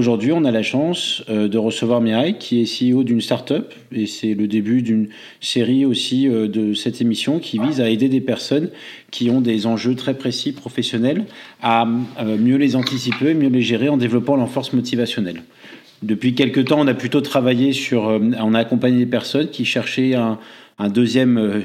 Aujourd'hui, 0.00 0.32
on 0.32 0.46
a 0.46 0.50
la 0.50 0.62
chance 0.62 1.22
euh, 1.28 1.46
de 1.46 1.58
recevoir 1.58 2.00
Mireille, 2.00 2.36
qui 2.38 2.62
est 2.62 2.64
CEO 2.64 3.04
d'une 3.04 3.20
start-up, 3.20 3.74
et 3.92 4.06
c'est 4.06 4.32
le 4.32 4.46
début 4.46 4.80
d'une 4.80 5.10
série 5.42 5.84
aussi 5.84 6.26
euh, 6.26 6.48
de 6.48 6.72
cette 6.72 7.02
émission 7.02 7.38
qui 7.38 7.58
vise 7.58 7.82
à 7.82 7.90
aider 7.90 8.08
des 8.08 8.22
personnes 8.22 8.70
qui 9.10 9.28
ont 9.28 9.42
des 9.42 9.66
enjeux 9.66 9.94
très 9.94 10.14
précis 10.14 10.52
professionnels 10.52 11.26
à 11.60 11.86
euh, 12.18 12.38
mieux 12.38 12.56
les 12.56 12.76
anticiper, 12.76 13.34
mieux 13.34 13.50
les 13.50 13.60
gérer 13.60 13.90
en 13.90 13.98
développant 13.98 14.36
leur 14.36 14.48
force 14.48 14.72
motivationnelle. 14.72 15.42
Depuis 16.02 16.34
quelques 16.34 16.64
temps, 16.64 16.80
on 16.80 16.86
a 16.86 16.94
plutôt 16.94 17.20
travaillé 17.20 17.74
sur, 17.74 18.04
on 18.04 18.54
a 18.54 18.58
accompagné 18.58 19.00
des 19.00 19.10
personnes 19.10 19.50
qui 19.50 19.66
cherchaient 19.66 20.14
un, 20.14 20.38
un 20.78 20.88
deuxième 20.88 21.62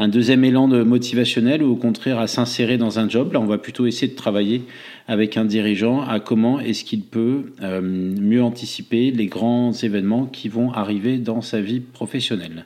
un 0.00 0.08
deuxième 0.08 0.44
élan 0.44 0.66
de 0.66 0.82
motivationnel 0.82 1.62
ou 1.62 1.72
au 1.72 1.76
contraire 1.76 2.18
à 2.18 2.26
s'insérer 2.26 2.78
dans 2.78 2.98
un 2.98 3.06
job. 3.06 3.34
Là, 3.34 3.40
on 3.40 3.44
va 3.44 3.58
plutôt 3.58 3.84
essayer 3.84 4.08
de 4.08 4.16
travailler 4.16 4.62
avec 5.06 5.36
un 5.36 5.44
dirigeant 5.44 6.00
à 6.00 6.20
comment 6.20 6.58
est-ce 6.58 6.84
qu'il 6.84 7.02
peut 7.02 7.52
euh, 7.62 7.82
mieux 7.82 8.42
anticiper 8.42 9.10
les 9.10 9.26
grands 9.26 9.72
événements 9.72 10.24
qui 10.24 10.48
vont 10.48 10.72
arriver 10.72 11.18
dans 11.18 11.42
sa 11.42 11.60
vie 11.60 11.80
professionnelle. 11.80 12.64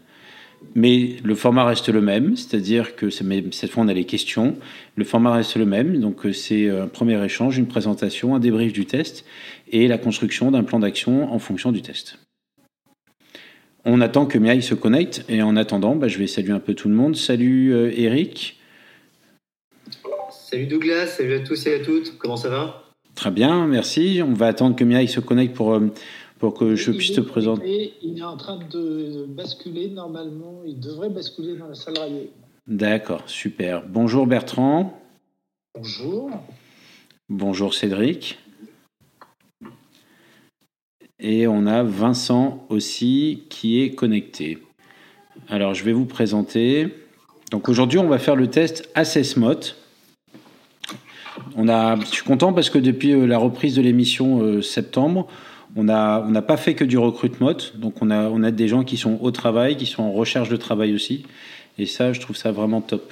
Mais 0.77 1.16
le 1.25 1.34
format 1.34 1.65
reste 1.65 1.89
le 1.89 2.01
même, 2.01 2.37
c'est-à-dire 2.37 2.95
que 2.95 3.11
cette 3.11 3.70
fois 3.70 3.83
on 3.83 3.89
a 3.89 3.95
les 3.95 4.05
questions. 4.05 4.55
Le 4.95 5.05
format 5.05 5.33
reste 5.33 5.56
le 5.56 5.66
même, 5.66 5.98
donc 5.98 6.25
euh, 6.27 6.33
c'est 6.33 6.70
un 6.70 6.87
premier 6.87 7.23
échange, 7.25 7.59
une 7.59 7.66
présentation, 7.66 8.37
un 8.37 8.39
débrief 8.39 8.73
du 8.73 8.87
test 8.87 9.25
et 9.73 9.89
la 9.89 9.98
construction 9.98 10.53
d'un 10.53 10.62
plan 10.62 10.78
d'action 10.78 11.33
en 11.33 11.41
fonction 11.41 11.73
du 11.73 11.83
test. 11.83 12.23
On 13.87 14.01
attend 14.01 14.24
que 14.24 14.38
Miaille 14.38 14.62
se 14.62 14.74
connecte 14.74 15.24
et 15.29 15.43
en 15.43 15.56
attendant, 15.56 15.95
bah, 15.95 16.09
je 16.09 16.19
vais 16.19 16.27
saluer 16.27 16.52
un 16.52 16.61
peu 16.61 16.75
tout 16.75 16.88
le 16.88 16.95
monde. 16.95 17.16
Salut 17.16 17.75
euh, 17.75 17.92
Eric. 17.95 18.59
Salut 20.30 20.66
Douglas, 20.66 21.09
salut 21.09 21.34
à 21.34 21.41
tous 21.41 21.66
et 21.66 21.75
à 21.75 21.84
toutes. 21.84 22.16
Comment 22.16 22.37
ça 22.37 22.48
va? 22.48 22.84
Très 23.15 23.30
bien, 23.30 23.66
merci. 23.66 24.23
On 24.25 24.33
va 24.33 24.47
attendre 24.47 24.75
que 24.75 24.84
Miaille 24.84 25.09
se 25.09 25.20
connecte 25.20 25.55
pour, 25.55 25.75
euh, 25.75 25.92
pour 26.39 26.55
que 26.55 26.75
je 26.75 26.92
puisse 26.92 27.12
te 27.12 27.20
présenter. 27.20 27.92
Il 28.02 28.19
est 28.19 28.23
en 28.23 28.39
train 28.39 28.59
de 28.70 29.27
basculer 29.28 29.91
normalement. 29.91 30.62
Il 30.64 30.81
devrait 30.81 31.11
basculer 31.11 31.56
dans 31.56 31.69
la 31.69 31.75
salle 31.75 31.98
radio. 31.98 32.31
D'accord, 32.66 33.22
super. 33.27 33.84
Bonjour 33.87 34.27
Bertrand. 34.27 34.98
Bonjour. 35.75 36.31
Bonjour 37.28 37.75
Cédric. 37.75 38.39
Et 41.27 41.47
on 41.47 41.67
a 41.67 41.83
Vincent 41.83 42.67
aussi 42.69 43.44
qui 43.48 43.80
est 43.80 43.94
connecté. 43.94 44.58
Alors 45.48 45.72
je 45.72 45.83
vais 45.83 45.94
vous 45.94 46.05
présenter. 46.05 46.89
Donc 47.50 47.70
aujourd'hui 47.70 47.98
on 47.98 48.08
va 48.08 48.19
faire 48.19 48.36
le 48.36 48.48
test 48.48 48.91
AssessMot. 48.94 49.55
On 51.56 51.66
a, 51.66 51.98
je 51.98 52.05
suis 52.05 52.25
content 52.25 52.53
parce 52.53 52.69
que 52.69 52.77
depuis 52.77 53.12
euh, 53.12 53.25
la 53.25 53.39
reprise 53.39 53.75
de 53.75 53.81
l'émission 53.81 54.42
euh, 54.42 54.61
septembre, 54.61 55.27
on 55.77 55.84
n'a 55.84 56.22
on 56.28 56.42
pas 56.42 56.58
fait 56.58 56.75
que 56.75 56.84
du 56.84 56.98
recrutement. 56.98 57.56
Donc 57.75 58.03
on 58.03 58.11
a, 58.11 58.28
on 58.28 58.42
a 58.42 58.50
des 58.50 58.69
gens 58.69 58.84
qui 58.84 58.98
sont 58.98 59.19
au 59.22 59.31
travail, 59.31 59.78
qui 59.78 59.86
sont 59.86 60.03
en 60.03 60.12
recherche 60.12 60.50
de 60.50 60.56
travail 60.56 60.94
aussi. 60.94 61.25
Et 61.78 61.86
ça, 61.86 62.12
je 62.12 62.20
trouve 62.20 62.36
ça 62.36 62.53
vraiment 62.53 62.83
top. 62.83 63.11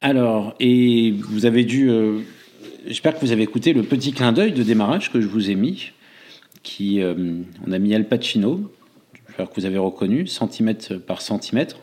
Alors, 0.00 0.56
et 0.58 1.12
vous 1.12 1.46
avez 1.46 1.62
dû 1.62 1.90
euh, 1.90 2.22
j'espère 2.86 3.14
que 3.14 3.20
vous 3.20 3.32
avez 3.32 3.42
écouté 3.42 3.72
le 3.72 3.82
petit 3.82 4.12
clin 4.12 4.32
d'œil 4.32 4.52
de 4.52 4.62
démarrage 4.62 5.12
que 5.12 5.20
je 5.20 5.26
vous 5.26 5.50
ai 5.50 5.54
mis, 5.54 5.92
qui, 6.62 7.00
euh, 7.00 7.42
on 7.66 7.72
a 7.72 7.78
mis 7.78 7.94
Al 7.94 8.06
Pacino, 8.06 8.70
j'espère 9.26 9.48
que 9.50 9.54
vous 9.54 9.66
avez 9.66 9.78
reconnu, 9.78 10.26
centimètre 10.26 10.94
par 10.96 11.20
centimètre. 11.20 11.76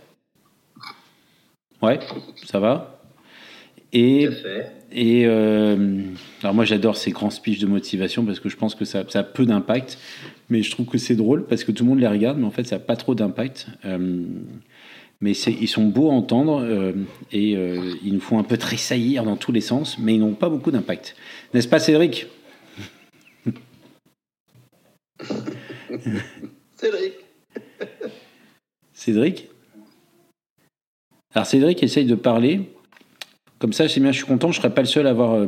Ouais, 1.82 2.00
ça 2.46 2.60
va. 2.60 3.02
Et, 3.94 4.28
et 4.92 5.26
euh, 5.26 6.02
alors 6.44 6.54
moi 6.54 6.66
j'adore 6.66 6.98
ces 6.98 7.12
grands 7.12 7.30
speeches 7.30 7.60
de 7.60 7.68
motivation 7.68 8.26
parce 8.26 8.42
que 8.42 8.50
je 8.50 8.58
pense 8.58 8.76
que 8.76 8.84
ça, 8.84 9.06
ça 9.08 9.20
a 9.20 9.24
peu 9.24 9.46
d'impact, 9.46 9.98
mais 10.50 10.62
je 10.62 10.72
trouve 10.72 10.88
que 10.88 10.98
c'est 10.98 11.16
drôle 11.16 11.46
parce 11.46 11.64
que 11.64 11.72
tout 11.72 11.84
le 11.84 11.90
monde 11.90 12.00
les 12.00 12.08
regarde, 12.08 12.38
mais 12.38 12.46
en 12.46 12.52
fait 12.52 12.66
ça 12.66 12.76
n'a 12.76 12.80
pas 12.82 12.98
trop 12.98 13.16
d'impact. 13.16 13.68
Euh, 13.86 14.26
mais 15.20 15.32
ils 15.32 15.68
sont 15.68 15.86
beaux 15.86 16.10
à 16.10 16.14
entendre 16.14 16.62
euh, 16.62 16.94
et 17.32 17.56
euh, 17.56 17.96
ils 18.04 18.14
nous 18.14 18.20
font 18.20 18.38
un 18.38 18.44
peu 18.44 18.58
tressaillir 18.58 19.24
dans 19.24 19.36
tous 19.36 19.52
les 19.52 19.62
sens, 19.62 19.98
mais 19.98 20.14
ils 20.16 20.20
n'ont 20.20 20.36
pas 20.36 20.50
beaucoup 20.50 20.70
d'impact. 20.72 21.16
N'est-ce 21.54 21.68
pas, 21.68 21.80
Cédric? 21.80 22.28
Cédric. 26.76 27.14
Cédric? 28.94 29.50
Alors, 31.34 31.48
Cédric 31.48 31.82
essaye 31.82 32.06
de 32.06 32.16
parler. 32.16 32.70
Comme 33.60 33.74
ça, 33.74 33.90
c'est 33.90 34.00
bien, 34.00 34.12
je 34.12 34.18
suis 34.18 34.28
content, 34.28 34.52
je 34.52 34.60
ne 34.60 34.62
serai 34.62 34.74
pas 34.74 34.82
le 34.82 34.88
seul 34.88 35.08
à 35.08 35.10
avoir 35.10 35.48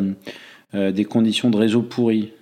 euh, 0.73 0.91
des 0.91 1.05
conditions 1.05 1.51
de 1.51 1.57
réseau 1.57 1.83
pourries. 1.83 2.33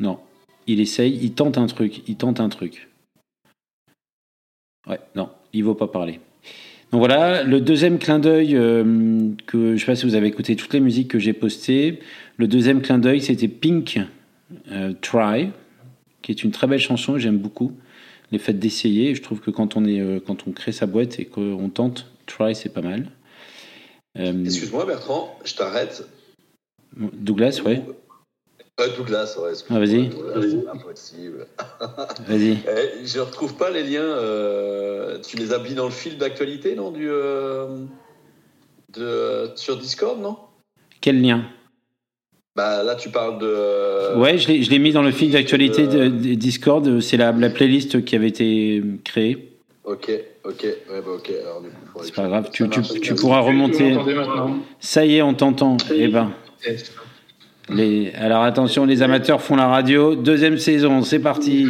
Non, 0.00 0.18
il 0.66 0.80
essaye, 0.80 1.16
il 1.22 1.34
tente 1.34 1.58
un 1.58 1.66
truc, 1.66 2.02
il 2.08 2.16
tente 2.16 2.40
un 2.40 2.48
truc. 2.48 2.89
Ouais, 4.90 4.98
non, 5.14 5.28
il 5.52 5.60
ne 5.60 5.66
vaut 5.66 5.74
pas 5.74 5.86
parler. 5.86 6.20
Donc 6.90 6.98
voilà, 6.98 7.44
le 7.44 7.60
deuxième 7.60 7.98
clin 7.98 8.18
d'œil, 8.18 8.56
euh, 8.56 9.30
que 9.46 9.58
je 9.58 9.72
ne 9.72 9.78
sais 9.78 9.86
pas 9.86 9.94
si 9.94 10.04
vous 10.04 10.16
avez 10.16 10.26
écouté 10.26 10.56
toutes 10.56 10.72
les 10.72 10.80
musiques 10.80 11.08
que 11.08 11.20
j'ai 11.20 11.32
postées. 11.32 12.00
Le 12.36 12.48
deuxième 12.48 12.82
clin 12.82 12.98
d'œil, 12.98 13.20
c'était 13.20 13.46
Pink 13.46 14.00
euh, 14.72 14.92
Try, 15.00 15.50
qui 16.22 16.32
est 16.32 16.42
une 16.42 16.50
très 16.50 16.66
belle 16.66 16.80
chanson, 16.80 17.16
j'aime 17.16 17.38
beaucoup. 17.38 17.72
Les 18.32 18.38
faits 18.38 18.58
d'essayer, 18.58 19.14
je 19.14 19.22
trouve 19.22 19.40
que 19.40 19.52
quand 19.52 19.76
on, 19.76 19.84
est, 19.84 20.00
euh, 20.00 20.18
quand 20.24 20.48
on 20.48 20.50
crée 20.50 20.72
sa 20.72 20.86
boîte 20.86 21.20
et 21.20 21.26
qu'on 21.26 21.68
tente, 21.68 22.06
Try, 22.26 22.56
c'est 22.56 22.72
pas 22.72 22.82
mal. 22.82 23.06
Excuse-moi 24.16 24.86
Bertrand, 24.86 25.38
je 25.44 25.54
t'arrête. 25.54 26.04
Douglas, 26.96 27.62
ouais. 27.64 27.80
Douglas, 28.96 29.36
ouais. 29.38 29.52
Ah, 29.68 29.78
vas-y. 29.78 30.10
impossible. 30.72 31.46
vas-y. 32.26 32.58
Eh, 32.68 33.06
je 33.06 33.18
ne 33.18 33.24
retrouve 33.24 33.54
pas 33.54 33.70
les 33.70 33.82
liens. 33.82 34.00
Euh, 34.00 35.18
tu 35.20 35.36
les 35.36 35.52
as 35.52 35.58
mis 35.58 35.74
dans 35.74 35.84
le 35.84 35.90
fil 35.90 36.16
d'actualité, 36.16 36.74
non 36.74 36.90
du, 36.90 37.08
euh, 37.08 37.84
de, 38.94 39.50
Sur 39.56 39.76
Discord, 39.76 40.20
non? 40.20 40.36
Quel 41.00 41.20
lien? 41.20 41.44
Bah, 42.56 42.82
Là, 42.82 42.94
tu 42.94 43.10
parles 43.10 43.38
de. 43.38 44.16
Ouais, 44.16 44.38
je 44.38 44.70
l'ai 44.70 44.78
mis 44.78 44.92
dans 44.92 45.02
le 45.02 45.12
fil 45.12 45.30
d'actualité 45.30 45.86
de... 45.86 46.08
Discord. 46.08 47.00
C'est 47.00 47.16
la, 47.16 47.32
la, 47.32 47.50
playlist 47.50 48.04
qui 48.04 48.16
avait 48.16 48.28
été 48.28 48.82
créée. 49.04 49.50
Ok, 49.84 50.10
ok, 50.44 50.62
ouais, 50.62 51.00
bah, 51.04 51.12
ok. 51.16 51.32
C'est 52.02 52.14
pas 52.14 52.28
grave, 52.28 52.50
tu, 52.52 52.68
tu, 52.68 52.82
tu 53.00 53.14
pourras 53.14 53.40
remonter. 53.40 53.96
Ça 54.78 55.04
y 55.04 55.16
est, 55.16 55.22
on 55.22 55.34
t'entend. 55.34 55.76
Eh 55.94 56.08
ben. 56.08 56.32
Alors 58.18 58.42
attention, 58.42 58.84
les 58.84 59.02
amateurs 59.02 59.40
font 59.40 59.54
la 59.54 59.68
radio. 59.68 60.16
Deuxième 60.16 60.58
saison, 60.58 61.02
c'est 61.02 61.20
parti. 61.20 61.66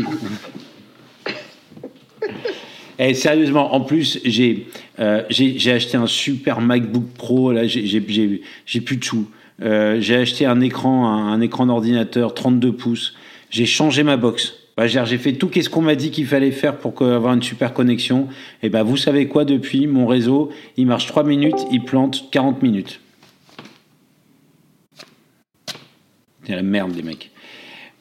Et 2.99 3.11
eh, 3.11 3.15
sérieusement, 3.15 3.75
en 3.75 3.81
plus, 3.81 4.19
j'ai 4.25 4.66
euh, 4.99 5.22
j'ai 5.31 5.72
acheté 5.72 5.97
un 5.97 6.06
super 6.06 6.61
MacBook 6.61 7.05
Pro. 7.16 7.53
Là, 7.53 7.66
j'ai 7.66 8.00
plus 8.00 8.97
de 8.97 9.05
sous. 9.05 9.27
Euh, 9.62 10.00
j'ai 10.00 10.16
acheté 10.16 10.47
un 10.47 10.61
écran, 10.61 11.06
un, 11.06 11.41
écran 11.41 11.66
d'ordinateur 11.66 12.32
32 12.34 12.72
pouces. 12.72 13.15
J'ai 13.50 13.67
changé 13.67 14.03
ma 14.03 14.17
box. 14.17 14.55
Bah, 14.77 14.87
j'ai 14.87 15.19
fait 15.19 15.34
tout 15.34 15.50
ce 15.55 15.69
qu'on 15.69 15.82
m'a 15.82 15.94
dit 15.94 16.11
qu'il 16.11 16.27
fallait 16.27 16.50
faire 16.50 16.77
pour 16.77 17.03
avoir 17.03 17.34
une 17.34 17.43
super 17.43 17.75
connexion. 17.75 18.28
Et 18.62 18.71
ben, 18.71 18.82
vous 18.82 18.97
savez 18.97 19.27
quoi 19.28 19.44
depuis 19.44 19.87
Mon 19.87 20.06
réseau, 20.06 20.50
il 20.78 20.87
marche 20.87 21.06
3 21.06 21.25
minutes, 21.25 21.67
il 21.71 21.82
plante 21.82 22.31
40 22.31 22.62
minutes. 22.62 23.00
La 26.55 26.62
merde, 26.62 26.94
les 26.94 27.03
mecs. 27.03 27.31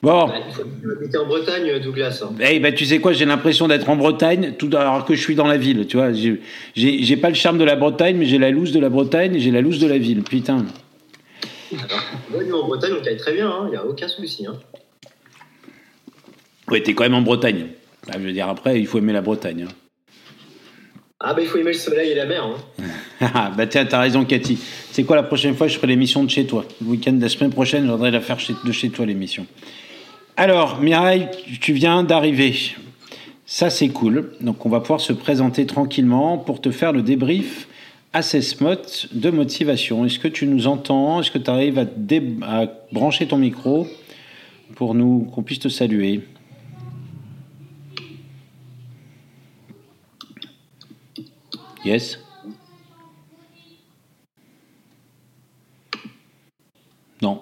Bon. 0.02 0.30
Tu 0.30 1.10
es 1.12 1.18
en 1.18 1.26
Bretagne, 1.26 1.80
Douglas. 1.80 2.24
Hein. 2.24 2.34
Eh 2.40 2.60
ben, 2.60 2.74
tu 2.74 2.86
sais 2.86 3.00
quoi, 3.00 3.12
j'ai 3.12 3.26
l'impression 3.26 3.68
d'être 3.68 3.90
en 3.90 3.98
Bretagne, 3.98 4.54
tout 4.58 4.70
alors 4.74 5.04
que 5.04 5.14
je 5.14 5.22
suis 5.22 5.36
dans 5.36 5.48
la 5.48 5.58
ville. 5.58 5.88
Tu 5.88 5.98
vois, 5.98 6.12
j'ai 6.14 7.18
pas 7.18 7.30
le 7.30 7.36
charme 7.36 7.58
de 7.58 7.66
la 7.66 7.76
Bretagne, 7.76 8.16
mais 8.18 8.26
j'ai 8.26 8.38
la 8.38 8.50
loose 8.50 8.72
de 8.72 8.80
la 8.80 8.90
Bretagne 8.90 9.36
et 9.36 9.40
j'ai 9.40 9.52
la 9.52 9.62
loose 9.62 9.80
de 9.80 9.88
la 9.88 9.98
ville. 9.98 10.24
Putain. 10.24 10.66
nous, 11.72 12.56
en 12.56 12.68
Bretagne, 12.68 12.94
on 13.00 13.04
caille 13.04 13.18
très 13.18 13.34
bien. 13.34 13.48
Il 13.48 13.66
hein. 13.66 13.69
n'y 13.72 13.75
a 13.75 13.86
aucun 13.86 14.07
souci. 14.07 14.46
Hein. 14.46 14.56
Ouais, 16.69 16.81
t'es 16.81 16.94
quand 16.94 17.04
même 17.04 17.16
en 17.16 17.22
Bretagne. 17.22 17.68
Bah, 18.07 18.13
je 18.18 18.25
veux 18.25 18.31
dire, 18.31 18.48
après, 18.48 18.80
il 18.80 18.88
faut 18.88 19.00
aimer 19.00 19.13
la 19.13 19.22
Bretagne. 19.22 19.68
Hein. 19.68 19.88
Ah, 21.21 21.33
bah, 21.33 21.42
il 21.42 21.48
faut 21.48 21.57
aimer 21.57 21.74
le 21.74 21.77
soleil 21.77 22.12
et 22.12 22.16
la 22.16 22.25
mer. 22.25 22.45
Hein. 22.45 22.86
Ah, 23.19 23.51
bah, 23.56 23.68
tiens, 23.68 23.86
t'as 23.86 24.00
raison, 24.00 24.24
Cathy. 24.24 24.57
C'est 24.92 25.04
quoi 25.04 25.18
la 25.18 25.24
prochaine 25.24 25.54
fois 25.54 25.68
Je 25.68 25.75
ferai 25.75 25.88
l'émission 25.88 26.24
de 26.24 26.30
chez 26.30 26.45
toi? 26.45 26.63
Le 26.81 26.88
week-end 26.88 27.12
de 27.12 27.21
la 27.21 27.27
semaine 27.27 27.51
prochaine, 27.51 27.86
je 27.86 27.92
voudrais 27.92 28.12
la 28.12 28.21
faire 28.21 28.38
de 28.63 28.71
chez 28.71 28.89
toi, 28.89 29.06
l'émission. 29.06 29.45
Alors, 30.38 30.80
Mireille, 30.80 31.27
tu 31.60 31.74
viens 31.74 32.04
d'arriver. 32.04 32.56
Ça, 33.45 33.69
c'est 33.69 33.89
cool. 33.89 34.31
Donc, 34.39 34.66
on 34.66 34.69
va 34.69 34.80
pouvoir 34.80 35.01
se 35.01 35.12
présenter 35.12 35.66
tranquillement 35.66 36.38
pour 36.38 36.62
te 36.62 36.71
faire 36.71 36.94
le 36.94 37.01
débrief 37.01 37.68
Assessmot 38.13 39.10
de 39.12 39.30
motivation. 39.30 40.06
Est-ce 40.06 40.19
que 40.19 40.30
tu 40.30 40.48
nous 40.48 40.68
entends? 40.68 41.19
Est-ce 41.19 41.31
que 41.31 41.38
tu 41.38 41.50
arrives 41.51 41.80
à, 41.80 41.86
à 42.44 42.65
brancher 42.94 43.27
ton 43.27 43.38
micro 43.38 43.88
pour 44.75 44.95
nous 44.95 45.30
qu'on 45.36 45.44
puisse 45.44 45.60
te 45.60 45.68
saluer? 45.68 46.22
Yes 51.86 52.20
Non. 57.22 57.42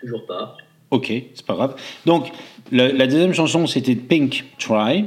Toujours 0.00 0.26
pas. 0.26 0.56
Ok, 0.90 1.12
c'est 1.34 1.46
pas 1.46 1.54
grave. 1.54 1.76
Donc, 2.06 2.30
la 2.70 3.06
deuxième 3.06 3.34
chanson, 3.34 3.66
c'était 3.66 3.96
Pink 3.96 4.44
Try, 4.58 5.06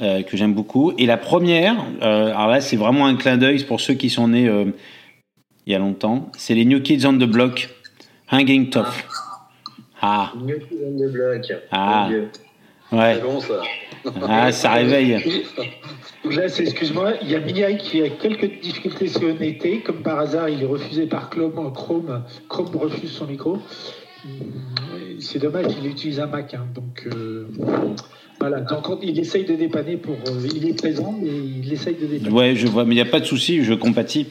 euh, 0.00 0.22
que 0.22 0.36
j'aime 0.36 0.54
beaucoup. 0.54 0.92
Et 0.96 1.04
la 1.04 1.18
première, 1.18 1.76
euh, 2.00 2.30
alors 2.30 2.48
là, 2.48 2.60
c'est 2.62 2.76
vraiment 2.76 3.06
un 3.06 3.16
clin 3.16 3.36
d'œil 3.36 3.62
pour 3.64 3.80
ceux 3.80 3.94
qui 3.94 4.08
sont 4.08 4.28
nés 4.28 4.48
euh, 4.48 4.64
il 5.66 5.72
y 5.72 5.76
a 5.76 5.78
longtemps. 5.78 6.30
C'est 6.38 6.54
les 6.54 6.64
New 6.64 6.80
Kids 6.80 7.06
on 7.06 7.12
the 7.12 7.24
Block, 7.24 7.68
Hanging 8.32 8.70
Tough. 8.70 9.06
Ah, 10.00 10.32
New 10.36 10.58
Kids 10.58 10.78
on 10.86 10.96
the 10.96 11.12
Block. 11.12 11.52
Ah. 11.70 12.06
Dieu. 12.08 12.30
Ouais. 12.92 13.14
C'est 13.16 13.22
bon 13.22 13.40
ça. 13.40 13.62
Ah, 14.28 14.50
ça 14.52 14.72
réveille. 14.72 15.18
Là, 16.24 16.48
c'est, 16.48 16.62
excuse-moi, 16.64 17.14
il 17.22 17.30
y 17.30 17.34
a 17.34 17.40
Miaï 17.40 17.78
qui 17.78 18.02
a 18.02 18.08
quelques 18.10 18.60
difficultés 18.60 19.08
sur 19.08 19.22
honnêteté. 19.24 19.80
Comme 19.80 20.02
par 20.02 20.18
hasard, 20.20 20.48
il 20.50 20.62
est 20.62 20.66
refusé 20.66 21.06
par 21.06 21.30
Chrome. 21.30 21.72
Chrome, 21.74 22.22
Chrome 22.48 22.76
refuse 22.76 23.10
son 23.12 23.26
micro. 23.26 23.58
Hum, 24.24 24.30
C'est 25.18 25.38
dommage, 25.38 25.72
il 25.82 25.86
utilise 25.86 26.20
un 26.20 26.26
Mac. 26.26 26.52
hein, 26.54 26.66
donc, 26.74 27.06
euh, 27.06 27.48
voilà. 28.38 28.60
Donc, 28.60 28.88
on- 28.90 28.98
il 29.02 29.18
essaye 29.18 29.44
de 29.44 29.54
dépanner 29.54 29.96
pour. 29.96 30.14
euh, 30.28 30.46
il 30.54 30.68
est 30.68 30.74
présent, 30.78 31.14
mais 31.20 31.28
il 31.30 31.72
essaye 31.72 31.94
de 31.94 32.06
dépanner. 32.06 32.34
Ouais, 32.34 32.54
je 32.54 32.66
vois, 32.66 32.84
mais 32.84 32.92
il 32.94 33.02
n'y 33.02 33.08
a 33.08 33.10
pas 33.10 33.20
de 33.20 33.24
souci, 33.26 33.64
je 33.64 33.72
compatis. 33.74 34.26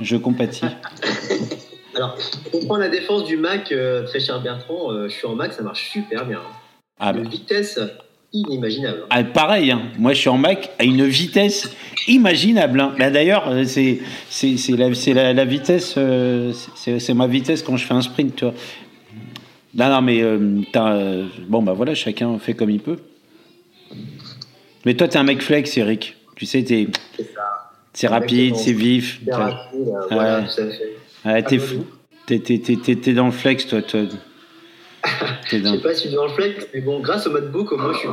Je 0.00 0.16
compatis. 0.16 0.66
Alors, 1.96 2.16
pour 2.50 2.60
prendre 2.66 2.80
la 2.80 2.88
défense 2.88 3.24
du 3.24 3.36
Mac, 3.36 3.70
euh, 3.70 4.04
très 4.04 4.18
cher 4.20 4.40
Bertrand, 4.40 4.90
euh, 4.92 5.08
je 5.08 5.14
suis 5.14 5.26
en 5.26 5.34
Mac, 5.36 5.52
ça 5.52 5.62
marche 5.62 5.88
super 5.90 6.26
bien. 6.26 6.40
Ah, 6.98 7.12
bah. 7.12 7.20
Une 7.20 7.28
vitesse 7.28 7.78
inimaginable. 8.32 9.04
Ah, 9.10 9.22
pareil, 9.24 9.70
hein. 9.70 9.82
moi 9.98 10.12
je 10.12 10.20
suis 10.20 10.28
en 10.28 10.38
Mac 10.38 10.70
à 10.78 10.84
une 10.84 11.04
vitesse 11.06 11.70
imaginable. 12.08 12.80
hein. 12.80 12.94
Bah, 12.98 13.10
D'ailleurs, 13.10 13.48
euh, 13.48 13.64
c'est 13.64 14.00
c'est 14.28 14.56
c'est 14.56 14.76
la, 14.76 14.92
c'est 14.94 15.12
la, 15.14 15.32
la 15.32 15.44
vitesse, 15.44 15.94
euh, 15.98 16.52
c'est 16.74 16.98
c'est 16.98 17.14
ma 17.14 17.26
vitesse 17.26 17.62
quand 17.62 17.76
je 17.76 17.84
fais 17.86 17.94
un 17.94 18.02
sprint, 18.02 18.34
tu 18.36 18.44
vois. 18.44 18.54
Non, 19.74 19.88
non, 19.88 20.02
mais 20.02 20.22
euh, 20.22 20.60
euh, 20.76 21.26
bon, 21.48 21.62
bah 21.62 21.72
voilà, 21.72 21.94
chacun 21.94 22.38
fait 22.38 22.54
comme 22.54 22.70
il 22.70 22.80
peut. 22.80 22.98
Mais 24.86 24.94
toi, 24.94 25.08
t'es 25.08 25.18
un 25.18 25.24
mec 25.24 25.42
flex, 25.42 25.76
Eric. 25.76 26.16
Tu 26.36 26.46
sais, 26.46 26.62
t'es, 26.62 26.86
C'est 27.16 27.28
c'est 27.92 28.06
rapide, 28.06 28.56
c'est 28.56 28.72
vif. 28.72 29.18
Super 29.20 29.36
T'as- 29.36 29.44
rapide, 29.46 29.80
voilà, 30.10 30.40
Ouais. 30.40 30.44
tout 30.46 30.60
à 30.60 30.70
fait. 30.70 30.96
Ouais, 31.24 31.42
t'es, 31.42 31.58
fou- 31.58 31.86
t'es, 32.26 32.38
t'es, 32.40 32.58
t'es, 32.58 32.76
t'es- 32.76 32.96
t'es 32.96 33.12
dans 33.14 33.26
le 33.26 33.32
flex, 33.32 33.66
toi. 33.66 33.82
toi. 33.82 34.00
Je 35.46 35.62
sais 35.62 35.78
pas 35.80 35.94
si 35.94 36.10
dans 36.10 36.24
le 36.26 36.32
flex, 36.32 36.66
mais 36.72 36.80
bon, 36.80 37.00
grâce 37.00 37.26
au 37.26 37.30
MacBook, 37.30 37.72
au 37.72 37.76
moins, 37.76 37.92
je 37.92 37.98
suis. 37.98 38.08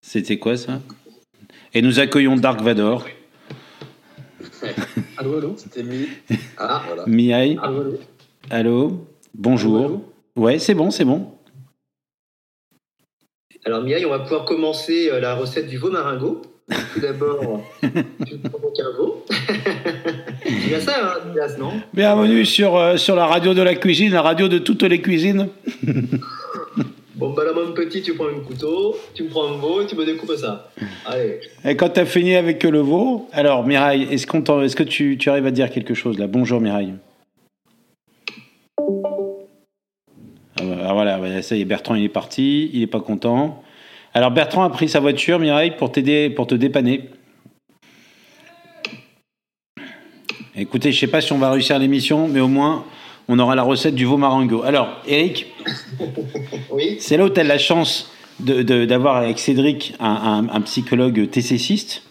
C'était 0.00 0.38
quoi 0.38 0.56
ça? 0.56 0.80
Et 1.74 1.82
nous 1.82 1.98
accueillons 2.00 2.36
Dark 2.36 2.60
Vador, 2.60 3.04
Allô, 5.18 5.38
allô? 5.38 5.54
C'était 5.56 5.82
mis. 5.82 6.08
Ah, 6.58 6.82
Voilà. 6.86 7.04
Mihai. 7.06 7.56
Allô, 7.62 7.80
allô? 7.80 7.98
Allô? 8.50 9.06
Bonjour. 9.34 9.84
Allô, 9.84 10.04
Ouais, 10.36 10.58
c'est 10.58 10.74
bon, 10.74 10.90
c'est 10.90 11.04
bon. 11.04 11.32
Alors, 13.64 13.82
Miaï, 13.82 14.04
on 14.04 14.10
va 14.10 14.20
pouvoir 14.20 14.44
commencer 14.44 15.10
euh, 15.10 15.18
la 15.18 15.34
recette 15.34 15.66
du 15.66 15.76
veau 15.78 15.90
maringot. 15.90 16.42
Tout 16.92 17.00
d'abord, 17.00 17.62
tu 18.26 18.38
prends 18.38 18.58
donc 18.58 18.78
un 18.78 18.96
veau. 18.96 19.24
tu 20.46 20.74
as 20.74 20.80
ça, 20.80 21.18
hein, 21.24 21.46
non? 21.58 21.72
Bienvenue 21.92 22.44
sur, 22.44 22.76
euh, 22.76 22.96
sur 22.96 23.16
la 23.16 23.26
radio 23.26 23.54
de 23.54 23.62
la 23.62 23.74
cuisine, 23.74 24.12
la 24.12 24.22
radio 24.22 24.48
de 24.48 24.58
toutes 24.58 24.82
les 24.82 25.00
cuisines. 25.00 25.48
Bon, 27.16 27.30
bah 27.30 27.44
là, 27.46 27.52
mon 27.54 27.72
petit, 27.72 28.02
tu 28.02 28.12
prends 28.12 28.28
un 28.28 28.40
couteau, 28.40 28.94
tu 29.14 29.22
me 29.22 29.30
prends 29.30 29.48
un 29.48 29.56
veau 29.56 29.80
et 29.80 29.86
tu 29.86 29.96
me 29.96 30.04
découpes 30.04 30.36
ça. 30.36 30.70
Allez. 31.06 31.40
Et 31.64 31.74
quand 31.74 31.88
tu 31.88 32.00
as 32.00 32.04
fini 32.04 32.36
avec 32.36 32.62
le 32.62 32.80
veau, 32.80 33.26
alors 33.32 33.66
Mireille, 33.66 34.06
est-ce, 34.10 34.26
est-ce 34.26 34.76
que 34.76 34.82
tu, 34.82 35.16
tu 35.16 35.30
arrives 35.30 35.46
à 35.46 35.50
dire 35.50 35.70
quelque 35.70 35.94
chose 35.94 36.18
là? 36.18 36.26
Bonjour 36.26 36.60
Mireille. 36.60 36.92
Ah 40.60 40.62
bah, 40.62 40.76
ah 40.84 40.92
voilà, 40.92 41.18
ouais, 41.18 41.40
ça 41.40 41.56
y 41.56 41.62
est, 41.62 41.64
Bertrand 41.64 41.94
il 41.94 42.04
est 42.04 42.10
parti, 42.10 42.70
il 42.74 42.82
est 42.82 42.86
pas 42.86 43.00
content. 43.00 43.62
Alors 44.12 44.30
Bertrand 44.30 44.64
a 44.64 44.70
pris 44.70 44.90
sa 44.90 45.00
voiture, 45.00 45.38
Mireille, 45.38 45.70
pour 45.70 45.92
t'aider, 45.92 46.28
pour 46.28 46.46
te 46.46 46.54
dépanner. 46.54 47.08
Écoutez, 50.56 50.92
je 50.92 50.98
sais 50.98 51.06
pas 51.06 51.20
si 51.20 51.32
on 51.32 51.38
va 51.38 51.50
réussir 51.50 51.78
l'émission, 51.78 52.28
mais 52.28 52.40
au 52.40 52.48
moins 52.48 52.84
on 53.28 53.38
aura 53.38 53.54
la 53.56 53.62
recette 53.62 53.94
du 53.94 54.04
veau 54.04 54.16
marengo. 54.16 54.62
Alors, 54.62 54.88
Eric, 55.06 55.46
Oui 56.70 56.96
c'est 57.00 57.16
là 57.16 57.24
où 57.24 57.28
tu 57.28 57.40
as 57.40 57.44
la 57.44 57.58
chance 57.58 58.10
d'avoir 58.40 59.16
avec 59.16 59.38
Cédric 59.38 59.94
un, 60.00 60.08
un- 60.48 60.48
un 60.54 60.60
psychologue 60.62 61.28
TCCiste. 61.30 62.02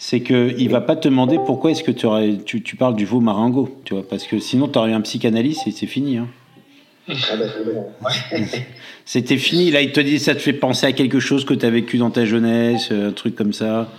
C'est 0.00 0.20
qu'il 0.20 0.64
ne 0.64 0.68
va 0.70 0.80
pas 0.80 0.94
te 0.94 1.08
demander 1.08 1.38
pourquoi 1.44 1.72
est-ce 1.72 1.82
que 1.82 1.90
tu, 1.90 2.76
parles 2.76 2.94
du 2.94 3.04
veau 3.04 3.18
marengo. 3.18 3.80
Tu 3.84 3.94
vois, 3.94 4.04
parce 4.08 4.24
que 4.28 4.38
sinon, 4.38 4.68
tu 4.68 4.78
aurais 4.78 4.90
eu 4.90 4.94
un 4.94 5.00
psychanalyste 5.00 5.66
et 5.66 5.72
c'est 5.72 5.86
fini. 5.86 6.18
hein. 6.18 6.28
Ah 7.08 7.14
bah. 7.36 8.10
C'était 9.04 9.38
fini. 9.38 9.72
Là, 9.72 9.80
il 9.82 9.90
te 9.90 9.98
dit 9.98 10.20
ça 10.20 10.36
te 10.36 10.40
fait 10.40 10.52
penser 10.52 10.86
à 10.86 10.92
quelque 10.92 11.18
chose 11.18 11.44
que 11.44 11.54
tu 11.54 11.66
as 11.66 11.70
vécu 11.70 11.98
dans 11.98 12.10
ta 12.10 12.24
jeunesse, 12.26 12.90
euh, 12.92 13.08
un 13.08 13.12
truc 13.12 13.34
comme 13.34 13.52
ça. 13.52 13.90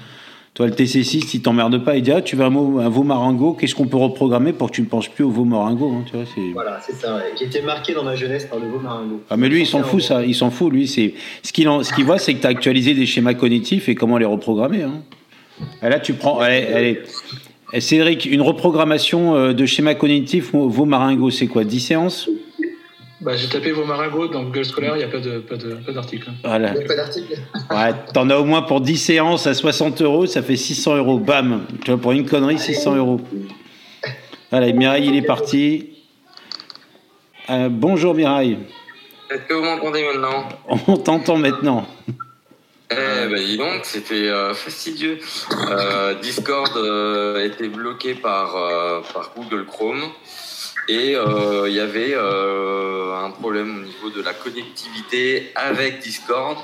Toi, 0.55 0.67
le 0.67 0.73
TCCiste, 0.73 1.33
il 1.33 1.41
t'emmerde 1.41 1.83
pas. 1.83 1.95
Il 1.95 2.01
dit 2.03 2.11
Ah, 2.11 2.21
tu 2.21 2.35
veux 2.35 2.43
un, 2.43 2.49
mot- 2.49 2.79
un 2.79 2.89
veau 2.89 3.03
marengo 3.03 3.53
Qu'est-ce 3.53 3.75
qu'on 3.75 3.87
peut 3.87 3.97
reprogrammer 3.97 4.51
pour 4.51 4.69
que 4.69 4.75
tu 4.75 4.81
ne 4.81 4.87
penses 4.87 5.07
plus 5.07 5.23
au 5.23 5.29
veau 5.29 5.45
marengo 5.45 5.89
hein, 5.95 6.03
tu 6.09 6.17
vois, 6.17 6.25
c'est- 6.35 6.51
Voilà, 6.53 6.79
c'est 6.85 6.93
ça. 6.95 7.15
ouais. 7.15 7.21
Été 7.45 7.61
marqué 7.61 7.93
dans 7.93 8.03
ma 8.03 8.15
jeunesse 8.15 8.45
par 8.45 8.59
le 8.59 8.67
veau 8.67 8.79
maringot. 8.79 9.21
Ah, 9.29 9.37
mais 9.37 9.47
lui, 9.47 9.61
il 9.61 9.65
s'en 9.65 9.83
fout, 9.83 10.01
ça. 10.01 10.25
Il 10.25 10.35
s'en 10.35 10.49
fout, 10.51 10.71
lui. 10.71 10.87
C'est 10.87 11.13
ce 11.43 11.53
qu'il 11.53 11.69
en- 11.69 11.83
ce 11.83 11.93
qu'il 11.93 12.03
voit, 12.03 12.17
c'est 12.19 12.33
que 12.33 12.41
tu 12.41 12.47
as 12.47 12.49
actualisé 12.49 12.93
des 12.93 13.05
schémas 13.05 13.35
cognitifs 13.35 13.87
et 13.89 13.95
comment 13.95 14.17
les 14.17 14.25
reprogrammer. 14.25 14.83
Hein. 14.83 15.01
Et 15.81 15.87
là, 15.89 15.99
tu 15.99 16.13
prends. 16.13 16.39
Allez, 16.39 16.65
allez. 16.73 16.99
Eh, 17.71 17.81
Cédric, 17.81 18.25
une 18.25 18.41
reprogrammation 18.41 19.35
euh, 19.35 19.53
de 19.53 19.65
schéma 19.65 19.93
cognitif 19.95 20.53
vos 20.53 20.85
maringots, 20.85 21.29
c'est 21.29 21.47
quoi 21.47 21.63
10 21.63 21.79
séances? 21.79 22.27
Bah, 23.21 23.35
j'ai 23.35 23.49
tapé 23.49 23.71
vos 23.71 23.83
maringots 23.83 24.29
dans 24.29 24.43
Google 24.43 24.63
Scholar, 24.63 24.95
il 24.95 24.99
n'y 24.99 25.03
a 25.03 25.09
pas 25.09 25.19
de- 25.19 25.39
pas 25.39 25.57
de- 25.57 25.73
pas 25.75 25.91
d'article. 25.91 26.29
Voilà. 26.43 26.69
Il 26.73 26.77
n'y 26.79 26.85
a 26.85 26.87
pas 26.87 26.95
d'article. 26.95 27.33
Ouais, 27.69 27.93
t'en 28.13 28.29
as 28.29 28.37
au 28.37 28.45
moins 28.45 28.61
pour 28.61 28.79
10 28.79 28.97
séances 28.97 29.45
à 29.45 29.53
60 29.53 30.01
euros, 30.01 30.25
ça 30.25 30.41
fait 30.41 30.55
600 30.55 30.95
euros. 30.95 31.19
Bam 31.19 31.65
Tu 31.83 31.91
vois, 31.91 31.99
pour 31.99 32.13
une 32.13 32.25
connerie, 32.25 32.57
600 32.57 32.95
euros. 32.95 33.19
Voilà, 34.51 34.71
Mireille, 34.71 35.07
il 35.07 35.15
est 35.17 35.21
parti. 35.25 35.89
Euh, 37.49 37.67
bonjour 37.69 38.15
Mireille. 38.15 38.57
Est-ce 39.29 39.41
que 39.41 39.53
vous 39.53 39.63
m'entendez 39.63 40.03
maintenant? 40.05 40.47
On 40.87 40.97
t'entend 40.97 41.37
maintenant. 41.37 41.85
Eh 42.91 42.95
ben 43.29 43.35
dis 43.45 43.57
donc, 43.57 43.81
c'était 43.83 44.27
euh, 44.29 44.53
fastidieux. 44.55 45.19
Euh, 45.69 46.15
Discord 46.15 46.71
euh, 46.77 47.45
était 47.45 47.67
bloqué 47.67 48.15
par, 48.15 48.55
euh, 48.55 49.01
par 49.13 49.31
Google 49.35 49.65
Chrome 49.65 50.01
et 50.87 51.15
euh, 51.15 51.67
il 51.67 51.75
y 51.75 51.79
avait 51.79 52.13
euh, 52.13 53.13
un 53.25 53.31
problème 53.31 53.83
au 53.83 53.85
niveau 53.85 54.09
de 54.17 54.23
la 54.23 54.33
connectivité 54.33 55.51
avec 55.55 55.99
Discord. 55.99 56.57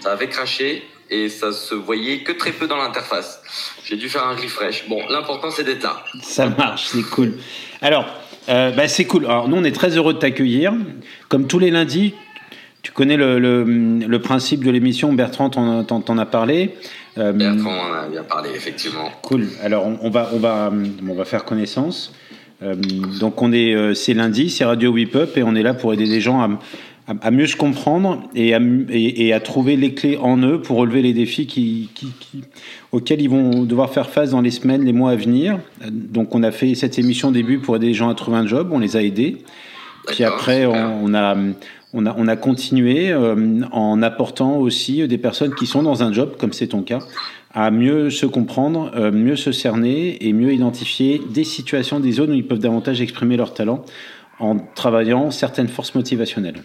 Ça 0.00 0.12
avait 0.12 0.28
craché 0.28 0.82
et 1.10 1.28
ça 1.28 1.52
se 1.52 1.74
voyait 1.74 2.20
que 2.22 2.32
très 2.32 2.52
peu 2.52 2.66
dans 2.66 2.76
l'interface. 2.76 3.42
J'ai 3.84 3.96
dû 3.96 4.08
faire 4.08 4.26
un 4.26 4.34
refresh. 4.34 4.88
Bon, 4.88 5.00
l'important 5.08 5.50
c'est 5.50 5.64
d'être 5.64 5.82
là. 5.82 6.02
Ça 6.22 6.48
marche, 6.48 6.86
c'est 6.88 7.02
cool. 7.02 7.34
Alors, 7.82 8.06
euh, 8.48 8.70
bah, 8.72 8.88
c'est 8.88 9.04
cool. 9.06 9.24
Alors, 9.26 9.48
nous, 9.48 9.56
on 9.56 9.64
est 9.64 9.74
très 9.74 9.96
heureux 9.96 10.14
de 10.14 10.18
t'accueillir. 10.18 10.72
Comme 11.28 11.46
tous 11.46 11.58
les 11.58 11.70
lundis, 11.70 12.14
tu 12.82 12.92
connais 12.92 13.16
le, 13.16 13.38
le, 13.38 13.64
le 13.64 14.18
principe 14.20 14.64
de 14.64 14.70
l'émission. 14.70 15.12
Bertrand 15.12 15.50
t'en, 15.50 15.84
t'en- 15.84 16.00
t'en 16.00 16.16
a 16.18 16.26
parlé. 16.26 16.74
Euh, 17.18 17.32
Bertrand 17.32 17.76
en 17.90 17.92
a 17.92 18.06
bien 18.08 18.22
parlé, 18.22 18.50
effectivement. 18.54 19.10
Cool. 19.22 19.48
Alors, 19.62 19.86
on, 19.86 19.98
on 20.02 20.10
va, 20.10 20.30
on, 20.32 20.38
va, 20.38 20.72
on 21.08 21.14
va 21.14 21.24
faire 21.24 21.44
connaissance. 21.44 22.12
Euh, 22.62 22.74
donc, 23.20 23.40
on 23.42 23.52
est, 23.52 23.74
euh, 23.74 23.94
c'est 23.94 24.14
lundi, 24.14 24.50
c'est 24.50 24.64
Radio 24.64 24.90
Whip 24.92 25.14
Up 25.16 25.36
et 25.36 25.42
on 25.42 25.54
est 25.54 25.62
là 25.62 25.74
pour 25.74 25.92
aider 25.94 26.04
les 26.06 26.20
gens 26.20 26.40
à, 26.40 26.46
à- 27.08 27.14
à 27.22 27.30
mieux 27.30 27.46
se 27.46 27.56
comprendre 27.56 28.22
et 28.34 28.52
à, 28.52 28.58
m- 28.58 28.86
et, 28.90 29.26
et 29.26 29.32
à 29.32 29.40
trouver 29.40 29.76
les 29.76 29.94
clés 29.94 30.18
en 30.18 30.36
eux 30.42 30.60
pour 30.60 30.76
relever 30.78 31.00
les 31.02 31.12
défis 31.14 31.46
qui, 31.46 31.88
qui- 31.94 32.12
qui- 32.20 32.42
auxquels 32.92 33.20
ils 33.22 33.30
vont 33.30 33.64
devoir 33.64 33.90
faire 33.92 34.10
face 34.10 34.30
dans 34.30 34.42
les 34.42 34.50
semaines, 34.50 34.84
les 34.84 34.92
mois 34.92 35.12
à 35.12 35.16
venir. 35.16 35.58
Euh, 35.82 35.88
Donc, 35.90 36.34
on 36.34 36.42
a 36.42 36.50
fait 36.50 36.74
cette 36.74 36.98
émission 36.98 37.28
au 37.28 37.32
début 37.32 37.58
pour 37.58 37.76
aider 37.76 37.86
les 37.86 37.94
gens 37.94 38.10
à 38.10 38.14
trouver 38.14 38.36
un 38.36 38.46
job, 38.46 38.68
on 38.72 38.78
les 38.78 38.96
a 38.96 39.02
aidés. 39.02 39.38
Puis 40.08 40.24
après, 40.24 40.66
on 40.66 41.14
a, 41.14 41.36
on, 41.92 42.06
a, 42.06 42.14
on 42.16 42.28
a 42.28 42.36
continué 42.36 43.10
euh, 43.10 43.62
en 43.72 44.02
apportant 44.02 44.56
aussi 44.56 45.06
des 45.08 45.18
personnes 45.18 45.54
qui 45.54 45.66
sont 45.66 45.82
dans 45.82 46.02
un 46.02 46.12
job, 46.12 46.36
comme 46.38 46.52
c'est 46.52 46.68
ton 46.68 46.82
cas, 46.82 47.00
à 47.52 47.70
mieux 47.70 48.10
se 48.10 48.26
comprendre, 48.26 48.92
euh, 48.94 49.10
mieux 49.10 49.36
se 49.36 49.52
cerner 49.52 50.24
et 50.26 50.32
mieux 50.32 50.52
identifier 50.52 51.20
des 51.30 51.44
situations, 51.44 52.00
des 52.00 52.12
zones 52.12 52.30
où 52.30 52.34
ils 52.34 52.46
peuvent 52.46 52.58
davantage 52.58 53.00
exprimer 53.00 53.36
leur 53.36 53.54
talent 53.54 53.84
en 54.38 54.56
travaillant 54.58 55.30
certaines 55.30 55.68
forces 55.68 55.94
motivationnelles. 55.94 56.62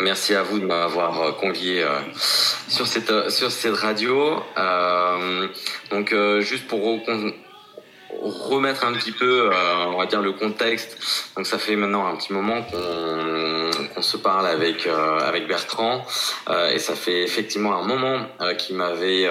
Merci 0.00 0.34
à 0.34 0.44
vous 0.44 0.60
de 0.60 0.64
m'avoir 0.64 1.20
euh, 1.20 1.32
convié 1.32 1.84
sur 2.68 2.86
cette 2.86 3.30
sur 3.30 3.50
cette 3.50 3.74
radio. 3.74 4.36
Donc 5.90 6.14
juste 6.40 6.68
pour 6.68 6.86
remettre 8.10 8.84
un 8.84 8.92
petit 8.92 9.12
peu, 9.12 9.50
euh, 9.50 9.86
on 9.88 9.98
va 9.98 10.06
dire, 10.06 10.22
le 10.22 10.32
contexte. 10.32 10.98
Donc 11.36 11.46
ça 11.46 11.58
fait 11.58 11.76
maintenant 11.76 12.06
un 12.06 12.16
petit 12.16 12.32
moment 12.32 12.62
qu'on 12.62 14.02
se 14.02 14.16
parle 14.16 14.46
avec 14.46 14.86
euh, 14.86 15.18
avec 15.20 15.46
Bertrand 15.46 16.04
euh, 16.48 16.70
et 16.70 16.78
ça 16.78 16.94
fait 16.94 17.22
effectivement 17.22 17.78
un 17.78 17.86
moment 17.86 18.26
qu'il 18.56 18.76
m'avait 18.76 19.28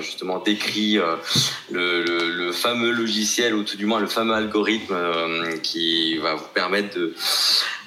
justement 0.00 0.38
décrit 0.38 0.98
le, 1.70 2.02
le, 2.02 2.52
fameux 2.52 2.90
logiciel 2.90 3.54
ou 3.54 3.62
tout 3.62 3.76
du 3.76 3.86
moins 3.86 4.00
le 4.00 4.06
fameux 4.06 4.34
algorithme 4.34 4.96
qui 5.62 6.18
va 6.18 6.34
vous 6.34 6.48
permettre 6.52 6.96
de 6.96 7.14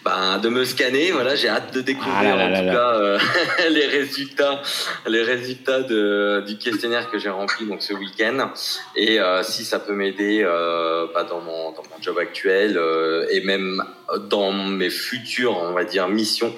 ben, 0.05 0.37
de 0.37 0.49
me 0.49 0.63
scanner. 0.63 1.11
Voilà, 1.11 1.35
j'ai 1.35 1.49
hâte 1.49 1.73
de 1.73 1.81
découvrir 1.81 2.13
Ah 2.15 2.23
là 2.23 2.49
là 2.49 2.57
en 2.57 2.59
tout 2.59 2.65
là. 2.67 2.71
cas 2.73 2.93
euh, 2.99 3.19
les 3.71 3.87
résultats, 3.87 4.61
les 5.07 5.23
résultats 5.23 5.81
de, 5.81 6.43
du 6.45 6.57
questionnaire 6.57 7.09
que 7.09 7.17
j'ai 7.17 7.29
rempli 7.31 7.65
donc 7.65 7.81
ce 7.81 7.93
week-end. 7.93 8.51
Et 8.95 9.19
euh, 9.19 9.41
si 9.41 9.65
ça 9.65 9.79
peut 9.79 9.93
m'aider 9.93 10.43
euh, 10.43 11.07
bah, 11.13 11.23
dans 11.23 11.41
mon 11.41 11.71
dans 11.71 11.83
mon 11.83 12.01
job 12.01 12.17
actuel 12.19 12.77
euh, 12.77 13.25
et 13.31 13.41
même 13.41 13.83
dans 14.29 14.51
mes 14.53 14.91
futures, 14.91 15.57
on 15.57 15.71
va 15.73 15.83
dire, 15.83 16.07
missions. 16.07 16.53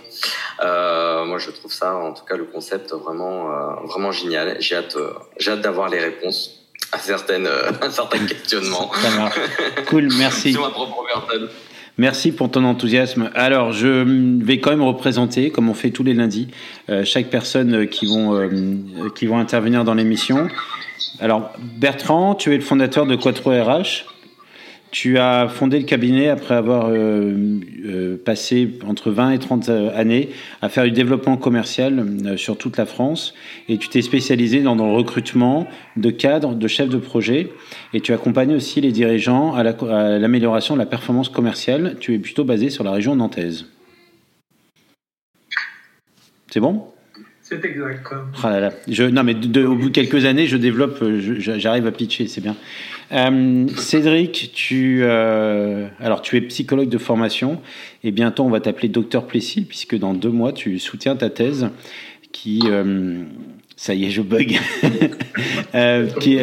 Euh, 0.61 1.23
moi, 1.23 1.37
je 1.37 1.49
trouve 1.51 1.71
ça, 1.71 1.95
en 1.95 2.11
tout 2.13 2.25
cas, 2.25 2.35
le 2.35 2.43
concept 2.45 2.91
vraiment 2.91 3.49
euh, 3.49 3.87
vraiment 3.87 4.11
génial. 4.11 4.57
J'ai 4.59 4.75
hâte 4.75 4.97
j'ai 5.39 5.51
hâte 5.51 5.61
d'avoir 5.61 5.87
les 5.87 5.99
réponses 5.99 6.51
à 6.91 6.99
certaines 6.99 7.47
euh, 7.47 7.71
à 7.81 7.89
certains 7.89 8.25
questionnements. 8.25 8.91
Cool, 9.87 10.09
merci. 10.17 10.51
sur 10.53 10.61
ma 10.63 10.69
propre 10.71 11.03
personne. 11.07 11.49
Merci 11.99 12.31
pour 12.31 12.51
ton 12.51 12.63
enthousiasme. 12.63 13.31
Alors, 13.33 13.71
je 13.71 13.87
vais 14.43 14.59
quand 14.59 14.69
même 14.69 14.83
représenter, 14.83 15.49
comme 15.49 15.67
on 15.67 15.73
fait 15.73 15.89
tous 15.89 16.03
les 16.03 16.13
lundis, 16.13 16.47
euh, 16.89 17.03
chaque 17.03 17.31
personne 17.31 17.73
euh, 17.73 17.85
qui 17.85 18.05
vont 18.05 18.35
euh, 18.35 18.49
qui 19.15 19.25
vont 19.25 19.39
intervenir 19.39 19.83
dans 19.83 19.95
l'émission. 19.95 20.47
Alors, 21.19 21.51
Bertrand, 21.59 22.35
tu 22.35 22.53
es 22.53 22.57
le 22.57 22.61
fondateur 22.61 23.07
de 23.07 23.15
Quattro 23.15 23.49
RH. 23.49 24.05
Tu 24.91 25.17
as 25.17 25.49
fondé 25.49 25.79
le 25.79 25.85
cabinet 25.85 26.29
après 26.29 26.55
avoir 26.55 26.87
euh, 26.89 27.59
euh, 27.85 28.17
passé 28.23 28.79
entre 28.87 29.11
20 29.11 29.31
et 29.31 29.39
30 29.39 29.69
années 29.69 30.29
à 30.61 30.69
faire 30.69 30.85
du 30.85 30.91
développement 30.91 31.35
commercial 31.35 31.99
euh, 32.25 32.37
sur 32.37 32.57
toute 32.57 32.77
la 32.77 32.85
France. 32.85 33.33
Et 33.67 33.77
tu 33.77 33.89
t'es 33.89 34.01
spécialisé 34.01 34.61
dans, 34.61 34.75
le 34.75 34.83
recrutement 34.83 35.67
de 35.97 36.09
cadres, 36.09 36.55
de 36.55 36.67
chefs 36.67 36.89
de 36.89 36.97
projet. 36.97 37.49
Et 37.93 37.99
tu 37.99 38.13
accompagnes 38.13 38.55
aussi 38.55 38.79
les 38.79 38.93
dirigeants 38.93 39.53
à 39.53 39.63
l'amélioration 39.63 40.75
de 40.75 40.79
la 40.79 40.85
performance 40.85 41.27
commerciale. 41.27 41.97
Tu 41.99 42.13
es 42.15 42.19
plutôt 42.19 42.45
basé 42.45 42.69
sur 42.69 42.85
la 42.85 42.91
région 42.91 43.15
nantaise. 43.15 43.65
C'est 46.49 46.61
bon? 46.61 46.85
C'est 47.49 47.63
exact. 47.63 48.05
ah 48.43 48.49
là 48.49 48.59
là. 48.59 48.73
Je, 48.89 49.03
non, 49.03 49.23
mais 49.23 49.33
de- 49.33 49.63
au 49.63 49.75
bout 49.75 49.87
de 49.89 49.93
quelques 49.93 50.25
années, 50.25 50.47
je 50.47 50.57
développe, 50.57 51.01
euh, 51.01 51.19
j'arrive 51.39 51.87
à 51.87 51.91
pitcher, 51.91 52.27
c'est 52.27 52.41
bien. 52.41 52.57
Euh, 53.13 53.67
Cédric, 53.77 54.51
tu, 54.53 54.99
euh, 55.03 55.87
alors 56.01 56.21
tu 56.21 56.35
es 56.35 56.41
psychologue 56.41 56.89
de 56.89 56.97
formation 56.97 57.61
et 58.03 58.11
bientôt 58.11 58.43
on 58.43 58.49
va 58.49 58.59
t'appeler 58.59 58.89
docteur 58.89 59.27
Plessis 59.27 59.61
puisque 59.61 59.97
dans 59.97 60.13
deux 60.13 60.29
mois 60.29 60.51
tu 60.51 60.77
soutiens 60.77 61.15
ta 61.15 61.29
thèse 61.29 61.69
qui, 62.33 62.59
euh, 62.65 63.23
ça 63.77 63.93
y 63.93 64.03
est, 64.05 64.09
je 64.09 64.21
bug, 64.21 64.57
qui, 66.19 66.37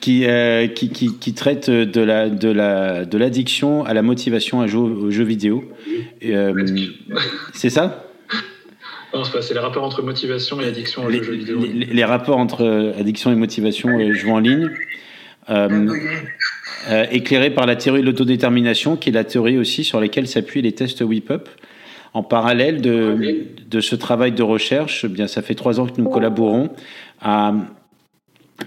qui, 0.00 0.26
qui, 0.74 0.88
qui, 0.90 1.18
qui 1.18 1.34
traite 1.34 1.70
de 1.70 2.00
la, 2.00 2.28
de 2.28 2.48
la, 2.48 3.04
de 3.04 3.16
l'addiction 3.16 3.84
à 3.84 3.94
la 3.94 4.02
motivation 4.02 4.60
à 4.60 4.66
jouer 4.66 4.90
aux 4.90 5.10
jeux 5.12 5.22
vidéo. 5.24 5.64
C'est 7.52 7.70
ça? 7.70 8.07
Non, 9.14 9.24
c'est 9.24 9.32
pas, 9.32 9.42
c'est 9.42 9.54
les 9.54 9.60
rapports 9.60 9.84
entre 9.84 10.02
motivation 10.02 10.60
et 10.60 10.66
addiction 10.66 11.04
aux 11.04 11.08
les, 11.08 11.22
jeux 11.22 11.32
vidéo. 11.32 11.60
les- 11.60 11.86
les 11.86 12.04
rapports 12.04 12.36
entre 12.38 12.62
euh, 12.64 12.92
addiction 12.98 13.32
et 13.32 13.34
motivation 13.36 13.98
et 13.98 14.12
jouer 14.12 14.32
en 14.32 14.38
ligne, 14.40 14.68
euh, 15.50 15.88
euh, 16.90 17.06
éclairés 17.10 17.50
par 17.50 17.64
la 17.66 17.74
théorie 17.76 18.00
de 18.02 18.06
l'autodétermination, 18.06 18.96
qui 18.96 19.08
est 19.08 19.12
la 19.12 19.24
théorie 19.24 19.56
aussi 19.56 19.82
sur 19.82 19.98
laquelle 20.00 20.26
s'appuient 20.28 20.62
les 20.62 20.72
tests 20.72 21.00
WIP-UP. 21.00 21.48
En 22.14 22.22
parallèle 22.22 22.80
de, 22.80 23.44
de 23.70 23.80
ce 23.80 23.94
travail 23.96 24.32
de 24.32 24.42
recherche, 24.42 25.04
eh 25.04 25.08
bien, 25.08 25.26
ça 25.26 25.40
fait 25.42 25.54
trois 25.54 25.78
ans 25.80 25.86
que 25.86 26.00
nous 26.00 26.08
collaborons 26.08 26.70
à 27.20 27.52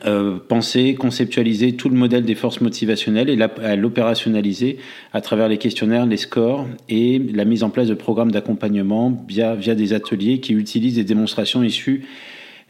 euh, 0.06 0.40
penser, 0.48 0.96
conceptualiser 0.96 1.74
tout 1.74 1.90
le 1.90 1.98
modèle 1.98 2.24
des 2.24 2.34
forces 2.34 2.62
motivationnelles 2.62 3.30
et 3.30 3.38
à 3.62 3.76
l'opérationnaliser 3.76 4.78
à 5.12 5.20
travers 5.20 5.50
les 5.50 5.58
questionnaires, 5.58 6.06
les 6.06 6.16
scores 6.16 6.66
et 6.88 7.20
la 7.20 7.44
mise 7.44 7.62
en 7.62 7.70
place 7.70 7.90
de 7.90 7.94
programmes 7.94 8.32
d'accompagnement 8.32 9.22
via, 9.28 9.54
via 9.54 9.76
des 9.76 9.92
ateliers 9.92 10.40
qui 10.40 10.54
utilisent 10.54 10.96
des 10.96 11.04
démonstrations 11.04 11.62
issues 11.62 12.06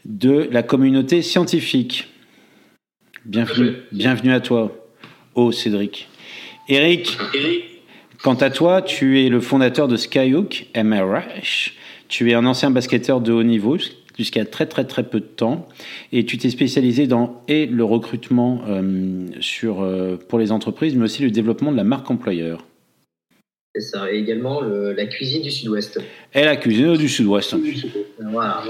de 0.04 0.48
la 0.50 0.64
communauté 0.64 1.22
scientifique. 1.22 2.08
Bienvenue 3.24 4.32
à 4.32 4.40
toi, 4.40 4.76
oh 5.36 5.52
Cédric. 5.52 6.08
Eric, 6.68 7.16
quant 8.20 8.34
à 8.34 8.50
toi, 8.50 8.82
tu 8.82 9.24
es 9.24 9.28
le 9.28 9.40
fondateur 9.40 9.86
de 9.86 9.96
Skyhook 9.96 10.66
MRH. 10.74 11.74
Tu 12.08 12.32
es 12.32 12.34
un 12.34 12.46
ancien 12.46 12.72
basketteur 12.72 13.20
de 13.20 13.32
haut 13.32 13.44
niveau 13.44 13.78
jusqu'à 14.22 14.44
très 14.44 14.66
très 14.66 14.84
très 14.84 15.02
peu 15.02 15.18
de 15.20 15.24
temps 15.26 15.68
et 16.12 16.24
tu 16.24 16.38
t'es 16.38 16.48
spécialisé 16.50 17.06
dans 17.06 17.42
et 17.48 17.66
le 17.66 17.84
recrutement 17.84 18.62
euh, 18.68 19.26
sur, 19.40 19.82
euh, 19.82 20.16
pour 20.28 20.38
les 20.38 20.52
entreprises 20.52 20.94
mais 20.94 21.04
aussi 21.04 21.22
le 21.22 21.30
développement 21.30 21.72
de 21.72 21.76
la 21.76 21.84
marque 21.84 22.10
employeur. 22.10 22.64
C'est 23.74 23.80
ça. 23.80 24.12
Et 24.12 24.18
également 24.18 24.60
le- 24.60 24.92
la 24.92 25.06
cuisine 25.06 25.42
du 25.42 25.50
Sud-Ouest. 25.50 25.98
Et 26.34 26.44
la 26.44 26.56
cuisine 26.56 26.96
du 26.96 27.08
sud-ouest. 27.08 27.56
Voilà. 28.20 28.62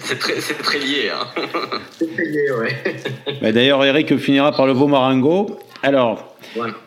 C'est 0.00 0.18
très 0.18 0.40
c'est 0.40 0.54
très 0.54 0.78
lié. 0.78 1.10
Hein. 1.12 1.26
C'est 1.92 2.14
payé, 2.16 2.50
ouais. 2.60 2.74
Bah, 3.40 3.52
D'ailleurs, 3.52 3.84
Eric 3.84 4.16
finira 4.16 4.50
par 4.52 4.66
le 4.66 4.72
veau 4.72 4.88
maringo. 4.88 5.58
Alors, 5.82 6.36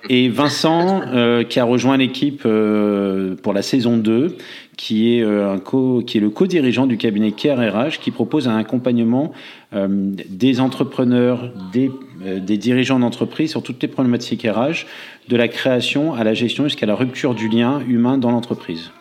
et 0.10 0.28
Vincent, 0.30 1.02
euh, 1.08 1.44
qui 1.44 1.60
a 1.60 1.64
rejoint 1.64 1.96
l'équipe 1.98 2.42
euh, 2.46 3.36
pour 3.36 3.54
la 3.54 3.62
saison 3.62 3.96
2, 3.98 4.36
qui 4.80 5.18
est, 5.18 5.24
euh, 5.24 5.52
un 5.52 5.60
co, 5.60 6.02
qui 6.08 6.20
est 6.20 6.22
le 6.22 6.30
co-dirigeant 6.30 6.88
du 6.88 6.96
cabinet 6.96 7.34
Care 7.34 7.58
RH, 7.60 8.00
qui 8.00 8.12
propose 8.12 8.48
un 8.48 8.56
accompagnement 8.56 9.34
euh, 9.74 9.88
des 9.90 10.62
entrepreneurs, 10.62 11.52
des, 11.74 11.92
euh, 12.26 12.40
des 12.40 12.56
dirigeants 12.56 12.98
d'entreprise 12.98 13.52
sur 13.52 13.62
toutes 13.62 13.82
les 13.82 13.90
problématiques 13.90 14.44
RH, 14.44 14.86
de 15.28 15.36
la 15.36 15.50
création 15.50 16.14
à 16.14 16.24
la 16.24 16.34
gestion 16.34 16.64
jusqu'à 16.64 16.86
la 16.86 16.96
rupture 16.96 17.36
du 17.36 17.50
lien 17.50 17.82
humain 17.90 18.18
dans 18.18 18.32
l'entreprise. 18.32 18.92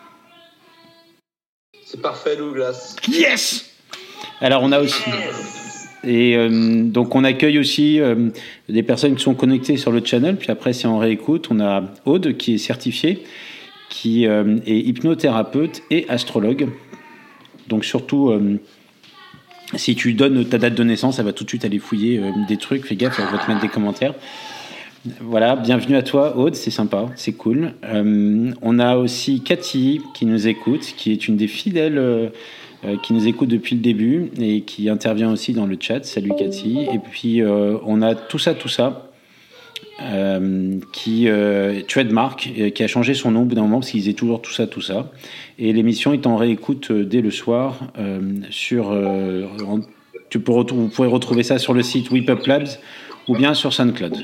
C'est 1.85 2.01
parfait, 2.01 2.35
Douglas. 2.35 2.97
Yes 3.07 3.73
Alors 4.41 4.63
on 4.63 4.73
a 4.73 4.81
aussi 4.81 5.01
et 6.03 6.35
euh, 6.35 6.83
donc 6.83 7.15
on 7.15 7.23
accueille 7.23 7.59
aussi 7.59 7.99
euh, 7.99 8.29
des 8.69 8.83
personnes 8.83 9.15
qui 9.15 9.23
sont 9.23 9.35
connectées 9.35 9.77
sur 9.77 9.91
le 9.91 10.03
channel. 10.03 10.37
Puis 10.37 10.51
après, 10.51 10.73
si 10.73 10.87
on 10.87 10.97
réécoute, 10.97 11.47
on 11.51 11.59
a 11.59 11.83
Aude 12.05 12.37
qui 12.37 12.55
est 12.55 12.57
certifiée, 12.57 13.23
qui 13.89 14.27
euh, 14.27 14.57
est 14.65 14.77
hypnothérapeute 14.77 15.81
et 15.89 16.07
astrologue. 16.07 16.69
Donc 17.67 17.83
surtout, 17.83 18.29
euh, 18.29 18.59
si 19.75 19.95
tu 19.95 20.13
donnes 20.13 20.45
ta 20.45 20.57
date 20.57 20.75
de 20.75 20.83
naissance, 20.83 21.19
elle 21.19 21.25
va 21.25 21.33
tout 21.33 21.43
de 21.43 21.49
suite 21.49 21.65
aller 21.65 21.79
fouiller 21.79 22.19
euh, 22.19 22.31
des 22.47 22.57
trucs. 22.57 22.85
Fais 22.85 22.95
gaffe, 22.95 23.19
elle 23.19 23.35
va 23.35 23.43
te 23.43 23.49
mettre 23.49 23.61
des 23.61 23.67
commentaires. 23.67 24.13
Voilà, 25.21 25.55
bienvenue 25.55 25.95
à 25.95 26.03
toi, 26.03 26.37
Aude, 26.37 26.55
c'est 26.55 26.71
sympa, 26.71 27.05
c'est 27.15 27.31
cool. 27.31 27.73
On 28.61 28.79
a 28.79 28.97
aussi 28.97 29.39
Cathy 29.39 30.01
qui 30.13 30.25
nous 30.25 30.49
écoute, 30.49 30.81
qui 30.97 31.13
est 31.13 31.29
une 31.29 31.37
des 31.37 31.47
fidèles 31.47 32.29
qui 33.01 33.13
nous 33.13 33.25
écoute 33.25 33.47
depuis 33.47 33.75
le 33.75 33.81
début 33.81 34.29
et 34.37 34.59
qui 34.59 34.89
intervient 34.89 35.31
aussi 35.31 35.53
dans 35.53 35.65
le 35.65 35.77
chat. 35.79 36.03
Salut 36.03 36.31
Cathy. 36.37 36.81
Et 36.93 36.99
puis 36.99 37.41
on 37.45 38.01
a 38.01 38.13
tout 38.13 38.39
ça, 38.39 38.53
tout 38.53 38.67
ça. 38.67 39.08
Euh, 40.01 40.79
qui 40.93 41.27
euh, 41.27 41.81
Trademark, 41.87 42.49
qui 42.73 42.83
a 42.83 42.87
changé 42.87 43.13
son 43.13 43.31
nom 43.31 43.41
au 43.41 43.45
bout 43.45 43.55
d'un 43.55 43.63
moment 43.63 43.79
parce 43.79 43.91
qu'il 43.91 43.99
disait 43.99 44.13
toujours 44.13 44.41
tout 44.41 44.53
ça, 44.53 44.65
tout 44.65 44.81
ça. 44.81 45.11
Et 45.57 45.73
l'émission 45.73 46.13
est 46.13 46.25
en 46.25 46.37
réécoute 46.37 46.91
euh, 46.91 47.03
dès 47.03 47.21
le 47.21 47.31
soir 47.31 47.79
euh, 47.97 48.19
sur. 48.49 48.95
tu 50.29 50.39
peux 50.39 50.51
vous 50.51 50.87
pourrez 50.87 51.07
retrouver 51.07 51.43
ça 51.43 51.57
sur 51.57 51.73
le 51.73 51.83
site 51.83 52.11
WePup 52.11 52.45
Labs 52.47 52.67
ou 53.27 53.35
bien 53.35 53.53
sur 53.53 53.73
SoundCloud. 53.73 54.21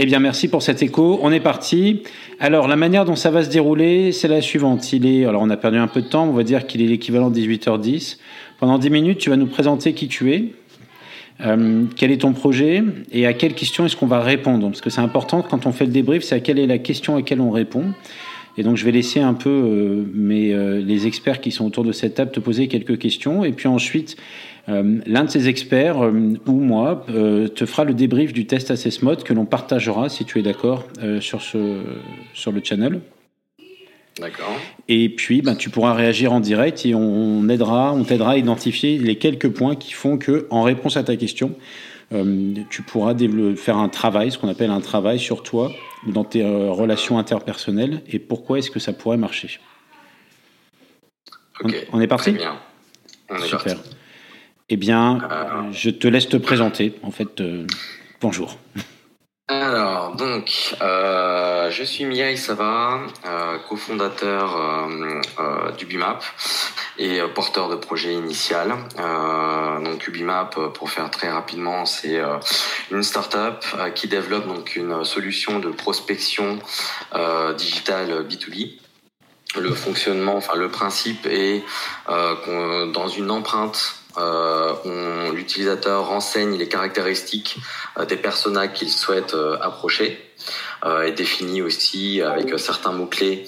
Eh 0.00 0.06
bien, 0.06 0.20
merci 0.20 0.46
pour 0.46 0.62
cet 0.62 0.82
écho. 0.82 1.18
On 1.22 1.32
est 1.32 1.40
parti. 1.40 2.02
Alors, 2.38 2.68
la 2.68 2.76
manière 2.76 3.04
dont 3.04 3.16
ça 3.16 3.32
va 3.32 3.42
se 3.42 3.50
dérouler, 3.50 4.12
c'est 4.12 4.28
la 4.28 4.40
suivante. 4.40 4.92
Il 4.92 5.06
est, 5.06 5.24
alors, 5.24 5.42
on 5.42 5.50
a 5.50 5.56
perdu 5.56 5.78
un 5.78 5.88
peu 5.88 6.02
de 6.02 6.06
temps. 6.06 6.24
On 6.24 6.32
va 6.32 6.44
dire 6.44 6.68
qu'il 6.68 6.82
est 6.82 6.86
l'équivalent 6.86 7.30
de 7.30 7.40
18h10. 7.40 8.18
Pendant 8.60 8.78
10 8.78 8.90
minutes, 8.90 9.18
tu 9.18 9.30
vas 9.30 9.36
nous 9.36 9.48
présenter 9.48 9.94
qui 9.94 10.06
tu 10.06 10.32
es, 10.32 10.52
euh, 11.40 11.84
quel 11.96 12.10
est 12.10 12.22
ton 12.22 12.32
projet 12.32 12.82
et 13.12 13.26
à 13.26 13.32
quelle 13.32 13.54
question 13.54 13.86
est-ce 13.86 13.96
qu'on 13.96 14.06
va 14.06 14.20
répondre? 14.20 14.66
Parce 14.66 14.80
que 14.80 14.90
c'est 14.90 15.00
important 15.00 15.42
quand 15.42 15.66
on 15.66 15.72
fait 15.72 15.86
le 15.86 15.92
débrief, 15.92 16.22
c'est 16.22 16.34
à 16.34 16.40
quelle 16.40 16.58
est 16.58 16.66
la 16.66 16.78
question 16.78 17.14
à 17.14 17.18
laquelle 17.18 17.40
on 17.40 17.50
répond. 17.50 17.94
Et 18.58 18.64
donc, 18.64 18.76
je 18.76 18.84
vais 18.84 18.90
laisser 18.90 19.20
un 19.20 19.34
peu 19.34 19.48
euh, 19.48 20.04
euh, 20.32 20.80
les 20.80 21.06
experts 21.06 21.40
qui 21.40 21.52
sont 21.52 21.64
autour 21.64 21.84
de 21.84 21.92
cette 21.92 22.14
table 22.14 22.32
te 22.32 22.40
poser 22.40 22.66
quelques 22.66 22.98
questions. 22.98 23.44
Et 23.44 23.52
puis 23.52 23.68
ensuite, 23.68 24.16
euh, 24.68 24.98
l'un 25.06 25.24
de 25.24 25.30
ces 25.30 25.48
experts 25.48 25.98
ou 26.00 26.52
moi 26.52 27.06
te 27.54 27.66
fera 27.66 27.84
le 27.84 27.94
débrief 27.94 28.32
du 28.32 28.46
test 28.46 28.72
Assess 28.72 29.00
Mode 29.00 29.22
que 29.22 29.32
l'on 29.32 29.46
partagera, 29.46 30.08
si 30.08 30.24
tu 30.24 30.40
es 30.40 30.42
d'accord, 30.42 30.88
sur, 31.20 31.40
sur 31.40 32.52
le 32.52 32.60
channel. 32.62 33.00
D'accord. 34.18 34.56
Et 34.88 35.08
puis, 35.08 35.42
ben, 35.42 35.54
tu 35.54 35.70
pourras 35.70 35.94
réagir 35.94 36.32
en 36.32 36.40
direct 36.40 36.84
et 36.84 36.94
on 36.94 37.48
aidera, 37.48 37.92
on 37.92 38.04
t'aidera 38.04 38.32
à 38.32 38.36
identifier 38.36 38.98
les 38.98 39.16
quelques 39.16 39.48
points 39.48 39.76
qui 39.76 39.92
font 39.92 40.18
que, 40.18 40.46
en 40.50 40.62
réponse 40.62 40.96
à 40.96 41.04
ta 41.04 41.16
question, 41.16 41.54
euh, 42.12 42.54
tu 42.70 42.82
pourras 42.82 43.14
faire 43.56 43.76
un 43.76 43.88
travail, 43.88 44.32
ce 44.32 44.38
qu'on 44.38 44.48
appelle 44.48 44.70
un 44.70 44.80
travail 44.80 45.18
sur 45.18 45.42
toi, 45.42 45.70
dans 46.06 46.24
tes 46.24 46.42
euh, 46.42 46.70
relations 46.70 47.18
interpersonnelles, 47.18 48.02
et 48.08 48.18
pourquoi 48.18 48.58
est-ce 48.58 48.70
que 48.70 48.80
ça 48.80 48.92
pourrait 48.92 49.18
marcher. 49.18 49.60
On- 51.92 52.00
est 52.00 52.06
parti? 52.06 52.30
Très 52.30 52.38
bien. 52.38 52.56
On 53.30 53.36
est 53.36 53.42
Super. 53.42 53.58
parti. 53.64 53.80
Eh 54.70 54.76
bien, 54.76 55.18
Euh, 55.30 55.72
je 55.72 55.90
te 55.90 56.06
laisse 56.08 56.28
te 56.28 56.36
présenter. 56.36 56.94
En 57.02 57.10
fait, 57.10 57.42
bonjour. 58.20 58.58
Alors, 59.50 60.14
donc, 60.14 60.76
euh, 60.82 61.70
je 61.70 61.82
suis 61.82 62.04
Miaï 62.04 62.36
Sava, 62.36 63.00
euh, 63.24 63.56
cofondateur 63.66 64.54
euh, 64.54 65.22
euh, 65.38 65.70
du 65.72 65.86
BIMAP 65.86 66.22
et 66.98 67.18
euh, 67.18 67.28
porteur 67.28 67.70
de 67.70 67.76
projet 67.76 68.12
initial. 68.12 68.74
Donc, 69.82 70.06
UBIMAP, 70.06 70.74
pour 70.74 70.90
faire 70.90 71.10
très 71.10 71.30
rapidement, 71.30 71.86
c'est 71.86 72.20
une 72.90 73.02
start-up 73.02 73.64
qui 73.94 74.06
développe 74.06 74.46
donc 74.46 74.76
une 74.76 75.02
solution 75.04 75.60
de 75.60 75.70
prospection 75.70 76.58
digitale 77.56 78.26
B2B. 78.28 78.80
Le 79.56 79.72
fonctionnement, 79.72 80.36
enfin 80.36 80.56
le 80.56 80.68
principe 80.68 81.26
est 81.26 81.64
euh, 82.10 82.86
dans 82.92 83.08
une 83.08 83.30
empreinte, 83.30 83.97
euh, 84.16 85.32
l'utilisateur 85.32 86.06
renseigne 86.06 86.56
les 86.56 86.68
caractéristiques 86.68 87.58
euh, 87.98 88.06
des 88.06 88.16
personas 88.16 88.68
qu'il 88.68 88.90
souhaite 88.90 89.34
euh, 89.34 89.58
approcher 89.60 90.18
euh, 90.84 91.02
et 91.02 91.12
définit 91.12 91.62
aussi 91.62 92.22
avec 92.22 92.52
euh, 92.52 92.58
certains 92.58 92.92
mots-clés 92.92 93.46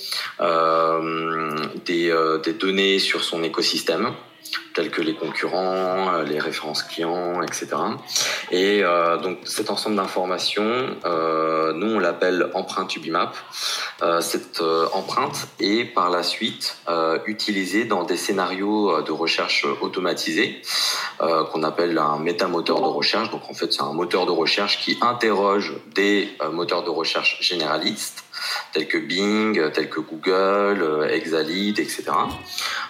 des, 1.87 2.15
des 2.45 2.53
données 2.53 2.99
sur 2.99 3.25
son 3.25 3.43
écosystème 3.43 4.13
tels 4.75 4.91
que 4.91 5.01
les 5.01 5.15
concurrents, 5.15 6.15
euh, 6.15 6.25
les 6.25 6.39
références 6.39 6.83
clients, 6.83 7.43
etc. 7.43 7.69
Et 8.51 8.83
euh, 8.83 9.17
donc 9.19 9.39
cet 9.45 9.71
ensemble 9.71 9.97
d'informations, 9.97 10.97
euh, 11.05 11.73
nous 11.73 11.97
on 11.97 11.99
l'appelle 11.99 12.51
empreinte 12.55 12.95
Ubimap. 12.97 13.35
Cette 14.21 14.63
empreinte 14.95 15.49
est 15.61 15.85
par 15.85 16.09
la 16.09 16.23
suite 16.23 16.79
utilisée 17.27 17.85
dans 17.85 18.05
des 18.05 18.17
scénarios 18.17 19.03
de 19.03 19.13
recherche 19.13 19.67
automatisés 19.83 20.63
qu'on 21.19 21.63
appelle 21.63 21.99
un 21.99 22.19
métamoteur 22.19 22.81
de 22.81 22.87
recherche. 22.87 23.31
Donc 23.31 23.43
en 23.51 23.53
fait, 23.53 23.73
c'est 23.75 23.83
un 23.83 23.93
moteur 23.93 24.25
de 24.25 24.31
recherche 24.31 24.81
qui 24.81 24.97
interroge 25.03 25.75
des 25.95 26.31
moteurs 26.51 26.83
de 26.83 26.89
recherche 26.89 27.37
généralistes 27.43 28.25
tels 28.73 28.89
que 28.89 28.99
Bing, 28.99 29.71
tels 29.73 29.89
que 29.89 30.01
Google, 30.01 30.83
euh, 30.83 31.09
Exalit, 31.09 31.71
etc. 31.71 32.05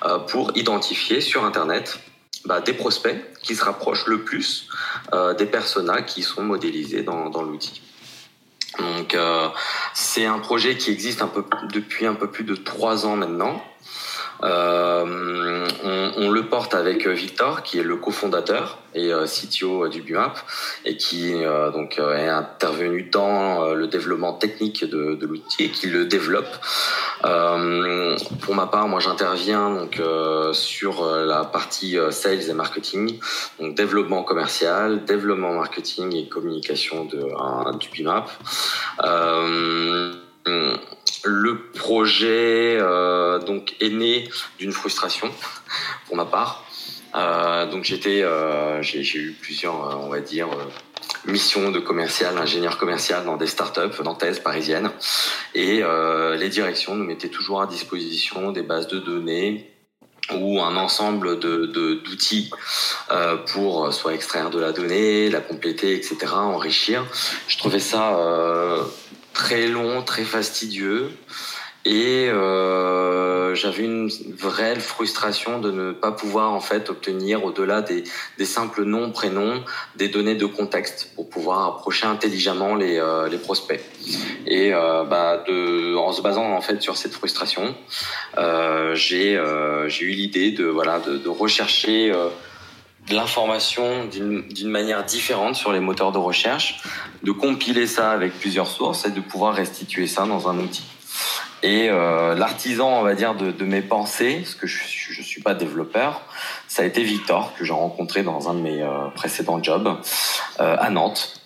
euh, 0.05 0.19
pour 0.19 0.57
identifier 0.57 1.21
sur 1.21 1.45
Internet 1.45 2.01
bah, 2.45 2.61
des 2.61 2.73
prospects 2.73 3.17
qui 3.43 3.55
se 3.55 3.65
rapprochent 3.65 4.07
le 4.07 4.23
plus 4.23 4.69
euh, 5.13 5.35
des 5.35 5.47
personas 5.47 6.03
qui 6.03 6.23
sont 6.23 6.43
modélisés 6.43 7.03
dans, 7.03 7.43
l'outil. 7.43 7.83
Donc 8.79 9.17
c'est 9.95 10.25
un 10.25 10.39
projet 10.39 10.77
qui 10.77 10.91
existe 10.91 11.23
depuis 11.73 12.07
un 12.07 12.15
peu 12.15 12.31
plus 12.31 12.45
de 12.45 12.55
trois 12.55 13.05
ans 13.05 13.17
maintenant. 13.17 13.63
Euh, 14.43 15.67
on, 16.17 16.31
le 16.31 16.47
porte 16.47 16.75
avec 16.75 17.07
Victor, 17.07 17.63
qui 17.63 17.79
est 17.79 17.83
le 17.83 17.97
cofondateur 17.97 18.79
et 18.95 19.13
euh, 19.13 19.27
CTO 19.27 19.89
du 19.89 20.03
BUMAP, 20.03 20.39
et 20.85 20.97
qui 20.97 21.45
euh, 21.45 21.71
donc 21.71 21.99
euh, 21.99 22.17
est 22.17 22.29
intervenu 22.29 23.05
dans 23.05 23.65
euh, 23.65 23.75
le 23.75 23.87
développement 23.87 24.33
technique 24.33 24.85
de, 24.85 25.19
l'outil 25.21 25.65
et 25.65 25.71
qui 25.71 25.87
le 25.87 26.07
développe. 26.07 26.49
Euh, 27.25 28.17
pour 28.41 28.55
ma 28.55 28.67
part, 28.67 28.89
moi 28.89 29.01
j'interviens 29.01 29.71
donc 29.71 30.01
euh, 30.01 30.53
sur 30.53 31.05
euh, 31.05 31.27
la 31.27 31.45
partie 31.45 31.99
euh, 31.99 32.11
sales 32.11 32.49
et 32.49 32.55
marketing, 32.55 33.19
donc 33.61 33.75
développement 33.75 34.23
commercial, 34.23 35.05
développement 35.05 35.53
marketing 35.53 36.15
et 36.17 36.29
communication 36.29 37.05
de, 37.05 37.19
euh, 37.19 37.73
du 37.79 37.89
BIMAP. 37.91 38.31
Le 41.25 41.71
projet 41.73 42.79
euh, 42.81 43.39
donc 43.39 43.75
est 43.81 43.91
né 43.91 44.29
d'une 44.59 44.73
frustration 44.73 45.31
pour 46.07 46.17
ma 46.17 46.25
part. 46.25 46.65
Euh, 47.15 47.67
donc 47.71 47.85
j'étais, 47.85 48.23
euh, 48.23 48.81
j'ai 48.83 49.19
eu 49.19 49.33
plusieurs, 49.33 50.01
on 50.03 50.09
va 50.09 50.21
dire, 50.21 50.49
missions 51.27 51.71
de 51.71 51.81
commercial, 51.81 52.39
ingénieur 52.39 52.79
commercial 52.79 53.25
dans 53.25 53.37
des 53.37 53.49
startups 53.49 54.03
nantaises, 54.03 54.39
parisiennes, 54.39 54.91
et 55.55 55.83
les 56.39 56.49
directions 56.49 56.95
nous 56.95 57.05
mettaient 57.05 57.29
toujours 57.29 57.61
à 57.61 57.67
disposition 57.67 58.53
des 58.53 58.63
bases 58.63 58.87
de 58.89 58.99
données 58.99 59.71
ou 60.33 60.61
un 60.63 60.77
ensemble 60.77 61.41
de 61.41 61.67
d'outils 61.67 62.51
pour 63.49 63.93
soit 63.93 64.15
extraire 64.15 64.51
de 64.51 64.61
la 64.61 64.73
donnée, 64.73 65.29
la 65.29 65.41
compléter, 65.41 65.95
etc., 65.95 66.33
enrichir. 66.33 67.05
Je 67.49 67.59
trouvais 67.59 67.81
ça 67.81 68.17
très 69.33 69.69
long, 69.69 70.03
très 70.03 70.25
fastidieux. 70.25 71.11
Et 71.87 72.29
euh, 72.29 73.55
j'avais 73.55 73.85
une 73.85 74.11
vraie 74.37 74.79
frustration 74.79 75.61
de 75.61 75.71
ne 75.71 75.93
pas 75.93 76.13
pouvoir 76.13 76.53
en 76.53 76.61
fait 76.61 76.91
obtenir 76.91 77.43
au-delà 77.43 77.81
des, 77.81 78.05
des 78.37 78.45
simples 78.45 78.85
noms, 78.85 79.11
prénoms, 79.13 79.65
des 79.97 80.09
données 80.09 80.35
de 80.35 80.45
contexte 80.45 81.13
pour 81.15 81.31
pouvoir 81.31 81.67
approcher 81.67 82.07
intelligemment 82.07 82.75
les, 82.75 82.99
euh, 82.99 83.31
les 83.31 83.39
prospects. 83.39 83.83
Et 84.47 84.75
euh, 84.75 85.05
bah, 85.05 85.43
en 85.49 86.13
se 86.13 86.21
basant 86.21 86.53
en 86.53 86.61
fait 86.61 86.83
sur 86.83 86.99
cette 86.99 87.15
frustration, 87.15 87.75
j'ai 88.93 89.37
eu 89.37 90.11
l'idée 90.11 90.51
de 90.51 90.67
voilà 90.67 91.01
de, 91.01 91.29
rechercher 91.31 92.13
de 93.11 93.17
l'information 93.17 94.07
d'une 94.07 94.71
manière 94.71 95.05
différente 95.05 95.57
sur 95.57 95.73
les 95.73 95.81
moteurs 95.81 96.13
de 96.13 96.19
recherche, 96.19 96.81
de 97.23 97.33
compiler 97.33 97.87
ça 97.87 98.13
avec 98.13 98.39
plusieurs 98.39 98.69
sources 98.69 99.05
et 99.05 99.11
de 99.11 99.21
pouvoir 99.21 99.55
restituer 99.55 100.07
ça 100.07 100.25
dans 100.27 100.49
un 100.49 100.59
outil. 100.59 100.85
Et 101.63 101.91
euh, 101.91 102.35
l'artisan, 102.35 103.01
on 103.01 103.03
va 103.03 103.15
dire, 103.15 103.35
de, 103.35 103.65
mes 103.65 103.83
pensées, 103.83 104.39
parce 104.43 104.55
que 104.55 104.67
je 104.67 105.19
ne 105.19 105.25
suis 105.25 105.43
pas 105.43 105.55
développeur, 105.55 106.23
ça 106.69 106.83
a 106.83 106.87
été 106.87 107.03
Victor, 107.03 107.53
que 107.59 107.65
j'ai 107.65 107.73
rencontré 107.73 108.23
dans 108.23 108.49
un 108.49 108.55
de 108.55 108.61
mes 108.61 108.81
euh, 108.81 109.09
précédents 109.15 109.63
jobs 109.63 109.89
euh, 110.61 110.77
à 110.79 110.89
Nantes, 110.89 111.43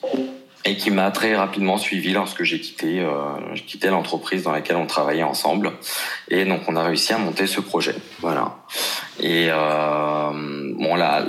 et 0.66 0.76
qui 0.76 0.90
m'a 0.90 1.10
très 1.10 1.34
rapidement 1.34 1.76
suivi 1.76 2.12
lorsque 2.12 2.42
j'ai 2.42 2.58
quitté, 2.58 3.06
quitté 3.66 3.88
l'entreprise 3.88 4.44
dans 4.44 4.52
laquelle 4.52 4.76
on 4.76 4.86
travaillait 4.86 5.22
ensemble. 5.22 5.72
Et 6.28 6.46
donc, 6.46 6.62
on 6.68 6.76
a 6.76 6.82
réussi 6.82 7.12
à 7.12 7.18
monter 7.18 7.46
ce 7.46 7.60
projet. 7.60 7.94
Voilà. 8.20 8.56
Et 9.20 9.50
bon, 10.78 10.94
la, 10.94 11.24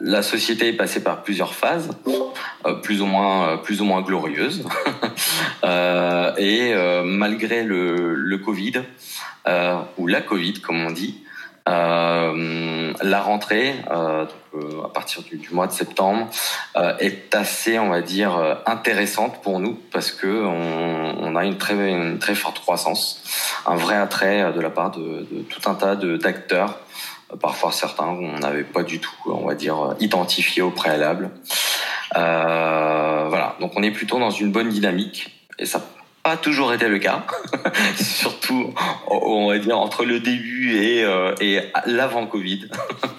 la, 0.00 0.22
société 0.22 0.68
est 0.68 0.72
passée 0.74 1.02
par 1.02 1.22
plusieurs 1.22 1.54
phases, 1.54 1.90
euh, 2.66 2.74
plus 2.74 3.02
ou 3.02 3.06
moins, 3.06 3.48
euh, 3.48 3.56
plus 3.56 3.80
ou 3.80 3.84
moins 3.84 4.02
glorieuses. 4.02 4.64
Euh, 5.64 6.34
et 6.36 6.74
malgré 7.04 7.62
le, 7.62 8.36
Covid 8.44 8.82
ou 9.96 10.06
la 10.06 10.20
Covid, 10.20 10.60
comme 10.60 10.84
on 10.84 10.90
dit, 10.90 11.22
la 11.66 13.20
rentrée, 13.22 13.74
à 13.88 14.88
partir 14.92 15.22
du, 15.22 15.48
mois 15.52 15.66
de 15.66 15.72
septembre, 15.72 16.28
est 16.98 17.34
assez, 17.34 17.78
on 17.78 17.88
va 17.88 18.02
dire, 18.02 18.58
intéressante 18.66 19.40
pour 19.42 19.58
nous 19.58 19.80
parce 19.90 20.12
que 20.12 20.26
on, 20.26 21.34
a 21.34 21.44
une 21.44 21.56
très, 21.56 22.18
très 22.18 22.34
forte 22.34 22.60
croissance, 22.60 23.22
un 23.66 23.76
vrai 23.76 23.96
attrait 23.96 24.52
de 24.52 24.60
la 24.60 24.70
part 24.70 24.90
de, 24.90 25.26
tout 25.48 25.70
un 25.70 25.74
tas 25.74 25.96
d'acteurs, 25.96 26.78
parfois 27.40 27.72
certains 27.72 28.06
on 28.06 28.38
n'avait 28.38 28.64
pas 28.64 28.82
du 28.82 29.00
tout, 29.00 29.10
on 29.26 29.46
va 29.46 29.54
dire, 29.54 29.94
identifié 30.00 30.62
au 30.62 30.70
préalable. 30.70 31.30
Euh, 32.16 33.26
voilà, 33.28 33.56
donc 33.60 33.72
on 33.76 33.82
est 33.82 33.90
plutôt 33.90 34.18
dans 34.18 34.30
une 34.30 34.52
bonne 34.52 34.68
dynamique 34.68 35.30
et 35.58 35.66
ça 35.66 35.78
n'a 35.78 35.84
pas 36.22 36.36
toujours 36.36 36.72
été 36.72 36.88
le 36.88 36.98
cas, 36.98 37.24
surtout 37.96 38.72
on 39.08 39.48
va 39.48 39.58
dire 39.58 39.78
entre 39.78 40.04
le 40.04 40.20
début 40.20 40.76
et, 40.76 41.04
euh, 41.04 41.34
et 41.40 41.60
l'avant 41.86 42.26
Covid. 42.26 42.68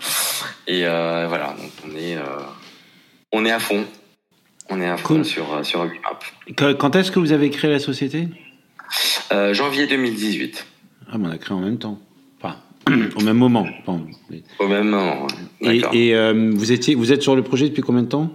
et 0.68 0.86
euh, 0.86 1.26
voilà, 1.28 1.48
donc 1.60 1.72
on 1.86 1.96
est, 1.98 2.18
on 3.32 3.46
est 3.46 3.52
à 3.52 3.60
fond, 3.60 3.86
on 4.70 4.82
est 4.82 4.88
à 4.90 4.98
fond 4.98 5.08
Cool. 5.16 5.26
sur 5.26 5.66
sur 5.66 5.86
Quand 6.56 6.96
est-ce 6.96 7.12
que 7.12 7.20
vous 7.20 7.32
avez 7.34 7.50
créé 7.50 7.70
la 7.72 7.80
société? 7.80 8.28
Janvier 9.52 9.88
2018, 9.88 10.66
Ah, 11.12 11.18
mais 11.18 11.28
on 11.28 11.32
a 11.32 11.38
créé 11.38 11.56
en 11.56 11.60
même 11.60 11.78
temps. 11.78 12.00
Au 13.16 13.22
même 13.24 13.38
moment. 13.38 13.66
Bon. 13.86 14.02
au 14.60 14.68
même 14.68 14.90
moment. 14.90 15.28
ouais. 15.62 15.82
Et, 15.94 16.16
euh, 16.16 16.52
vous, 16.54 16.72
étiez, 16.72 16.96
vous 16.96 17.12
êtes 17.12 17.22
sur 17.22 17.36
le 17.36 17.42
projet 17.42 17.70
depuis 17.70 17.82
combien 17.82 18.04
de 18.04 18.08
temps? 18.08 18.32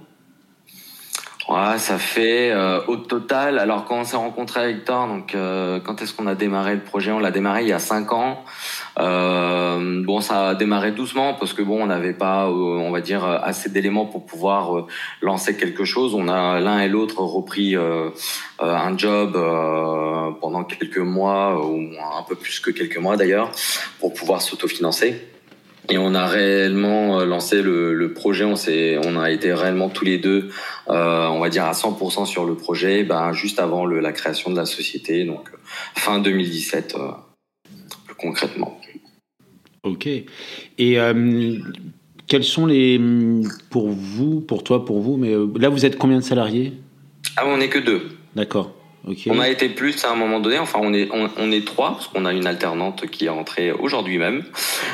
Ouais, 1.50 1.78
ça 1.78 1.98
fait 1.98 2.52
euh, 2.52 2.80
au 2.86 2.94
total. 2.94 3.58
Alors 3.58 3.84
quand 3.84 3.98
on 3.98 4.04
s'est 4.04 4.16
rencontré 4.16 4.60
avec 4.60 4.84
Thor, 4.84 5.08
donc 5.08 5.34
euh, 5.34 5.80
quand 5.80 6.00
est-ce 6.00 6.14
qu'on 6.14 6.28
a 6.28 6.36
démarré 6.36 6.76
le 6.76 6.80
projet? 6.80 7.10
On 7.10 7.18
l'a 7.18 7.32
démarré 7.32 7.62
il 7.62 7.68
y 7.68 7.72
a 7.72 7.80
cinq 7.80 8.12
ans. 8.12 8.44
Euh, 9.00 10.00
bon, 10.04 10.20
ça 10.20 10.50
a 10.50 10.54
démarré 10.54 10.92
doucement 10.92 11.34
parce 11.34 11.52
que 11.52 11.62
bon, 11.62 11.82
on 11.82 11.86
n'avait 11.86 12.12
pas, 12.12 12.46
euh, 12.46 12.52
on 12.52 12.92
va 12.92 13.00
dire, 13.00 13.24
assez 13.24 13.68
d'éléments 13.68 14.06
pour 14.06 14.26
pouvoir 14.26 14.78
euh, 14.78 14.86
lancer 15.22 15.56
quelque 15.56 15.84
chose. 15.84 16.14
On 16.14 16.28
a 16.28 16.60
l'un 16.60 16.78
et 16.82 16.88
l'autre 16.88 17.20
repris 17.20 17.74
euh, 17.74 18.10
un 18.60 18.96
job 18.96 19.32
pendant 20.40 20.62
quelques 20.62 20.98
mois 20.98 21.66
ou 21.66 21.80
un 22.16 22.22
peu 22.28 22.36
plus 22.36 22.60
que 22.60 22.70
quelques 22.70 22.98
mois 22.98 23.16
d'ailleurs 23.16 23.50
pour 23.98 24.14
pouvoir 24.14 24.40
s'autofinancer. 24.40 25.20
Et 25.90 25.98
on 25.98 26.14
a 26.14 26.26
réellement 26.26 27.24
lancé 27.24 27.62
le, 27.62 27.94
le 27.94 28.12
projet. 28.12 28.44
On 28.44 28.56
s'est, 28.56 28.98
on 29.04 29.18
a 29.18 29.30
été 29.30 29.52
réellement 29.52 29.88
tous 29.88 30.04
les 30.04 30.18
deux, 30.18 30.48
euh, 30.88 31.26
on 31.26 31.40
va 31.40 31.48
dire 31.48 31.64
à 31.64 31.72
100% 31.72 32.26
sur 32.26 32.44
le 32.44 32.54
projet, 32.54 33.02
ben 33.02 33.32
juste 33.32 33.58
avant 33.58 33.84
le, 33.84 34.00
la 34.00 34.12
création 34.12 34.50
de 34.50 34.56
la 34.56 34.66
société, 34.66 35.24
donc 35.24 35.50
fin 35.96 36.20
2017, 36.20 36.96
euh, 36.96 37.10
plus 38.06 38.14
concrètement. 38.14 38.80
Ok. 39.82 40.06
Et 40.06 41.00
euh, 41.00 41.58
quels 42.26 42.44
sont 42.44 42.66
les, 42.66 43.00
pour 43.70 43.88
vous, 43.88 44.40
pour 44.40 44.62
toi, 44.62 44.84
pour 44.84 45.00
vous, 45.00 45.16
mais 45.16 45.34
euh, 45.34 45.48
là 45.58 45.68
vous 45.68 45.84
êtes 45.84 45.96
combien 45.96 46.18
de 46.18 46.24
salariés? 46.24 46.74
Ah, 47.36 47.44
on 47.46 47.56
n'est 47.56 47.68
que 47.68 47.78
deux. 47.78 48.10
D'accord. 48.36 48.72
On 49.28 49.40
a 49.40 49.48
été 49.48 49.68
plus 49.70 50.04
à 50.04 50.10
un 50.12 50.14
moment 50.14 50.40
donné. 50.40 50.58
Enfin, 50.58 50.78
on 50.82 50.92
est 50.92 51.08
on, 51.12 51.30
on 51.38 51.50
est 51.50 51.66
trois 51.66 51.92
parce 51.92 52.08
qu'on 52.08 52.24
a 52.26 52.32
une 52.32 52.46
alternante 52.46 53.06
qui 53.08 53.26
est 53.26 53.30
rentrée 53.30 53.72
aujourd'hui 53.72 54.18
même 54.18 54.44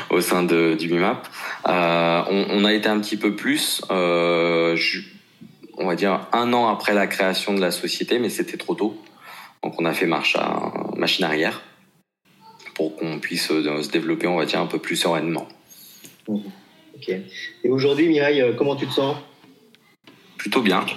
au 0.09 0.21
sein 0.21 0.43
de, 0.43 0.75
du 0.79 0.87
BIMAP. 0.87 1.27
Euh, 1.67 2.21
on, 2.29 2.45
on 2.51 2.65
a 2.65 2.73
été 2.73 2.87
un 2.89 2.99
petit 2.99 3.17
peu 3.17 3.35
plus. 3.35 3.81
Euh, 3.91 4.75
je- 4.75 5.01
on 5.77 5.85
va 5.85 5.95
dire 5.95 6.21
un 6.31 6.53
an 6.53 6.69
après 6.69 6.93
la 6.93 7.05
création 7.05 7.53
de 7.53 7.61
la 7.61 7.69
société, 7.71 8.17
mais 8.17 8.29
c'était 8.29 8.57
trop 8.57 8.73
tôt. 8.73 8.97
Donc, 9.63 9.79
on 9.79 9.85
a 9.85 9.93
fait 9.93 10.07
marche 10.07 10.35
à 10.35 10.71
machine 10.95 11.25
arrière 11.25 11.61
pour 12.73 12.95
qu'on 12.95 13.19
puisse 13.19 13.51
euh, 13.51 13.83
se 13.83 13.89
développer, 13.89 14.25
on 14.27 14.37
va 14.37 14.45
dire, 14.45 14.59
un 14.61 14.65
peu 14.67 14.79
plus 14.79 14.95
sereinement. 14.95 15.47
Ok. 16.95 17.09
Et 17.09 17.69
aujourd'hui, 17.69 18.07
Mireille, 18.07 18.43
comment 18.57 18.75
tu 18.75 18.87
te 18.87 18.93
sens? 18.93 19.17
Plutôt 20.37 20.61
bien, 20.61 20.85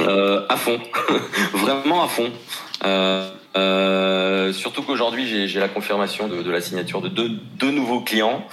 Euh, 0.00 0.44
à 0.50 0.56
fond, 0.56 0.78
vraiment 1.54 2.04
à 2.04 2.08
fond. 2.08 2.30
Euh, 2.84 3.30
euh, 3.56 4.52
surtout 4.52 4.82
qu'aujourd'hui, 4.82 5.48
j'ai 5.48 5.60
la 5.60 5.68
confirmation 5.68 6.28
de, 6.28 6.42
de 6.42 6.50
la 6.50 6.60
signature 6.60 7.00
de 7.00 7.08
deux, 7.08 7.30
deux 7.56 7.70
nouveaux 7.70 8.00
clients. 8.00 8.46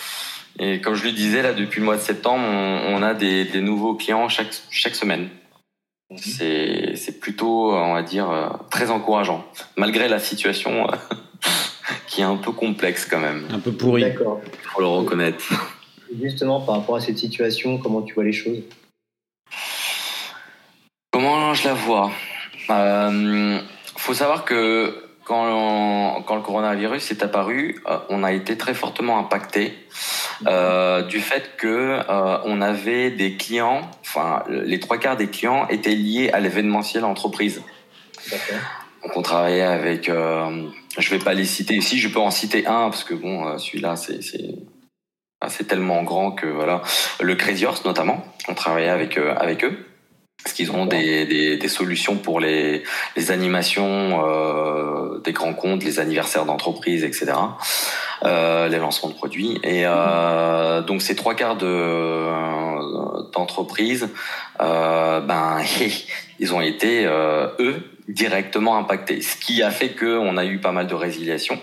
Et 0.60 0.80
comme 0.80 0.96
je 0.96 1.04
le 1.04 1.12
disais, 1.12 1.42
là, 1.42 1.52
depuis 1.54 1.80
le 1.80 1.86
mois 1.86 1.98
de 1.98 2.02
septembre, 2.02 2.44
on, 2.48 2.96
on 2.96 3.04
a 3.04 3.14
des, 3.14 3.44
des 3.44 3.60
nouveaux 3.60 3.96
clients 3.96 4.30
chaque, 4.30 4.54
chaque 4.70 4.96
semaine. 4.96 5.30
C'est 6.16 6.94
c'est 6.96 7.20
plutôt, 7.20 7.74
on 7.74 7.94
va 7.94 8.02
dire, 8.04 8.30
très 8.70 8.92
encourageant, 8.92 9.46
malgré 9.78 10.08
la 10.08 10.20
situation 10.20 10.88
qui 12.08 12.22
est 12.22 12.26
un 12.26 12.36
peu 12.38 12.52
complexe 12.52 13.06
quand 13.06 13.20
même, 13.20 13.48
Un 13.52 13.60
peu 13.60 13.72
pourri. 13.72 14.04
D'accord. 14.04 14.40
faut 14.74 14.82
le 14.82 14.88
reconnaître. 14.88 15.44
Justement, 16.22 16.62
par 16.62 16.76
rapport 16.76 16.96
à 16.98 17.00
cette 17.02 17.18
situation, 17.18 17.78
comment 17.78 18.02
tu 18.02 18.14
vois 18.14 18.26
les 18.26 18.34
choses? 18.34 18.60
Comment 21.12 21.54
je 21.54 21.68
la 21.68 21.74
vois? 21.74 22.12
Euh, 22.70 23.60
Faut 23.98 24.14
savoir 24.14 24.46
que 24.46 25.12
quand, 25.24 26.24
quand 26.26 26.36
le 26.36 26.42
coronavirus 26.42 27.12
est 27.12 27.24
apparu, 27.24 27.82
euh, 27.88 27.98
on 28.10 28.24
a 28.24 28.32
été 28.32 28.58
très 28.58 28.74
fortement 28.74 29.20
impacté 29.20 29.78
euh, 30.48 31.04
du 31.04 31.20
fait 31.20 31.56
que 31.58 32.00
euh, 32.10 32.38
on 32.46 32.62
avait 32.62 33.12
des 33.12 33.38
clients, 33.38 33.82
enfin 34.02 34.44
les 34.50 34.80
trois 34.80 34.98
quarts 34.98 35.18
des 35.18 35.28
clients 35.28 35.68
étaient 35.70 35.96
liés 35.96 36.32
à 36.32 36.40
l'événementiel 36.40 37.06
entreprise. 37.06 37.62
Donc 39.04 39.18
on 39.18 39.22
travaillait 39.22 39.62
avec, 39.62 40.08
je 40.08 41.10
vais 41.10 41.20
pas 41.20 41.34
les 41.34 41.46
citer. 41.46 41.76
Ici, 41.76 41.98
je 42.00 42.08
peux 42.08 42.20
en 42.20 42.32
citer 42.32 42.68
un 42.68 42.90
parce 42.90 43.04
que 43.04 43.14
bon, 43.14 43.58
celui-là 43.58 43.96
c'est 43.96 44.22
c'est 45.42 45.48
ah, 45.48 45.50
c'est 45.50 45.64
tellement 45.64 46.04
grand 46.04 46.32
que 46.32 46.46
voilà, 46.46 46.84
le 47.20 47.36
Crazy 47.36 47.66
Horse 47.66 47.84
notamment, 47.84 48.24
on 48.48 48.54
travaillait 48.54 48.90
avec 48.90 49.18
euh, 49.18 49.34
avec 49.38 49.64
eux. 49.64 49.88
Parce 50.44 50.56
qu'ils 50.56 50.72
ont 50.72 50.88
des, 50.88 51.28
des, 51.28 51.58
des 51.58 51.68
solutions 51.68 52.16
pour 52.16 52.40
les, 52.40 52.82
les 53.16 53.30
animations 53.30 54.26
euh, 54.26 55.20
des 55.20 55.34
grands 55.34 55.54
comptes, 55.54 55.84
les 55.84 56.00
anniversaires 56.00 56.46
d'entreprise, 56.46 57.04
etc. 57.04 57.34
Euh, 58.24 58.68
les 58.68 58.80
lancements 58.80 59.10
de 59.10 59.14
produits. 59.14 59.60
Et 59.64 59.84
euh, 59.86 60.82
donc 60.82 61.04
ces 61.04 61.16
trois 61.16 61.36
quarts 61.36 61.58
de 61.58 63.32
d'entreprises, 63.32 64.10
euh, 64.62 65.20
ben 65.22 65.62
ils 66.40 66.54
ont 66.56 66.62
été 66.62 67.06
euh, 67.06 67.48
eux 67.60 67.84
directement 68.08 68.78
impactés, 68.78 69.22
ce 69.22 69.38
qui 69.38 69.62
a 69.62 69.70
fait 69.70 69.90
que 69.90 70.18
on 70.18 70.38
a 70.38 70.46
eu 70.46 70.60
pas 70.60 70.72
mal 70.72 70.88
de 70.88 70.96
résiliation 70.96 71.60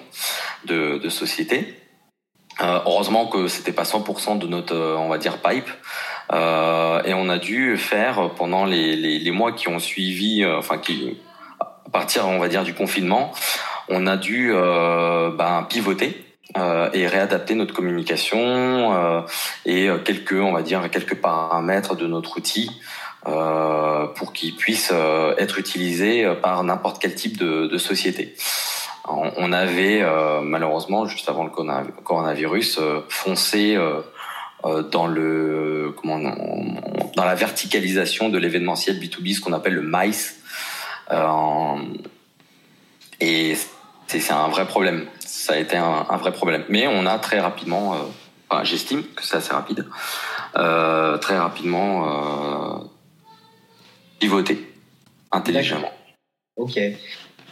de, 0.67 0.99
de 0.99 1.09
sociétés. 1.09 1.75
Euh, 2.61 2.81
heureusement 2.87 3.27
que 3.27 3.47
c'était 3.47 3.73
pas 3.73 3.85
100% 3.85 4.39
de 4.39 4.47
notre, 4.47 4.75
euh, 4.75 4.97
on 4.97 5.09
va 5.09 5.19
dire, 5.19 5.39
pipe. 5.39 5.69
Euh, 6.33 7.03
et 7.05 7.15
on 7.15 7.29
a 7.29 7.39
dû 7.39 7.77
faire 7.77 8.31
pendant 8.37 8.65
les, 8.65 8.97
les, 8.97 9.19
les 9.19 9.31
mois 9.31 9.53
qui 9.53 9.69
ont 9.69 9.79
suivi, 9.79 10.43
euh, 10.43 10.59
enfin 10.59 10.79
qui, 10.79 11.17
à 11.61 11.91
partir, 11.91 12.27
on 12.29 12.39
va 12.39 12.49
dire, 12.49 12.65
du 12.65 12.75
confinement, 12.75 13.33
on 13.89 14.07
a 14.07 14.17
dû 14.17 14.51
euh, 14.53 15.31
ben, 15.31 15.67
pivoter. 15.69 16.25
et 16.95 17.07
réadapter 17.07 17.55
notre 17.55 17.75
communication 17.75 19.25
et 19.67 19.89
quelques, 20.05 20.33
on 20.33 20.53
va 20.53 20.63
dire, 20.63 20.91
quelques 20.91 21.15
paramètres 21.21 21.95
de 21.95 22.07
notre 22.07 22.39
outil 22.39 22.71
pour 24.17 24.33
qu'il 24.33 24.57
puisse 24.57 24.93
être 25.37 25.59
utilisé 25.59 26.27
par 26.43 26.65
n'importe 26.65 27.01
quel 27.01 27.15
type 27.15 27.37
de, 27.37 27.67
de 27.67 27.79
société. 27.79 28.35
On 29.11 29.53
avait 29.53 30.03
euh, 30.03 30.41
malheureusement 30.41 31.07
juste 31.07 31.29
avant 31.29 31.45
le 31.45 31.51
corona- 31.51 31.85
coronavirus 32.05 32.79
euh, 32.79 33.01
foncé 33.09 33.77
euh, 33.77 34.03
dans 34.83 35.07
le 35.07 35.95
dans 37.17 37.25
la 37.25 37.35
verticalisation 37.35 38.29
de 38.29 38.39
l'événementiel 38.39 38.99
B2B, 38.99 39.35
ce 39.35 39.41
qu'on 39.41 39.53
appelle 39.53 39.75
le 39.75 39.83
MICE. 39.83 40.41
Et 43.21 43.57
c'est 44.07 44.31
un 44.33 44.49
vrai 44.49 44.67
problème. 44.67 45.07
Ça 45.21 45.55
a 45.55 45.57
été 45.57 45.77
un, 45.77 46.05
vrai 46.19 46.33
problème. 46.33 46.65
Mais 46.69 46.87
on 46.87 47.07
a 47.07 47.19
très 47.19 47.41
rapidement, 47.41 47.97
j'estime 48.63 49.03
que 49.03 49.25
c'est 49.25 49.37
assez 49.37 49.53
rapide, 49.53 49.87
très 50.55 51.39
rapidement 51.39 52.89
pivoté 54.19 54.73
intelligemment. 55.31 55.93
Ok. 56.57 56.79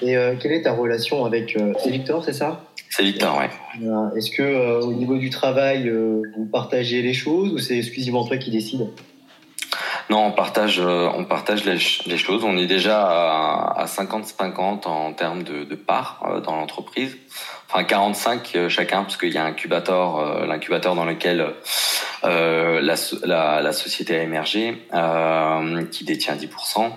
Et 0.03 0.17
euh, 0.17 0.35
quelle 0.41 0.53
est 0.53 0.63
ta 0.63 0.73
relation 0.73 1.25
avec 1.25 1.57
euh, 1.57 1.73
c'est 1.83 1.91
Victor, 1.91 2.23
c'est 2.25 2.33
ça? 2.33 2.63
C'est 2.91 3.03
Victor, 3.03 3.39
ouais. 3.39 3.51
Euh, 3.85 4.15
Est-ce 4.17 4.31
que 4.31 4.81
au 4.83 4.93
niveau 4.93 5.17
du 5.19 5.31
travail, 5.31 5.91
vous 5.91 6.47
partagez 6.47 7.03
les 7.03 7.15
choses 7.15 7.53
ou 7.53 7.59
c'est 7.59 7.77
exclusivement 7.79 8.25
toi 8.25 8.37
qui 8.37 8.51
décides? 8.51 8.89
Non, 10.09 10.27
on 10.27 10.33
partage, 10.33 10.79
on 10.81 11.25
partage 11.25 11.65
les, 11.65 11.73
ch- 11.79 12.03
les 12.07 12.17
choses. 12.17 12.45
On 12.45 12.57
est 12.57 12.67
déjà 12.67 13.03
à, 13.03 13.83
à 13.83 13.87
50-50 13.87 14.87
en 14.87 15.13
termes 15.13 15.43
de, 15.43 15.65
de 15.65 15.75
parts 15.75 16.41
dans 16.45 16.55
l'entreprise. 16.57 17.17
Enfin, 17.69 17.83
45 17.83 18.53
euh, 18.55 18.69
chacun, 18.69 19.03
parce 19.03 19.17
qu'il 19.17 19.35
y 19.35 19.39
a 19.39 19.43
un 19.45 19.49
incubateur, 19.49 20.47
l'incubateur 20.47 20.95
dans 20.95 21.05
lequel 21.05 21.45
euh, 22.25 22.81
la, 22.81 22.97
so- 22.97 23.19
la, 23.25 23.61
la 23.61 23.73
société 23.73 24.17
a 24.17 24.23
émergé, 24.23 24.81
euh, 24.95 25.85
qui 25.87 26.05
détient 26.05 26.37
10%. 26.37 26.91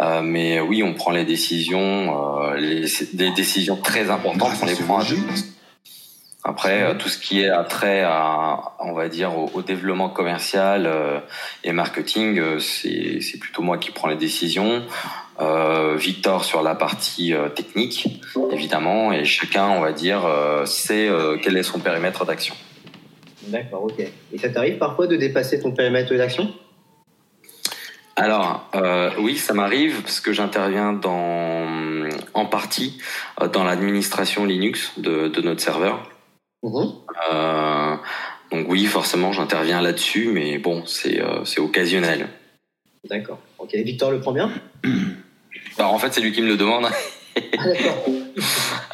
Euh, 0.00 0.22
mais 0.22 0.60
oui, 0.60 0.82
on 0.82 0.94
prend 0.94 1.10
les 1.10 1.24
décisions, 1.24 2.40
euh, 2.42 2.56
les, 2.56 2.86
des 3.12 3.30
décisions 3.32 3.76
très 3.76 4.10
importantes, 4.10 4.52
on 4.62 4.66
les 4.66 4.74
prend 4.74 5.00
à 5.00 5.04
deux. 5.04 5.18
Après, 6.42 6.82
euh, 6.82 6.94
tout 6.94 7.10
ce 7.10 7.18
qui 7.18 7.42
est 7.42 7.50
attrait 7.50 8.02
à, 8.02 8.72
on 8.78 8.94
va 8.94 9.08
dire, 9.08 9.36
au, 9.36 9.50
au 9.52 9.60
développement 9.60 10.08
commercial 10.08 10.86
euh, 10.86 11.20
et 11.64 11.72
marketing, 11.72 12.38
euh, 12.38 12.58
c'est 12.58 13.20
c'est 13.20 13.38
plutôt 13.38 13.60
moi 13.60 13.76
qui 13.76 13.90
prends 13.90 14.08
les 14.08 14.16
décisions. 14.16 14.82
Euh, 15.38 15.96
Victor 15.96 16.44
sur 16.44 16.62
la 16.62 16.74
partie 16.74 17.34
euh, 17.34 17.48
technique, 17.48 18.22
évidemment, 18.52 19.12
et 19.12 19.24
chacun, 19.24 19.68
on 19.68 19.80
va 19.80 19.92
dire, 19.92 20.24
euh, 20.24 20.66
sait 20.66 21.08
euh, 21.08 21.36
quel 21.42 21.56
est 21.56 21.62
son 21.62 21.78
périmètre 21.78 22.24
d'action. 22.24 22.54
D'accord, 23.48 23.84
ok. 23.84 24.00
Et 24.00 24.38
ça 24.38 24.48
t'arrive 24.50 24.76
parfois 24.78 25.06
de 25.06 25.16
dépasser 25.16 25.60
ton 25.60 25.72
périmètre 25.72 26.14
d'action? 26.14 26.52
Alors, 28.16 28.68
euh, 28.74 29.10
oui, 29.18 29.36
ça 29.36 29.54
m'arrive 29.54 30.02
parce 30.02 30.20
que 30.20 30.32
j'interviens 30.32 30.92
dans, 30.92 32.08
en 32.34 32.46
partie 32.46 32.98
euh, 33.40 33.48
dans 33.48 33.64
l'administration 33.64 34.44
Linux 34.44 34.98
de, 34.98 35.28
de 35.28 35.40
notre 35.40 35.60
serveur. 35.60 36.10
Mhm. 36.62 36.92
Euh, 37.32 37.96
donc 38.50 38.66
oui, 38.68 38.84
forcément, 38.86 39.32
j'interviens 39.32 39.80
là-dessus, 39.80 40.30
mais 40.32 40.58
bon, 40.58 40.84
c'est 40.86 41.20
euh, 41.20 41.44
occasionnel. 41.58 42.28
D'accord. 43.08 43.38
Ok. 43.58 43.74
Victor 43.74 44.10
le 44.10 44.20
prend 44.20 44.32
bien? 44.32 44.50
Alors, 45.78 45.94
en 45.94 45.98
fait, 45.98 46.12
c'est 46.12 46.20
lui 46.20 46.32
qui 46.32 46.42
me 46.42 46.48
le 46.48 46.56
demande. 46.56 46.86
Ah. 47.36 47.62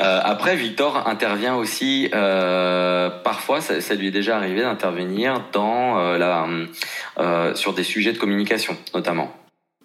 Euh, 0.01 0.20
après, 0.22 0.57
Victor 0.57 1.09
intervient 1.09 1.57
aussi. 1.57 2.11
Euh, 2.14 3.09
parfois, 3.09 3.61
ça, 3.61 3.81
ça 3.81 3.94
lui 3.94 4.09
est 4.09 4.11
déjà 4.12 4.37
arrivé 4.37 4.61
d'intervenir 4.61 5.44
dans 5.53 5.99
euh, 5.99 6.18
la 6.18 7.55
sur 7.55 7.72
des 7.72 7.83
sujets 7.83 8.12
de 8.12 8.18
communication, 8.18 8.77
notamment. 8.94 9.33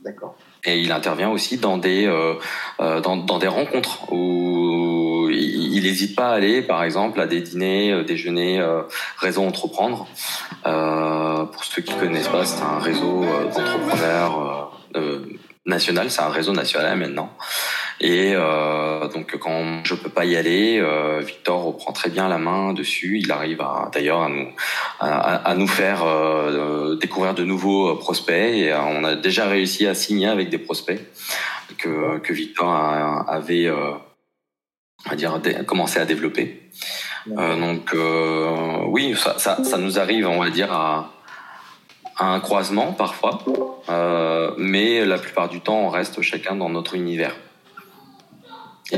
D'accord. 0.04 0.36
Et 0.66 0.80
il 0.80 0.92
intervient 0.92 1.30
aussi 1.30 1.58
dans 1.58 1.78
des 1.78 2.12
dans, 2.80 3.18
dans 3.18 3.40
des 3.40 3.48
rencontres 3.48 4.12
où 4.12 5.30
il 5.32 5.82
n'hésite 5.84 6.16
pas 6.16 6.30
à 6.30 6.34
aller, 6.34 6.62
par 6.62 6.84
exemple, 6.84 7.20
à 7.22 7.28
des 7.28 7.42
dîners, 7.42 8.04
déjeuners, 8.04 8.62
réseau 9.18 9.44
entreprendre. 9.44 10.08
Pour 10.64 11.64
ceux 11.64 11.82
qui 11.82 11.94
connaissent 11.96 12.28
pas, 12.28 12.46
c'est 12.46 12.62
un 12.64 12.80
réseau 12.80 13.24
d'entrepreneurs 13.56 14.72
national, 15.66 16.10
c'est 16.10 16.22
un 16.22 16.30
réseau 16.30 16.54
national 16.54 16.98
maintenant. 16.98 17.32
Et 18.04 18.34
euh, 18.36 19.08
donc 19.10 19.38
quand 19.38 19.84
je 19.84 19.94
peux 19.94 20.10
pas 20.10 20.26
y 20.26 20.36
aller, 20.36 20.80
euh, 20.80 21.20
Victor 21.24 21.64
reprend 21.64 21.92
très 21.94 22.10
bien 22.10 22.28
la 22.28 22.40
main 22.40 22.74
dessus. 22.74 23.20
Il 23.20 23.32
arrive 23.32 23.62
à 23.62 23.92
d'ailleurs 23.94 24.24
à 24.24 24.30
nous 24.30 24.48
à, 25.00 25.36
à 25.36 25.54
nous 25.56 25.68
faire 25.68 26.04
euh, 26.04 26.96
découvrir 26.96 27.36
de 27.36 27.44
nouveaux 27.44 27.96
prospects 27.96 28.34
et 28.56 28.74
on 28.74 29.04
a 29.04 29.16
déjà 29.16 29.46
réussi 29.48 29.86
à 29.86 29.94
signer 29.94 30.28
avec 30.28 30.50
des 30.50 30.58
prospects 30.58 31.00
que 31.78 32.18
que 32.18 32.34
Victor 32.34 32.70
a- 32.70 33.22
avait 33.30 33.70
va 35.08 35.16
dire 35.16 35.40
commencé 35.68 36.00
à 36.00 36.06
développer. 36.06 36.70
Donc 37.28 37.94
oui, 38.88 39.16
ça, 39.16 39.38
ça 39.38 39.64
ça 39.64 39.78
nous 39.78 40.00
arrive, 40.00 40.28
on 40.28 40.40
va 40.40 40.50
dire 40.50 40.74
à 40.74 41.12
à 42.18 42.26
un 42.34 42.40
croisement 42.40 42.94
parfois, 42.94 43.44
euh, 43.90 44.52
mais 44.58 45.06
la 45.06 45.18
plupart 45.18 45.50
du 45.50 45.60
temps 45.62 45.82
on 45.86 45.90
reste 45.90 46.22
chacun 46.22 46.56
dans 46.56 46.70
notre 46.70 46.96
univers. 46.96 47.36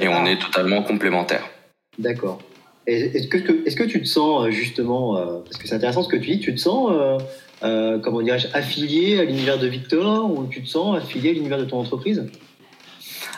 Et 0.02 0.08
on 0.08 0.26
est 0.26 0.40
totalement 0.40 0.82
complémentaires. 0.82 1.50
D'accord. 1.98 2.40
Est-ce 2.86 3.28
que, 3.28 3.84
tu 3.84 4.02
te 4.02 4.08
sens 4.08 4.46
euh, 4.46 4.52
justement, 4.52 5.18
euh, 5.18 5.40
parce 5.44 5.58
que 5.58 5.68
c'est 5.68 5.76
intéressant 5.76 6.04
ce 6.04 6.10
que 6.10 6.18
tu 6.18 6.32
dis, 6.32 6.40
tu 6.40 6.54
te 6.54 6.60
sens, 6.60 6.92
euh, 6.92 7.18
euh, 7.64 8.00
comment 8.00 8.22
dirais-je, 8.22 8.48
affilié 8.54 9.20
à 9.20 9.24
l'univers 9.24 9.58
de 9.58 9.68
Victor 9.68 10.30
ou 10.30 10.48
tu 10.48 10.62
te 10.62 10.68
sens 10.68 10.98
affilié 10.98 11.30
à 11.30 11.34
l'univers 11.34 11.58
de 11.58 11.66
ton 11.66 11.80
entreprise? 11.80 12.26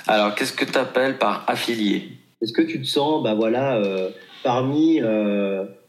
Alors, 0.07 0.33
qu'est-ce 0.33 0.53
que 0.53 0.65
tu 0.65 0.77
appelles 0.77 1.17
par 1.17 1.43
affilié? 1.47 2.09
Est-ce 2.41 2.53
que 2.53 2.63
tu 2.63 2.81
te 2.81 2.87
sens, 2.87 3.23
bah 3.23 3.35
voilà, 3.35 3.77
euh, 3.77 4.09
parmi 4.43 4.99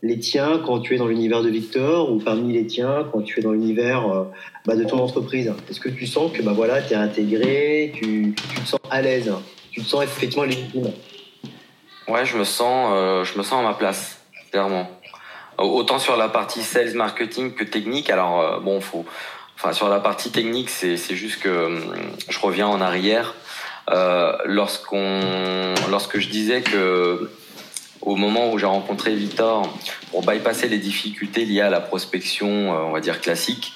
les 0.03 0.19
tiens 0.19 0.61
quand 0.65 0.81
tu 0.81 0.95
es 0.95 0.99
dans 0.99 1.09
l'univers 1.09 1.43
de 1.43 1.49
Victor 1.49 2.13
ou 2.13 2.19
parmi 2.19 2.53
les 2.53 2.67
tiens 2.67 3.07
quand 3.11 3.23
tu 3.23 3.41
es 3.41 3.43
dans 3.43 3.53
l'univers 3.53 4.27
bah, 4.67 4.77
de 4.77 4.85
ton 4.85 4.99
entreprise? 4.99 5.53
Est-ce 5.71 5.81
que 5.81 5.89
tu 5.89 6.07
sens 6.07 6.31
que 6.33 6.43
bah 6.43 6.53
voilà, 6.55 6.81
tu 6.83 6.93
es 6.93 6.97
intégré, 6.97 7.93
tu, 7.95 8.35
tu 8.35 8.61
te 8.61 8.67
sens 8.67 8.81
à 8.91 9.03
l'aise, 9.03 9.31
tu 9.77 9.83
te 9.83 9.89
sens 9.91 10.05
effectivement 10.05 10.45
légitime 10.45 10.91
Ouais, 12.09 12.25
je 12.25 12.39
me 12.39 12.45
sens, 12.45 12.93
euh, 12.95 13.25
je 13.25 13.37
me 13.37 13.43
sens 13.43 13.61
à 13.61 13.62
ma 13.62 13.75
place, 13.75 14.21
clairement. 14.51 14.89
Autant 15.59 15.99
sur 15.99 16.17
la 16.17 16.31
partie 16.31 16.62
sales 16.62 16.95
marketing 16.95 17.53
que 17.53 17.62
technique. 17.62 18.09
Alors 18.09 18.41
euh, 18.41 18.59
bon, 18.59 18.81
faut, 18.81 19.05
enfin 19.55 19.75
sur 19.75 19.91
la 19.91 20.01
partie 20.01 20.31
technique, 20.31 20.71
c'est 20.71 20.97
juste 20.97 21.43
que 21.43 21.67
hum, 21.67 21.95
je 22.27 22.39
reviens 22.39 22.69
en 22.69 22.81
arrière. 22.81 23.35
Euh, 23.91 24.33
lorsqu'on, 24.47 25.75
lorsque 25.91 26.21
je 26.21 26.29
disais 26.31 26.62
que 26.62 27.31
au 28.01 28.17
moment 28.17 28.53
où 28.53 28.59
j'ai 28.59 28.67
rencontré 28.67 29.15
Victor, 29.15 29.71
pour 30.11 30.25
bypasser 30.25 30.69
les 30.69 30.79
difficultés 30.79 31.45
liées 31.45 31.61
à 31.61 31.71
la 31.71 31.81
prospection, 31.81 32.49
euh, 32.49 32.79
on 32.85 32.93
va 32.93 33.01
dire 33.01 33.21
classique, 33.21 33.75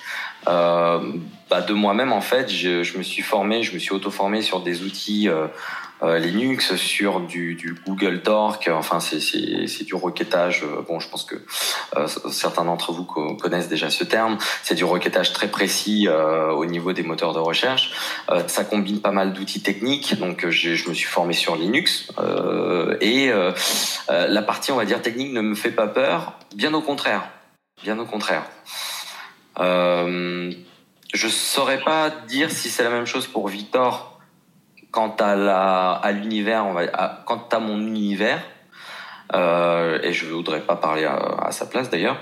euh, 0.48 1.12
bah 1.50 1.60
de 1.60 1.74
moi-même 1.74 2.12
en 2.12 2.20
fait, 2.20 2.50
je, 2.50 2.82
je 2.82 2.96
me 2.96 3.02
suis 3.02 3.22
formé, 3.22 3.62
je 3.62 3.74
me 3.74 3.78
suis 3.78 3.92
auto-formé 3.92 4.40
sur 4.40 4.60
des 4.60 4.82
outils 4.82 5.28
euh, 5.28 5.34
euh, 5.44 5.48
Linux, 6.02 6.76
sur 6.76 7.20
du, 7.20 7.56
Google 7.86 8.22
Torque. 8.22 8.68
Enfin, 8.72 9.00
c'est 9.00 9.84
du 9.84 9.94
requêtage. 9.94 10.62
euh, 10.64 10.82
Bon, 10.86 10.98
je 11.00 11.08
pense 11.08 11.24
que 11.24 11.36
euh, 11.96 12.06
certains 12.30 12.64
d'entre 12.64 12.92
vous 12.92 13.04
co- 13.04 13.36
connaissent 13.36 13.68
déjà 13.68 13.90
ce 13.90 14.04
terme. 14.04 14.38
C'est 14.62 14.74
du 14.74 14.84
requêtage 14.84 15.32
très 15.32 15.48
précis 15.48 16.08
euh, 16.08 16.50
au 16.52 16.64
niveau 16.66 16.92
des 16.92 17.02
moteurs 17.02 17.34
de 17.34 17.38
recherche. 17.38 17.92
Euh, 18.30 18.42
ça 18.48 18.64
combine 18.64 19.00
pas 19.00 19.12
mal 19.12 19.32
d'outils 19.32 19.62
techniques. 19.62 20.18
Donc, 20.18 20.44
euh, 20.44 20.50
je 20.50 20.88
me 20.88 20.94
suis 20.94 21.08
formé 21.08 21.32
sur 21.34 21.56
Linux 21.56 22.08
euh, 22.18 22.96
et 23.00 23.30
euh, 23.30 23.52
euh, 24.10 24.26
la 24.28 24.42
partie, 24.42 24.72
on 24.72 24.76
va 24.76 24.84
dire 24.84 25.02
technique, 25.02 25.32
ne 25.32 25.40
me 25.42 25.54
fait 25.54 25.70
pas 25.72 25.86
peur. 25.86 26.34
Bien 26.54 26.72
au 26.74 26.80
contraire. 26.82 27.28
Bien 27.82 27.98
au 27.98 28.04
contraire. 28.04 28.44
Euh, 29.58 30.52
je 31.12 31.28
saurais 31.28 31.80
pas 31.80 32.10
dire 32.28 32.50
si 32.50 32.70
c'est 32.70 32.82
la 32.84 32.90
même 32.90 33.06
chose 33.06 33.26
pour 33.26 33.48
Victor 33.48 34.09
quant 34.90 35.14
à 35.18 35.36
la 35.36 35.92
à 35.92 36.12
l'univers, 36.12 36.66
on 36.66 36.72
va 36.72 36.82
à- 36.92 37.24
à 37.52 37.58
mon 37.58 37.78
univers. 37.78 38.42
Euh, 39.34 40.00
et 40.02 40.12
je 40.12 40.26
voudrais 40.26 40.60
pas 40.60 40.76
parler 40.76 41.04
à, 41.04 41.50
sa 41.52 41.66
place 41.66 41.90
d'ailleurs. 41.90 42.18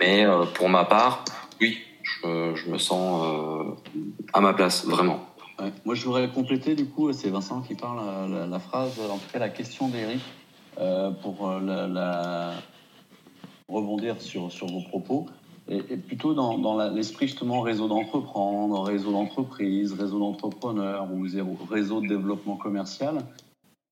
Mais 0.00 0.24
euh, 0.24 0.44
pour 0.44 0.68
ma 0.68 0.84
part, 0.84 1.24
oui, 1.60 1.78
je, 2.02 2.70
me 2.70 2.78
sens 2.78 3.24
euh, 3.24 3.92
à 4.32 4.40
ma 4.40 4.52
place 4.52 4.84
vraiment. 4.84 5.24
Moi, 5.84 5.96
je 5.96 6.04
voudrais 6.04 6.28
compléter, 6.28 6.76
du 6.76 6.86
coup, 6.86 7.12
c'est 7.12 7.30
Vincent 7.30 7.62
qui 7.62 7.74
parle 7.74 7.98
la, 8.48 8.58
phrase, 8.60 9.00
en 9.00 9.16
tout 9.16 9.26
cas 9.32 9.40
la 9.40 9.48
question 9.48 9.88
d'Eric, 9.88 10.22
pour 11.20 11.50
rebondir 13.68 14.20
sur, 14.20 14.52
sur 14.52 14.68
vos 14.68 14.82
propos, 14.82 15.26
et, 15.68 15.84
et 15.90 15.96
plutôt 15.96 16.34
dans, 16.34 16.90
l'esprit 16.90 17.26
justement 17.26 17.60
réseau 17.60 17.88
d'entreprendre, 17.88 18.82
réseau 18.82 19.12
d'entreprise, 19.12 19.92
réseau 19.92 20.18
d'entrepreneurs 20.18 21.08
ou 21.12 21.26
réseau 21.70 22.00
de 22.00 22.08
développement 22.08 22.56
commercial. 22.56 23.18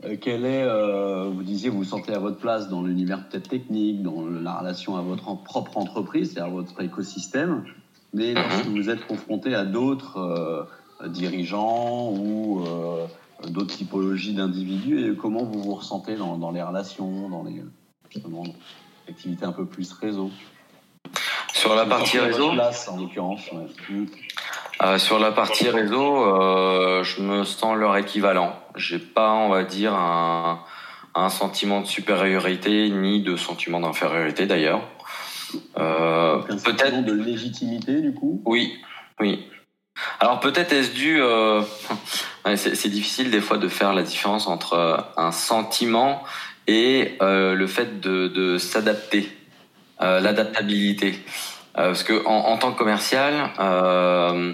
Euh, 0.04 0.16
quel 0.20 0.44
est, 0.44 0.62
euh, 0.62 1.30
vous 1.32 1.42
disiez, 1.42 1.70
vous 1.70 1.78
vous 1.78 1.84
sentez 1.84 2.12
à 2.12 2.18
votre 2.18 2.38
place 2.38 2.68
dans 2.68 2.82
l'univers 2.82 3.26
peut-être 3.28 3.48
technique, 3.48 4.02
dans 4.02 4.26
la 4.26 4.58
relation 4.58 4.96
à 4.96 5.02
votre 5.02 5.28
en- 5.28 5.36
propre 5.36 5.78
entreprise, 5.78 6.32
c'est-à-dire 6.32 6.52
votre 6.52 6.80
écosystème, 6.80 7.64
mais 8.12 8.34
lorsque 8.34 8.66
vous 8.66 8.90
êtes 8.90 9.06
confronté 9.06 9.54
à 9.54 9.64
d'autres 9.64 10.18
euh, 10.18 11.08
dirigeants 11.08 12.12
ou 12.12 12.60
d'autres 13.48 13.76
typologies 13.76 14.34
d'individus, 14.34 15.10
et 15.10 15.16
comment 15.16 15.44
vous 15.44 15.62
vous 15.62 15.74
ressentez 15.74 16.16
dans, 16.16 16.36
dans 16.36 16.50
les 16.50 16.62
relations, 16.62 17.28
dans 17.28 17.44
les 17.44 17.62
activités 19.08 19.44
un 19.44 19.52
peu 19.52 19.66
plus 19.66 19.92
réseau? 19.92 20.30
Sur 21.66 21.74
la 21.76 21.87
partie 21.87 22.18
réseau, 22.18 22.42
votre 22.44 22.55
place, 22.55 22.88
en 22.88 22.96
l'occurrence. 22.96 23.40
ouais. 23.52 24.07
Euh, 24.83 24.98
sur 24.98 25.18
la 25.18 25.33
partie 25.33 25.68
réseau, 25.68 26.24
euh, 26.24 27.02
je 27.02 27.22
me 27.22 27.44
sens 27.44 27.76
leur 27.76 27.96
équivalent. 27.96 28.55
J'ai 28.76 28.98
pas, 28.98 29.33
on 29.33 29.48
va 29.48 29.64
dire, 29.64 29.94
un, 29.94 30.61
un 31.14 31.29
sentiment 31.29 31.81
de 31.81 31.87
supériorité 31.87 32.90
ni 32.90 33.22
de 33.22 33.37
sentiment 33.37 33.81
d'infériorité 33.81 34.46
d'ailleurs. 34.46 34.83
Euh, 35.79 36.38
peut-être 36.64 37.05
de 37.05 37.12
légitimité, 37.12 38.00
du 38.00 38.12
coup. 38.12 38.42
Oui, 38.44 38.74
oui. 39.20 39.46
Alors 40.20 40.40
peut-être 40.40 40.72
est-ce 40.72 40.92
dû... 40.92 41.20
euh, 41.22 41.62
c'est 42.57 42.88
difficile 42.90 43.31
des 43.31 43.40
fois 43.40 43.57
de 43.57 43.68
faire 43.68 43.94
la 43.94 44.02
différence 44.02 44.46
entre 44.46 44.74
euh, 44.74 44.96
un 45.16 45.33
sentiment 45.33 46.22
et 46.66 47.16
euh, 47.22 47.55
le 47.55 47.66
fait 47.66 48.00
de, 48.00 48.29
de 48.29 48.59
s'adapter, 48.59 49.31
euh, 50.02 50.20
l'adaptabilité. 50.20 51.18
Euh, 51.78 51.88
parce 51.88 52.04
que 52.04 52.24
en, 52.26 52.34
en 52.34 52.56
tant 52.56 52.72
que 52.72 52.78
commercial, 52.78 53.50
euh, 53.58 54.52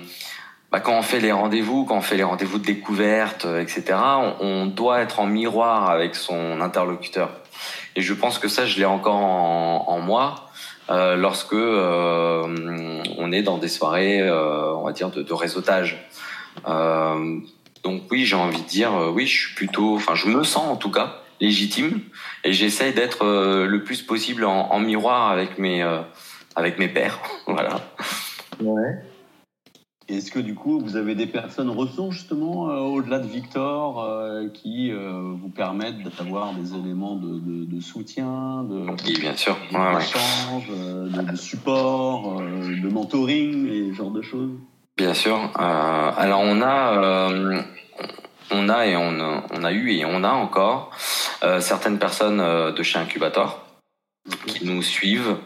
bah, 0.73 0.81
quand 0.81 0.99
on 0.99 1.03
fait 1.03 1.21
les 1.21 1.31
rendez-vous, 1.31 1.85
quand 1.85 1.99
on 1.99 2.03
fait 2.03 2.17
les 2.17 2.25
rendez-vous 2.25 2.59
de 2.59 2.65
découverte, 2.65 3.45
euh, 3.45 3.61
etc., 3.61 3.85
on, 3.95 4.35
on 4.41 4.67
doit 4.67 5.01
être 5.01 5.21
en 5.21 5.27
miroir 5.27 5.89
avec 5.89 6.17
son 6.17 6.61
interlocuteur. 6.61 7.31
Et 7.95 8.01
je 8.03 8.15
pense 8.15 8.39
que 8.39 8.49
ça, 8.49 8.67
je 8.67 8.79
l'ai 8.79 8.87
encore 8.87 9.17
en, 9.17 9.85
en 9.87 10.01
moi 10.01 10.49
euh, 10.91 11.15
lorsque 11.15 11.53
euh, 11.53 13.03
on 13.19 13.33
est 13.33 13.43
dans 13.43 13.59
des 13.59 13.69
soirées, 13.69 14.21
euh, 14.21 14.75
on 14.75 14.85
va 14.85 14.93
dire, 14.93 15.11
de, 15.11 15.23
de 15.23 15.33
réseautage. 15.33 16.09
Donc 17.85 18.03
oui, 18.11 18.25
j'ai 18.25 18.37
envie 18.37 18.63
de 18.63 18.67
dire, 18.67 18.93
oui, 19.13 19.27
je 19.27 19.47
suis 19.47 19.55
plutôt, 19.55 19.97
enfin, 19.97 20.15
je 20.15 20.29
me 20.29 20.45
sens 20.45 20.69
en 20.69 20.77
tout 20.77 20.91
cas 20.91 21.23
légitime 21.41 22.01
et 22.45 22.53
j'essaye 22.53 22.93
d'être 22.93 23.25
le 23.25 23.83
plus 23.83 24.03
possible 24.03 24.45
en, 24.45 24.71
en 24.71 24.79
miroir 24.79 25.33
avec 25.33 25.59
mes 25.59 25.83
avec 26.57 26.79
mes 26.79 26.89
pairs. 26.89 27.19
voilà. 27.47 27.81
Ouais. 28.61 28.99
Est-ce 30.09 30.31
que 30.33 30.41
du 30.41 30.55
coup, 30.55 30.81
vous 30.81 30.97
avez 30.97 31.15
des 31.15 31.27
personnes 31.29 31.71
ressources 31.71 32.17
justement 32.17 32.69
euh, 32.69 32.79
au-delà 32.81 33.19
de 33.21 33.27
Victor 33.27 34.03
euh, 34.03 34.49
qui 34.53 34.91
euh, 34.91 35.33
vous 35.41 35.49
permettent 35.49 36.03
d'avoir 36.03 36.53
des 36.55 36.75
éléments 36.75 37.15
de, 37.17 37.39
de- 37.39 37.65
de 37.65 37.81
soutien, 37.81 38.65
de, 38.65 38.85
Oui, 39.07 39.19
bien 39.21 39.35
sûr. 39.37 39.57
Ouais, 39.73 39.79
ouais. 39.79 39.99
d'échange, 40.01 40.65
euh, 40.71 41.09
de, 41.09 41.23
de 41.31 41.37
support, 41.37 42.41
euh, 42.41 42.77
de 42.83 42.89
mentoring 42.89 43.67
et 43.69 43.93
ce 43.93 43.97
genre 43.97 44.11
de 44.11 44.23
choses? 44.23 44.51
Bien 44.99 45.15
sûr. 45.15 45.37
Euh, 45.59 46.11
alors 46.17 46.41
on 46.43 46.61
a, 46.61 46.99
euh, 47.01 47.63
on 48.51 48.69
a 48.69 48.87
et 48.87 48.97
on, 48.97 49.19
a- 49.21 49.45
on 49.55 49.65
a 49.65 49.73
eu 49.73 49.93
et 49.93 50.05
on 50.05 50.25
a 50.25 50.33
encore 50.33 50.91
euh, 51.45 51.61
certaines 51.61 51.99
personnes 51.99 52.41
euh, 52.41 52.73
de 52.73 52.83
chez 52.83 52.99
Incubator 52.99 53.65
qui 54.47 54.67
nous 54.67 54.83
suivent 54.83 55.37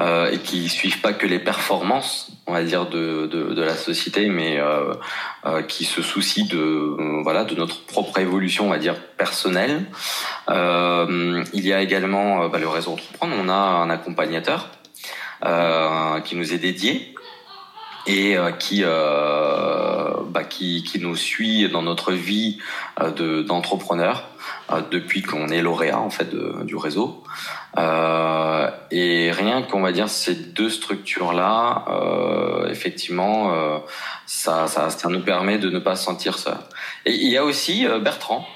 euh, 0.00 0.30
et 0.30 0.38
qui 0.38 0.68
suivent 0.68 1.00
pas 1.00 1.12
que 1.12 1.26
les 1.26 1.38
performances, 1.38 2.32
on 2.46 2.52
va 2.52 2.62
dire 2.62 2.86
de, 2.86 3.26
de, 3.26 3.54
de 3.54 3.62
la 3.62 3.76
société, 3.76 4.28
mais 4.28 4.58
euh, 4.58 4.94
euh, 5.46 5.62
qui 5.62 5.84
se 5.84 6.02
soucient 6.02 6.46
de 6.46 6.58
euh, 6.58 7.20
voilà 7.22 7.44
de 7.44 7.54
notre 7.54 7.84
propre 7.86 8.18
évolution, 8.18 8.66
on 8.66 8.70
va 8.70 8.78
dire 8.78 8.96
personnelle. 9.16 9.84
Euh, 10.48 11.44
il 11.52 11.66
y 11.66 11.72
a 11.72 11.80
également 11.80 12.44
euh, 12.44 12.48
bah, 12.48 12.58
le 12.58 12.68
réseau 12.68 12.92
Entreprendre. 12.92 13.34
On 13.38 13.48
a 13.48 13.52
un 13.52 13.90
accompagnateur 13.90 14.70
qui 16.24 16.36
nous 16.36 16.54
est 16.54 16.58
dédié 16.58 17.13
et 18.06 18.36
euh, 18.36 18.52
qui 18.52 18.82
euh, 18.84 20.12
bah, 20.28 20.44
qui, 20.44 20.82
qui, 20.84 20.98
nous 20.98 21.16
suit 21.16 21.68
dans 21.68 21.82
notre 21.82 22.12
vie 22.12 22.58
de, 23.16 23.42
d'entrepreneur 23.42 24.28
depuis 24.90 25.22
qu'on 25.22 25.48
est 25.48 25.62
lauréat 25.62 25.98
en 25.98 26.10
fait 26.10 26.34
du 26.64 26.76
réseau. 26.76 27.22
et 27.76 29.30
rien 29.32 29.62
qu'on 29.62 29.80
va 29.80 29.92
dire 29.92 30.08
ces 30.08 30.34
deux 30.34 30.70
structures 30.70 31.32
là, 31.32 31.84
effectivement, 32.68 33.52
ça, 34.26 34.66
ça, 34.66 34.90
ça, 34.90 35.08
nous 35.08 35.20
permet 35.20 35.58
de 35.58 35.70
ne 35.70 35.78
pas 35.78 35.96
se 35.96 36.04
sentir 36.04 36.38
seul. 36.38 36.56
Et 37.06 37.12
il 37.12 37.30
y 37.30 37.36
a 37.36 37.44
aussi 37.44 37.86
Bertrand. 38.02 38.46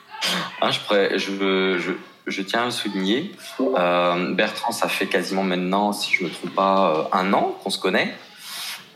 hein, 0.62 0.70
je, 0.70 1.18
je, 1.18 1.78
je, 1.78 1.92
je 2.28 2.42
tiens 2.42 2.62
à 2.62 2.64
le 2.66 2.70
souligner. 2.70 3.32
Euh, 3.60 4.34
Bertrand, 4.34 4.72
ça 4.72 4.88
fait 4.88 5.06
quasiment 5.06 5.42
maintenant, 5.42 5.92
si 5.92 6.14
je 6.14 6.24
ne 6.24 6.28
me 6.28 6.34
trompe 6.34 6.54
pas, 6.54 6.94
euh, 6.94 7.16
un 7.16 7.32
an 7.32 7.56
qu'on 7.62 7.70
se 7.70 7.78
connaît. 7.78 8.14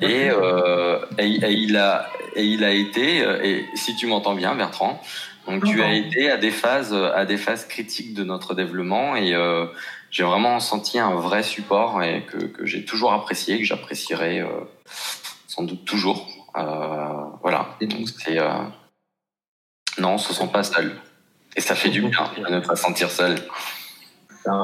Et, 0.01 0.31
euh, 0.31 0.99
et, 1.19 1.27
il 1.27 1.77
a, 1.77 2.09
et 2.35 2.45
il 2.45 2.65
a 2.65 2.73
été, 2.73 3.19
et 3.19 3.67
si 3.75 3.95
tu 3.95 4.07
m'entends 4.07 4.35
bien, 4.35 4.55
Bertrand, 4.55 5.01
donc 5.47 5.65
tu 5.65 5.83
as 5.83 5.93
été 5.93 6.31
à 6.31 6.37
des 6.37 6.51
phases, 6.51 6.95
à 6.95 7.25
des 7.25 7.37
phases 7.37 7.67
critiques 7.67 8.15
de 8.15 8.25
notre 8.25 8.55
développement 8.55 9.17
et 9.17 9.35
j'ai 10.11 10.25
vraiment 10.25 10.61
senti 10.61 10.99
un 10.99 11.15
vrai 11.15 11.43
support 11.43 12.03
et 12.03 12.23
que, 12.23 12.39
que 12.39 12.67
j'ai 12.67 12.85
toujours 12.85 13.13
apprécié, 13.13 13.59
que 13.59 13.65
j'apprécierai 13.65 14.45
sans 15.47 15.65
doute 15.65 15.85
toujours. 15.85 16.29
voilà. 16.55 17.77
Donc 17.81 18.09
c'est 18.09 18.39
non, 19.99 20.15
on 20.15 20.19
se 20.19 20.33
sent 20.33 20.49
pas 20.53 20.63
seul. 20.63 20.97
Et 21.57 21.61
ça 21.61 21.75
fait 21.75 21.91
du 21.91 22.01
bien 22.09 22.31
de 22.37 22.55
ne 22.55 22.61
pas 22.61 22.77
sentir 22.77 23.11
seul. 23.11 23.37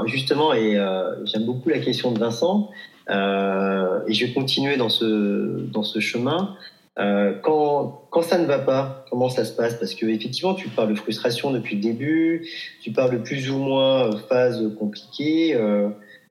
Justement, 0.07 0.53
et 0.53 0.77
euh, 0.77 1.25
j'aime 1.25 1.45
beaucoup 1.45 1.69
la 1.69 1.79
question 1.79 2.13
de 2.13 2.19
Vincent, 2.19 2.71
euh, 3.11 4.01
et 4.07 4.13
je 4.13 4.27
vais 4.27 4.33
continuer 4.33 4.77
dans 4.77 4.89
ce, 4.89 5.61
dans 5.73 5.83
ce 5.83 6.01
chemin. 6.01 6.57
Euh, 6.99 7.33
quand, 7.43 8.03
quand 8.11 8.23
ça 8.23 8.39
ne 8.39 8.47
va 8.47 8.59
pas, 8.59 9.05
comment 9.11 9.29
ça 9.29 9.45
se 9.45 9.53
passe? 9.53 9.75
Parce 9.75 9.95
que 9.95 10.07
effectivement, 10.07 10.55
tu 10.55 10.69
parles 10.69 10.89
de 10.89 10.95
frustration 10.97 11.53
depuis 11.53 11.77
le 11.77 11.83
début, 11.83 12.49
tu 12.83 12.91
parles 12.91 13.13
de 13.13 13.19
plus 13.19 13.51
ou 13.51 13.59
moins 13.59 14.11
phase 14.29 14.63
compliquée. 14.79 15.55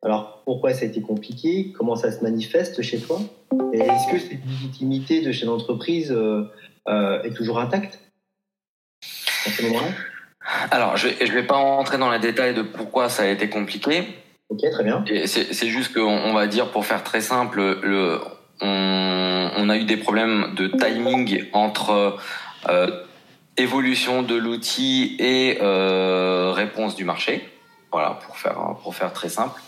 alors 0.01 0.41
pourquoi 0.45 0.73
ça 0.73 0.83
a 0.83 0.87
été 0.87 1.01
compliqué? 1.01 1.73
Comment 1.77 1.95
ça 1.95 2.11
se 2.11 2.21
manifeste 2.21 2.81
chez 2.81 2.99
toi? 2.99 3.19
Et 3.73 3.79
est-ce 3.79 4.11
que 4.11 4.19
cette 4.19 4.45
légitimité 4.45 5.21
de 5.21 5.31
chez 5.31 5.45
l'entreprise 5.45 6.15
est 6.87 7.33
toujours 7.33 7.59
intacte? 7.59 7.99
À 9.45 9.49
ce 9.49 9.63
moment-là? 9.63 9.87
Alors, 10.71 10.97
je 10.97 11.07
ne 11.07 11.31
vais 11.31 11.43
pas 11.43 11.55
entrer 11.55 11.97
dans 11.97 12.11
les 12.11 12.19
détails 12.19 12.53
de 12.53 12.61
pourquoi 12.61 13.09
ça 13.09 13.23
a 13.23 13.27
été 13.27 13.49
compliqué. 13.49 14.03
Ok, 14.49 14.59
très 14.71 14.83
bien. 14.83 15.03
C'est 15.25 15.67
juste 15.67 15.93
qu'on 15.93 16.07
on 16.07 16.33
va 16.33 16.47
dire, 16.47 16.71
pour 16.71 16.85
faire 16.85 17.03
très 17.03 17.21
simple, 17.21 17.79
le, 17.83 18.19
on, 18.61 19.51
on, 19.57 19.69
a 19.69 19.77
eu 19.77 19.83
des 19.83 19.97
problèmes 19.97 20.53
de 20.55 20.67
timing 20.67 21.45
entre 21.51 22.17
euh, 22.69 23.03
évolution 23.57 24.23
de 24.23 24.35
l'outil 24.35 25.17
et 25.19 25.57
euh, 25.61 26.51
réponse 26.55 26.95
du 26.95 27.03
marché. 27.03 27.47
Voilà, 27.91 28.11
pour 28.25 28.37
faire, 28.37 28.75
pour 28.83 28.95
faire 28.95 29.11
très 29.11 29.29
simple. 29.29 29.59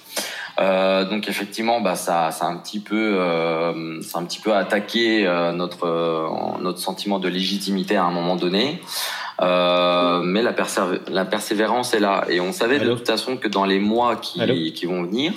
Euh, 0.59 1.05
donc 1.05 1.29
effectivement, 1.29 1.79
bah 1.79 1.95
ça, 1.95 2.31
ça 2.31 2.45
a 2.45 2.49
un 2.49 2.57
petit 2.57 2.79
peu, 2.79 3.17
euh, 3.17 4.01
ça 4.01 4.17
a 4.17 4.21
un 4.21 4.25
petit 4.25 4.41
peu 4.41 4.53
attaqué 4.53 5.25
euh, 5.25 5.53
notre 5.53 6.59
notre 6.61 6.79
sentiment 6.79 7.19
de 7.19 7.29
légitimité 7.29 7.95
à 7.95 8.03
un 8.03 8.11
moment 8.11 8.35
donné. 8.35 8.81
Euh, 9.41 10.21
mais 10.21 10.41
la, 10.41 10.54
la 11.08 11.25
persévérance 11.25 11.93
est 11.93 11.99
là. 11.99 12.25
Et 12.30 12.39
on 12.41 12.52
savait 12.52 12.80
de 12.80 12.93
toute 12.93 13.08
façon 13.08 13.38
que 13.38 13.47
dans 13.47 13.65
les 13.65 13.80
mois 13.80 14.15
qui, 14.17 14.73
qui 14.73 14.86
vont 14.86 15.04
venir, 15.04 15.34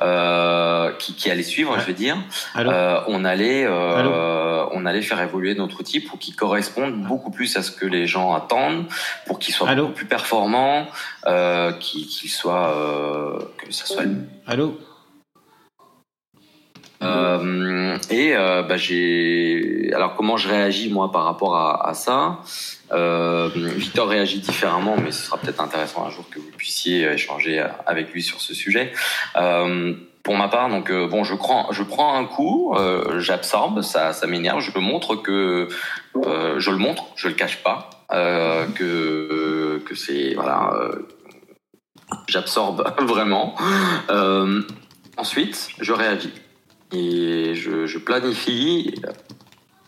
euh, 0.00 0.92
qui, 0.98 1.14
qui 1.14 1.30
allaient 1.30 1.42
suivre, 1.42 1.76
je 1.80 1.86
veux 1.86 1.92
dire, 1.92 2.16
euh, 2.56 3.00
on 3.08 3.24
allait, 3.24 3.64
euh, 3.66 4.64
on 4.72 4.86
allait 4.86 5.02
faire 5.02 5.20
évoluer 5.20 5.54
notre 5.54 5.80
outil 5.80 6.00
pour 6.00 6.18
qu'il 6.18 6.36
corresponde 6.36 7.02
beaucoup 7.02 7.30
plus 7.30 7.56
à 7.56 7.62
ce 7.62 7.72
que 7.72 7.86
les 7.86 8.06
gens 8.06 8.34
attendent, 8.34 8.84
pour 9.26 9.38
qu'il 9.38 9.54
soit 9.54 9.74
beaucoup 9.74 9.92
plus 9.92 10.06
performant, 10.06 10.86
euh, 11.26 11.72
qu'il 11.72 12.30
soit, 12.30 12.74
euh, 12.76 13.38
que 13.58 13.72
ça 13.72 13.86
soit. 13.86 14.04
Allô. 14.46 14.78
Euh, 17.02 17.96
et 18.10 18.34
euh, 18.34 18.62
bah, 18.62 18.76
j'ai 18.76 19.90
alors 19.94 20.16
comment 20.16 20.36
je 20.36 20.48
réagis 20.48 20.90
moi 20.90 21.12
par 21.12 21.24
rapport 21.24 21.56
à, 21.56 21.88
à 21.88 21.94
ça? 21.94 22.40
Euh, 22.92 23.48
Victor 23.54 24.08
réagit 24.08 24.40
différemment, 24.40 24.96
mais 25.02 25.12
ce 25.12 25.24
sera 25.26 25.38
peut-être 25.38 25.60
intéressant 25.60 26.06
un 26.06 26.10
jour 26.10 26.24
que 26.30 26.38
vous 26.38 26.50
puissiez 26.56 27.04
échanger 27.12 27.64
avec 27.86 28.12
lui 28.12 28.22
sur 28.22 28.40
ce 28.40 28.54
sujet. 28.54 28.92
Euh, 29.36 29.94
pour 30.22 30.36
ma 30.36 30.48
part, 30.48 30.68
donc 30.68 30.90
euh, 30.90 31.06
bon, 31.06 31.24
je 31.24 31.34
prends, 31.34 31.72
je 31.72 31.82
prends 31.82 32.18
un 32.18 32.24
coup, 32.24 32.74
euh, 32.74 33.20
j'absorbe, 33.20 33.82
ça, 33.82 34.12
ça 34.12 34.26
m'énerve, 34.26 34.60
je 34.60 34.76
me 34.76 34.80
montre 34.82 35.16
que 35.16 35.68
je 36.14 36.70
le 36.70 36.76
montre, 36.76 37.04
je 37.14 37.28
le 37.28 37.34
cache 37.34 37.62
pas, 37.62 37.90
que 38.10 39.82
que 39.86 39.94
c'est 39.94 40.34
voilà, 40.34 40.72
j'absorbe 42.26 42.92
vraiment. 43.00 43.54
ensuite, 45.16 45.70
je 45.80 45.92
réagis 45.92 46.32
et 46.92 47.54
je, 47.54 47.98
planifie 47.98 48.94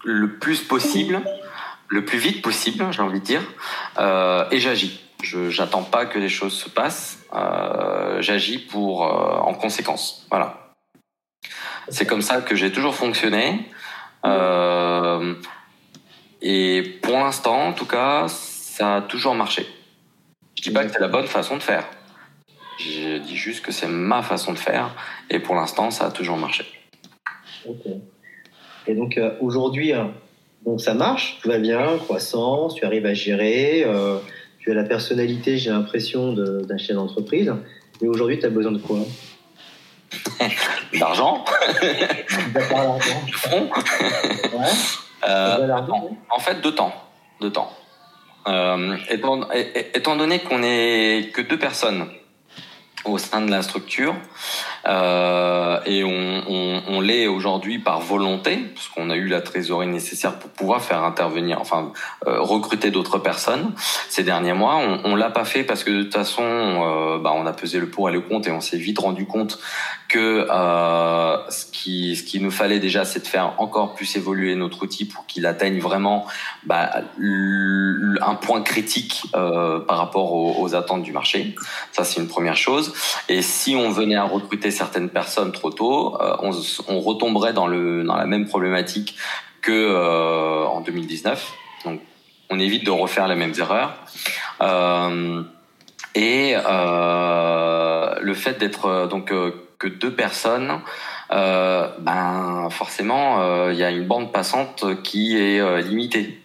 le 0.05 0.39
plus 0.39 0.61
possible 0.63 1.23
le 1.91 2.05
plus 2.05 2.19
vite 2.19 2.41
possible, 2.41 2.87
j'ai 2.93 3.03
envie 3.03 3.21
de 3.21 3.25
dire, 3.25 3.43
euh, 3.99 4.49
et 4.51 4.61
j'agis. 4.61 5.01
Je 5.23 5.51
j'attends 5.51 5.83
pas 5.83 6.07
que 6.07 6.19
les 6.19 6.31
choses 6.31 6.55
se 6.55 6.71
passent, 6.71 7.19
euh, 7.35 8.23
j'agis 8.23 8.59
pour 8.59 9.05
euh, 9.05 9.39
en 9.41 9.53
conséquence. 9.53 10.27
Voilà. 10.31 10.73
C'est 11.89 12.07
comme 12.07 12.23
ça 12.23 12.41
que 12.41 12.55
j'ai 12.55 12.73
toujours 12.73 12.95
fonctionné. 12.95 13.69
Et 16.43 16.99
pour 17.03 17.19
l'instant, 17.19 17.67
en 17.67 17.73
tout 17.75 17.85
cas, 17.85 18.29
ça 18.29 18.97
a 18.97 19.01
toujours 19.03 19.35
marché. 19.35 19.67
Je 20.57 20.63
dis 20.63 20.71
pas 20.71 20.85
que 20.85 20.93
c'est 20.93 21.01
la 21.01 21.09
bonne 21.09 21.27
façon 21.27 21.57
de 21.57 21.63
faire. 21.63 21.85
Je 22.79 23.19
dis 23.19 23.37
juste 23.37 23.63
que 23.63 23.73
c'est 23.73 23.89
ma 23.89 24.23
façon 24.23 24.53
de 24.55 24.59
faire, 24.59 24.95
et 25.29 25.39
pour 25.39 25.55
l'instant, 25.55 25.91
ça 25.91 26.07
a 26.07 26.11
toujours 26.11 26.39
marché. 26.39 26.80
Et 28.87 28.95
donc 28.95 29.19
euh, 29.19 29.33
aujourd'hui, 29.41 29.93
hein, 29.93 30.13
donc 30.65 30.81
ça 30.81 30.95
marche, 30.95 31.39
tout 31.41 31.49
va 31.49 31.59
bien, 31.59 31.97
croissance, 31.99 32.75
tu 32.75 32.85
arrives 32.85 33.07
à 33.07 33.15
gérer, 33.15 33.83
euh, 33.85 34.19
tu 34.59 34.71
as 34.71 34.75
la 34.75 34.85
personnalité, 34.85 35.57
j'ai 35.57 35.71
l'impression, 35.71 36.33
d'un 36.33 36.79
chef 36.79 36.97
d'entreprise. 36.97 37.53
Mais 38.01 38.09
aujourd'hui, 38.09 38.39
tu 38.39 38.47
as 38.47 38.51
besoin 38.51 38.73
de 38.73 38.79
quoi? 38.79 38.99
D'argent. 40.99 41.45
D'accord, 42.55 42.99
ouais. 43.53 43.69
euh, 45.29 45.69
en, 46.31 46.39
fait, 46.39 46.61
de 46.61 46.71
temps. 46.71 46.93
De 47.41 47.49
temps. 47.49 47.73
Euh, 48.47 48.97
étant, 49.09 49.49
étant, 49.95 50.17
donné 50.17 50.41
qu'on 50.41 50.63
est 50.63 51.31
que 51.33 51.43
deux 51.43 51.59
personnes 51.59 52.07
au 53.05 53.19
sein 53.19 53.41
de 53.43 53.51
la 53.51 53.63
structure, 53.63 54.15
euh, 54.87 55.81
et 55.87 56.05
on, 56.05 57.01
l'est 57.01 57.27
aujourd'hui 57.27 57.79
par 57.79 58.01
volonté, 58.01 58.59
parce 58.75 58.89
qu'on 58.89 59.09
a 59.09 59.17
eu 59.17 59.27
la 59.27 59.41
trésorerie 59.41 59.87
nécessaire 59.87 60.39
pour 60.39 60.51
pouvoir 60.51 60.83
faire 60.83 61.03
intervenir, 61.03 61.59
enfin 61.59 61.93
euh, 62.27 62.43
recruter 62.43 62.91
d'autres 62.91 63.19
personnes 63.19 63.73
ces 64.11 64.23
derniers 64.23 64.53
mois. 64.53 64.77
On, 64.77 65.01
on 65.05 65.17
l'a 65.17 65.31
pas 65.31 65.47
fait 65.47 65.65
parce 65.65 65.83
que 65.83 65.91
de 65.91 66.03
toute 66.03 66.13
façon, 66.13 66.43
euh, 66.45 67.19
bah, 67.19 67.33
on 67.35 67.47
a 67.47 67.55
pesé 67.55 67.81
le 67.81 67.89
pour 67.89 68.11
et 68.11 68.13
le 68.13 68.21
contre 68.21 68.49
et 68.49 68.53
on 68.53 68.61
s'est 68.61 68.77
vite 68.77 68.99
rendu 68.99 69.27
compte 69.27 69.59
que 70.11 70.47
ce 71.49 71.67
qui 71.71 72.17
ce 72.17 72.25
qu'il 72.25 72.43
nous 72.43 72.51
fallait 72.51 72.81
déjà, 72.81 73.05
c'est 73.05 73.21
de 73.21 73.27
faire 73.27 73.55
encore 73.59 73.95
plus 73.95 74.17
évoluer 74.17 74.57
notre 74.57 74.83
outil 74.83 75.05
pour 75.05 75.25
qu'il 75.27 75.47
atteigne 75.47 75.79
vraiment 75.79 76.27
bah, 76.65 76.91
un 77.21 78.35
point 78.35 78.61
critique 78.63 79.23
par 79.33 79.97
rapport 79.97 80.33
aux 80.35 80.75
attentes 80.75 81.05
du 81.05 81.13
marché. 81.13 81.55
Ça, 81.93 82.03
c'est 82.03 82.21
une 82.21 82.27
première 82.27 82.57
chose. 82.57 82.93
Et 83.29 83.41
si 83.41 83.77
on 83.77 83.91
venait 83.91 84.17
à 84.17 84.25
recruter 84.25 84.70
certaines 84.71 85.09
personnes 85.09 85.53
trop 85.53 85.71
tôt, 85.71 86.17
euh, 86.21 86.37
on, 86.89 87.01
retomberait 87.01 87.53
dans, 87.53 87.67
le, 87.67 88.05
dans 88.05 88.17
la 88.17 88.27
même 88.27 88.47
problématique 88.47 89.17
que 89.63 89.73
euh, 89.73 90.65
en 90.67 90.81
2019. 90.81 91.53
Donc, 91.85 92.01
on 92.51 92.59
évite 92.59 92.85
de 92.85 92.91
refaire 92.91 93.29
les 93.29 93.37
mêmes 93.37 93.55
erreurs. 93.59 93.95
Euh, 94.61 95.43
et 96.15 96.55
le 96.55 98.35
fait 98.35 98.59
d'être 98.59 99.07
donc 99.07 99.33
que 99.79 99.87
deux 99.87 100.13
personnes, 100.13 100.81
ben 101.31 102.69
forcément, 102.71 103.69
il 103.71 103.77
y 103.77 103.85
a 103.85 103.91
une 103.91 104.07
bande 104.07 104.33
passante 104.33 104.85
qui 105.05 105.37
est 105.37 105.83
limitée. 105.83 106.40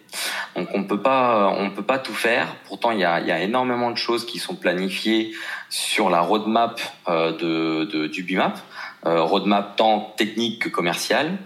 Donc 0.54 0.68
on 0.74 0.84
peut 0.84 1.00
pas, 1.00 1.54
on 1.58 1.70
peut 1.70 1.82
pas 1.82 1.98
tout 1.98 2.14
faire. 2.14 2.56
Pourtant, 2.66 2.90
il 2.90 3.00
y 3.00 3.04
a, 3.04 3.20
y 3.20 3.30
a, 3.30 3.40
énormément 3.40 3.90
de 3.90 3.96
choses 3.96 4.26
qui 4.26 4.38
sont 4.38 4.56
planifiées 4.56 5.32
sur 5.68 6.10
la 6.10 6.20
roadmap 6.20 6.80
euh, 7.08 7.32
de, 7.32 7.84
de, 7.84 8.06
du 8.06 8.22
BIMAP, 8.22 8.58
euh, 9.06 9.22
roadmap 9.22 9.76
tant 9.76 10.14
technique 10.16 10.62
que 10.62 10.68
commercial. 10.68 11.38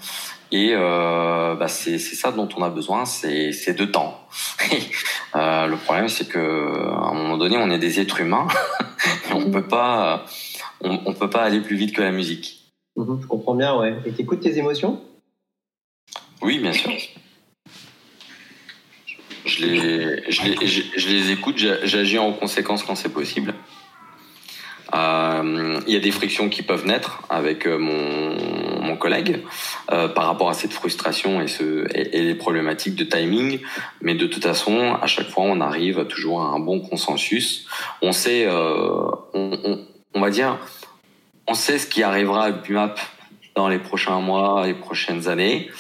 Et 0.53 0.73
euh, 0.73 1.55
bah 1.55 1.69
c'est 1.69 1.99
ça 1.99 2.33
dont 2.33 2.49
on 2.57 2.63
a 2.63 2.71
besoin, 2.71 3.05
c'est 3.05 3.73
de 3.73 3.85
temps. 3.85 4.21
euh, 5.37 5.67
le 5.67 5.77
problème, 5.77 6.09
c'est 6.09 6.29
que 6.29 6.39
à 6.39 7.11
un 7.11 7.15
moment 7.15 7.37
donné, 7.37 7.57
on 7.57 7.71
est 7.71 7.79
des 7.79 8.01
êtres 8.01 8.21
humains, 8.21 8.49
et 9.31 9.33
on 9.33 9.51
peut 9.51 9.67
pas, 9.67 10.25
on, 10.81 10.99
on, 11.07 11.15
peut 11.15 11.31
pas 11.31 11.43
aller 11.43 11.61
plus 11.61 11.77
vite 11.77 11.95
que 11.95 12.03
la 12.03 12.11
musique. 12.11 12.73
Mhm, 12.97 13.21
je 13.23 13.27
comprends 13.29 13.55
bien, 13.55 13.77
ouais. 13.77 13.95
Et 14.05 14.11
t'écoutes 14.11 14.41
tes 14.41 14.59
émotions? 14.59 15.01
Oui, 16.43 16.59
bien 16.59 16.73
sûr. 16.73 16.91
Je 19.45 19.65
les, 19.65 20.31
je 20.31 20.43
les, 20.43 20.67
je, 20.67 20.83
je 20.97 21.09
les 21.09 21.31
écoute, 21.31 21.59
j'a- 21.59 21.85
j'agis 21.85 22.19
en 22.19 22.33
conséquence 22.33 22.83
quand 22.83 22.95
c'est 22.95 23.13
possible. 23.13 23.55
Euh, 24.93 25.81
Il 25.87 25.95
y 25.95 25.97
a 25.97 26.01
des 26.01 26.11
frictions 26.11 26.49
qui 26.49 26.63
peuvent 26.63 26.85
naître 26.85 27.23
avec 27.31 27.67
euh, 27.67 27.79
mon, 27.79 28.83
mon 28.83 28.97
collègue 28.97 29.41
euh, 29.93 30.09
par 30.09 30.27
rapport 30.27 30.51
à 30.51 30.55
cette 30.55 30.73
frustration 30.73 31.41
et, 31.41 31.47
ce, 31.47 31.87
et, 31.95 32.19
et 32.19 32.23
les 32.23 32.35
problématiques 32.35 32.97
de 32.97 33.05
timing, 33.05 33.61
mais 34.03 34.15
de 34.15 34.27
toute 34.27 34.43
façon, 34.43 34.95
à 35.01 35.07
chaque 35.07 35.29
fois, 35.29 35.45
on 35.45 35.61
arrive 35.61 36.07
toujours 36.07 36.43
à 36.43 36.47
un 36.47 36.59
bon 36.59 36.81
consensus. 36.81 37.67
On 38.03 38.11
sait, 38.13 38.47
euh, 38.47 39.11
on, 39.33 39.59
on, 39.65 39.87
on 40.15 40.21
va 40.21 40.31
dire, 40.31 40.59
on 41.47 41.55
sait 41.55 41.79
ce 41.79 41.87
qui 41.87 42.03
arrivera 42.03 42.47
à 42.47 42.51
BUMAP 42.51 42.99
dans 43.55 43.69
les 43.69 43.79
prochains 43.79 44.21
mois, 44.21 44.67
les 44.67 44.75
prochaines 44.75 45.29
années. 45.29 45.71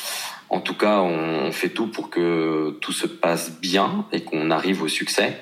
En 0.51 0.61
tout 0.61 0.75
cas, 0.77 0.99
on, 1.01 1.47
on 1.47 1.53
fait 1.53 1.69
tout 1.69 1.87
pour 1.87 2.11
que 2.11 2.71
tout 2.81 2.93
se 2.93 3.07
passe 3.07 3.61
bien 3.61 4.05
et 4.13 4.21
qu'on 4.23 4.51
arrive 4.51 4.83
au 4.83 4.89
succès. 4.89 5.39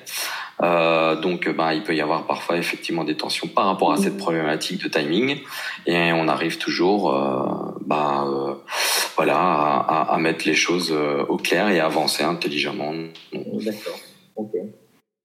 Euh, 0.62 1.18
donc, 1.20 1.48
ben, 1.48 1.72
il 1.72 1.82
peut 1.82 1.94
y 1.94 2.00
avoir 2.00 2.26
parfois 2.26 2.56
effectivement 2.58 3.04
des 3.04 3.16
tensions 3.16 3.46
par 3.48 3.66
rapport 3.66 3.92
à 3.92 3.96
cette 3.96 4.16
problématique 4.18 4.82
de 4.82 4.88
timing, 4.88 5.38
et 5.86 6.12
on 6.12 6.26
arrive 6.28 6.58
toujours, 6.58 7.14
euh, 7.14 7.78
ben, 7.86 8.26
euh, 8.28 8.54
voilà, 9.16 9.36
à, 9.38 9.76
à- 10.10 10.14
à 10.14 10.18
mettre 10.18 10.46
les 10.46 10.54
choses 10.54 10.90
euh, 10.92 11.24
au 11.28 11.36
clair 11.36 11.68
et 11.68 11.78
à 11.78 11.86
avancer 11.86 12.24
intelligemment. 12.24 12.92
D'accord. 13.32 13.98
Ok. 14.36 14.50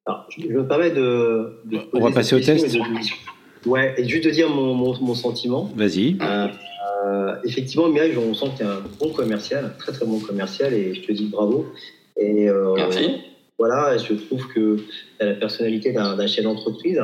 Alors, 0.05 0.25
je, 0.29 0.41
je 0.43 0.47
me 0.53 0.67
permets 0.67 0.91
de. 0.91 1.61
de 1.65 1.79
On 1.93 1.99
va 2.01 2.11
passer 2.11 2.35
au 2.35 2.39
test. 2.39 2.71
de- 2.71 2.79
Ouais, 3.65 3.95
et 3.97 4.07
juste 4.07 4.25
de 4.25 4.29
dire 4.29 4.49
mon, 4.49 4.73
mon, 4.75 4.93
mon 5.01 5.15
sentiment. 5.15 5.69
Vas-y. 5.75 6.17
Euh, 7.03 7.35
effectivement, 7.43 7.89
Mireille, 7.89 8.17
on 8.17 8.33
sent 8.33 8.45
que 8.53 8.57
tu 8.57 8.63
es 8.63 8.65
un 8.65 8.81
bon 8.99 9.09
commercial, 9.09 9.65
un 9.65 9.69
très 9.69 9.91
très 9.91 10.05
bon 10.05 10.19
commercial, 10.19 10.73
et 10.73 10.93
je 10.93 11.01
te 11.01 11.11
dis 11.11 11.25
bravo. 11.25 11.67
Et 12.17 12.49
euh, 12.49 12.73
Merci. 12.75 13.21
voilà, 13.57 13.97
je 13.97 14.13
trouve 14.13 14.47
que 14.47 14.77
tu 14.77 14.83
as 15.19 15.25
la 15.25 15.33
personnalité 15.33 15.91
d'un 15.91 16.27
chef 16.27 16.43
d'entreprise. 16.43 17.01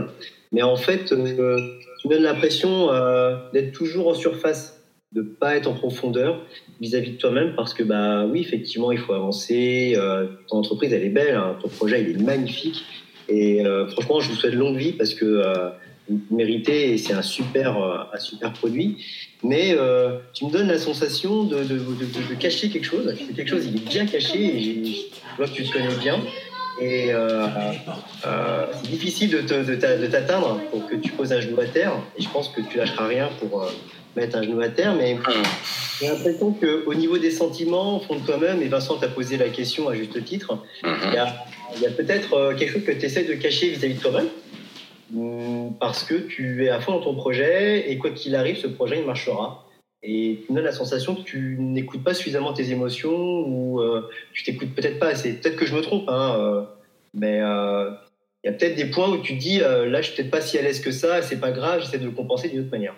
Mais 0.52 0.62
en 0.62 0.76
fait, 0.76 1.12
euh, 1.12 1.58
tu 2.02 2.08
donnes 2.08 2.24
l'impression 2.24 2.92
euh, 2.92 3.36
d'être 3.54 3.72
toujours 3.72 4.08
en 4.08 4.14
surface, 4.14 4.82
de 5.12 5.22
pas 5.22 5.58
être 5.58 5.68
en 5.68 5.74
profondeur 5.74 6.44
vis-à-vis 6.82 7.12
de 7.12 7.18
toi-même, 7.18 7.54
parce 7.56 7.74
que 7.74 7.84
bah 7.84 8.26
oui, 8.26 8.42
effectivement, 8.42 8.92
il 8.92 9.00
faut 9.00 9.14
avancer. 9.14 9.94
euh, 9.96 10.28
ton 10.48 10.58
entreprise, 10.58 10.94
elle 10.94 11.04
est 11.04 11.10
belle, 11.10 11.36
hein, 11.36 11.58
ton 11.62 11.68
projet, 11.68 12.02
il 12.02 12.10
est 12.10 12.24
magnifique. 12.24 12.86
Et 13.32 13.64
franchement, 13.92 14.20
je 14.20 14.30
vous 14.30 14.36
souhaite 14.36 14.56
longue 14.56 14.78
vie 14.78 14.94
parce 14.94 15.14
que 15.14 15.44
méritez 16.32 16.92
et 16.94 16.98
c'est 16.98 17.14
un 17.14 17.22
super, 17.22 17.78
euh, 17.82 17.98
un 18.14 18.20
super 18.20 18.52
produit. 18.54 18.98
Mais 19.44 19.74
euh, 19.78 20.18
tu 20.34 20.46
me 20.46 20.52
donnes 20.52 20.68
la 20.68 20.78
sensation 20.80 21.44
de, 21.44 21.58
de, 21.60 21.64
de, 21.64 21.78
de- 21.78 22.30
de 22.30 22.36
cacher 22.40 22.70
quelque 22.70 22.86
chose. 22.86 23.14
C'est 23.18 23.34
quelque 23.36 23.50
chose, 23.50 23.66
il 23.66 23.76
est 23.78 23.88
bien 23.90 24.06
caché 24.06 24.40
et 24.40 24.84
je 24.86 25.36
vois 25.38 25.48
que 25.48 25.54
tu 25.54 25.64
te 25.64 25.72
connais 25.74 25.96
bien. 26.02 26.20
Et 26.82 27.12
euh, 27.14 27.48
euh, 28.26 28.66
c'est 28.74 28.90
difficile 28.90 29.30
de, 29.32 29.42
te- 29.42 29.66
de 29.66 29.76
t'a- 29.76 29.98
de 29.98 30.08
t'atteindre 30.08 30.60
pour 30.72 30.88
que 30.88 30.96
tu 30.96 31.12
poses 31.12 31.32
un 31.34 31.42
genou 31.42 31.60
à 31.60 31.66
terre. 31.66 31.94
Et 32.18 32.22
je 32.22 32.30
pense 32.30 32.50
que 32.50 32.62
tu 32.62 32.78
lâcheras 32.78 33.08
rien 33.08 33.30
pour 33.40 33.70
mettre 34.16 34.38
un 34.38 34.44
genou 34.44 34.62
à 34.62 34.70
terre. 34.70 34.96
Mais 34.96 35.18
j'ai 36.02 36.08
l'impression 36.08 36.52
qu'au 36.54 36.94
niveau 36.94 37.18
des 37.18 37.32
sentiments, 37.32 37.98
au 37.98 38.00
fond 38.00 38.16
de 38.16 38.26
toi-même, 38.26 38.62
et 38.62 38.68
Vincent 38.68 38.96
t'a 38.98 39.08
posé 39.10 39.38
la 39.38 39.50
question 39.50 39.90
à 39.90 39.96
juste 39.96 40.24
titre, 40.26 40.58
il 40.84 41.14
y 41.14 41.18
a, 41.18 41.46
il 41.76 41.82
y 41.82 41.86
a 41.86 41.92
peut-être 41.92 42.56
quelque 42.58 42.74
chose 42.74 42.84
que 42.86 42.92
tu 42.94 43.06
essaies 43.06 43.26
de 43.26 43.34
cacher 43.34 43.70
vis-à-vis 43.72 43.96
de 43.96 44.00
toi-même. 44.02 44.28
Hum, 45.16 45.76
Parce 45.80 46.04
que 46.04 46.16
tu 46.16 46.66
es 46.66 46.70
à 46.70 46.80
fond 46.82 46.94
dans 46.94 47.02
ton 47.02 47.16
projet 47.16 47.92
et 47.92 47.98
quoi 47.98 48.12
qu'il 48.12 48.36
arrive, 48.36 48.58
ce 48.58 48.68
projet 48.68 49.00
il 49.00 49.06
marchera. 49.06 49.66
Et 50.02 50.44
tu 50.46 50.54
donnes 50.54 50.64
la 50.64 50.72
sensation 50.72 51.16
que 51.16 51.24
tu 51.24 51.58
n'écoutes 51.60 52.04
pas 52.04 52.14
suffisamment 52.14 52.54
tes 52.54 52.72
émotions 52.72 53.12
ou 53.12 53.82
euh, 53.82 54.10
tu 54.34 54.44
t'écoutes 54.44 54.74
peut-être 54.74 54.98
pas 54.98 55.08
assez. 55.08 55.34
Peut-être 55.34 55.58
que 55.58 55.66
je 55.66 55.76
me 55.76 55.82
trompe, 55.82 56.08
hein, 56.08 56.36
euh, 56.40 56.62
mais 57.14 57.42
euh, 57.42 57.92
il 58.44 58.48
y 58.48 58.50
a 58.50 58.54
peut-être 58.54 58.76
des 58.76 58.86
points 58.86 59.10
où 59.10 59.18
tu 59.18 59.36
te 59.36 59.42
dis 59.42 59.60
là, 59.60 60.02
je 60.02 60.08
suis 60.08 60.16
peut-être 60.16 60.32
pas 60.32 60.40
si 60.40 60.58
à 60.58 60.62
l'aise 60.62 60.80
que 60.80 60.92
ça, 60.92 61.22
c'est 61.22 61.40
pas 61.40 61.52
grave, 61.52 61.82
j'essaie 61.82 61.98
de 61.98 62.06
le 62.06 62.12
compenser 62.12 62.48
d'une 62.48 62.62
autre 62.62 62.72
manière. 62.72 62.96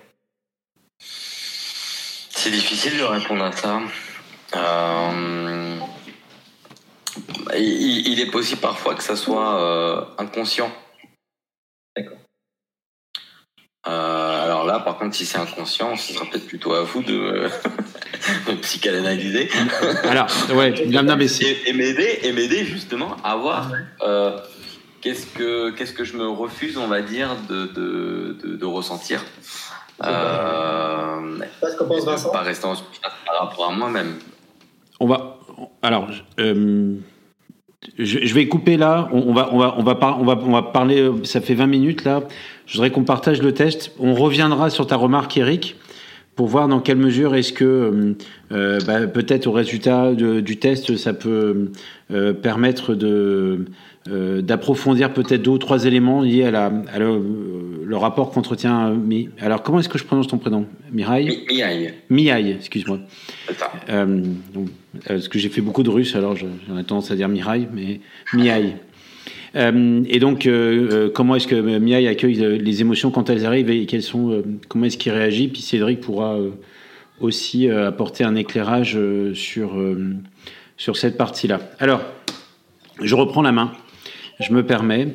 C'est 0.99 2.51
difficile 2.51 2.97
de 2.99 3.03
répondre 3.03 3.43
à 3.43 3.51
ça. 3.51 3.81
Il, 7.57 8.19
est 8.19 8.31
possible 8.31 8.61
parfois 8.61 8.93
que 8.93 9.03
ça 9.03 9.15
soit 9.15 10.13
inconscient. 10.19 10.71
Euh, 13.87 14.43
alors 14.45 14.65
là, 14.65 14.79
par 14.79 14.97
contre, 14.99 15.15
si 15.15 15.25
c'est 15.25 15.39
inconscient, 15.39 15.95
ce 15.95 16.13
sera 16.13 16.25
peut-être 16.25 16.45
plutôt 16.47 16.73
à 16.73 16.83
vous 16.83 17.01
de, 17.01 17.47
de 18.47 18.53
psychanalyser 18.61 19.49
Alors, 20.03 20.27
ouais, 20.53 20.85
non, 20.87 21.01
non, 21.01 21.15
mais 21.17 21.25
et, 21.41 21.69
et 21.69 21.73
m'aider 21.73 22.19
et 22.21 22.31
m'aider 22.31 22.63
justement 22.63 23.15
à 23.23 23.35
voir 23.37 23.71
euh, 24.03 24.37
qu'est-ce 25.01 25.25
que 25.25 25.71
qu'est-ce 25.71 25.93
que 25.93 26.03
je 26.03 26.15
me 26.15 26.27
refuse, 26.27 26.77
on 26.77 26.87
va 26.87 27.01
dire, 27.01 27.29
de 27.49 27.65
de, 27.73 28.37
de, 28.43 28.55
de 28.55 28.65
ressentir. 28.65 29.23
Euh, 30.03 31.37
Je 31.37 31.41
sais 31.43 31.49
pas 31.61 31.69
ce 31.71 31.77
qu'en 31.77 31.85
pense 31.85 32.05
Vincent. 32.05 32.31
pas 32.31 32.41
rester 32.41 32.65
en 32.65 32.75
surface 32.75 33.11
par 33.25 33.47
rapport 33.49 33.69
à 33.71 33.71
moi-même. 33.75 34.15
On 34.99 35.07
va. 35.07 35.37
Alors, 35.81 36.07
euh, 36.39 36.95
je, 37.97 38.19
je 38.25 38.33
vais 38.35 38.47
couper 38.47 38.77
là. 38.77 39.09
On, 39.11 39.19
on 39.29 39.33
va, 39.33 39.49
on 39.51 39.57
va, 39.59 39.75
on 39.77 39.83
va, 39.83 39.95
par- 39.95 40.19
on 40.19 40.25
va, 40.25 40.33
on 40.39 40.51
va 40.51 40.61
parler. 40.61 41.01
euh, 41.01 41.23
Ça 41.23 41.41
fait 41.41 41.53
20 41.55 41.65
minutes 41.67 42.03
là. 42.03 42.21
Je 42.71 42.77
voudrais 42.77 42.89
qu'on 42.89 43.03
partage 43.03 43.41
le 43.41 43.51
test. 43.53 43.91
On 43.99 44.13
reviendra 44.15 44.69
sur 44.69 44.87
ta 44.87 44.95
remarque, 44.95 45.35
Eric, 45.35 45.75
pour 46.37 46.47
voir 46.47 46.69
dans 46.69 46.79
quelle 46.79 46.95
mesure 46.95 47.35
est-ce 47.35 47.51
que 47.51 47.65
euh, 47.65 48.13
euh, 48.53 48.79
bah, 48.87 49.07
peut-être 49.07 49.45
au 49.47 49.51
résultat 49.51 50.13
de- 50.13 50.39
du 50.39 50.55
test, 50.55 50.95
ça 50.95 51.11
peut 51.13 51.71
euh, 52.11 52.31
permettre 52.31 52.95
de 52.95 53.65
euh, 54.09 54.41
d'approfondir 54.41 55.11
peut-être 55.13 55.41
deux 55.43 55.51
ou 55.51 55.57
trois 55.57 55.83
éléments 55.85 56.21
liés 56.21 56.45
à, 56.45 56.51
la, 56.51 56.71
à 56.93 56.97
le, 56.97 57.21
le 57.85 57.97
rapport 57.97 58.31
qu'entretient. 58.31 58.91
Mi- 58.91 59.27
Alors, 59.41 59.63
comment 59.63 59.79
est-ce 59.81 59.89
que 59.89 59.97
je 59.97 60.05
prononce 60.05 60.27
ton 60.27 60.37
prénom? 60.37 60.65
Mireille 60.93 61.43
Mi- 61.49 61.57
Miaille, 61.57 61.93
Miaille, 62.09 62.51
excuse-moi. 62.51 62.99
parce 65.07 65.27
que 65.27 65.37
j'ai 65.39 65.49
fait 65.49 65.61
beaucoup 65.61 65.83
de 65.83 65.89
russe, 65.89 66.15
alors 66.15 66.37
je- 66.37 66.45
j'en 66.69 66.77
ai 66.77 66.83
tendance 66.85 67.11
à 67.11 67.15
dire 67.17 67.27
Mirail, 67.27 67.67
mais 67.73 67.99
Miaille. 68.33 68.75
Euh, 69.55 70.03
et 70.07 70.19
donc, 70.19 70.45
euh, 70.45 70.89
euh, 70.91 71.09
comment 71.09 71.35
est-ce 71.35 71.47
que 71.47 71.77
Miaille 71.79 72.07
accueille 72.07 72.35
les 72.35 72.81
émotions 72.81 73.11
quand 73.11 73.29
elles 73.29 73.45
arrivent 73.45 73.69
et 73.69 73.85
quelles 73.85 74.03
sont, 74.03 74.43
comment 74.67 74.85
est-ce 74.85 74.97
qu'il 74.97 75.11
réagit? 75.11 75.47
Puis 75.47 75.61
Cédric 75.61 75.99
pourra 75.99 76.37
aussi 77.19 77.69
apporter 77.69 78.23
un 78.23 78.35
éclairage 78.35 78.97
sur, 79.33 79.71
sur 80.77 80.97
cette 80.97 81.17
partie-là. 81.17 81.59
Alors, 81.79 82.01
je 83.01 83.15
reprends 83.15 83.41
la 83.41 83.51
main. 83.51 83.71
Je 84.39 84.53
me 84.53 84.65
permets. 84.65 85.07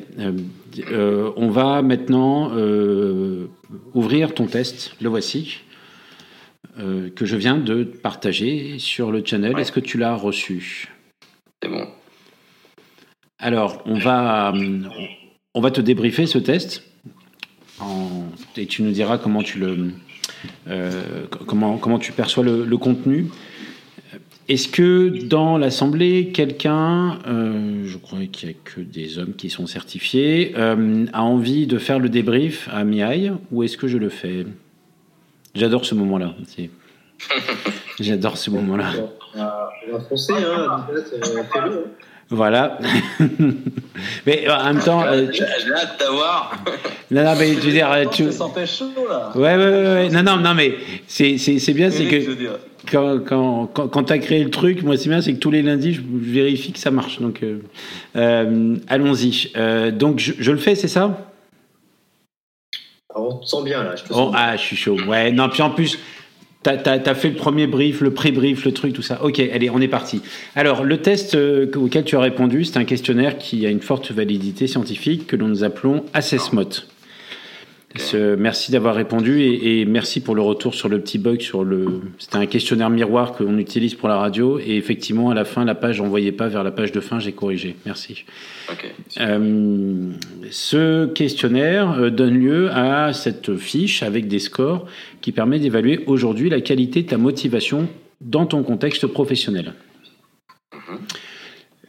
Euh, 0.91 1.31
on 1.35 1.49
va 1.49 1.81
maintenant 1.81 2.51
euh, 2.53 3.47
ouvrir 3.93 4.33
ton 4.33 4.45
test. 4.45 4.95
Le 5.01 5.09
voici 5.09 5.59
euh, 6.79 7.09
que 7.09 7.25
je 7.25 7.35
viens 7.35 7.57
de 7.57 7.83
partager 7.83 8.79
sur 8.79 9.11
le 9.11 9.23
channel. 9.25 9.53
Ouais. 9.53 9.61
Est-ce 9.61 9.71
que 9.71 9.79
tu 9.79 9.97
l'as 9.97 10.15
reçu? 10.15 10.89
C'est 11.61 11.69
bon. 11.69 11.87
Alors, 13.39 13.81
on 13.85 13.99
va, 13.99 14.53
on 15.53 15.61
va 15.61 15.71
te 15.71 15.81
débriefer 15.81 16.25
ce 16.25 16.39
test 16.39 16.83
et 18.57 18.65
tu 18.65 18.81
nous 18.81 18.91
diras 18.91 19.17
comment 19.17 19.43
tu 19.43 19.59
le, 19.59 19.91
euh, 20.67 21.25
comment, 21.45 21.77
comment 21.77 21.99
tu 21.99 22.11
perçois 22.11 22.43
le, 22.43 22.77
contenu. 22.77 23.27
Est-ce 24.49 24.67
que 24.67 25.25
dans 25.25 25.57
l'assemblée, 25.57 26.31
quelqu'un, 26.33 27.19
euh, 27.27 27.83
je 27.85 27.97
crois 27.97 28.19
qu'il 28.31 28.49
n'y 28.49 28.55
a 28.55 28.57
que 28.63 28.81
des 28.81 29.19
hommes 29.19 29.33
qui 29.33 29.49
sont 29.49 29.67
certifiés, 29.67 30.53
euh, 30.55 31.05
a 31.11 31.21
envie 31.21 31.67
de 31.67 31.77
faire 31.77 31.99
le 31.99 32.09
débrief 32.09 32.69
à 32.71 32.83
Miaille 32.83 33.33
ou 33.51 33.63
est-ce 33.63 33.77
que 33.77 33.87
je 33.87 33.97
le 33.97 34.09
fais? 34.09 34.45
J'adore 35.53 35.85
ce 35.85 35.95
moment-là. 35.95 36.33
J'adore 37.99 38.37
ce 38.37 38.49
moment-là. 38.51 38.91
Foncer, 40.09 40.33
hein, 40.33 40.85
Voilà. 42.29 42.77
mais 44.25 44.47
euh, 44.47 44.55
en 44.55 44.73
même 44.73 44.83
temps, 44.83 45.01
euh, 45.05 45.27
tu- 45.27 45.43
J'ai 45.65 45.73
hâte 45.73 45.97
d'avoir. 45.99 46.61
non, 47.09 47.23
non, 47.23 47.35
mais 47.39 47.53
je 47.53 47.59
veux 47.59 47.71
dire, 47.71 47.89
tu... 48.11 48.25
Ça 48.25 48.31
sentait 48.33 48.65
chaud 48.65 48.91
là. 49.09 49.31
Ouais, 49.35 49.55
ouais, 49.55 49.57
ouais, 49.57 49.83
ouais. 49.93 50.09
Non, 50.09 50.23
non, 50.23 50.37
non, 50.37 50.53
mais 50.53 50.75
c'est, 51.07 51.37
c'est, 51.37 51.59
c'est 51.59 51.73
bien, 51.73 51.89
c'est 51.89 52.05
que 52.05 52.57
quand, 52.91 53.19
quand, 53.25 53.67
quand, 53.73 53.87
quand 53.87 54.03
tu 54.03 54.13
as 54.13 54.19
créé 54.19 54.43
le 54.43 54.49
truc, 54.49 54.83
moi, 54.83 54.97
c'est 54.97 55.07
bien, 55.09 55.21
c'est 55.21 55.33
que 55.33 55.39
tous 55.39 55.51
les 55.51 55.61
lundis, 55.61 55.93
je, 55.93 56.01
vérifie 56.03 56.73
que 56.73 56.79
ça 56.79 56.91
marche. 56.91 57.19
Donc, 57.21 57.43
euh, 57.43 57.59
euh, 58.17 58.75
allons-y. 58.89 59.51
Donc, 59.93 60.19
je, 60.19 60.33
je 60.37 60.51
le 60.51 60.57
fais, 60.57 60.75
c'est 60.75 60.87
ça? 60.89 61.17
Alors, 63.15 63.35
on 63.35 63.37
te 63.39 63.45
sent 63.45 63.63
bien 63.63 63.83
là. 63.83 63.95
Je 63.95 64.03
te 64.03 64.09
Oh, 64.11 64.15
sens 64.15 64.31
bien. 64.31 64.39
ah, 64.41 64.57
je 64.57 64.61
suis 64.61 64.75
chaud. 64.75 64.97
Ouais, 65.07 65.31
non, 65.31 65.47
puis 65.49 65.61
en 65.61 65.69
plus, 65.69 65.97
t'as 66.75 66.99
as, 67.05 67.15
fait 67.15 67.29
le 67.29 67.35
premier 67.35 67.67
brief, 67.67 68.01
le 68.01 68.11
pré-brief, 68.11 68.65
le 68.65 68.73
truc, 68.73 68.93
tout 68.93 69.01
ça. 69.01 69.23
Ok, 69.23 69.39
allez, 69.39 69.69
on 69.69 69.79
est 69.79 69.87
parti. 69.87 70.21
Alors, 70.55 70.83
le 70.83 70.97
test 70.97 71.35
euh, 71.35 71.71
auquel 71.75 72.03
tu 72.03 72.17
as 72.17 72.19
répondu, 72.19 72.65
c'est 72.65 72.77
un 72.77 72.83
questionnaire 72.83 73.37
qui 73.37 73.65
a 73.65 73.69
une 73.69 73.81
forte 73.81 74.11
validité 74.11 74.67
scientifique 74.67 75.27
que 75.27 75.35
nous 75.35 75.63
appelons 75.63 76.03
AssessMot. 76.13 76.69
Merci 78.37 78.71
d'avoir 78.71 78.95
répondu 78.95 79.41
et, 79.41 79.79
et 79.79 79.85
merci 79.85 80.19
pour 80.19 80.35
le 80.35 80.41
retour 80.41 80.75
sur 80.75 80.89
le 80.89 80.99
petit 80.99 81.17
bug 81.17 81.41
sur 81.41 81.63
le. 81.63 82.01
C'était 82.19 82.37
un 82.37 82.45
questionnaire 82.45 82.89
miroir 82.89 83.33
qu'on 83.33 83.57
utilise 83.57 83.95
pour 83.95 84.09
la 84.09 84.17
radio 84.17 84.59
et 84.59 84.75
effectivement 84.75 85.29
à 85.29 85.33
la 85.33 85.45
fin 85.45 85.65
la 85.65 85.73
page 85.73 86.01
n'envoyait 86.01 86.31
pas 86.31 86.47
vers 86.47 86.63
la 86.63 86.71
page 86.71 86.91
de 86.91 86.99
fin. 86.99 87.19
J'ai 87.19 87.31
corrigé. 87.31 87.75
Merci. 87.85 88.25
Euh, 89.19 90.11
ce 90.51 91.05
questionnaire 91.07 91.93
euh, 91.93 92.09
donne 92.09 92.37
lieu 92.37 92.69
à 92.71 93.13
cette 93.13 93.55
fiche 93.55 94.03
avec 94.03 94.27
des 94.27 94.39
scores 94.39 94.85
qui 95.21 95.31
permet 95.31 95.59
d'évaluer 95.59 96.03
aujourd'hui 96.07 96.49
la 96.49 96.61
qualité 96.61 97.03
de 97.03 97.07
ta 97.07 97.17
motivation 97.17 97.87
dans 98.21 98.45
ton 98.45 98.63
contexte 98.63 99.07
professionnel. 99.07 99.73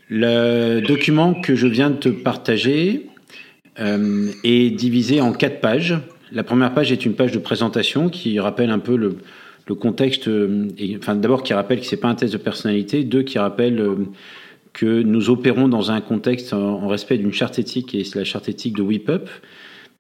Le 0.09 0.81
document 0.81 1.35
que 1.35 1.55
je 1.55 1.67
viens 1.67 1.91
de 1.91 1.97
te 1.97 2.09
partager 2.09 3.08
euh, 3.81 4.33
est 4.43 4.71
divisé 4.71 5.21
en 5.21 5.33
quatre 5.33 5.61
pages. 5.61 5.97
La 6.33 6.43
première 6.43 6.75
page 6.75 6.91
est 6.91 7.07
une 7.07 7.15
page 7.15 7.31
de 7.31 7.39
présentation 7.39 8.09
qui 8.09 8.41
rappelle 8.41 8.71
un 8.71 8.81
peu 8.81 8.97
le, 8.97 9.19
contexte, 9.77 10.27
euh, 10.27 10.67
enfin 10.97 11.15
d'abord 11.15 11.45
qui 11.45 11.55
rappelle 11.55 11.79
que 11.79 11.87
c'est 11.87 11.99
pas 11.99 12.09
un 12.09 12.17
test 12.17 12.33
de 12.33 12.39
personnalité, 12.39 13.05
deux 13.05 13.23
qui 13.23 13.39
rappelle 13.39 13.81
euh, 13.81 13.95
que 14.73 15.03
nous 15.03 15.31
opérons 15.31 15.69
dans 15.69 15.93
un 15.93 16.01
contexte 16.01 16.53
en, 16.53 16.89
respect 16.89 17.19
d'une 17.19 17.33
charte 17.33 17.59
éthique 17.61 17.95
et 17.95 18.03
c'est 18.03 18.19
la 18.19 18.25
charte 18.25 18.49
éthique 18.49 18.77
de 18.77 18.83
WIPUP. 18.83 19.29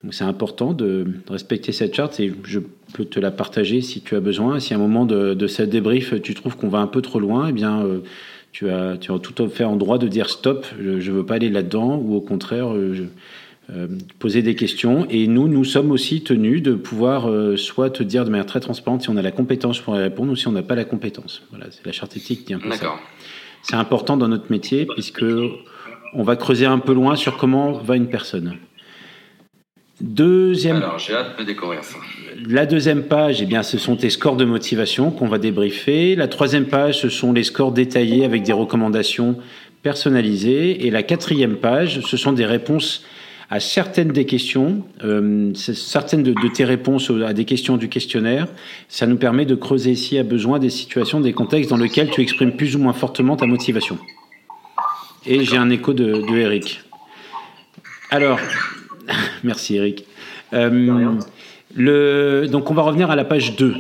Donc 0.02 0.14
c'est 0.14 0.24
important 0.24 0.72
de 0.72 1.06
respecter 1.28 1.70
cette 1.70 1.94
charte 1.94 2.18
et 2.18 2.32
je 2.44 2.60
peux 2.94 3.04
te 3.04 3.20
la 3.20 3.30
partager 3.30 3.80
si 3.80 4.00
tu 4.00 4.16
as 4.16 4.20
besoin. 4.20 4.58
Si 4.58 4.72
à 4.74 4.76
un 4.76 4.80
moment 4.80 5.06
de, 5.06 5.34
de 5.34 5.46
cette 5.46 5.70
débrief 5.70 6.20
tu 6.20 6.34
trouves 6.34 6.56
qu'on 6.56 6.68
va 6.68 6.78
un 6.78 6.86
peu 6.88 7.02
trop 7.02 7.20
loin, 7.20 7.48
eh 7.48 7.52
bien 7.52 7.84
tu 8.50 8.70
as, 8.70 8.96
tu 8.96 9.12
as 9.12 9.18
tout 9.18 9.42
à 9.42 9.48
fait 9.48 9.64
en 9.64 9.76
droit 9.76 9.98
de 9.98 10.08
dire 10.08 10.30
stop, 10.30 10.66
je 10.80 10.90
ne 10.90 11.16
veux 11.16 11.26
pas 11.26 11.34
aller 11.34 11.50
là-dedans 11.50 11.96
ou 11.96 12.14
au 12.14 12.20
contraire 12.20 12.72
poser 14.18 14.42
des 14.42 14.54
questions. 14.54 15.06
Et 15.10 15.26
nous, 15.26 15.48
nous 15.48 15.64
sommes 15.64 15.90
aussi 15.90 16.22
tenus 16.22 16.62
de 16.62 16.74
pouvoir 16.74 17.28
euh, 17.28 17.56
soit 17.56 17.90
te 17.90 18.02
dire 18.02 18.24
de 18.24 18.30
manière 18.30 18.46
très 18.46 18.60
transparente 18.60 19.02
si 19.02 19.10
on 19.10 19.16
a 19.16 19.22
la 19.22 19.30
compétence 19.30 19.80
pour 19.80 19.96
y 19.96 20.00
répondre 20.00 20.32
ou 20.32 20.36
si 20.36 20.48
on 20.48 20.52
n'a 20.52 20.62
pas 20.62 20.74
la 20.74 20.84
compétence. 20.84 21.42
Voilà, 21.50 21.66
c'est 21.70 21.84
la 21.84 21.92
charte 21.92 22.16
éthique 22.16 22.40
qui 22.40 22.44
dit 22.46 22.54
un 22.54 22.58
peu 22.58 22.72
ça. 22.72 22.94
C'est 23.62 23.76
important 23.76 24.16
dans 24.16 24.28
notre 24.28 24.50
métier 24.50 24.86
puisque 24.86 25.24
on 26.14 26.22
va 26.22 26.36
creuser 26.36 26.66
un 26.66 26.78
peu 26.78 26.94
loin 26.94 27.16
sur 27.16 27.36
comment 27.36 27.72
va 27.72 27.96
une 27.96 28.08
personne. 28.08 28.54
Deuxième, 30.00 30.76
Alors, 30.76 30.98
j'ai 31.00 31.12
hâte 31.12 31.38
de 31.40 31.44
découvrir 31.44 31.82
ça. 31.82 31.96
la 32.46 32.66
deuxième 32.66 33.02
page, 33.02 33.42
eh 33.42 33.46
bien, 33.46 33.64
ce 33.64 33.78
sont 33.78 33.96
tes 33.96 34.10
scores 34.10 34.36
de 34.36 34.44
motivation 34.44 35.10
qu'on 35.10 35.26
va 35.26 35.38
débriefer. 35.38 36.14
La 36.14 36.28
troisième 36.28 36.66
page, 36.66 37.00
ce 37.00 37.08
sont 37.08 37.32
les 37.32 37.42
scores 37.42 37.72
détaillés 37.72 38.24
avec 38.24 38.44
des 38.44 38.52
recommandations 38.52 39.38
personnalisées. 39.82 40.86
Et 40.86 40.90
la 40.90 41.02
quatrième 41.02 41.56
page, 41.56 42.00
ce 42.00 42.16
sont 42.16 42.32
des 42.32 42.46
réponses 42.46 43.04
à 43.50 43.60
certaines 43.60 44.08
des 44.08 44.26
questions, 44.26 44.84
euh, 45.04 45.52
certaines 45.54 46.22
de, 46.22 46.32
de 46.32 46.48
tes 46.48 46.64
réponses 46.64 47.10
à 47.24 47.32
des 47.32 47.44
questions 47.44 47.76
du 47.76 47.88
questionnaire. 47.88 48.46
Ça 48.88 49.06
nous 49.06 49.16
permet 49.16 49.46
de 49.46 49.54
creuser 49.54 49.92
ici 49.92 50.18
à 50.18 50.22
besoin 50.22 50.58
des 50.58 50.70
situations, 50.70 51.20
des 51.20 51.32
contextes 51.32 51.70
dans 51.70 51.76
lesquels 51.78 52.10
tu 52.10 52.20
exprimes 52.20 52.52
plus 52.52 52.76
ou 52.76 52.78
moins 52.78 52.92
fortement 52.92 53.36
ta 53.36 53.46
motivation. 53.46 53.98
Et 55.26 55.44
j'ai 55.44 55.56
un 55.56 55.70
écho 55.70 55.94
de, 55.94 56.26
de 56.30 56.36
Eric. 56.36 56.82
Alors, 58.10 58.38
merci 59.44 59.76
Eric. 59.76 60.04
Euh, 60.52 61.18
le, 61.74 62.46
donc 62.50 62.70
on 62.70 62.74
va 62.74 62.82
revenir 62.82 63.10
à 63.10 63.16
la 63.16 63.24
page 63.24 63.56
2. 63.56 63.74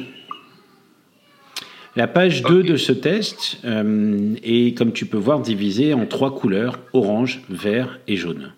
La 1.96 2.06
page 2.06 2.42
2 2.42 2.62
de 2.62 2.76
ce 2.76 2.92
test 2.92 3.58
euh, 3.64 4.34
est, 4.42 4.76
comme 4.76 4.92
tu 4.92 5.04
peux 5.06 5.16
voir, 5.16 5.40
divisée 5.40 5.94
en 5.94 6.06
trois 6.06 6.34
couleurs, 6.34 6.78
orange, 6.92 7.42
vert 7.48 7.98
et 8.06 8.16
jaune. 8.16 8.52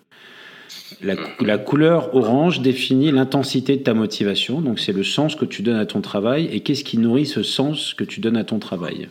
La, 1.03 1.15
cou- 1.15 1.43
la 1.43 1.57
couleur 1.57 2.15
orange 2.15 2.61
définit 2.61 3.11
l'intensité 3.11 3.77
de 3.77 3.81
ta 3.81 3.93
motivation, 3.93 4.61
donc 4.61 4.79
c'est 4.79 4.91
le 4.93 5.03
sens 5.03 5.35
que 5.35 5.45
tu 5.45 5.63
donnes 5.63 5.77
à 5.77 5.85
ton 5.85 6.01
travail 6.01 6.47
et 6.51 6.59
qu'est-ce 6.59 6.83
qui 6.83 6.97
nourrit 6.97 7.25
ce 7.25 7.41
sens 7.43 7.93
que 7.93 8.03
tu 8.03 8.19
donnes 8.19 8.37
à 8.37 8.43
ton 8.43 8.59
travail. 8.59 9.07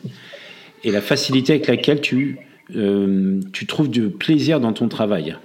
Et 0.84 0.93
la 0.93 1.01
facilité 1.01 1.55
avec 1.55 1.66
laquelle 1.66 2.01
tu, 2.01 2.38
euh, 2.76 3.41
tu 3.53 3.66
trouves 3.66 3.91
du 3.91 4.09
plaisir 4.09 4.61
dans 4.61 4.72
ton 4.72 4.88
travail. 4.88 5.36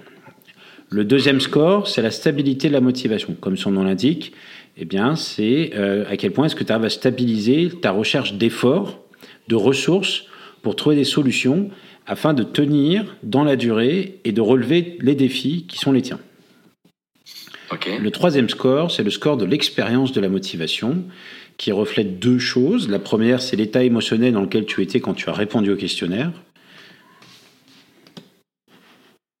Le 0.88 1.04
deuxième 1.04 1.40
score, 1.40 1.88
c'est 1.88 2.00
la 2.00 2.12
stabilité 2.12 2.68
de 2.68 2.72
la 2.72 2.80
motivation. 2.80 3.36
Comme 3.40 3.56
son 3.56 3.72
nom 3.72 3.82
l'indique, 3.82 4.32
eh 4.76 4.84
bien, 4.84 5.16
c'est 5.16 5.72
euh, 5.74 6.04
à 6.08 6.16
quel 6.16 6.30
point 6.30 6.46
est-ce 6.46 6.54
que 6.54 6.62
tu 6.62 6.72
arrives 6.72 6.84
à 6.84 6.90
stabiliser 6.90 7.70
ta 7.82 7.90
recherche 7.90 8.34
d'efforts, 8.34 9.00
de 9.48 9.56
ressources 9.56 10.26
pour 10.62 10.76
trouver 10.76 10.94
des 10.94 11.04
solutions 11.04 11.70
afin 12.06 12.34
de 12.34 12.44
tenir 12.44 13.16
dans 13.24 13.42
la 13.42 13.56
durée 13.56 14.20
et 14.24 14.30
de 14.30 14.40
relever 14.40 14.96
les 15.00 15.16
défis 15.16 15.64
qui 15.66 15.78
sont 15.78 15.90
les 15.90 16.02
tiens. 16.02 16.20
Le 17.70 18.10
troisième 18.10 18.48
score, 18.48 18.90
c'est 18.90 19.02
le 19.02 19.10
score 19.10 19.36
de 19.36 19.44
l'expérience 19.44 20.12
de 20.12 20.20
la 20.20 20.28
motivation, 20.28 21.04
qui 21.56 21.72
reflète 21.72 22.18
deux 22.18 22.38
choses. 22.38 22.88
La 22.88 22.98
première, 22.98 23.42
c'est 23.42 23.56
l'état 23.56 23.82
émotionnel 23.82 24.32
dans 24.32 24.42
lequel 24.42 24.66
tu 24.66 24.82
étais 24.82 25.00
quand 25.00 25.14
tu 25.14 25.28
as 25.28 25.32
répondu 25.32 25.70
au 25.70 25.76
questionnaire. 25.76 26.32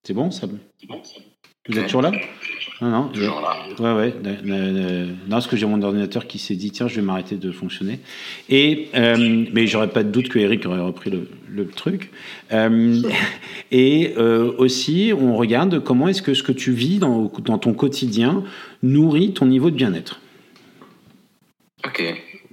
C'est 0.04 0.14
bon, 0.14 0.30
ça. 0.30 0.46
Vous 1.68 1.78
êtes 1.78 1.84
toujours 1.86 2.02
là? 2.02 2.12
Non, 2.82 2.90
non. 2.90 3.10
Là. 3.14 3.56
Ouais, 3.78 3.94
ouais. 3.98 4.14
euh, 4.24 5.06
Non, 5.06 5.30
parce 5.30 5.46
que 5.46 5.56
j'ai 5.56 5.64
mon 5.66 5.80
ordinateur 5.82 6.26
qui 6.26 6.38
s'est 6.38 6.56
dit 6.56 6.70
tiens, 6.70 6.88
je 6.88 6.96
vais 6.96 7.02
m'arrêter 7.02 7.36
de 7.36 7.50
fonctionner. 7.50 8.00
Et 8.50 8.88
euh, 8.94 9.46
mais 9.52 9.66
j'aurais 9.66 9.88
pas 9.88 10.02
de 10.02 10.10
doute 10.10 10.28
que 10.28 10.38
Eric 10.38 10.66
aurait 10.66 10.80
repris 10.80 11.10
le, 11.10 11.28
le 11.48 11.66
truc. 11.66 12.10
Euh, 12.52 13.00
et 13.70 14.12
euh, 14.18 14.52
aussi, 14.58 15.12
on 15.18 15.36
regarde 15.36 15.82
comment 15.82 16.08
est-ce 16.08 16.20
que 16.22 16.34
ce 16.34 16.42
que 16.42 16.52
tu 16.52 16.72
vis 16.72 16.98
dans, 16.98 17.32
dans 17.44 17.58
ton 17.58 17.72
quotidien 17.72 18.44
nourrit 18.82 19.32
ton 19.32 19.46
niveau 19.46 19.70
de 19.70 19.76
bien-être. 19.76 20.20
Ok. 21.86 22.02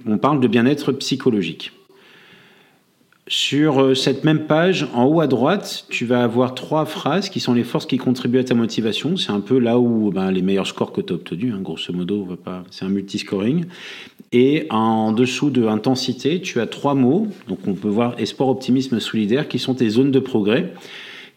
On 0.06 0.18
parle 0.18 0.40
de 0.40 0.48
bien-être 0.48 0.92
psychologique. 0.92 1.72
Sur 3.26 3.80
euh, 3.80 3.94
cette 3.94 4.24
même 4.24 4.40
page, 4.40 4.86
en 4.92 5.06
haut 5.06 5.20
à 5.20 5.26
droite, 5.26 5.86
tu 5.88 6.04
vas 6.04 6.22
avoir 6.22 6.54
trois 6.54 6.84
phrases 6.84 7.30
qui 7.30 7.40
sont 7.40 7.54
les 7.54 7.64
forces 7.64 7.86
qui 7.86 7.96
contribuent 7.96 8.40
à 8.40 8.44
ta 8.44 8.54
motivation. 8.54 9.16
C'est 9.16 9.30
un 9.30 9.40
peu 9.40 9.58
là 9.58 9.78
où 9.78 10.10
ben, 10.10 10.30
les 10.30 10.42
meilleurs 10.42 10.66
scores 10.66 10.92
que 10.92 11.00
tu 11.00 11.14
as 11.14 11.16
obtenus, 11.16 11.54
hein, 11.54 11.60
grosso 11.62 11.90
modo, 11.94 12.26
pas... 12.44 12.64
c'est 12.70 12.84
un 12.84 12.90
multiscoring. 12.90 13.64
Et 14.32 14.66
en 14.68 15.12
dessous 15.12 15.48
de 15.48 15.66
intensité, 15.66 16.42
tu 16.42 16.60
as 16.60 16.66
trois 16.66 16.94
mots. 16.94 17.28
Donc 17.48 17.60
on 17.66 17.72
peut 17.72 17.88
voir 17.88 18.14
espoir, 18.18 18.50
optimisme, 18.50 19.00
solidaire, 19.00 19.48
qui 19.48 19.58
sont 19.58 19.72
tes 19.72 19.88
zones 19.88 20.10
de 20.10 20.18
progrès, 20.18 20.74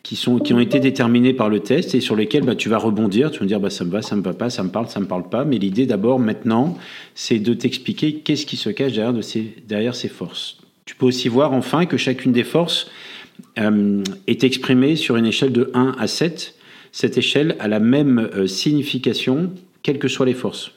qui, 0.04 0.18
sont, 0.18 0.40
qui 0.40 0.54
ont 0.54 0.60
été 0.60 0.82
déterminées 0.82 1.34
par 1.34 1.48
le 1.48 1.62
test 1.62 1.96
et 1.96 2.02
sur 2.02 2.18
lesquelles 2.18 2.44
bah, 2.44 2.56
tu 2.56 2.68
vas 2.68 2.80
rebondir. 2.80 3.32
Tu 3.32 3.40
vas 3.40 3.44
me 3.46 3.48
dire 3.48 3.62
bah, 3.62 3.70
ça 3.70 3.86
me 3.86 3.92
va, 3.92 4.02
ça 4.02 4.18
me 4.18 4.22
va 4.22 4.34
pas, 4.34 4.50
ça 4.50 4.62
me 4.62 4.70
parle, 4.70 4.90
ça 4.90 5.00
me 5.00 5.06
parle 5.06 5.30
pas. 5.30 5.46
Mais 5.46 5.58
l'idée 5.58 5.86
d'abord, 5.86 6.20
maintenant, 6.20 6.78
c'est 7.16 7.40
de 7.40 7.54
t'expliquer 7.54 8.16
qu'est-ce 8.16 8.46
qui 8.46 8.58
se 8.58 8.70
cache 8.70 8.92
derrière 8.92 9.96
ces 9.96 10.10
forces. 10.10 10.58
Tu 10.88 10.96
peux 10.96 11.06
aussi 11.06 11.28
voir 11.28 11.52
enfin 11.52 11.86
que 11.86 11.98
chacune 11.98 12.32
des 12.32 12.46
forces 12.46 12.90
euh, 13.60 14.02
est 14.26 14.46
exprimée 14.46 14.96
sur 14.96 15.18
une 15.18 15.26
échelle 15.26 15.52
de 15.52 15.70
1 15.74 15.96
à 16.00 16.08
7. 16.08 16.56
Cette 16.94 17.18
échelle 17.18 17.58
a 17.60 17.68
la 17.68 17.82
même 17.82 18.30
euh, 18.34 18.48
signification, 18.48 19.52
quelles 19.84 20.00
que 20.00 20.08
soient 20.08 20.26
les 20.26 20.34
forces. 20.34 20.72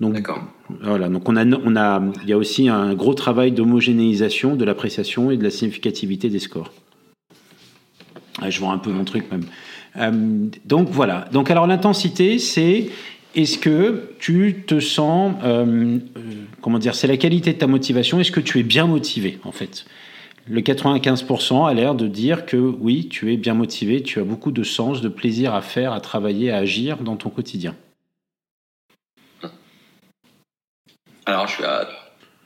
Donc, 0.00 0.14
D'accord. 0.14 0.44
voilà, 0.80 1.08
donc 1.08 1.28
on 1.28 1.34
a, 1.34 1.44
on 1.44 1.74
a, 1.74 2.00
il 2.22 2.28
y 2.28 2.32
a 2.32 2.38
aussi 2.38 2.68
un 2.68 2.94
gros 2.94 3.14
travail 3.14 3.50
d'homogénéisation 3.50 4.54
de 4.54 4.64
l'appréciation 4.64 5.32
et 5.32 5.36
de 5.36 5.42
la 5.42 5.50
significativité 5.50 6.30
des 6.30 6.38
scores. 6.38 6.72
Ah, 8.40 8.48
je 8.48 8.60
vois 8.60 8.70
un 8.70 8.78
peu 8.78 8.92
mon 8.92 9.04
truc 9.04 9.28
même. 9.32 9.44
Euh, 9.96 10.46
donc 10.64 10.88
voilà. 10.90 11.28
Donc 11.32 11.50
alors 11.50 11.66
l'intensité, 11.66 12.38
c'est 12.38 12.90
est-ce 13.34 13.58
que 13.58 14.10
tu 14.18 14.64
te 14.66 14.80
sens, 14.80 15.34
euh, 15.44 15.98
comment 16.60 16.78
dire, 16.78 16.94
c'est 16.94 17.06
la 17.06 17.16
qualité 17.16 17.52
de 17.52 17.58
ta 17.58 17.66
motivation. 17.66 18.18
Est-ce 18.20 18.32
que 18.32 18.40
tu 18.40 18.58
es 18.58 18.62
bien 18.62 18.86
motivé 18.86 19.38
en 19.44 19.52
fait? 19.52 19.84
Le 20.50 20.60
95% 20.62 21.66
a 21.68 21.74
l'air 21.74 21.94
de 21.94 22.06
dire 22.06 22.46
que 22.46 22.56
oui, 22.56 23.08
tu 23.08 23.32
es 23.32 23.36
bien 23.36 23.52
motivé, 23.52 24.02
tu 24.02 24.18
as 24.18 24.24
beaucoup 24.24 24.50
de 24.50 24.62
sens, 24.64 25.02
de 25.02 25.08
plaisir 25.08 25.54
à 25.54 25.60
faire, 25.60 25.92
à 25.92 26.00
travailler, 26.00 26.50
à 26.50 26.56
agir 26.56 26.96
dans 26.98 27.16
ton 27.16 27.28
quotidien. 27.28 27.74
Alors, 31.26 31.46
je 31.48 31.54
suis 31.56 31.64
à, 31.64 31.86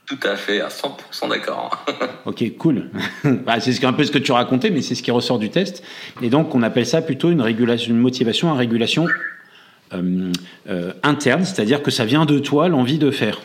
tout 0.05 0.19
à 0.23 0.35
fait 0.35 0.59
à 0.61 0.67
100% 0.67 1.29
d'accord. 1.29 1.85
Ok, 2.25 2.43
cool. 2.57 2.89
Bah, 3.45 3.59
c'est 3.59 3.71
ce- 3.73 3.85
un 3.85 3.93
peu 3.93 4.03
ce 4.03 4.11
que 4.11 4.17
tu 4.17 4.31
racontais, 4.31 4.69
mais 4.69 4.81
c'est 4.81 4.95
ce 4.95 5.03
qui 5.03 5.11
ressort 5.11 5.39
du 5.39 5.49
test. 5.49 5.83
Et 6.21 6.29
donc, 6.29 6.55
on 6.55 6.61
appelle 6.63 6.85
ça 6.85 7.01
plutôt 7.01 7.31
une, 7.31 7.41
régulation, 7.41 7.91
une 7.91 7.99
motivation 7.99 8.51
à 8.51 8.55
régulation 8.55 9.07
interne, 11.03 11.43
c'est-à-dire 11.45 11.81
que 11.83 11.91
ça 11.91 12.05
vient 12.05 12.25
de 12.25 12.39
toi, 12.39 12.67
l'envie 12.69 12.97
de 12.97 13.11
faire. 13.11 13.39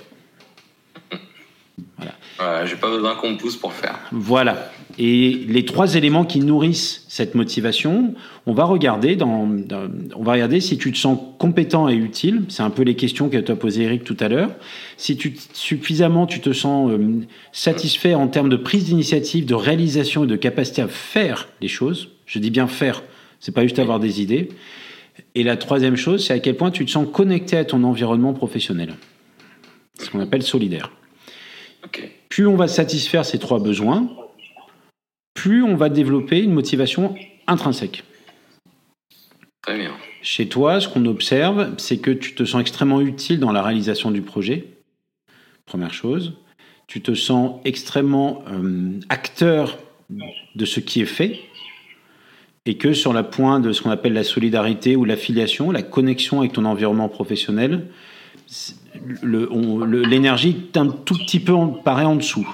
Ouais, 2.41 2.67
j'ai 2.67 2.77
pas 2.77 2.89
besoin 2.91 3.17
qu'on 3.17 3.33
me 3.33 3.37
pousse 3.37 3.57
pour 3.57 3.73
faire. 3.73 3.99
Voilà. 4.13 4.71
Et 4.97 5.45
les 5.49 5.65
trois 5.65 5.95
éléments 5.97 6.25
qui 6.25 6.39
nourrissent 6.41 7.05
cette 7.09 7.35
motivation, 7.35 8.15
on 8.47 8.53
va 8.53 8.65
regarder 8.65 9.17
dans, 9.17 9.47
dans- 9.47 9.89
on 10.17 10.23
va 10.23 10.33
regarder 10.33 10.61
si 10.61 10.79
tu 10.79 10.93
te 10.93 10.99
sens 10.99 11.19
compétent 11.39 11.89
et 11.89 11.95
utile. 11.95 12.43
C'est 12.49 12.63
un 12.63 12.71
peu 12.71 12.83
les 12.83 12.95
questions 12.97 13.29
que 13.29 13.37
tu 13.37 13.51
as 13.53 13.57
posées 13.57 13.83
Eric 13.85 14.05
tout 14.05 14.17
à 14.21 14.29
l'heure. 14.29 14.51
Si 14.97 15.17
tu 15.17 15.37
suffisamment 15.53 16.27
tu 16.27 16.41
te 16.41 16.53
sens 16.53 16.91
euh, 16.91 17.21
satisfait 17.53 18.15
en 18.15 18.29
termes 18.29 18.49
de 18.49 18.57
prise 18.57 18.85
d'initiative, 18.85 19.47
de 19.47 19.55
réalisation 19.55 20.25
et 20.25 20.27
de 20.29 20.37
capacité 20.37 20.83
à 20.83 20.89
faire 20.89 21.49
les 21.61 21.69
choses. 21.69 22.09
Je 22.27 22.39
dis 22.39 22.51
bien 22.51 22.67
faire. 22.67 23.03
C'est 23.41 23.53
pas 23.55 23.63
juste 23.63 23.79
avoir 23.79 24.01
des 24.01 24.21
idées. 24.21 24.49
Et 25.39 25.45
la 25.45 25.57
troisième 25.57 25.95
chose, 25.95 26.27
c'est 26.27 26.33
à 26.33 26.41
quel 26.41 26.57
point 26.57 26.73
tu 26.73 26.85
te 26.85 26.91
sens 26.91 27.07
connecté 27.13 27.57
à 27.57 27.65
ton 27.65 27.85
environnement 27.85 28.33
professionnel. 28.33 28.95
Ce 30.01 30.11
qu'on 30.11 30.19
appelle 30.19 30.43
solidaire. 30.43 30.91
Plus 32.29 32.49
on 32.49 32.57
va 32.57 32.67
satisfaire 32.67 33.25
ces 33.25 33.39
trois 33.39 33.61
besoins, 33.61 34.11
plus 35.35 35.63
on 35.63 35.77
va 35.77 35.91
développer 35.91 36.41
une 36.41 36.53
motivation 36.53 37.15
intrinsèque. 37.47 38.03
Très 39.63 39.79
bien. 39.79 39.93
Chez 40.23 40.49
toi, 40.49 40.81
ce 40.81 40.89
qu'on 40.89 41.07
observe, 41.07 41.73
c'est 41.79 41.99
que 41.99 42.11
tu 42.11 42.35
te 42.35 42.45
sens 42.45 42.61
extrêmement 42.61 43.01
utile 43.01 43.39
dans 43.39 43.53
la 43.53 43.63
réalisation 43.63 44.11
du 44.11 44.23
projet. 44.23 44.65
Première 45.67 45.95
chose. 45.95 46.33
Tu 46.89 47.01
te 47.01 47.15
sens 47.15 47.61
extrêmement 47.65 48.43
euh, 48.51 48.99
acteur 49.09 49.79
de 50.57 50.65
ce 50.65 50.81
qui 50.81 51.01
est 51.01 51.07
fait. 51.07 51.39
Et 52.69 52.77
que 52.77 52.93
sur 52.93 53.15
la 53.15 53.23
pointe 53.23 53.63
de 53.63 53.73
ce 53.73 53.81
qu'on 53.81 53.89
appelle 53.91 54.13
la 54.13 54.25
solidarité 54.25 54.95
ou 54.95 55.07
l'affiliation, 55.07 55.71
la 55.71 55.81
connexion 55.83 56.41
avec 56.41 56.53
ton 56.53 56.67
environnement 56.67 57.09
professionnel, 57.09 57.87
c'est- 58.47 58.75
l'énergie 59.23 60.69
est 60.75 60.77
un 60.77 60.89
tout 60.89 61.17
petit 61.17 61.41
peu 61.41 61.55
en, 61.55 61.69
paraît 61.69 62.05
en 62.05 62.17
dessous. 62.17 62.47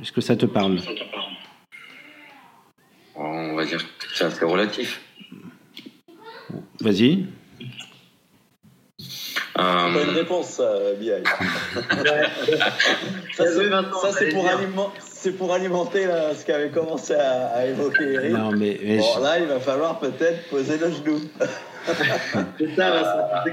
Est-ce 0.00 0.12
que 0.12 0.22
ça 0.22 0.34
te 0.34 0.46
parle? 0.46 0.78
On 3.14 3.54
va 3.54 3.66
dire 3.66 3.78
que 3.98 4.06
c'est 4.14 4.24
assez 4.24 4.46
relatif. 4.46 5.02
Vas-y. 6.80 7.26
Pas 9.54 9.88
une 9.90 9.96
Euh, 10.08 10.12
réponse, 10.14 10.46
ça, 10.48 10.72
BI. 10.98 11.10
ça, 13.34 13.44
c'est, 13.46 13.70
ça, 13.70 14.12
c'est 14.18 14.28
pour, 14.30 14.48
aliment- 14.48 14.92
c'est 15.22 15.32
pour 15.32 15.52
alimenter 15.52 16.06
là, 16.06 16.34
ce 16.34 16.44
qu'avait 16.44 16.70
commencé 16.70 17.14
à, 17.14 17.46
à 17.48 17.66
évoquer 17.66 18.12
Eric. 18.14 18.32
Non, 18.32 18.50
mais, 18.52 18.78
mais 18.82 18.98
Bon, 18.98 19.04
je- 19.16 19.20
là, 19.22 19.38
il 19.38 19.46
va 19.46 19.60
falloir 19.60 19.98
peut-être 20.00 20.48
poser 20.50 20.78
le 20.78 20.90
genou. 20.90 21.20
C'est 22.58 22.76
ça. 22.76 23.44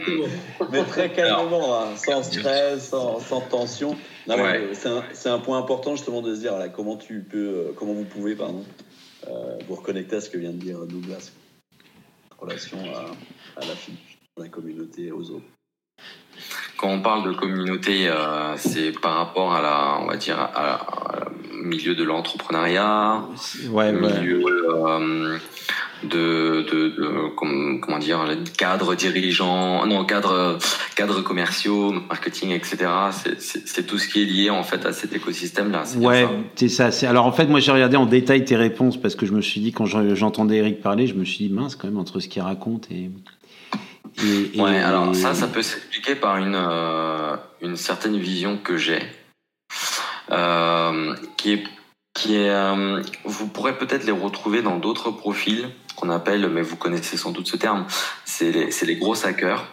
Mais 0.72 0.84
très 0.84 1.12
calmement, 1.12 1.80
hein, 1.82 1.96
sans 1.96 2.22
stress, 2.24 2.90
sans, 2.90 3.20
sans 3.20 3.42
tension. 3.42 3.96
Non, 4.28 4.38
mais, 4.38 4.44
Ouais. 4.44 4.70
c'est, 4.74 4.90
un, 4.90 5.04
c'est 5.14 5.30
un 5.30 5.40
point 5.40 5.58
important 5.58 5.96
justement 5.96 6.22
de 6.22 6.36
se 6.36 6.40
dire 6.42 6.58
là, 6.58 6.70
comment 6.70 6.96
tu 6.98 7.22
peux, 7.22 7.38
euh, 7.38 7.72
comment 7.76 7.94
vous 7.94 8.04
pouvez, 8.04 8.36
pardon, 8.36 8.64
euh, 9.28 9.58
vous 9.68 9.76
reconnecter 9.76 10.18
à 10.18 10.22
ce 10.22 10.30
que 10.30 10.38
vient 10.38 10.52
de 10.52 10.58
dire 10.58 10.80
Douglas, 10.86 11.32
en 12.38 12.42
relation 12.46 12.78
à, 12.94 13.62
à 13.62 13.66
la 13.68 13.74
fille, 13.76 13.96
à 14.38 14.42
la 14.44 14.50
communauté 14.50 15.06
et 15.08 15.12
aux 15.12 15.32
autres. 15.32 15.46
Quand 16.80 16.90
on 16.90 17.02
parle 17.02 17.28
de 17.28 17.34
communauté, 17.38 18.08
euh, 18.08 18.56
c'est 18.56 18.92
par 19.02 19.16
rapport 19.16 19.54
à 19.54 19.62
la, 19.62 19.98
on 20.02 20.08
va 20.08 20.16
dire, 20.16 20.38
à, 20.40 20.80
milieu 21.62 21.94
de 21.94 22.04
l'entrepreneuriat, 22.06 23.22
ouais, 23.70 23.92
milieu 23.92 24.42
euh, 24.70 25.38
de, 26.04 26.66
de, 26.72 26.88
de- 26.88 27.30
comment, 27.36 28.00
dire, 28.00 28.20
cadre 28.58 28.96
dirigeant, 28.96 29.86
non, 29.86 30.06
cadre, 30.06 30.58
cadre 30.96 31.22
commerciaux, 31.22 31.92
marketing, 32.08 32.52
etc. 32.52 32.78
C'est- 33.12 33.86
tout 33.86 33.98
ce 33.98 34.08
qui 34.08 34.22
est 34.22 34.26
lié 34.26 34.50
en 34.50 34.64
fait 34.64 34.86
à 34.86 34.94
cet 34.94 35.14
écosystème-là. 35.14 35.82
c'est 35.84 36.00
bien 36.00 36.08
Ouais, 36.10 36.28
c'est 36.56 36.70
ça. 36.70 36.90
Alors 37.10 37.26
en 37.26 37.32
fait, 37.34 37.48
moi 37.48 37.60
j'ai 37.60 37.72
regardé 37.74 37.98
en 37.98 38.06
détail 38.06 38.46
tes 38.46 38.56
réponses 38.56 38.96
parce 38.96 39.16
que 39.16 39.26
je 39.26 39.34
me 39.34 39.42
suis 39.42 39.60
dit, 39.60 39.72
quand 39.74 39.86
j'en- 39.86 40.16
j'entendais 40.16 40.58
Eric 40.58 40.82
parler, 40.82 41.08
je 41.08 41.16
me 41.16 41.26
suis 41.26 41.48
dit, 41.48 41.54
mince 41.54 41.76
quand 41.76 41.88
même, 41.88 41.98
entre 41.98 42.20
ce 42.22 42.28
qu'il 42.30 42.42
raconte 42.42 42.88
et. 42.92 43.10
Et- 44.24 44.58
et- 44.58 44.62
Ouais, 44.62 44.80
alors 44.80 45.16
ça, 45.16 45.34
ça 45.36 45.48
peut 45.48 45.62
s'expliquer 45.62 46.16
par 46.16 46.38
une, 46.38 46.56
euh, 46.56 47.36
une 47.62 47.78
certaine 47.78 48.18
vision 48.18 48.58
que 48.58 48.78
j'ai, 48.78 49.02
euh, 50.32 51.16
qui 51.38 51.54
est, 51.54 51.64
qui 52.14 52.36
est 52.36 52.50
euh, 52.50 53.02
vous 53.26 53.48
pourrez 53.48 53.78
peut-être 53.78 54.06
les 54.06 54.12
retrouver 54.12 54.62
dans 54.62 54.78
d'autres 54.78 55.12
profils 55.12 55.70
qu'on 55.96 56.10
appelle, 56.10 56.48
mais 56.50 56.62
vous 56.62 56.76
connaissez 56.76 57.18
sans 57.18 57.32
doute 57.32 57.48
ce 57.48 57.58
terme, 57.58 57.86
c'est 58.26 58.52
les, 58.52 58.70
les 58.86 58.96
gros 58.96 59.26
hackers. 59.26 59.66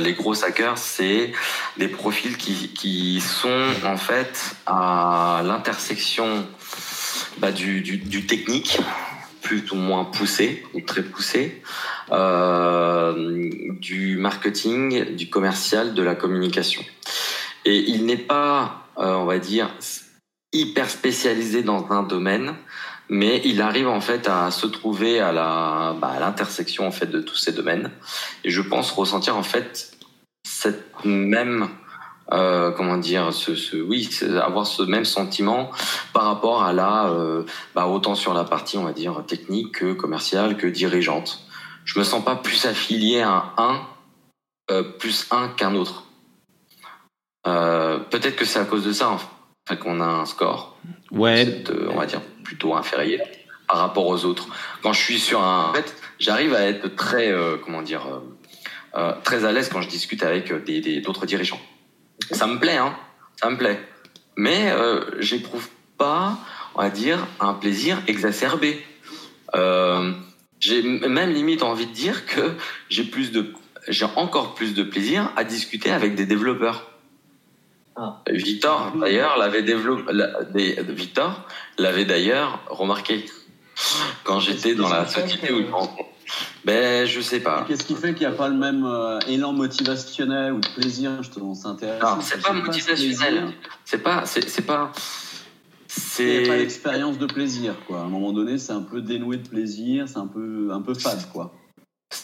Les 0.00 0.14
gros 0.14 0.44
hackers, 0.44 0.78
c'est 0.78 1.32
des 1.76 1.88
profils 1.88 2.36
qui, 2.36 2.72
qui 2.74 3.20
sont 3.20 3.66
en 3.84 3.96
fait 3.96 4.56
à 4.66 5.42
l'intersection 5.44 6.46
bah, 7.38 7.52
du, 7.52 7.82
du, 7.82 7.98
du 7.98 8.26
technique, 8.26 8.78
plus 9.42 9.70
ou 9.72 9.76
moins 9.76 10.04
poussé, 10.04 10.64
ou 10.74 10.80
très 10.80 11.02
poussé, 11.02 11.62
euh, 12.10 13.50
du 13.80 14.16
marketing, 14.16 15.14
du 15.16 15.28
commercial, 15.28 15.94
de 15.94 16.02
la 16.02 16.14
communication. 16.14 16.82
Et 17.64 17.90
il 17.90 18.06
n'est 18.06 18.16
pas, 18.16 18.88
euh, 18.98 19.14
on 19.14 19.24
va 19.24 19.38
dire, 19.38 19.74
hyper 20.52 20.88
spécialisé 20.88 21.62
dans 21.62 21.90
un 21.90 22.02
domaine, 22.02 22.54
mais 23.08 23.42
il 23.44 23.60
arrive 23.60 23.88
en 23.88 24.00
fait 24.00 24.28
à 24.28 24.50
se 24.50 24.66
trouver 24.66 25.20
à 25.20 25.32
la 25.32 25.96
bah, 26.00 26.16
l'intersection 26.18 26.86
en 26.86 26.92
fait 26.92 27.06
de 27.06 27.20
tous 27.20 27.36
ces 27.36 27.52
domaines. 27.52 27.90
Et 28.44 28.50
je 28.50 28.62
pense 28.62 28.90
ressentir 28.90 29.36
en 29.36 29.42
fait 29.42 29.92
cette 30.46 31.04
même 31.04 31.68
euh, 32.30 32.70
comment 32.70 32.96
dire 32.98 33.32
ce, 33.32 33.54
ce 33.56 33.76
oui 33.76 34.08
avoir 34.42 34.66
ce 34.66 34.82
même 34.82 35.04
sentiment 35.04 35.70
par 36.12 36.24
rapport 36.24 36.62
à 36.62 36.72
la 36.72 37.06
euh, 37.08 37.42
bah, 37.74 37.86
autant 37.88 38.14
sur 38.14 38.32
la 38.32 38.44
partie 38.44 38.78
on 38.78 38.84
va 38.84 38.92
dire 38.92 39.24
technique 39.26 39.72
que 39.80 39.92
commerciale 39.92 40.56
que 40.56 40.66
dirigeante. 40.68 41.44
Je 41.84 41.98
me 41.98 42.04
sens 42.04 42.24
pas 42.24 42.36
plus 42.36 42.64
affilié 42.66 43.20
à 43.22 43.52
un 43.58 43.80
euh, 44.70 44.82
plus 44.84 45.26
un 45.32 45.48
qu'un 45.48 45.74
autre. 45.74 46.04
Peut-être 47.44 48.36
que 48.36 48.44
c'est 48.44 48.60
à 48.60 48.64
cause 48.64 48.84
de 48.84 48.92
ça 48.92 49.16
qu'on 49.80 50.00
a 50.00 50.04
un 50.06 50.26
score. 50.26 50.76
Ouais, 51.10 51.64
on 51.90 51.96
va 51.96 52.06
dire 52.06 52.20
plutôt 52.44 52.74
inférieur 52.74 53.26
par 53.66 53.78
rapport 53.78 54.06
aux 54.06 54.24
autres. 54.24 54.46
Quand 54.82 54.92
je 54.92 55.00
suis 55.00 55.18
sur 55.18 55.42
un 55.42 55.70
en 55.70 55.74
fait 55.74 55.94
j'arrive 56.18 56.54
à 56.54 56.62
être 56.62 56.94
très 56.94 57.34
comment 57.64 57.82
dire 57.82 58.02
très 59.24 59.44
à 59.44 59.50
l'aise 59.52 59.68
quand 59.70 59.82
je 59.82 59.88
discute 59.88 60.22
avec 60.22 60.52
des 60.64 60.80
des- 60.80 61.00
d'autres 61.00 61.26
dirigeants 61.26 61.60
ça 62.30 62.46
me 62.46 62.58
plaît 62.58 62.76
hein. 62.76 62.94
Ça 63.40 63.50
me 63.50 63.56
plaît. 63.56 63.80
Mais 64.36 64.70
euh, 64.70 65.04
j'éprouve 65.20 65.68
pas 65.98 66.38
on 66.74 66.82
va 66.82 66.90
dire 66.90 67.26
un 67.40 67.54
plaisir 67.54 67.98
exacerbé. 68.06 68.82
Euh, 69.54 70.12
j'ai 70.60 70.82
même 70.82 71.30
limite 71.30 71.62
envie 71.62 71.86
de 71.86 71.92
dire 71.92 72.24
que 72.26 72.54
j'ai 72.88 73.04
plus 73.04 73.32
de 73.32 73.52
j'ai 73.88 74.06
encore 74.16 74.54
plus 74.54 74.74
de 74.74 74.82
plaisir 74.84 75.30
à 75.36 75.44
discuter 75.44 75.90
avec 75.90 76.14
des 76.14 76.24
développeurs. 76.24 76.88
Ah. 77.96 78.22
Victor 78.30 78.92
d'ailleurs 78.96 79.36
l'avait 79.36 79.62
développé 79.62 80.04
la- 80.12 80.44
des- 80.44 80.78
Victor 80.88 81.46
l'avait 81.78 82.04
d'ailleurs 82.06 82.60
remarqué. 82.68 83.26
Quand 84.24 84.38
j'étais 84.40 84.74
dans 84.74 84.88
la 84.88 85.06
société 85.06 85.52
où 85.52 85.60
il 85.60 85.68
rencontre. 85.70 86.08
Ben, 86.64 87.06
je 87.06 87.20
sais 87.20 87.40
pas. 87.40 87.64
Qu'est-ce 87.66 87.84
qui 87.84 87.94
fait 87.94 88.14
qu'il 88.14 88.26
n'y 88.26 88.32
a 88.32 88.36
pas 88.36 88.48
le 88.48 88.56
même 88.56 88.84
euh, 88.84 89.18
élan 89.28 89.52
motivationnel 89.52 90.52
ou 90.52 90.60
de 90.60 90.68
plaisir 90.68 91.22
justement 91.22 91.54
C'est 91.54 91.68
intéressant. 91.68 92.16
Non, 92.16 92.22
c'est 92.22 92.42
pas 92.42 92.52
motivationnel. 92.52 93.52
C'est 93.84 94.02
pas, 94.02 94.24
c'est, 94.26 94.64
pas, 94.64 94.92
c'est, 95.88 96.44
l'expérience 96.44 97.18
de 97.18 97.26
plaisir, 97.26 97.74
quoi. 97.86 98.00
À 98.00 98.02
un 98.04 98.08
moment 98.08 98.32
donné, 98.32 98.58
c'est 98.58 98.72
un 98.72 98.82
peu 98.82 99.00
dénoué 99.00 99.38
de 99.38 99.48
plaisir, 99.48 100.08
c'est 100.08 100.18
un 100.18 100.26
peu, 100.26 100.70
un 100.72 100.80
peu 100.80 100.94
fade, 100.94 101.30
quoi. 101.32 101.52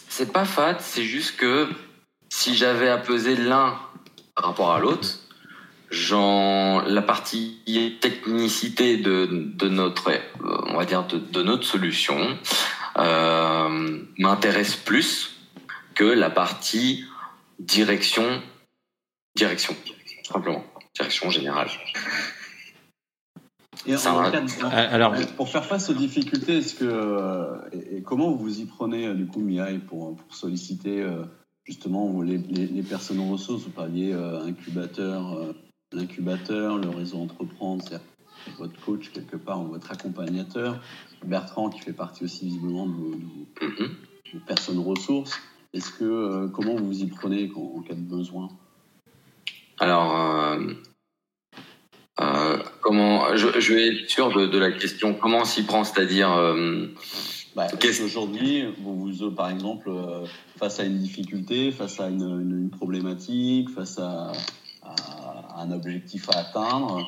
c'est 0.09 0.33
pas 0.33 0.45
fat. 0.45 0.79
C'est 0.81 1.05
juste 1.05 1.37
que 1.37 1.69
si 2.29 2.55
j'avais 2.55 2.89
à 2.89 2.99
peser 2.99 3.35
l'un 3.35 3.79
par 4.35 4.45
rapport 4.45 4.73
à 4.73 4.79
l'autre, 4.79 5.19
genre 5.91 6.83
la 6.87 7.03
partie 7.03 7.61
technicité 8.01 8.99
de, 8.99 9.29
de 9.31 9.69
notre, 9.69 10.11
euh, 10.11 10.19
on 10.67 10.77
va 10.77 10.85
dire 10.85 11.07
de, 11.07 11.19
de 11.19 11.43
notre 11.43 11.65
solution, 11.65 12.39
euh, 12.99 13.99
m'intéresse 14.19 14.77
plus 14.77 15.37
que 15.95 16.05
la 16.05 16.31
partie 16.31 17.05
direction, 17.59 18.43
direction, 19.37 19.75
tout 19.85 20.33
simplement, 20.33 20.65
direction 20.95 21.31
générale. 21.31 21.69
Et 23.87 23.97
Ça 23.97 24.13
en 24.13 24.23
va. 24.23 24.31
cas 24.31 24.41
de- 24.41 24.47
en- 24.65 24.71
Ah, 24.71 24.77
Alors, 24.93 25.15
pour 25.37 25.49
faire 25.49 25.65
face 25.65 25.89
aux 25.89 25.95
difficultés, 25.95 26.59
est-ce 26.59 26.75
que 26.75 26.85
euh, 26.85 27.57
et, 27.73 27.97
et 27.99 28.03
comment 28.03 28.31
vous 28.33 28.39
vous 28.39 28.61
y 28.61 28.65
prenez 28.67 29.07
euh, 29.07 29.15
du 29.15 29.27
coup, 29.27 29.41
Miaï, 29.41 29.79
pour, 29.79 30.17
pour 30.17 30.35
solliciter 30.35 31.07
justement 31.65 32.21
les, 32.23 32.39
les, 32.39 32.67
les 32.67 32.83
personnes 32.83 33.21
ressources? 33.31 33.63
Vous 33.65 33.71
parliez 33.71 34.13
incubateur, 34.13 35.55
l'incubateur, 35.93 36.77
le 36.79 36.89
réseau 36.91 37.19
entreprendre, 37.21 37.85
votre 38.57 38.79
coach 38.85 39.11
quelque 39.13 39.37
part, 39.37 39.61
ou 39.61 39.67
votre 39.69 39.91
accompagnateur, 39.91 40.81
Bertrand 41.25 41.69
qui 41.71 41.81
fait 41.81 41.93
partie 41.93 42.25
aussi 42.25 42.45
visiblement 42.47 42.87
de 42.87 42.93
vos, 42.93 43.11
de 43.15 43.25
vos- 43.25 43.67
Mhm. 43.85 43.95
vos 44.35 44.41
personnes 44.47 44.79
ressources. 44.79 45.39
Est-ce 45.75 45.91
que 45.91 46.05
euh, 46.05 46.49
comment 46.49 46.75
vous 46.77 46.87
vous 46.87 47.03
y 47.03 47.07
prenez 47.07 47.51
en 47.55 47.83
cas 47.83 47.95
de 47.95 48.01
besoin? 48.01 48.49
Alors, 49.79 50.17
euh, 50.17 50.73
euh, 52.21 52.59
comment 52.81 53.37
je, 53.37 53.61
je 53.61 53.75
vais 53.75 53.89
être 53.89 54.11
sûr 54.11 54.33
de, 54.33 54.47
de 54.47 54.59
la 54.59 54.73
question. 54.73 55.15
Comment 55.15 55.45
s'y 55.45 55.65
prend, 55.65 55.85
c'est-à-dire 55.85 56.31
Bah, 57.55 57.67
Qu'est-ce- 57.81 58.03
Aujourd'hui, 58.03 58.65
vous 58.81 58.97
vous, 59.13 59.31
par 59.31 59.51
exemple, 59.51 59.91
face 60.59 60.81
à 60.81 60.85
une 60.85 60.99
difficulté, 60.99 61.71
face 61.71 62.01
à 62.01 62.09
une, 62.09 62.23
une- 62.23 62.59
une 62.63 62.71
problématique, 62.71 63.71
face 63.71 63.99
à, 63.99 64.33
à 64.83 65.61
un 65.63 65.71
objectif 65.73 66.29
à 66.31 66.39
atteindre, 66.41 67.07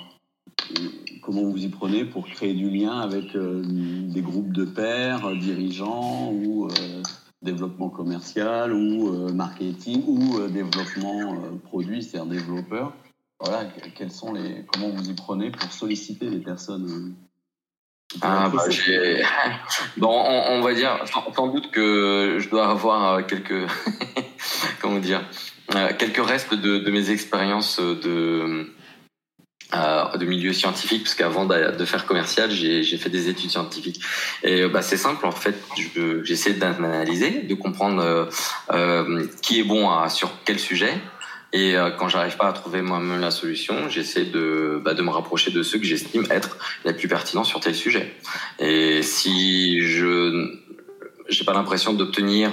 comment 1.23 1.43
vous 1.43 1.59
y 1.65 1.69
prenez 1.69 2.05
pour 2.05 2.27
créer 2.27 2.55
du 2.55 2.71
lien 2.71 2.99
avec 3.01 3.35
euh, 3.37 3.63
des 3.65 4.23
groupes 4.23 4.53
de 4.53 4.65
pairs, 4.65 5.27
euh, 5.27 5.37
dirigeants 5.37 6.31
ou 6.33 6.67
euh, 6.67 7.03
développement 7.43 7.89
commercial 7.89 8.73
ou 8.73 9.09
euh, 9.15 9.33
marketing 9.33 10.03
ou 10.07 10.41
développement 10.49 11.37
produit, 11.65 12.03
c'est-à-dire 12.03 12.31
développeur? 12.41 12.93
Voilà, 13.41 13.65
que- 13.65 13.89
quels 13.91 14.11
sont 14.13 14.33
les, 14.33 14.65
comment 14.73 14.89
vous 14.91 15.09
y 15.09 15.15
prenez 15.15 15.51
pour 15.51 15.73
solliciter 15.73 16.29
les 16.29 16.41
personnes 16.41 17.15
Ah, 18.21 18.51
bah, 18.53 18.69
j'ai... 18.69 19.23
Bon, 19.97 20.11
on, 20.11 20.59
on 20.59 20.61
va 20.63 20.75
dire, 20.75 20.99
sans, 21.07 21.33
sans 21.33 21.49
doute 21.49 21.71
que 21.71 22.37
je 22.39 22.49
dois 22.51 22.69
avoir 22.71 23.27
quelques, 23.27 23.67
comment 24.83 24.99
dire, 24.99 25.23
quelques 25.99 26.25
restes 26.27 26.55
de, 26.55 26.79
de 26.79 26.91
mes 26.91 27.11
expériences 27.11 27.79
de, 27.81 28.67
euh, 29.75 30.17
de 30.17 30.27
milieu 30.27 30.53
scientifique, 30.53 31.05
parce 31.05 31.15
qu'avant 31.15 31.47
de 31.47 31.85
faire 31.85 32.07
commercial, 32.07 32.51
j'ai, 32.51 32.83
fait 32.99 33.11
des 33.11 33.29
études 33.29 33.51
scientifiques. 33.51 34.01
Et 34.43 34.63
euh, 34.63 34.69
bah, 34.69 34.83
c'est 34.83 34.97
simple, 34.97 35.25
en 35.27 35.33
fait, 35.33 35.57
je- 35.77 36.25
j'essaie 36.25 36.55
d'analyser, 36.55 37.43
de 37.43 37.55
comprendre 37.55 38.03
euh, 38.03 38.25
euh, 38.73 39.27
qui 39.43 39.61
est 39.61 39.65
bon 39.65 39.89
à, 39.91 40.09
sur 40.09 40.31
quel 40.45 40.59
sujet. 40.59 40.93
Et 41.53 41.77
euh, 41.77 41.91
quand 41.91 42.09
j'arrive 42.09 42.37
pas 42.37 42.49
à 42.49 42.53
trouver 42.53 42.83
moi-même 42.83 43.21
la 43.21 43.31
solution, 43.31 43.89
j'essaie 43.89 44.25
de, 44.25 44.81
bah, 44.85 44.95
de 44.95 45.03
me 45.03 45.11
rapprocher 45.11 45.51
de 45.51 45.63
ceux 45.63 45.79
que 45.79 45.85
j'estime 45.85 46.25
être 46.31 46.57
les 46.85 46.93
plus 46.93 47.09
pertinents 47.09 47.45
sur 47.45 47.61
tel 47.61 47.75
sujet. 47.75 48.15
Et 48.59 49.03
si 49.03 49.81
je 49.83 50.57
j'ai 51.29 51.45
pas 51.45 51.53
l'impression 51.53 51.93
d'obtenir 51.93 52.51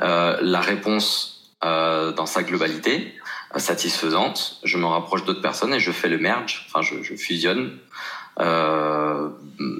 euh, 0.00 0.38
la 0.40 0.60
réponse 0.60 1.30
dans 1.62 2.26
sa 2.26 2.42
globalité 2.42 3.14
satisfaisante, 3.60 4.58
je 4.64 4.78
me 4.78 4.86
rapproche 4.86 5.24
d'autres 5.24 5.40
personnes 5.42 5.72
et 5.74 5.80
je 5.80 5.90
fais 5.92 6.08
le 6.08 6.18
merge, 6.18 6.66
enfin 6.68 6.82
je, 6.82 7.02
je 7.02 7.14
fusionne 7.14 7.78
euh, 8.40 9.28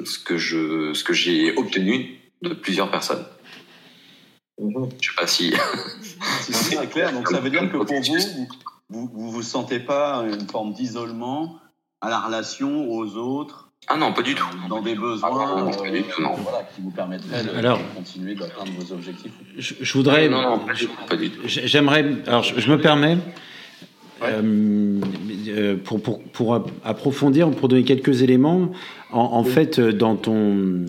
ce 0.05 0.18
que 0.18 0.37
je 0.39 0.93
ce 0.95 1.03
que 1.05 1.12
j'ai 1.12 1.57
obtenu 1.57 2.18
de 2.43 2.55
plusieurs 2.55 2.91
personnes. 2.91 3.25
Mhm. 4.61 4.89
Je 5.01 5.09
sais 5.11 5.14
pas 5.16 5.27
si 5.27 5.53
C'est 6.41 6.89
clair, 6.91 7.12
donc 7.12 7.29
ça 7.29 7.41
veut 7.41 7.51
dire 7.51 7.70
que 7.70 7.77
pour 7.79 8.01
vous, 8.01 8.49
vous 8.91 9.11
vous, 9.12 9.31
vous 9.33 9.43
sentez 9.43 9.81
pas 9.81 10.25
une 10.31 10.47
forme 10.49 10.72
d'isolement 10.72 11.59
à 12.01 12.11
la 12.11 12.20
relation 12.20 12.89
aux 12.91 13.16
autres, 13.16 13.70
ah 13.89 13.97
non 13.97 14.12
pas 14.12 14.22
du 14.22 14.35
tout. 14.35 14.47
dans 14.68 14.81
des 14.83 14.93
Ah 14.97 15.01
besoins 15.01 15.62
non, 15.64 15.70
pas 15.70 15.91
du 15.91 16.03
tout, 16.05 16.22
non. 16.22 16.35
voilà, 16.35 16.62
qui 16.75 16.81
vous 16.83 16.91
permettraient 16.91 17.43
de 17.45 17.51
Alors- 17.57 17.81
continuer 17.95 18.35
d'atteindre 18.35 18.70
vos 18.79 18.93
objectifs. 18.93 19.33
Je, 19.59 19.75
je 19.81 19.93
voudrais. 19.95 20.29
non 20.29 20.43
non 20.43 20.59
pas 21.09 21.16
du 21.16 21.31
tout, 21.31 21.41
J'aimerais. 21.47 22.05
Alors, 22.27 22.43
je, 22.45 22.59
je 22.61 22.70
me 22.70 22.79
permets. 22.81 23.18
Ouais. 24.23 24.29
euh, 24.33 25.01
euh, 25.49 25.77
pour, 25.77 26.01
pour, 26.01 26.23
pour 26.23 26.55
ap- 26.55 26.71
approfondir, 26.85 27.51
pour 27.51 27.69
donner 27.69 27.85
quelques 27.85 28.23
éléments, 28.23 28.71
en, 29.12 29.21
en 29.21 29.45
fait, 29.45 29.79
euh, 29.79 29.93
dans 29.93 30.17
ton. 30.17 30.85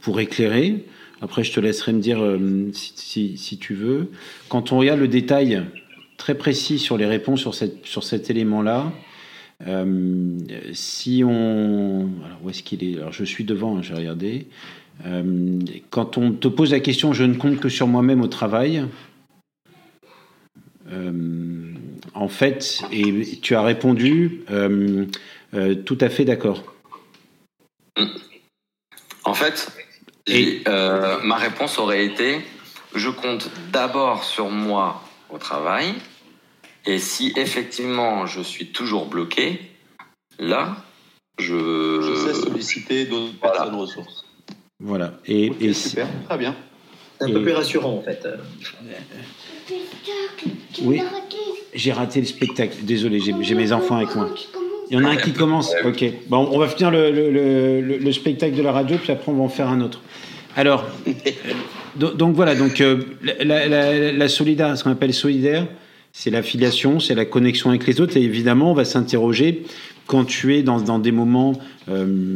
Pour 0.00 0.18
éclairer, 0.18 0.84
après 1.20 1.44
je 1.44 1.52
te 1.52 1.60
laisserai 1.60 1.92
me 1.92 2.00
dire 2.00 2.18
si, 2.72 2.92
si, 2.96 3.38
si 3.38 3.56
tu 3.56 3.72
veux, 3.74 4.10
quand 4.48 4.72
on 4.72 4.78
regarde 4.78 4.98
le 4.98 5.06
détail 5.06 5.62
très 6.16 6.34
précis 6.36 6.80
sur 6.80 6.96
les 6.96 7.06
réponses 7.06 7.38
sur, 7.38 7.54
cette, 7.54 7.86
sur 7.86 8.02
cet 8.02 8.28
élément-là, 8.28 8.92
euh, 9.68 10.38
si 10.72 11.22
on. 11.24 12.08
Alors, 12.26 12.38
où 12.42 12.50
est-ce 12.50 12.64
qu'il 12.64 12.82
est? 12.82 12.96
Alors, 12.96 13.12
je 13.12 13.22
suis 13.22 13.44
devant, 13.44 13.76
hein, 13.76 13.82
j'ai 13.82 13.94
regardé. 13.94 14.46
Euh, 15.06 15.60
quand 15.90 16.18
on 16.18 16.32
te 16.32 16.48
pose 16.48 16.72
la 16.72 16.80
question, 16.80 17.12
je 17.12 17.22
ne 17.22 17.34
compte 17.34 17.60
que 17.60 17.68
sur 17.68 17.86
moi-même 17.86 18.22
au 18.22 18.26
travail. 18.26 18.84
euh, 20.90 21.71
en 22.14 22.28
fait, 22.28 22.82
et 22.92 23.38
tu 23.40 23.54
as 23.54 23.62
répondu 23.62 24.42
euh, 24.50 25.06
euh, 25.54 25.74
tout 25.74 25.98
à 26.00 26.08
fait 26.08 26.24
d'accord. 26.24 26.62
En 29.24 29.34
fait, 29.34 29.68
Et- 30.26 30.62
euh, 30.68 31.18
ma 31.22 31.36
réponse 31.36 31.78
aurait 31.78 32.04
été 32.04 32.40
je 32.94 33.08
compte 33.08 33.48
d'abord 33.72 34.22
sur 34.24 34.50
moi 34.50 35.02
au 35.30 35.38
travail, 35.38 35.94
et 36.84 36.98
si 36.98 37.32
effectivement 37.36 38.26
je 38.26 38.42
suis 38.42 38.66
toujours 38.72 39.06
bloqué, 39.06 39.60
là, 40.38 40.76
je. 41.38 42.00
Je 42.02 42.14
sais 42.14 42.34
solliciter 42.34 43.06
d'autres 43.06 43.32
voilà. 43.40 43.56
personnes 43.60 43.76
ressources. 43.76 44.26
Voilà. 44.80 45.14
Et, 45.26 45.52
et 45.60 45.72
super, 45.72 46.08
très 46.28 46.36
bien. 46.36 46.54
C'est 47.18 47.24
un 47.24 47.28
Et- 47.28 47.32
peu 47.32 47.42
plus 47.42 47.52
rassurant 47.52 47.94
en 47.94 48.02
fait. 48.02 48.26
Oui. 50.82 51.00
j'ai 51.74 51.92
raté 51.92 52.20
le 52.20 52.26
spectacle. 52.26 52.76
Désolé, 52.82 53.20
j'ai 53.20 53.54
mes 53.54 53.72
enfants 53.72 53.96
avec 53.96 54.14
moi. 54.14 54.28
Il 54.90 54.98
y 54.98 55.00
en 55.00 55.04
a 55.04 55.10
un 55.10 55.16
qui 55.16 55.32
commence. 55.32 55.72
Ok. 55.84 56.04
Bon, 56.28 56.48
on 56.52 56.58
va 56.58 56.68
finir 56.68 56.90
le, 56.90 57.10
le- 57.10 57.30
le- 57.30 57.80
le- 57.80 57.96
le 57.98 58.12
spectacle 58.12 58.54
de 58.56 58.62
la 58.62 58.72
radio, 58.72 58.96
puis 58.98 59.10
après 59.12 59.30
on 59.32 59.36
va 59.36 59.42
en 59.44 59.48
faire 59.48 59.68
un 59.68 59.80
autre. 59.80 60.02
Alors, 60.56 60.84
do- 61.96 62.12
donc 62.12 62.34
voilà. 62.34 62.54
Donc 62.54 62.80
euh, 62.80 62.98
la, 63.22 63.66
la, 63.68 64.12
la 64.12 64.28
solidaire, 64.28 64.76
ce 64.76 64.84
qu'on 64.84 64.90
appelle 64.90 65.14
solidaire, 65.14 65.66
c'est 66.12 66.28
l'affiliation, 66.30 67.00
c'est 67.00 67.14
la 67.14 67.24
connexion 67.24 67.70
avec 67.70 67.86
les 67.86 68.00
autres. 68.02 68.16
Et 68.18 68.22
évidemment, 68.22 68.70
on 68.72 68.74
va 68.74 68.84
s'interroger 68.84 69.62
quand 70.06 70.24
tu 70.26 70.56
es 70.56 70.62
dans, 70.62 70.80
dans 70.80 70.98
des 70.98 71.12
moments. 71.12 71.52
euh, 71.88 72.34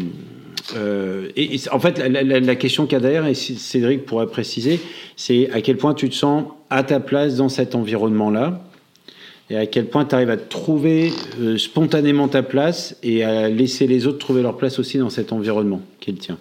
euh, 0.74 1.28
en 1.70 1.78
fait, 1.78 1.98
la, 1.98 2.56
question 2.56 2.86
qu'il 2.86 2.94
y 2.94 2.96
a 2.96 3.00
derrière, 3.00 3.26
et 3.26 3.34
Cédric 3.34 4.04
pourrait 4.04 4.26
préciser, 4.26 4.80
c'est 5.16 5.50
à 5.52 5.60
quel 5.60 5.76
point 5.76 5.94
tu 5.94 6.08
te 6.08 6.14
sens 6.14 6.44
à 6.70 6.82
ta 6.82 7.00
place 7.00 7.36
dans 7.36 7.48
cet 7.48 7.74
environnement-là 7.74 8.62
et 9.48 9.56
à 9.56 9.66
quel 9.66 9.86
point 9.86 10.04
tu 10.04 10.14
arrives 10.14 10.30
à 10.30 10.36
trouver 10.36 11.12
euh, 11.40 11.56
spontanément 11.56 12.26
ta 12.26 12.42
place 12.42 12.96
et 13.02 13.22
à 13.22 13.48
laisser 13.48 13.86
les 13.86 14.06
autres 14.06 14.18
trouver 14.18 14.42
leur 14.42 14.56
place 14.56 14.78
aussi 14.80 14.98
dans 14.98 15.10
cet 15.10 15.32
environnement 15.32 15.80
qui 16.00 16.10
est 16.10 16.14
le 16.14 16.18
tien. 16.18 16.38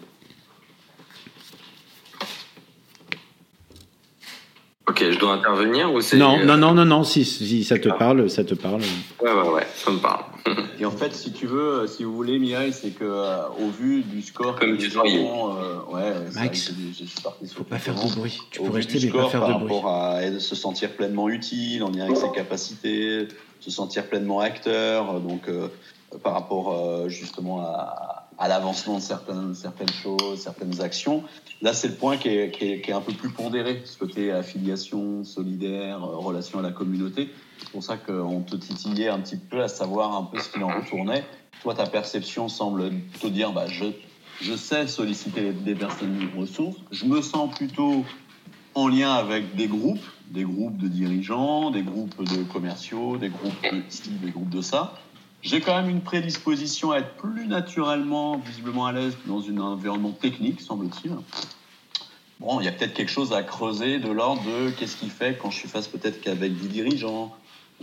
Ok, 4.88 5.04
je 5.10 5.18
dois 5.18 5.34
intervenir 5.34 5.92
ou 5.92 6.00
c'est. 6.02 6.18
Non, 6.18 6.38
euh, 6.40 6.46
non, 6.46 6.58
non, 6.58 6.74
non, 6.76 6.86
non, 6.86 7.04
si, 7.04 7.26
si 7.26 7.64
ça 7.64 7.80
te 7.80 7.90
parle, 7.90 8.30
ça 8.30 8.44
te 8.44 8.54
parle. 8.54 8.82
Ouais, 9.22 9.32
ouais, 9.32 9.50
ouais, 9.50 9.68
ça 9.74 9.90
me 9.92 9.98
parle. 9.98 10.24
Et 10.80 10.86
en 10.86 10.92
fait, 10.92 11.14
si 11.14 11.32
tu 11.32 11.48
veux, 11.48 11.82
euh, 11.82 11.88
si 11.88 12.04
vous 12.04 12.16
voulez, 12.16 12.38
Mireille, 12.38 12.72
c'est 12.72 12.92
que 12.92 13.04
euh, 13.04 13.48
au 13.60 13.70
vu 13.70 14.04
du 14.04 14.22
score 14.22 14.60
Comme 14.60 14.78
que 14.78 14.84
tu 14.84 14.90
les 14.90 15.26
euh, 15.26 15.92
ouais, 15.92 16.14
Max, 16.36 16.72
sur 16.94 17.34
Faut 17.56 17.64
pas 17.64 17.80
faire 17.80 17.96
de 17.96 18.16
bruit. 18.16 18.40
Tu 18.52 18.62
peux 18.62 18.70
rester, 18.70 19.00
mais 19.04 19.12
pas 19.12 19.30
faire 19.30 19.40
par 19.40 19.60
de 19.60 19.66
bruit. 19.66 19.74
rapport 19.74 19.92
à 19.92 20.40
se 20.40 20.56
sentir 20.56 20.92
pleinement 20.92 21.30
utile 21.30 21.84
en 21.84 21.90
lien 21.90 22.06
avec 22.06 22.18
ses 22.18 22.32
capacités, 22.32 23.28
se 23.60 23.72
sentir 23.72 24.06
pleinement 24.06 24.40
acteur, 24.40 25.20
donc 25.20 25.48
euh, 25.48 25.68
par 26.24 26.34
rapport 26.34 26.74
euh, 26.74 27.10
justement 27.10 27.62
à, 27.62 28.25
à 28.38 28.48
l'avancement 28.48 28.98
de 28.98 29.02
certaines, 29.02 29.54
choses, 30.04 30.40
certaines 30.40 30.82
actions. 30.82 31.24
Là, 31.62 31.74
c'est 31.74 31.88
le 31.88 31.96
point 31.96 32.18
qui 32.18 32.30
est, 32.30 32.92
un 32.92 33.02
peu 33.02 33.14
plus 33.14 33.30
pondéré, 33.30 33.82
ce 33.86 33.98
côté 33.98 34.32
affiliation, 34.32 35.24
solidaire, 35.24 36.04
euh, 36.04 36.18
relation 36.18 36.60
à 36.60 36.62
la 36.62 36.72
communauté. 36.72 37.30
C'est 37.60 37.70
pour 37.70 37.84
ça 37.84 37.98
qu'on 37.98 38.42
te 38.42 38.56
titillait 38.56 39.08
un 39.08 39.20
petit 39.20 39.38
peu 39.38 39.62
à 39.62 39.68
savoir 39.68 40.16
un 40.16 40.24
peu 40.24 40.40
ce 40.40 40.50
qu'il 40.50 40.64
en 40.64 40.76
retournait. 40.76 41.24
Toi, 41.62 41.74
ta 41.74 41.86
perception 41.86 42.50
semble 42.50 42.92
te 43.22 43.28
dire, 43.28 43.54
bah, 43.54 43.68
je, 43.68 43.86
je 44.42 44.54
sais 44.56 44.88
solliciter 44.88 45.54
des 45.54 45.76
personnes 45.76 46.30
ressources, 46.38 46.78
je 46.92 47.06
me 47.06 47.22
sens 47.22 47.54
plutôt 47.56 48.04
en 48.76 48.90
lien 48.90 49.14
avec 49.14 49.56
des 49.56 49.68
groupes, 49.68 50.04
des 50.28 50.44
groupes 50.44 50.78
de 50.78 50.90
dirigeants, 50.90 51.72
des 51.72 51.84
groupes 51.84 52.22
de 52.24 52.44
commerciaux, 52.44 53.18
des 53.18 53.30
groupes 53.30 53.64
de 53.64 53.82
ci, 53.88 54.10
des 54.10 54.32
groupes 54.32 54.50
de 54.50 54.62
ça. 54.62 54.94
J'ai 55.46 55.62
quand 55.62 55.80
même 55.80 55.92
une 55.92 56.02
prédisposition 56.02 56.92
à 56.92 56.98
être 56.98 57.14
plus 57.18 57.46
naturellement, 57.46 58.40
visiblement 58.40 58.88
à 58.88 58.92
l'aise 58.92 59.16
dans 59.28 59.48
un 59.48 59.58
environnement 59.60 60.10
technique, 60.10 60.60
semble-t-il. 60.60 61.12
Bon, 62.40 62.60
il 62.60 62.66
y 62.66 62.68
a 62.68 62.72
peut-être 62.72 62.96
quelque 62.96 63.12
chose 63.12 63.32
à 63.32 63.44
creuser 63.44 64.00
de 64.00 64.10
l'ordre 64.10 64.42
de 64.42 64.72
qu'est-ce 64.72 64.98
qui 64.98 65.08
fait 65.08 65.38
quand 65.40 65.52
je 65.52 65.60
suis 65.60 65.68
face 65.70 65.88
peut-être 65.88 66.20
qu'avec 66.20 66.60
des 66.60 66.68
dirigeants 66.68 67.32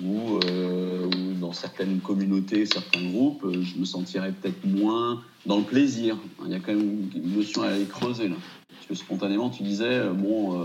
ou, 0.02 0.40
euh, 0.44 1.08
dans 1.40 1.52
certaines 1.52 2.00
communautés, 2.00 2.66
certains 2.66 3.00
groupes, 3.00 3.46
je 3.52 3.78
me 3.78 3.84
sentirais 3.84 4.32
peut-être 4.32 4.64
moins 4.64 5.22
dans 5.46 5.58
le 5.58 5.62
plaisir. 5.64 6.16
Il 6.44 6.50
y 6.50 6.54
a 6.56 6.58
quand 6.58 6.72
même 6.72 7.10
une 7.14 7.36
notion 7.36 7.62
à 7.62 7.68
creuser 7.88 8.28
là. 8.28 8.36
Parce 8.74 8.86
que 8.88 8.94
spontanément, 8.96 9.50
tu 9.50 9.62
disais, 9.62 9.84
euh, 9.84 10.12
bon, 10.12 10.60
euh, 10.60 10.64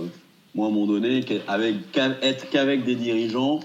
moi 0.56 0.66
à 0.66 0.70
un 0.70 0.74
moment 0.74 0.88
donné, 0.88 1.22
qu'à- 1.22 2.18
être 2.24 2.50
qu'avec 2.50 2.86
des 2.86 2.96
dirigeants, 2.96 3.60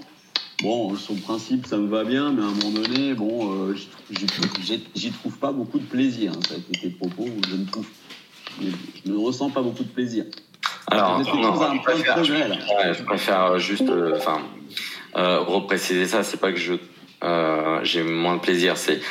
bon, 0.63 0.93
le 0.93 1.21
principe, 1.21 1.67
ça 1.67 1.77
me 1.77 1.87
va 1.87 2.03
bien, 2.03 2.31
mais 2.31 2.41
à 2.41 2.45
un 2.45 2.51
moment 2.51 2.71
donné, 2.71 3.13
bon, 3.13 3.69
euh, 3.69 3.75
j'y, 4.95 5.11
trouve 5.11 5.37
pas 5.37 5.51
beaucoup 5.51 5.77
de 5.77 5.85
plaisir. 5.85 6.31
hein. 6.33 6.39
Ça 6.47 6.55
a 6.55 6.57
été 6.57 6.79
tes 6.79 6.89
propos, 6.89 7.27
je 7.49 7.55
ne 7.55 7.65
trouve, 7.65 7.85
je 8.61 9.11
ne 9.11 9.17
ressens 9.17 9.49
pas 9.51 9.61
beaucoup 9.61 9.83
de 9.83 9.89
plaisir. 9.89 10.25
Alors, 10.87 11.19
non, 11.19 11.25
préfère, 11.81 12.13
progrès 12.13 12.93
je 12.93 13.03
préfère 13.03 13.59
juste, 13.59 13.89
euh, 13.89 14.17
enfin, 14.17 14.41
euh, 15.15 15.39
repréciser 15.39 16.05
ça. 16.07 16.23
C'est 16.23 16.39
pas 16.39 16.51
que 16.51 16.59
je, 16.59 16.73
euh, 17.23 17.79
j'ai 17.83 18.03
moins 18.03 18.35
de 18.35 18.41
plaisir. 18.41 18.77
C'est 18.77 19.01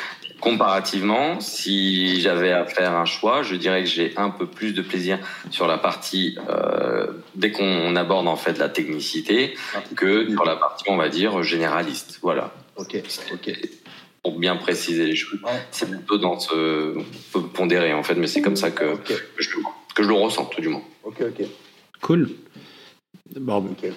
comparativement, 0.43 1.39
si 1.39 2.19
j'avais 2.19 2.51
à 2.51 2.65
faire 2.65 2.91
un 2.91 3.05
choix, 3.05 3.43
je 3.43 3.55
dirais 3.55 3.81
que 3.81 3.89
j'ai 3.89 4.13
un 4.17 4.29
peu 4.29 4.45
plus 4.45 4.73
de 4.73 4.81
plaisir 4.81 5.17
sur 5.51 5.67
la 5.67 5.77
partie 5.77 6.37
euh, 6.49 7.07
dès 7.35 7.51
qu'on 7.51 7.95
aborde 7.95 8.27
en 8.27 8.35
fait 8.35 8.57
la 8.57 8.67
technicité 8.67 9.53
que 9.95 10.29
sur 10.29 10.43
la 10.43 10.57
partie, 10.57 10.83
on 10.89 10.97
va 10.97 11.07
dire 11.07 11.43
généraliste. 11.43 12.19
Voilà. 12.21 12.53
Ok, 12.75 13.01
ok. 13.31 13.57
pour 14.21 14.37
bien 14.37 14.57
préciser 14.57 15.05
les 15.05 15.15
choses. 15.15 15.39
Ouais. 15.43 15.61
C'est 15.71 15.89
plutôt 15.89 16.17
dans 16.17 16.37
ce 16.37 16.97
peu 17.31 17.43
pondéré 17.43 17.93
en 17.93 18.03
fait, 18.03 18.15
mais 18.15 18.27
c'est 18.27 18.41
comme 18.41 18.57
ça 18.57 18.69
que, 18.69 18.97
que 18.97 19.13
je, 19.37 19.49
que 19.95 20.03
je 20.03 20.09
le 20.09 20.15
ressens 20.15 20.45
tout 20.45 20.59
du 20.59 20.67
moins. 20.67 20.83
Ok, 21.05 21.21
ok. 21.21 21.47
Cool. 22.01 22.31
Bon. 23.39 23.59
ok. 23.59 23.91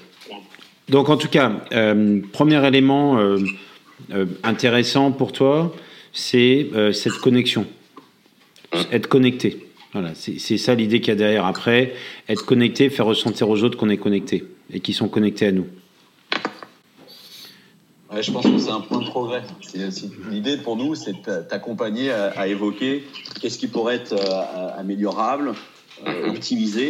Donc 0.89 1.09
en 1.09 1.17
tout 1.17 1.29
cas, 1.29 1.51
euh, 1.73 2.21
premier 2.33 2.65
élément 2.65 3.19
euh, 3.19 3.39
euh, 4.13 4.27
intéressant 4.45 5.11
pour 5.11 5.33
toi, 5.33 5.75
c'est 6.17 6.69
euh, 6.75 6.93
cette 6.93 7.19
connexion, 7.19 7.67
être 8.91 9.07
connecté. 9.07 9.69
Voilà, 9.93 10.13
c'est 10.15 10.59
ça 10.59 10.75
l'idée 10.75 11.01
qu'il 11.01 11.09
y 11.09 11.13
a 11.13 11.15
derrière. 11.15 11.47
Après, 11.47 11.95
être 12.29 12.45
connecté, 12.45 12.91
faire 12.91 13.07
ressentir 13.07 13.49
aux 13.49 13.63
autres 13.63 13.79
qu'on 13.79 13.89
est 13.89 13.99
connecté 13.99 14.45
et 14.73 14.81
qu'ils 14.81 14.95
sont 14.95 15.09
connectés 15.09 15.47
à 15.47 15.53
nous. 15.53 15.67
Ouais, 18.11 18.23
je 18.23 18.33
pense 18.33 18.45
que 18.45 18.59
c'est 18.59 18.71
un 18.71 18.81
point 18.81 19.01
de 19.01 19.09
progrès. 19.09 19.43
L'idée 20.31 20.57
pour 20.57 20.77
nous, 20.77 20.95
c'est 20.95 21.23
t'accompagner 21.49 22.11
à, 22.11 22.29
à 22.29 22.47
évoquer 22.47 23.05
qu'est-ce 23.41 23.59
qui 23.59 23.69
pourrait 23.69 23.97
être 23.97 24.13
euh, 24.13 24.79
améliorable, 24.79 25.53
euh, 26.07 26.31
optimisé. 26.31 26.89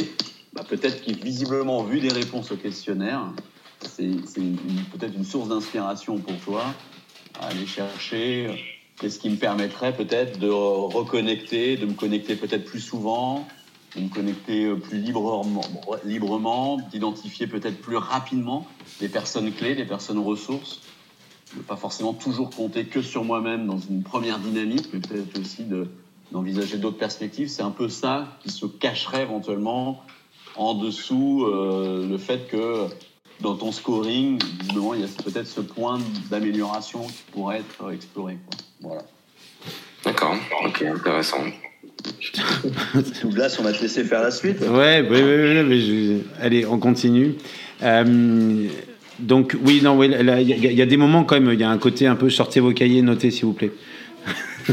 Bah, 0.52 0.64
peut-être 0.68 1.04
que 1.04 1.12
visiblement, 1.12 1.82
vu 1.82 2.00
des 2.00 2.12
réponses 2.12 2.52
au 2.52 2.56
questionnaire, 2.56 3.22
c'est 3.80 4.10
peut-être 4.92 5.14
une 5.16 5.24
source 5.24 5.48
d'inspiration 5.48 6.18
pour 6.18 6.36
toi 6.38 6.64
à 7.40 7.48
aller 7.48 7.66
chercher 7.66 8.75
euh, 8.96 9.00
qu'est-ce 9.00 9.18
qui 9.18 9.30
me 9.30 9.36
permettrait 9.36 9.94
peut-être 9.94 10.38
de 10.38 10.48
reconnecter, 10.48 11.76
de 11.76 11.86
me 11.86 11.94
connecter 11.94 12.36
peut-être 12.36 12.64
plus 12.64 12.80
souvent, 12.80 13.46
de 13.96 14.02
me 14.02 14.08
connecter 14.08 14.64
euh, 14.64 14.76
plus 14.76 14.98
librement, 15.00 16.78
d'identifier 16.90 17.46
peut-être 17.46 17.80
plus 17.80 17.96
rapidement 17.96 18.66
des 19.00 19.08
personnes 19.08 19.52
clés, 19.52 19.74
des 19.74 19.84
personnes 19.84 20.18
ressources 20.18 20.80
de 21.56 21.62
pas 21.62 21.76
forcément 21.76 22.12
toujours 22.12 22.50
compter 22.50 22.86
que 22.86 23.02
sur 23.02 23.24
moi-même 23.24 23.66
dans 23.66 23.78
une 23.78 24.02
première 24.02 24.38
dynamique, 24.38 24.88
mais 24.92 25.00
peut-être 25.00 25.38
aussi 25.38 25.64
de- 25.64 25.88
d'envisager 26.32 26.76
d'autres 26.76 26.98
perspectives. 26.98 27.48
C'est 27.48 27.62
un 27.62 27.70
peu 27.70 27.88
ça 27.88 28.26
qui 28.42 28.50
se 28.50 28.66
cacherait 28.66 29.22
éventuellement 29.22 30.02
en 30.56 30.74
dessous 30.74 31.44
euh, 31.46 32.06
le 32.08 32.18
fait 32.18 32.48
que 32.48 32.88
dans 33.40 33.54
ton 33.54 33.72
scoring, 33.72 34.38
visiblement, 34.60 34.94
il 34.94 35.00
y 35.00 35.04
a 35.04 35.08
peut-être 35.24 35.46
ce 35.46 35.60
point 35.60 35.98
d'amélioration 36.30 37.06
qui 37.06 37.22
pourrait 37.32 37.58
être 37.58 37.92
exploré. 37.92 38.36
quoi. 38.46 38.58
Voilà. 38.90 39.02
D'accord, 40.04 40.36
ok, 40.64 40.82
intéressant. 40.82 41.38
Douglas, 43.22 43.56
on 43.58 43.62
va 43.62 43.72
te 43.72 43.82
laisser 43.82 44.04
faire 44.04 44.22
la 44.22 44.30
suite. 44.30 44.60
Ouais, 44.60 45.00
oui, 45.08 45.18
oui, 45.22 45.22
oui, 45.22 45.62
mais 45.64 45.80
je- 45.80 46.18
allez, 46.40 46.64
on 46.66 46.78
continue. 46.78 47.34
Euh, 47.82 48.66
donc 49.18 49.56
oui, 49.64 49.80
non, 49.82 49.96
oui, 49.98 50.08
là, 50.08 50.40
il 50.40 50.48
y, 50.48 50.52
a- 50.52 50.56
il 50.70 50.76
y 50.78 50.82
a 50.82 50.86
des 50.86 50.96
moments 50.96 51.24
quand 51.24 51.40
même. 51.40 51.52
Il 51.52 51.60
y 51.60 51.64
a 51.64 51.70
un 51.70 51.78
côté 51.78 52.06
un 52.06 52.16
peu 52.16 52.30
sortez 52.30 52.60
vos 52.60 52.72
cahiers, 52.72 53.02
notez 53.02 53.30
s'il 53.30 53.46
vous 53.46 53.52
plaît. 53.54 53.72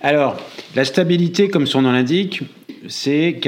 Alors, 0.00 0.36
la 0.74 0.84
stabilité, 0.84 1.48
comme 1.48 1.66
son 1.66 1.82
nom 1.82 1.92
l'indique, 1.92 2.42
c'est 2.88 3.40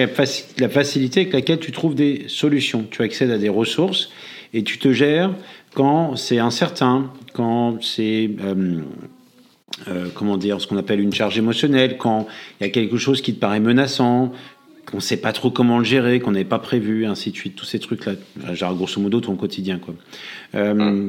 la 0.58 0.68
facilité 0.68 1.20
avec 1.20 1.32
laquelle 1.32 1.58
tu 1.58 1.72
trouves 1.72 1.94
des 1.94 2.24
solutions. 2.28 2.86
Tu 2.90 3.02
accèdes 3.02 3.30
à 3.30 3.38
des 3.38 3.48
ressources 3.48 4.10
et 4.54 4.62
tu 4.62 4.78
te 4.78 4.92
gères 4.92 5.32
quand 5.74 6.16
c'est 6.16 6.38
incertain, 6.38 7.12
quand 7.34 7.82
c'est 7.82 8.30
euh, 8.42 8.80
euh, 9.86 10.08
comment 10.14 10.36
dire, 10.36 10.60
ce 10.60 10.66
qu'on 10.66 10.76
appelle 10.76 11.00
une 11.00 11.12
charge 11.12 11.38
émotionnelle, 11.38 11.96
quand 11.98 12.26
il 12.60 12.64
y 12.64 12.66
a 12.66 12.70
quelque 12.70 12.96
chose 12.96 13.20
qui 13.20 13.34
te 13.34 13.40
paraît 13.40 13.60
menaçant, 13.60 14.32
qu'on 14.86 14.96
ne 14.96 15.02
sait 15.02 15.18
pas 15.18 15.32
trop 15.32 15.50
comment 15.50 15.78
le 15.78 15.84
gérer, 15.84 16.18
qu'on 16.18 16.30
n'avait 16.32 16.44
pas 16.46 16.58
prévu, 16.58 17.04
ainsi 17.04 17.30
de 17.30 17.36
suite, 17.36 17.54
tous 17.54 17.66
ces 17.66 17.78
trucs-là. 17.78 18.14
Genre, 18.54 18.74
grosso 18.74 19.00
modo, 19.00 19.20
ton 19.20 19.36
quotidien, 19.36 19.78
quoi. 19.78 19.94
Euh, 20.54 21.02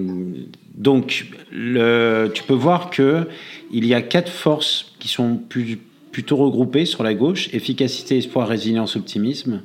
donc, 0.75 1.25
tu 1.51 2.43
peux 2.43 2.53
voir 2.53 2.89
que 2.89 3.25
il 3.71 3.85
y 3.85 3.93
a 3.93 4.01
quatre 4.01 4.31
forces 4.31 4.93
qui 4.99 5.07
sont 5.07 5.37
plus- 5.37 5.79
plutôt 6.11 6.37
regroupées 6.37 6.85
sur 6.85 7.03
la 7.03 7.13
gauche 7.13 7.53
efficacité, 7.53 8.17
espoir, 8.17 8.47
résilience, 8.47 8.95
optimisme. 8.95 9.61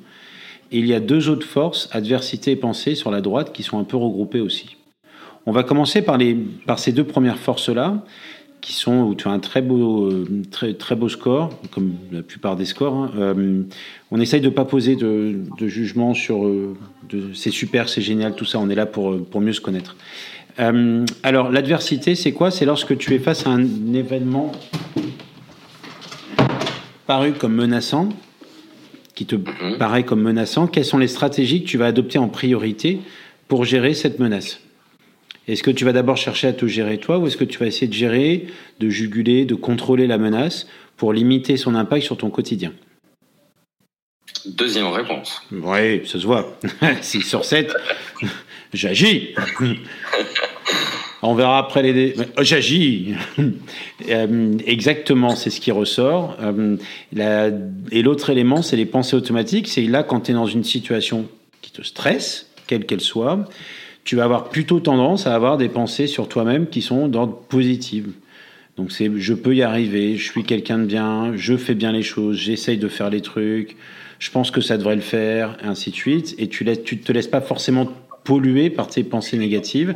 Et 0.73 0.79
il 0.79 0.87
y 0.87 0.95
a 0.95 1.01
deux 1.01 1.29
autres 1.29 1.47
forces, 1.47 1.89
adversité 1.93 2.53
et 2.53 2.57
pensée, 2.57 2.95
sur 2.95 3.11
la 3.11 3.21
droite, 3.21 3.53
qui 3.53 3.63
sont 3.63 3.79
un 3.79 3.85
peu 3.85 3.97
regroupées 3.97 4.41
aussi. 4.41 4.77
On 5.47 5.53
va 5.53 5.63
commencer 5.63 6.03
par, 6.03 6.19
ces 6.79 6.93
deux 6.93 7.05
premières 7.05 7.39
forces-là, 7.39 8.03
qui 8.61 8.73
sont 8.73 9.03
où 9.03 9.15
tu 9.15 9.29
as 9.29 9.31
un 9.31 9.41
très 9.41 9.61
beau, 9.61 10.07
euh, 10.11 10.43
très, 10.79 10.97
beau 10.97 11.11
score, 11.11 11.51
comme 11.71 11.93
la 12.11 12.23
plupart 12.23 12.57
des 12.57 12.65
scores. 12.65 12.95
hein. 12.95 13.11
Euh, 13.19 13.63
on 14.11 14.21
essaye 14.21 14.41
de 14.41 14.49
pas 14.49 14.65
poser 14.65 14.97
de, 14.97 15.37
jugement 15.61 16.15
sur 16.15 16.47
euh, 16.47 16.75
c'est 17.35 17.51
super, 17.51 17.91
c'est 17.91 18.01
génial, 18.01 18.35
tout 18.35 18.47
ça. 18.47 18.59
On 18.59 18.71
est 18.71 18.75
là 18.75 18.87
pour, 18.87 19.41
mieux 19.41 19.53
se 19.53 19.61
connaître. 19.61 19.97
Alors, 20.57 21.51
l'adversité, 21.51 22.15
c'est 22.15 22.33
quoi? 22.33 22.51
C'est 22.51 22.65
lorsque 22.65 22.97
tu 22.97 23.13
es 23.13 23.19
face 23.19 23.47
à 23.47 23.51
un 23.51 23.93
événement 23.93 24.53
paru 27.07 27.33
comme 27.33 27.55
menaçant, 27.55 28.09
qui 29.15 29.27
te 29.27 29.37
Mhm. 29.37 29.79
paraît 29.79 30.05
comme 30.05 30.23
menaçant. 30.23 30.67
Quelles 30.67 30.85
sont 30.85 30.99
les 30.99 31.09
stratégies 31.09 31.63
que 31.63 31.69
tu 31.69 31.79
vas 31.79 31.87
adopter 31.87 32.19
en 32.19 32.29
priorité 32.29 33.01
pour 33.49 33.65
gérer 33.65 33.95
cette 33.95 34.19
menace? 34.19 34.61
Est-ce 35.47 35.63
que 35.63 35.71
tu 35.71 35.85
vas 35.85 35.93
d'abord 35.93 36.17
chercher 36.17 36.49
à 36.49 36.53
te 36.53 36.67
gérer 36.67 36.99
toi 36.99 37.19
ou 37.19 37.27
est-ce 37.27 37.37
que 37.37 37.45
tu 37.45 37.59
vas 37.59 37.67
essayer 37.67 37.87
de 37.87 37.93
gérer, 37.93 38.47
de 38.81 38.89
juguler, 38.89 39.45
de 39.45 39.55
contrôler 39.55 40.07
la 40.07 40.17
menace 40.19 40.67
pour 40.97 41.13
limiter 41.13 41.57
son 41.59 41.75
impact 41.75 42.05
sur 42.05 42.17
ton 42.17 42.31
quotidien? 42.31 42.73
Deuxième 44.47 44.87
réponse. 44.87 45.43
Oui, 45.53 46.07
ça 46.07 46.19
se 46.19 46.27
voit. 46.27 46.59
6 47.03 47.23
sur 47.23 47.45
7, 47.45 47.75
j'agis. 48.73 49.35
On 51.23 51.35
verra 51.35 51.59
après 51.59 51.83
les... 51.83 52.15
Oh, 52.39 52.43
J'agis. 52.43 53.15
Euh, 54.11 54.59
Exactement, 54.67 55.35
c'est 55.37 55.51
ce 55.51 55.61
qui 55.61 55.71
ressort. 55.71 56.37
Euh, 56.43 56.77
Et 57.91 58.03
l'autre 58.03 58.29
élément, 58.31 58.61
c'est 58.61 58.77
les 58.77 58.85
pensées 58.87 59.17
automatiques. 59.17 59.69
C'est 59.69 59.83
là 59.83 60.03
quand 60.03 60.23
tu 60.23 60.33
es 60.33 60.35
dans 60.35 60.47
une 60.47 60.65
situation 60.65 61.27
qui 61.63 61.71
te 61.71 61.83
stresse, 61.83 62.51
quelle 62.67 62.85
qu'elle 62.85 63.01
soit, 63.01 63.49
tu 64.05 64.17
vas 64.17 64.25
avoir 64.25 64.51
plutôt 64.51 64.81
tendance 64.81 65.27
à 65.27 65.35
avoir 65.35 65.57
des 65.57 65.69
pensées 65.69 66.07
sur 66.07 66.29
toi-même 66.29 66.69
qui 66.69 66.83
sont 66.83 67.09
d'ordre 67.09 67.37
positif. 67.49 68.05
Donc 68.77 68.93
c'est 68.93 69.11
je 69.17 69.35
peux 69.35 69.55
y 69.55 69.63
arriver, 69.63 70.17
je 70.17 70.31
suis 70.31 70.43
quelqu'un 70.43 70.79
de 70.79 70.85
bien, 70.85 71.33
je 71.37 71.57
fais 71.57 71.75
bien 71.75 71.93
les 71.93 72.03
choses, 72.03 72.37
j'essaye 72.37 72.77
de 72.77 72.89
faire 72.89 73.09
les 73.09 73.21
trucs, 73.21 73.77
je 74.19 74.31
pense 74.31 74.51
que 74.51 74.61
ça 74.61 74.77
devrait 74.77 74.97
le 74.97 75.01
faire, 75.01 75.57
et 75.63 75.67
ainsi 75.67 75.91
de 75.91 75.97
suite. 75.97 76.35
Et 76.39 76.49
tu 76.49 76.65
ne 76.65 76.75
te 76.75 77.13
laisses 77.13 77.29
pas 77.29 77.41
forcément 77.41 77.89
polluer 78.25 78.71
par 78.71 78.89
tes 78.89 79.05
pensées 79.05 79.39
négatives. 79.39 79.95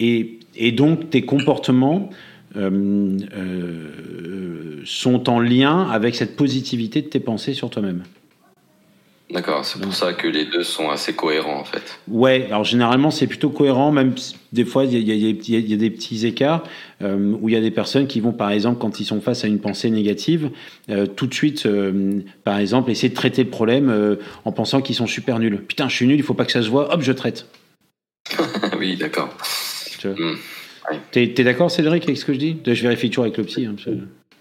Et, 0.00 0.38
et 0.56 0.72
donc 0.72 1.10
tes 1.10 1.22
comportements 1.22 2.10
euh, 2.56 3.18
euh, 3.36 4.82
sont 4.84 5.28
en 5.28 5.40
lien 5.40 5.88
avec 5.90 6.14
cette 6.14 6.36
positivité 6.36 7.02
de 7.02 7.08
tes 7.08 7.20
pensées 7.20 7.54
sur 7.54 7.70
toi-même. 7.70 8.04
D'accord, 9.30 9.64
c'est 9.64 9.80
pour 9.80 9.94
ça 9.94 10.12
que 10.12 10.28
les 10.28 10.44
deux 10.44 10.62
sont 10.62 10.90
assez 10.90 11.14
cohérents 11.14 11.58
en 11.58 11.64
fait. 11.64 11.98
Ouais, 12.08 12.44
alors 12.50 12.62
généralement 12.62 13.10
c'est 13.10 13.26
plutôt 13.26 13.48
cohérent, 13.48 13.90
même 13.90 14.14
des 14.52 14.66
fois 14.66 14.84
il 14.84 14.92
y, 14.92 15.10
a- 15.10 15.14
y 15.14 15.30
y 15.30 15.72
y 15.72 15.76
des 15.76 15.90
petits 15.90 16.26
écarts 16.26 16.62
euh, 17.02 17.34
où 17.40 17.48
il 17.48 17.54
y 17.54 17.56
a 17.56 17.60
des 17.62 17.70
personnes 17.70 18.06
qui 18.06 18.20
vont 18.20 18.32
par 18.32 18.50
exemple 18.50 18.78
quand 18.78 19.00
ils 19.00 19.06
sont 19.06 19.20
face 19.22 19.42
à 19.42 19.48
une 19.48 19.58
pensée 19.60 19.88
négative, 19.90 20.50
euh, 20.90 21.06
tout 21.06 21.26
de 21.26 21.34
suite 21.34 21.64
euh, 21.64 22.20
par 22.44 22.58
exemple 22.58 22.90
essayer 22.90 23.08
de 23.08 23.14
traiter 23.14 23.42
le 23.42 23.50
problème 23.50 24.18
en 24.44 24.52
pensant 24.52 24.82
qu'ils 24.82 24.94
sont 24.94 25.06
super 25.08 25.38
nuls. 25.38 25.56
Putain, 25.66 25.88
je 25.88 25.96
suis 25.96 26.06
nul, 26.06 26.16
il 26.16 26.22
faut 26.22 26.34
pas 26.34 26.44
que 26.44 26.52
ça 26.52 26.62
se 26.62 26.68
voit, 26.68 26.92
hop, 26.94 27.00
je 27.00 27.12
traite. 27.12 27.48
oui, 28.78 28.96
d'accord. 28.96 29.34
Tu 30.14 30.22
vois. 30.22 30.32
Hmm. 30.32 30.36
T'es 31.12 31.28
t'es 31.28 31.44
d'accord 31.44 31.70
Cédric 31.70 32.04
avec 32.04 32.18
ce 32.18 32.24
que 32.24 32.34
je 32.34 32.38
dis? 32.38 32.56
Je 32.66 32.82
vérifie 32.82 33.08
toujours 33.08 33.24
avec 33.24 33.38
le 33.38 33.44
psy. 33.44 33.66
hein, 33.66 33.74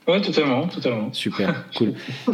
Ouais, 0.05 0.20
totalement, 0.20 0.68
totalement. 0.68 1.14
Super, 1.14 1.64
cool. 1.78 1.93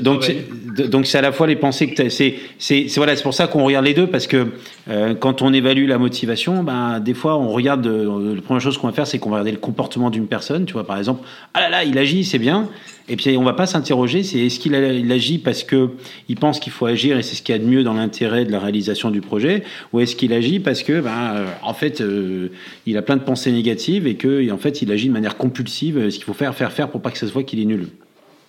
Donc, 0.00 0.22
c'est- 0.22 0.46
d- 0.76 0.86
donc 0.86 1.04
c'est 1.06 1.18
à 1.18 1.20
la 1.20 1.32
fois 1.32 1.48
les 1.48 1.56
pensées 1.56 1.88
que 1.90 1.96
t'as- 1.96 2.10
c'est 2.10 2.36
c'est 2.58 2.86
c'est- 2.86 3.00
voilà, 3.00 3.16
c'est 3.16 3.24
pour 3.24 3.34
ça 3.34 3.48
qu'on 3.48 3.64
regarde 3.64 3.84
les 3.84 3.94
deux 3.94 4.06
parce 4.06 4.28
que 4.28 4.46
euh, 4.88 5.14
quand 5.16 5.42
on 5.42 5.52
évalue 5.52 5.88
la 5.88 5.98
motivation, 5.98 6.62
ben 6.62 7.00
des 7.00 7.14
fois 7.14 7.36
on 7.36 7.48
regarde 7.48 7.84
euh, 7.88 8.36
la 8.36 8.40
première 8.42 8.60
chose 8.60 8.78
qu'on 8.78 8.86
va 8.86 8.92
faire, 8.92 9.08
c'est 9.08 9.18
qu'on 9.18 9.30
va 9.30 9.36
regarder 9.38 9.50
le 9.50 9.58
comportement 9.58 10.10
d'une 10.10 10.28
personne. 10.28 10.64
Tu 10.64 10.74
vois, 10.74 10.86
par 10.86 10.96
exemple, 10.96 11.26
ah 11.54 11.60
là 11.62 11.68
là, 11.68 11.82
il 11.82 11.98
agit, 11.98 12.22
c'est 12.24 12.38
bien. 12.38 12.68
Et 13.08 13.16
puis 13.16 13.36
on 13.36 13.44
va 13.44 13.54
pas 13.54 13.66
s'interroger, 13.66 14.22
c'est 14.22 14.38
est-ce 14.38 14.58
qu'il 14.58 14.74
il 14.74 15.12
agit 15.12 15.38
parce 15.38 15.64
que 15.64 15.90
il 16.28 16.36
pense 16.36 16.60
qu'il 16.60 16.72
faut 16.72 16.86
agir 16.86 17.18
et 17.18 17.22
c'est 17.22 17.34
ce 17.34 17.42
qu'il 17.42 17.54
y 17.54 17.56
a 17.56 17.60
de 17.60 17.64
mieux 17.66 17.82
dans 17.82 17.94
l'intérêt 17.94 18.44
de 18.44 18.52
la 18.52 18.60
réalisation 18.60 19.10
du 19.10 19.20
projet, 19.20 19.62
ou 19.92 20.00
est-ce 20.00 20.14
qu'il 20.14 20.32
agit 20.32 20.60
parce 20.60 20.82
que 20.82 21.00
ben 21.00 21.34
euh, 21.34 21.46
en 21.62 21.72
fait 21.74 22.00
euh, 22.00 22.50
il 22.86 22.98
a 22.98 23.02
plein 23.02 23.16
de 23.16 23.22
pensées 23.22 23.50
négatives 23.50 24.06
et 24.06 24.16
que 24.16 24.50
en 24.50 24.58
fait 24.58 24.82
il 24.82 24.92
agit 24.92 25.08
de 25.08 25.12
manière 25.12 25.36
compulsive, 25.36 25.96
euh, 25.98 26.10
ce 26.10 26.16
qu'il 26.16 26.24
faut 26.24 26.34
faire, 26.34 26.54
faire, 26.54 26.72
faire 26.72 26.88
pour 26.90 27.00
pas 27.00 27.10
que 27.10 27.18
ça 27.18 27.26
se 27.26 27.32
voit 27.32 27.44
qu'il 27.44 27.60
est 27.60 27.64
nul. 27.64 27.88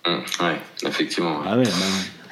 Hmm, 0.06 0.44
ouais, 0.44 0.56
effectivement. 0.86 1.40
Ah 1.46 1.56
ouais, 1.56 1.64
bah, 1.64 1.70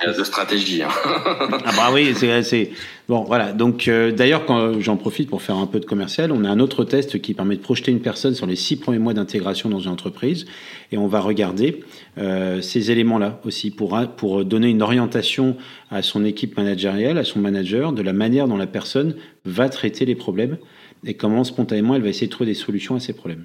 Il 0.03 0.09
y 0.09 0.11
a 0.11 0.17
deux 0.17 0.25
stratégies. 0.25 0.83
hein. 0.83 0.89
ah 1.05 1.73
bah 1.77 1.91
oui, 1.93 2.15
c'est 2.15 2.71
bon 3.09 3.25
voilà. 3.25 3.53
Donc 3.53 3.89
euh, 3.89 4.13
d'ailleurs 4.13 4.47
quand 4.47 4.81
j'en 4.81 4.97
profite 4.97 5.29
pour 5.29 5.43
faire 5.43 5.57
un 5.57 5.67
peu 5.67 5.81
de 5.81 5.85
commercial, 5.85 6.33
on 6.33 6.45
a 6.45 6.51
un 6.51 6.61
autre 6.61 6.85
test 6.85 7.21
qui 7.21 7.35
permet 7.35 7.57
de 7.57 7.61
projeter 7.61 7.91
une 7.91 8.01
personne 8.01 8.35
sur 8.35 8.47
les 8.47 8.57
six 8.57 8.77
premiers 8.77 8.99
mois 8.99 9.15
d'intégration 9.15 9.69
dans 9.69 9.81
une 9.81 9.91
entreprise 9.91 10.47
et 10.93 10.99
on 10.99 11.07
va 11.07 11.21
regarder 11.21 11.83
euh, 12.19 12.61
ces 12.61 12.91
éléments-là 12.91 13.41
aussi 13.45 13.71
pour 13.71 13.99
pour 14.17 14.45
donner 14.45 14.69
une 14.69 14.83
orientation 14.83 15.57
à 15.91 16.03
son 16.03 16.25
équipe 16.25 16.57
managériale, 16.57 17.19
à 17.19 17.25
son 17.25 17.41
manager, 17.41 17.93
de 17.93 18.03
la 18.03 18.13
manière 18.13 18.49
dont 18.49 18.57
la 18.57 18.67
personne 18.67 19.17
va 19.45 19.69
traiter 19.69 20.05
les 20.05 20.15
problèmes 20.15 20.59
et 21.05 21.15
comment 21.15 21.45
spontanément 21.45 21.95
elle 21.95 22.03
va 22.03 22.09
essayer 22.09 22.27
de 22.27 22.33
trouver 22.33 22.51
des 22.51 22.59
solutions 22.59 22.95
à 22.95 23.01
ces 23.01 23.13
problèmes. 23.13 23.45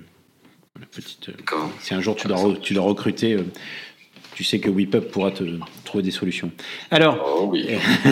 petite, 0.92 1.30
si 1.80 1.94
un 1.94 2.02
jour 2.02 2.16
tu 2.16 2.28
dois, 2.28 2.56
tu 2.62 2.74
dois 2.74 2.84
recruter 2.84 3.38
tu 4.36 4.44
sais 4.44 4.60
que 4.60 4.70
WePub 4.70 5.04
pourra 5.04 5.32
te 5.32 5.44
trouver 5.86 6.04
des 6.04 6.12
solutions. 6.12 6.52
Alors, 6.90 7.24
oh, 7.26 7.50
oui. 7.52 7.68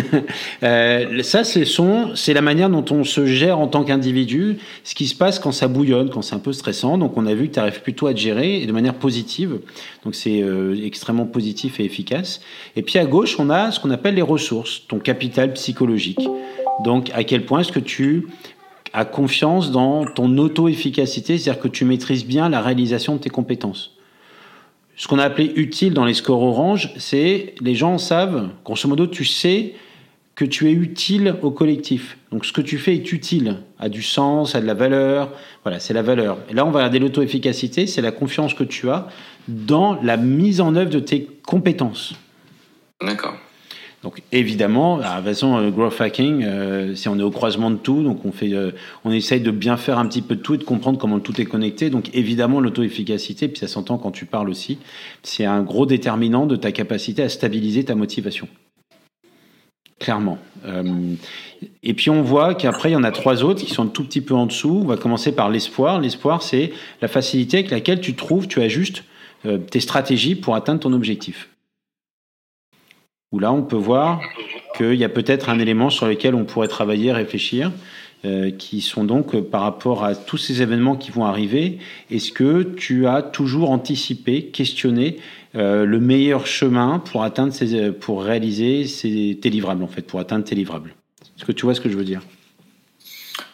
euh, 0.63 1.23
ça, 1.23 1.43
c'est 1.43 1.65
son, 1.65 2.15
c'est 2.15 2.33
la 2.33 2.41
manière 2.41 2.69
dont 2.69 2.85
on 2.91 3.03
se 3.03 3.25
gère 3.25 3.59
en 3.59 3.67
tant 3.67 3.83
qu'individu, 3.83 4.57
ce 4.83 4.93
qui 4.93 5.07
se 5.07 5.15
passe 5.15 5.39
quand 5.39 5.51
ça 5.51 5.67
bouillonne, 5.67 6.09
quand 6.09 6.21
c'est 6.21 6.35
un 6.35 6.39
peu 6.39 6.53
stressant. 6.53 6.97
Donc, 6.97 7.17
on 7.17 7.25
a 7.25 7.33
vu 7.33 7.47
que 7.47 7.55
tu 7.55 7.59
arrives 7.59 7.81
plutôt 7.81 8.07
à 8.07 8.13
te 8.13 8.19
gérer 8.19 8.61
et 8.61 8.65
de 8.67 8.71
manière 8.71 8.93
positive. 8.93 9.59
Donc, 10.05 10.13
c'est 10.13 10.43
euh, 10.43 10.79
extrêmement 10.83 11.25
positif 11.25 11.79
et 11.79 11.85
efficace. 11.85 12.41
Et 12.75 12.83
puis, 12.83 12.99
à 12.99 13.05
gauche, 13.05 13.39
on 13.39 13.49
a 13.49 13.71
ce 13.71 13.79
qu'on 13.79 13.91
appelle 13.91 14.15
les 14.15 14.21
ressources, 14.21 14.83
ton 14.87 14.99
capital 14.99 15.53
psychologique. 15.53 16.21
Donc, 16.83 17.09
à 17.13 17.23
quel 17.23 17.45
point 17.45 17.61
est-ce 17.61 17.71
que 17.71 17.79
tu 17.79 18.27
as 18.93 19.05
confiance 19.05 19.71
dans 19.71 20.05
ton 20.05 20.37
auto-efficacité, 20.37 21.37
c'est-à-dire 21.37 21.61
que 21.61 21.67
tu 21.67 21.85
maîtrises 21.85 22.25
bien 22.25 22.49
la 22.49 22.61
réalisation 22.61 23.15
de 23.15 23.21
tes 23.21 23.29
compétences 23.29 23.95
ce 25.01 25.07
qu'on 25.07 25.17
a 25.17 25.23
appelé 25.23 25.51
utile 25.55 25.95
dans 25.95 26.05
les 26.05 26.13
scores 26.13 26.43
orange, 26.43 26.93
c'est 26.97 27.55
les 27.59 27.73
gens 27.73 27.97
savent, 27.97 28.49
grosso 28.63 28.87
modo, 28.87 29.07
tu 29.07 29.25
sais 29.25 29.73
que 30.35 30.45
tu 30.45 30.69
es 30.69 30.73
utile 30.73 31.37
au 31.41 31.49
collectif. 31.49 32.19
Donc 32.31 32.45
ce 32.45 32.53
que 32.53 32.61
tu 32.61 32.77
fais 32.77 32.93
est 32.93 33.11
utile, 33.11 33.57
a 33.79 33.89
du 33.89 34.03
sens, 34.03 34.53
a 34.53 34.61
de 34.61 34.67
la 34.67 34.75
valeur. 34.75 35.31
Voilà, 35.63 35.79
c'est 35.79 35.95
la 35.95 36.03
valeur. 36.03 36.37
Et 36.51 36.53
là, 36.53 36.67
on 36.67 36.69
va 36.69 36.81
regarder 36.81 36.99
l'auto-efficacité, 36.99 37.87
c'est 37.87 38.03
la 38.03 38.11
confiance 38.11 38.53
que 38.53 38.63
tu 38.63 38.91
as 38.91 39.07
dans 39.47 39.99
la 40.03 40.17
mise 40.17 40.61
en 40.61 40.75
œuvre 40.75 40.91
de 40.91 40.99
tes 40.99 41.27
compétences. 41.47 42.13
D'accord. 43.03 43.33
Donc 44.03 44.23
évidemment, 44.31 44.97
la 44.97 45.21
façon 45.21 45.57
euh, 45.57 45.69
growth 45.69 46.01
hacking, 46.01 46.43
euh, 46.43 46.95
on 47.05 47.19
est 47.19 47.23
au 47.23 47.29
croisement 47.29 47.69
de 47.69 47.75
tout, 47.75 48.01
donc 48.01 48.25
on 48.25 48.31
fait, 48.31 48.53
euh, 48.53 48.71
on 49.05 49.11
essaye 49.11 49.41
de 49.41 49.51
bien 49.51 49.77
faire 49.77 49.99
un 49.99 50.07
petit 50.07 50.23
peu 50.23 50.35
de 50.35 50.41
tout 50.41 50.55
et 50.55 50.57
de 50.57 50.63
comprendre 50.63 50.97
comment 50.97 51.19
tout 51.19 51.39
est 51.39 51.45
connecté. 51.45 51.91
Donc 51.91 52.09
évidemment, 52.13 52.59
l'auto-efficacité, 52.59 53.47
puis 53.47 53.59
ça 53.59 53.67
s'entend 53.67 53.99
quand 53.99 54.11
tu 54.11 54.25
parles 54.25 54.49
aussi, 54.49 54.79
c'est 55.21 55.45
un 55.45 55.61
gros 55.61 55.85
déterminant 55.85 56.47
de 56.47 56.55
ta 56.55 56.71
capacité 56.71 57.21
à 57.21 57.29
stabiliser 57.29 57.85
ta 57.85 57.95
motivation. 57.95 58.47
Clairement. 59.99 60.39
et 61.83 61.93
puis 61.93 62.09
on 62.09 62.23
voit 62.23 62.55
qu'après, 62.55 62.89
il 62.89 62.93
y 62.93 62.95
en 62.95 63.03
a 63.03 63.11
trois 63.11 63.43
autres 63.43 63.63
qui 63.63 63.71
sont 63.71 63.83
un 63.83 63.87
tout 63.87 64.03
petit 64.03 64.21
peu 64.21 64.33
en 64.33 64.47
dessous. 64.47 64.79
On 64.81 64.87
va 64.87 64.97
commencer 64.97 65.31
par 65.31 65.51
l'espoir. 65.51 66.01
L'espoir, 66.01 66.41
c'est 66.41 66.71
la 67.03 67.07
facilité 67.07 67.57
avec 67.57 67.69
laquelle 67.69 68.01
tu 68.01 68.15
trouves, 68.15 68.47
tu 68.47 68.63
ajustes 68.63 69.03
tes 69.69 69.79
stratégies 69.79 70.33
pour 70.33 70.55
atteindre 70.55 70.79
ton 70.79 70.93
objectif 70.93 71.51
où 73.31 73.39
là, 73.39 73.51
on 73.51 73.63
peut 73.63 73.77
voir 73.77 74.21
qu'il 74.75 74.95
y 74.95 75.03
a 75.03 75.09
peut-être 75.09 75.49
un 75.49 75.59
élément 75.59 75.89
sur 75.89 76.07
lequel 76.07 76.35
on 76.35 76.45
pourrait 76.45 76.67
travailler, 76.67 77.11
réfléchir, 77.11 77.71
euh, 78.23 78.51
qui 78.51 78.81
sont 78.81 79.03
donc 79.03 79.33
euh, 79.33 79.41
par 79.41 79.61
rapport 79.61 80.03
à 80.03 80.13
tous 80.13 80.37
ces 80.37 80.61
événements 80.61 80.95
qui 80.95 81.09
vont 81.09 81.25
arriver, 81.25 81.79
est-ce 82.11 82.31
que 82.31 82.61
tu 82.61 83.07
as 83.07 83.23
toujours 83.23 83.71
anticipé, 83.71 84.45
questionné 84.45 85.17
euh, 85.55 85.85
le 85.85 85.99
meilleur 85.99 86.45
chemin 86.45 86.99
pour 86.99 87.23
atteindre 87.23 87.51
ces, 87.51 87.91
pour 87.91 88.23
réaliser 88.23 88.85
ces, 88.85 89.39
tes 89.41 89.49
livrables 89.49 89.83
en 89.83 89.87
fait, 89.87 90.03
pour 90.03 90.19
atteindre 90.19 90.45
tes 90.45 90.53
livrables? 90.53 90.93
Est-ce 91.35 91.45
que 91.45 91.51
tu 91.51 91.65
vois 91.65 91.73
ce 91.73 91.81
que 91.81 91.89
je 91.89 91.97
veux 91.97 92.03
dire? 92.03 92.21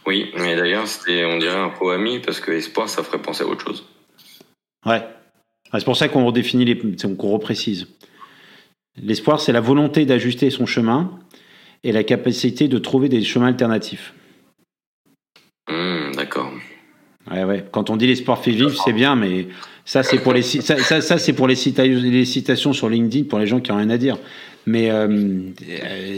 Oui, 0.06 0.32
mais 0.38 0.58
d'ailleurs 0.58 0.86
c'était, 0.86 1.24
on 1.24 1.38
dirait 1.38 1.56
un 1.56 1.70
pro 1.70 1.92
ami 1.92 2.20
parce 2.20 2.42
que 2.42 2.52
espoir, 2.52 2.90
ça 2.90 3.04
ferait 3.04 3.22
penser 3.22 3.44
à 3.44 3.48
autre 3.48 3.66
chose. 3.66 3.86
Ouais, 4.86 5.02
c'est 5.72 5.86
pour 5.86 5.96
ça 5.96 6.10
qu'on 6.10 6.26
redéfinit 6.26 6.66
les, 6.66 6.78
qu'on 6.78 7.30
reprécise. 7.30 7.88
L'espoir, 9.02 9.40
c'est 9.40 9.52
la 9.52 9.62
volonté 9.62 10.06
d'ajuster 10.06 10.50
son 10.50 10.66
chemin 10.66 11.12
et 11.84 11.92
la 11.92 12.04
capacité 12.04 12.68
de 12.68 12.78
trouver 12.78 13.10
des 13.10 13.24
chemins 13.24 13.48
alternatifs. 13.48 14.14
Hmm, 15.70 16.12
d'accord. 16.16 16.52
Ouais, 17.32 17.44
ouais. 17.44 17.66
Quand 17.72 17.90
on 17.90 17.98
dit 17.98 18.08
l'espoir 18.08 18.42
fait 18.42 18.52
vivre, 18.52 18.72
c'est 18.84 18.94
bien, 18.94 19.16
mais 19.16 19.48
ça, 19.86 20.02
c'est 20.02 20.20
pour 20.20 20.34
les 20.34 20.42
ça, 20.42 21.02
ça, 21.02 21.18
c'est 21.18 21.34
pour 21.34 21.48
les, 21.48 21.56
les, 21.56 22.26
citations 22.26 22.74
sur 22.74 22.90
LinkedIn 22.90 23.28
pour 23.28 23.40
les 23.40 23.48
gens 23.48 23.60
qui 23.60 23.72
ont 23.72 23.78
rien 23.78 23.90
à 23.90 23.98
dire. 23.98 24.18
Mais 24.66 24.90
euh, 24.92 25.50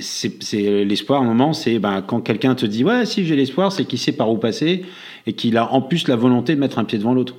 c'est 0.01 0.83
l'espoir. 0.85 1.21
À 1.21 1.23
un 1.23 1.27
moment, 1.27 1.53
c'est 1.53 1.79
ben, 1.79 2.01
quand 2.01 2.21
quelqu'un 2.21 2.55
te 2.55 2.65
dit 2.65 2.83
ouais, 2.83 3.05
si 3.05 3.25
j'ai 3.25 3.35
l'espoir, 3.35 3.71
c'est 3.71 3.85
qu'il 3.85 3.99
sait 3.99 4.11
par 4.11 4.29
où 4.31 4.37
passer 4.37 4.85
et 5.25 5.33
qu'il 5.33 5.57
a 5.57 5.71
en 5.71 5.81
plus 5.81 6.07
la 6.07 6.15
volonté 6.15 6.55
de 6.55 6.59
mettre 6.59 6.79
un 6.79 6.85
pied 6.85 6.97
devant 6.97 7.13
l'autre. 7.13 7.35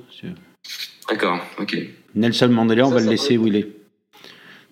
D'accord. 1.09 1.39
Ok. 1.59 1.77
Nelson 2.15 2.49
Mandela, 2.49 2.87
on 2.87 2.91
va 2.91 3.01
le 3.01 3.09
laisser 3.09 3.37
où 3.37 3.47
il 3.47 3.55
est. 3.55 3.80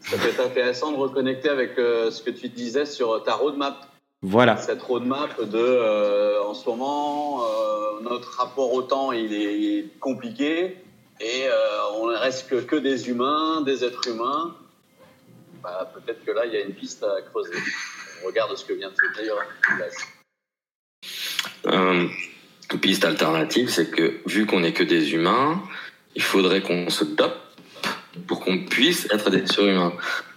Ça 0.01 0.17
peut 0.17 0.29
être 0.29 0.39
intéressant 0.39 0.91
de 0.91 0.97
reconnecter 0.97 1.49
avec 1.49 1.77
euh, 1.77 2.09
ce 2.11 2.23
que 2.23 2.31
tu 2.31 2.49
disais 2.49 2.85
sur 2.85 3.21
ta 3.23 3.35
roadmap. 3.35 3.87
Voilà. 4.21 4.57
Cette 4.57 4.81
roadmap 4.81 5.41
de, 5.41 5.57
euh, 5.57 6.43
en 6.43 6.53
ce 6.53 6.67
moment, 6.69 7.43
euh, 7.43 8.01
notre 8.01 8.37
rapport 8.37 8.73
au 8.73 8.81
temps, 8.81 9.11
il 9.11 9.33
est 9.33 9.99
compliqué 9.99 10.77
et 11.21 11.47
on 11.95 12.07
ne 12.07 12.15
reste 12.15 12.49
que, 12.49 12.55
que, 12.55 12.77
des 12.77 13.09
humains, 13.09 13.61
des 13.61 13.83
êtres 13.83 14.07
humains. 14.07 14.55
Bah, 15.61 15.91
Peut-être 15.93 16.23
que 16.23 16.31
là, 16.31 16.45
il 16.45 16.53
y 16.53 16.57
a 16.57 16.61
une 16.61 16.73
piste 16.73 17.03
à 17.03 17.21
creuser. 17.21 17.57
On 18.23 18.27
regarde 18.27 18.55
ce 18.55 18.63
que 18.63 18.73
vient 18.73 18.89
de 18.89 18.95
se 18.95 19.21
dire. 19.21 19.35
une 21.65 22.79
piste 22.79 23.03
alternative, 23.03 23.69
c'est 23.69 23.91
que 23.91 24.21
vu 24.25 24.45
qu'on 24.45 24.61
n'est 24.61 24.73
que 24.73 24.83
des 24.83 25.13
humains, 25.13 25.61
il 26.15 26.23
faudrait 26.23 26.61
qu'on 26.61 26.89
se 26.89 27.03
dope 27.03 27.48
pour 28.27 28.39
qu'on 28.39 28.65
puisse 28.65 29.07
être 29.11 29.29
des 29.29 29.45
surhumains. 29.47 29.93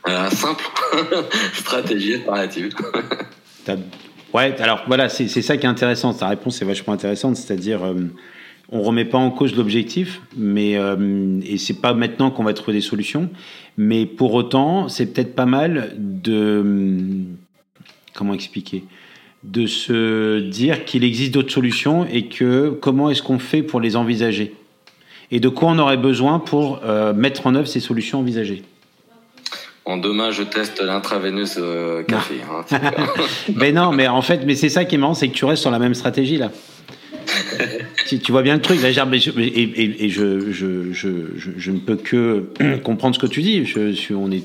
Euh, 0.09 0.29
simple 0.31 0.65
stratégie 1.55 2.15
alternative. 2.15 2.75
ouais, 4.35 4.61
alors 4.61 4.83
voilà, 4.87 5.09
c'est 5.09 5.29
ça 5.29 5.57
qui 5.57 5.67
est 5.67 5.69
intéressant. 5.69 6.13
Ta 6.13 6.29
réponse 6.29 6.61
est 6.61 6.65
vachement 6.65 6.93
intéressante, 6.93 7.37
c'est-à-dire 7.37 7.85
euh, 7.85 7.95
on 8.71 8.83
remet 8.83 9.05
pas 9.05 9.19
en 9.19 9.31
cause 9.31 9.55
l'objectif, 9.55 10.21
mais 10.37 10.77
euh, 10.77 11.41
et 11.45 11.57
c'est 11.57 11.81
pas 11.81 11.95
maintenant 11.95 12.31
qu'on 12.31 12.43
va 12.43 12.53
trouver 12.53 12.79
des 12.79 12.83
solutions, 12.83 13.31
mais 13.77 14.07
pour 14.07 14.35
autant, 14.35 14.89
c'est 14.89 15.07
peut-être 15.07 15.35
pas 15.37 15.47
mal 15.47 15.95
de 15.97 17.25
comment 18.13 18.35
expliquer 18.35 18.85
de 19.45 19.67
se 19.67 20.39
dire 20.39 20.85
qu'il 20.85 21.03
existe 21.03 21.35
d'autres 21.35 21.53
solutions 21.53 22.07
et 22.07 22.27
que 22.27 22.71
comment 22.81 23.11
est-ce 23.11 23.23
qu'on 23.23 23.41
fait 23.41 23.63
pour 23.63 23.81
les 23.81 23.97
envisager 23.97 24.55
et 25.33 25.41
de 25.41 25.49
quoi 25.49 25.71
on 25.71 25.79
aurait 25.79 25.97
besoin 25.97 26.39
pour 26.39 26.81
euh, 26.85 27.13
mettre 27.13 27.47
en 27.47 27.55
œuvre 27.57 27.67
ces 27.67 27.81
solutions 27.81 28.21
envisagées 28.21 28.63
en 29.85 29.97
demain, 29.97 30.31
je 30.31 30.45
teste 30.45 30.81
l'intraveineuse 30.81 31.57
euh, 31.59 32.05
café. 32.05 32.37
Hein, 32.49 32.65
mais 33.57 33.73
non, 33.73 33.91
mais 33.91 34.07
en 34.07 34.23
fait, 34.23 34.43
mais 34.47 34.55
c'est 34.55 34.69
ça 34.69 34.85
qui 34.85 34.95
est 34.95 34.99
marrant, 34.99 35.15
c'est 35.15 35.27
que 35.27 35.35
tu 35.35 35.45
restes 35.45 35.63
sur 35.63 35.73
la 35.73 35.81
même 35.81 35.95
stratégie 35.95 36.37
là. 36.37 36.53
tu, 38.07 38.21
tu, 38.21 38.31
vois 38.31 38.43
bien 38.43 38.55
le 38.55 38.61
truc, 38.61 38.81
là, 38.81 38.91
et, 38.91 40.05
et, 40.05 40.09
je, 40.09 40.53
je, 40.53 40.93
je, 40.93 41.09
je, 41.35 41.71
ne 41.73 41.79
peux 41.79 41.97
que 41.97 42.45
comprendre 42.85 43.17
ce 43.17 43.21
que 43.21 43.27
tu 43.27 43.43
dis. 43.43 43.65
On, 44.13 44.31
est, 44.31 44.45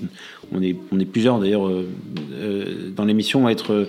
on, 0.52 0.64
est, 0.64 0.76
on 0.92 1.00
est 1.00 1.06
plusieurs 1.06 1.38
d'ailleurs 1.38 1.68
euh, 1.68 2.92
dans 2.96 3.06
l'émission 3.06 3.46
à 3.46 3.52
être 3.52 3.88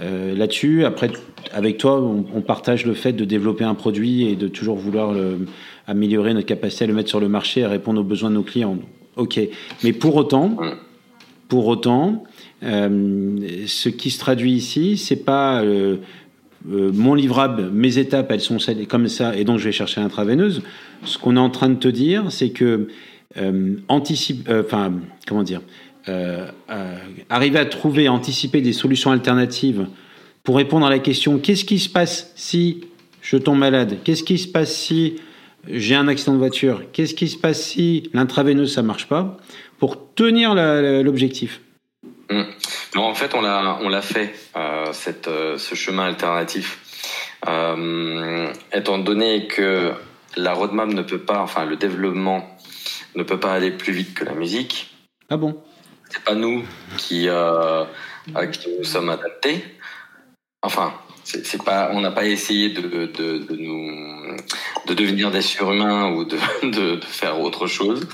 là-dessus. 0.00 0.86
Après, 0.86 1.10
avec 1.52 1.76
toi, 1.76 2.00
on, 2.00 2.24
on, 2.34 2.40
partage 2.40 2.86
le 2.86 2.94
fait 2.94 3.12
de 3.12 3.26
développer 3.26 3.64
un 3.64 3.74
produit 3.74 4.26
et 4.26 4.34
de 4.34 4.48
toujours 4.48 4.76
vouloir 4.76 5.12
le, 5.12 5.46
améliorer 5.86 6.34
notre 6.34 6.46
capacité 6.46 6.84
à 6.84 6.86
le 6.86 6.94
mettre 6.94 7.08
sur 7.08 7.20
le 7.20 7.28
marché, 7.28 7.64
à 7.64 7.68
répondre 7.68 8.00
aux 8.00 8.04
besoins 8.04 8.30
de 8.30 8.34
nos 8.36 8.42
clients. 8.42 8.78
Ok, 9.16 9.40
mais 9.82 9.92
pour 9.92 10.16
autant, 10.16 10.58
pour 11.48 11.66
autant, 11.66 12.24
euh, 12.62 13.36
ce 13.66 13.88
qui 13.88 14.10
se 14.10 14.18
traduit 14.18 14.52
ici, 14.52 14.96
c'est 14.96 15.24
pas 15.24 15.62
euh, 15.62 15.96
euh, 16.70 16.90
mon 16.92 17.14
livrable, 17.14 17.70
mes 17.72 17.98
étapes, 17.98 18.30
elles 18.30 18.40
sont 18.40 18.58
comme 18.88 19.08
ça, 19.08 19.36
et 19.36 19.44
donc 19.44 19.58
je 19.58 19.64
vais 19.64 19.72
chercher 19.72 20.00
l'intraveineuse. 20.00 20.62
Ce 21.04 21.18
qu'on 21.18 21.36
est 21.36 21.40
en 21.40 21.50
train 21.50 21.68
de 21.68 21.76
te 21.76 21.88
dire, 21.88 22.30
c'est 22.30 22.50
que 22.50 22.88
anticipe, 23.88 24.48
enfin, 24.50 24.94
comment 25.26 25.42
dire, 25.42 25.60
arriver 27.28 27.58
à 27.58 27.66
trouver, 27.66 28.08
anticiper 28.08 28.62
des 28.62 28.72
solutions 28.72 29.10
alternatives 29.10 29.86
pour 30.42 30.56
répondre 30.56 30.86
à 30.86 30.90
la 30.90 31.00
question 31.00 31.38
qu'est-ce 31.38 31.66
qui 31.66 31.78
se 31.78 31.90
passe 31.90 32.32
si 32.34 32.84
je 33.20 33.36
tombe 33.36 33.58
malade? 33.58 33.98
Qu'est-ce 34.04 34.22
qui 34.22 34.38
se 34.38 34.48
passe 34.48 34.74
si 34.74 35.16
j'ai 35.68 35.94
un 35.94 36.08
accident 36.08 36.32
de 36.32 36.38
voiture, 36.38 36.82
qu'est-ce 36.92 37.14
qui 37.14 37.28
se 37.28 37.36
passe 37.36 37.62
si 37.62 38.10
l'intraveineuse 38.12 38.74
ça 38.74 38.82
marche 38.82 39.06
pas 39.08 39.36
pour 39.78 40.14
tenir 40.14 40.54
l'objectif? 40.54 41.60
Mmh. 42.30 42.42
En 42.96 43.14
fait, 43.14 43.34
on 43.34 43.40
l'a 43.40 43.78
on 43.82 43.88
l'a 43.88 44.02
fait 44.02 44.34
euh, 44.56 44.92
cette, 44.92 45.28
euh, 45.28 45.58
ce 45.58 45.74
chemin 45.74 46.04
alternatif. 46.04 46.80
Euh, 47.46 48.52
étant 48.72 48.98
donné 48.98 49.46
que 49.46 49.92
la 50.36 50.52
roadmap 50.54 50.88
ne 50.88 51.02
peut 51.02 51.18
pas, 51.18 51.40
enfin 51.40 51.64
le 51.64 51.76
développement 51.76 52.58
ne 53.14 53.22
peut 53.22 53.38
pas 53.38 53.52
aller 53.52 53.70
plus 53.70 53.92
vite 53.92 54.14
que 54.14 54.24
la 54.24 54.34
musique. 54.34 54.96
Ah 55.28 55.36
bon? 55.36 55.62
C'est 56.08 56.24
pas 56.24 56.34
nous 56.34 56.64
qui, 56.96 57.28
à 57.28 57.86
qui 58.52 58.68
nous 58.76 58.84
sommes 58.84 59.08
adaptés. 59.08 59.64
Enfin, 60.62 60.94
c'est 61.26 61.62
pas, 61.62 61.90
on 61.92 62.00
n'a 62.00 62.12
pas 62.12 62.24
essayé 62.24 62.70
de, 62.70 63.06
de, 63.06 63.38
de, 63.38 63.56
nous 63.56 64.36
de 64.86 64.94
devenir 64.94 65.32
des 65.32 65.42
surhumains 65.42 66.12
ou 66.12 66.24
de, 66.24 66.36
de, 66.62 67.04
faire 67.04 67.40
autre 67.40 67.66
chose 67.66 68.06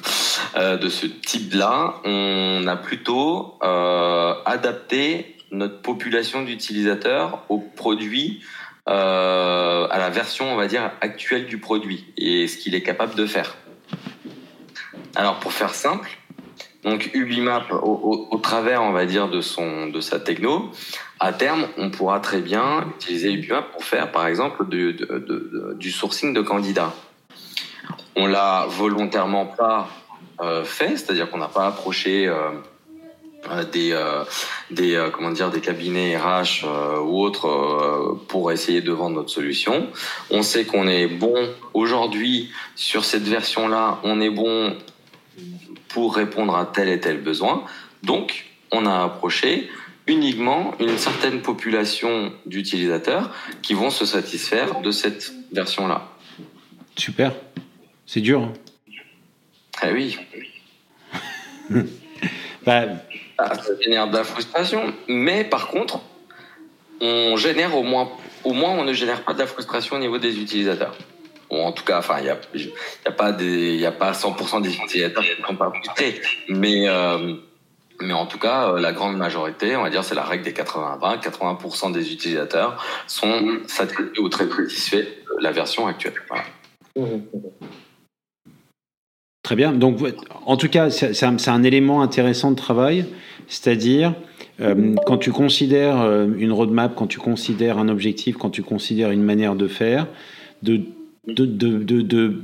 euh, 0.56 0.78
de 0.78 0.88
ce 0.88 1.06
type-là. 1.06 1.96
On 2.04 2.66
a 2.66 2.76
plutôt 2.76 3.58
euh, 3.62 4.34
adapté 4.46 5.36
notre 5.50 5.82
population 5.82 6.42
d'utilisateurs 6.42 7.44
aux 7.50 7.58
produits 7.58 8.40
euh, 8.88 9.86
à 9.90 9.98
la 9.98 10.08
version, 10.08 10.50
on 10.50 10.56
va 10.56 10.66
dire, 10.66 10.90
actuelle 11.02 11.46
du 11.46 11.58
produit 11.58 12.06
et 12.16 12.48
ce 12.48 12.56
qu'il 12.56 12.74
est 12.74 12.82
capable 12.82 13.14
de 13.14 13.26
faire. 13.26 13.56
Alors, 15.14 15.38
pour 15.38 15.52
faire 15.52 15.74
simple, 15.74 16.08
donc 16.84 17.10
Ubimap, 17.14 17.72
au, 17.72 18.38
travers, 18.42 18.82
on 18.82 18.92
va 18.92 19.06
dire, 19.06 19.28
de 19.28 19.40
son, 19.40 19.86
de 19.86 20.00
sa 20.00 20.18
techno, 20.18 20.70
à 21.20 21.32
terme, 21.32 21.66
on 21.78 21.90
pourra 21.90 22.18
très 22.20 22.40
bien 22.40 22.86
utiliser 22.96 23.32
Ubimap 23.32 23.70
pour 23.72 23.84
faire, 23.84 24.10
par 24.10 24.26
exemple, 24.26 24.66
du, 24.66 25.90
sourcing 25.92 26.34
de 26.34 26.40
candidats. 26.40 26.92
On 28.16 28.26
l'a 28.26 28.66
volontairement 28.68 29.46
pas 29.46 29.88
euh, 30.40 30.64
fait, 30.64 30.96
c'est-à-dire 30.96 31.30
qu'on 31.30 31.38
n'a 31.38 31.48
pas 31.48 31.66
approché 31.66 32.28
euh, 33.50 33.64
des, 33.64 33.90
euh, 33.92 34.22
des 34.70 34.94
euh, 34.94 35.10
comment 35.10 35.32
dire, 35.32 35.50
des 35.50 35.60
cabinets 35.60 36.16
RH 36.16 36.64
ou 37.04 37.20
autres 37.20 38.18
pour 38.28 38.52
essayer 38.52 38.80
de 38.80 38.92
vendre 38.92 39.16
notre 39.16 39.30
solution. 39.30 39.88
On 40.30 40.42
sait 40.42 40.64
qu'on 40.64 40.86
est 40.86 41.08
bon 41.08 41.48
aujourd'hui 41.74 42.52
sur 42.76 43.04
cette 43.04 43.24
version-là, 43.24 43.98
on 44.04 44.20
est 44.20 44.30
bon 44.30 44.76
pour 45.92 46.14
répondre 46.14 46.56
à 46.56 46.66
tel 46.66 46.88
et 46.88 47.00
tel 47.00 47.20
besoin. 47.20 47.64
Donc, 48.02 48.46
on 48.70 48.86
a 48.86 49.04
approché 49.04 49.70
uniquement 50.06 50.74
une 50.80 50.98
certaine 50.98 51.42
population 51.42 52.32
d'utilisateurs 52.46 53.30
qui 53.62 53.74
vont 53.74 53.90
se 53.90 54.04
satisfaire 54.04 54.80
de 54.80 54.90
cette 54.90 55.32
version-là. 55.52 56.08
Super. 56.96 57.32
C'est 58.06 58.20
dur. 58.20 58.42
Hein. 58.42 58.52
Eh 59.84 59.92
oui. 59.92 60.18
bah... 62.66 62.84
ça 63.38 63.80
génère 63.80 64.08
de 64.08 64.16
la 64.16 64.24
frustration, 64.24 64.92
mais 65.08 65.44
par 65.44 65.68
contre, 65.68 66.00
on 67.00 67.36
génère 67.36 67.76
au 67.76 67.82
moins, 67.82 68.10
au 68.44 68.52
moins, 68.52 68.70
on 68.70 68.84
ne 68.84 68.92
génère 68.92 69.22
pas 69.22 69.34
de 69.34 69.40
la 69.40 69.46
frustration 69.46 69.96
au 69.96 69.98
niveau 69.98 70.18
des 70.18 70.38
utilisateurs. 70.40 70.96
En 71.60 71.72
tout 71.72 71.84
cas, 71.84 71.98
enfin, 71.98 72.16
il 72.20 72.26
y 72.26 72.30
a, 72.30 72.38
y 72.54 73.08
a 73.08 73.12
pas 73.12 73.32
des, 73.32 73.76
y 73.76 73.84
a 73.84 73.92
pas 73.92 74.12
100% 74.12 74.62
des 74.62 74.74
utilisateurs 74.74 75.22
qui 75.22 75.40
ne 75.40 75.46
sont 75.46 75.56
pas 75.56 75.70
frustrés, 75.70 76.20
mais 76.48 76.88
euh, 76.88 77.34
mais 78.00 78.14
en 78.14 78.26
tout 78.26 78.38
cas, 78.38 78.78
la 78.78 78.92
grande 78.92 79.16
majorité, 79.16 79.76
on 79.76 79.82
va 79.82 79.90
dire, 79.90 80.02
c'est 80.02 80.14
la 80.14 80.24
règle 80.24 80.44
des 80.44 80.52
80-20. 80.52 81.22
80%, 81.22 81.92
des 81.92 82.12
utilisateurs 82.12 82.82
sont 83.06 83.58
satisfaits 83.66 84.18
ou 84.18 84.28
très 84.28 84.48
satisfaits 84.48 84.96
de 84.96 85.42
la 85.42 85.52
version 85.52 85.86
actuelle. 85.86 86.14
Très 89.42 89.56
bien. 89.56 89.72
Donc, 89.72 89.98
en 90.46 90.56
tout 90.56 90.68
cas, 90.68 90.90
c'est 90.90 91.22
un, 91.22 91.36
un, 91.46 91.62
élément 91.62 92.02
intéressant 92.02 92.50
de 92.50 92.56
travail, 92.56 93.06
c'est-à-dire 93.46 94.14
euh, 94.60 94.94
quand 95.06 95.18
tu 95.18 95.30
considères 95.30 96.02
une 96.24 96.52
roadmap, 96.52 96.94
quand 96.96 97.06
tu 97.06 97.18
considères 97.18 97.78
un 97.78 97.88
objectif, 97.88 98.36
quand 98.36 98.50
tu 98.50 98.62
considères 98.62 99.10
une 99.10 99.22
manière 99.22 99.54
de 99.54 99.68
faire, 99.68 100.06
de 100.62 100.80
de, 101.26 101.44
de, 101.46 102.02
de, 102.02 102.42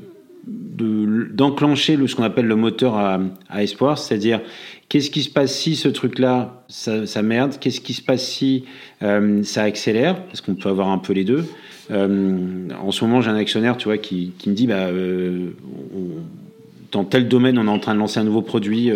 d'enclencher 1.33 1.97
de, 1.97 2.07
ce 2.07 2.15
qu'on 2.15 2.23
appelle 2.23 2.47
le 2.47 2.57
moteur 2.57 2.97
à, 2.97 3.63
espoir, 3.63 3.99
c'est-à-dire 3.99 4.41
qu'est-ce 4.89 5.11
qui 5.11 5.23
se 5.23 5.31
passe 5.31 5.55
si 5.55 5.77
ce 5.77 5.89
truc-là, 5.89 6.65
ça, 6.69 7.23
merde, 7.23 7.55
qu'est-ce 7.61 7.81
qui 7.81 7.93
se 7.93 8.03
passe 8.03 8.25
si 8.25 8.65
euh, 9.03 9.43
ça 9.43 9.63
accélère, 9.63 10.23
parce 10.25 10.41
qu'on 10.41 10.55
peut 10.55 10.69
avoir 10.69 10.89
un 10.89 10.99
peu 10.99 11.13
les 11.13 11.25
deux. 11.25 11.45
Euh, 11.91 12.69
en 12.81 12.91
ce 12.93 13.05
moment, 13.05 13.21
j'ai 13.21 13.31
un 13.31 13.37
actionnaire, 13.37 13.77
tu 13.77 13.87
vois, 13.87 13.99
qui, 13.99 14.33
me 14.47 14.53
dit, 14.53 14.67
bah, 14.67 14.87
euh, 14.87 15.51
dans 16.93 17.05
tel 17.05 17.29
domaine, 17.29 17.59
on 17.59 17.67
est 17.67 17.71
en 17.71 17.81
train 17.81 17.95
de 17.95 17.99
lancer 17.99 18.21
un 18.21 18.25
nouveau 18.25 18.43
produit 18.43 18.91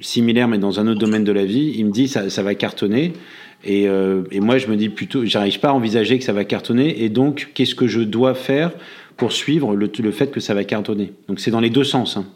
similaire, 0.00 0.48
mais 0.48 0.58
dans 0.58 0.80
un 0.80 0.86
autre 0.88 0.98
domaine 0.98 1.24
de 1.24 1.32
la 1.32 1.44
vie. 1.44 1.74
Il 1.76 1.86
me 1.86 1.92
dit, 1.92 2.08
ça 2.08 2.42
va 2.42 2.54
cartonner. 2.54 3.12
Et, 3.64 3.88
euh, 3.88 4.22
et, 4.30 4.40
moi, 4.40 4.58
je 4.58 4.68
me 4.68 4.76
dis 4.76 4.88
plutôt, 4.88 5.24
j'arrive 5.24 5.58
pas 5.60 5.70
à 5.70 5.72
envisager 5.72 6.18
que 6.18 6.24
ça 6.24 6.32
va 6.32 6.44
cartonner. 6.44 7.02
Et 7.02 7.08
donc, 7.08 7.50
qu'est-ce 7.54 7.74
que 7.74 7.86
je 7.86 8.00
dois 8.00 8.34
faire 8.34 8.70
pour 9.16 9.32
suivre 9.32 9.74
le, 9.74 9.88
fait 10.12 10.30
que 10.30 10.40
ça 10.40 10.54
va 10.54 10.64
cartonner? 10.64 11.12
Donc, 11.28 11.40
c'est 11.40 11.50
dans 11.50 11.60
les 11.60 11.70
deux 11.70 11.84
sens. 11.84 12.16
Hein. 12.16 12.26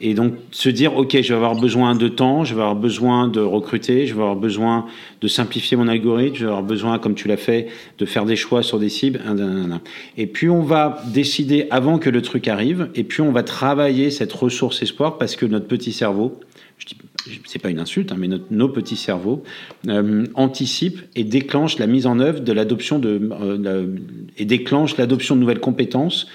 Et 0.00 0.12
donc, 0.14 0.34
se 0.50 0.68
dire, 0.68 0.96
OK, 0.96 1.16
je 1.20 1.28
vais 1.28 1.34
avoir 1.34 1.56
besoin 1.56 1.94
de 1.94 2.08
temps, 2.08 2.44
je 2.44 2.54
vais 2.54 2.60
avoir 2.60 2.76
besoin 2.76 3.28
de 3.28 3.40
recruter, 3.40 4.06
je 4.06 4.14
vais 4.14 4.20
avoir 4.20 4.36
besoin 4.36 4.86
de 5.22 5.28
simplifier 5.28 5.76
mon 5.76 5.88
algorithme, 5.88 6.36
je 6.36 6.44
vais 6.44 6.50
avoir 6.50 6.62
besoin, 6.62 6.98
comme 6.98 7.14
tu 7.14 7.28
l'as 7.28 7.38
fait, 7.38 7.68
de 7.98 8.04
faire 8.04 8.26
des 8.26 8.36
choix 8.36 8.62
sur 8.62 8.78
des 8.78 8.90
cibles. 8.90 9.20
Et 10.18 10.26
puis, 10.26 10.50
on 10.50 10.62
va 10.62 11.02
décider 11.06 11.66
avant 11.70 11.98
que 11.98 12.10
le 12.10 12.20
truc 12.20 12.46
arrive, 12.46 12.90
et 12.94 13.04
puis 13.04 13.22
on 13.22 13.32
va 13.32 13.42
travailler 13.42 14.10
cette 14.10 14.32
ressource 14.32 14.82
espoir 14.82 15.16
parce 15.16 15.34
que 15.34 15.46
notre 15.46 15.66
petit 15.66 15.92
cerveau, 15.92 16.38
c'est 17.46 17.58
pas 17.58 17.70
une 17.70 17.78
insulte, 17.78 18.12
hein, 18.12 18.16
mais 18.18 18.28
notre, 18.28 18.46
nos 18.50 18.68
petits 18.68 18.96
cerveaux 18.96 19.42
euh, 19.88 20.26
anticipent 20.34 21.02
et 21.14 21.24
déclenchent 21.24 21.78
la 21.78 21.86
mise 21.86 22.06
en 22.06 22.20
œuvre 22.20 22.40
de 22.40 22.52
l'adoption 22.52 22.98
de 22.98 23.30
euh, 23.40 23.96
et 24.36 24.44
déclenchent 24.44 24.96
l'adoption 24.96 25.34
de 25.34 25.40
nouvelles 25.40 25.60
compétences 25.60 26.28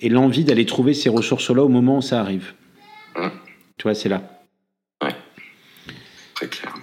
et 0.00 0.08
l'envie 0.08 0.44
d'aller 0.44 0.66
trouver 0.66 0.94
ces 0.94 1.08
ressources-là 1.08 1.62
au 1.62 1.68
moment 1.68 1.98
où 1.98 2.02
ça 2.02 2.20
arrive. 2.20 2.52
Mmh. 3.16 3.28
Tu 3.78 3.82
vois, 3.84 3.94
c'est 3.94 4.08
là. 4.08 4.22
Ouais. 5.02 5.14
Très 6.34 6.48
clair. 6.48 6.74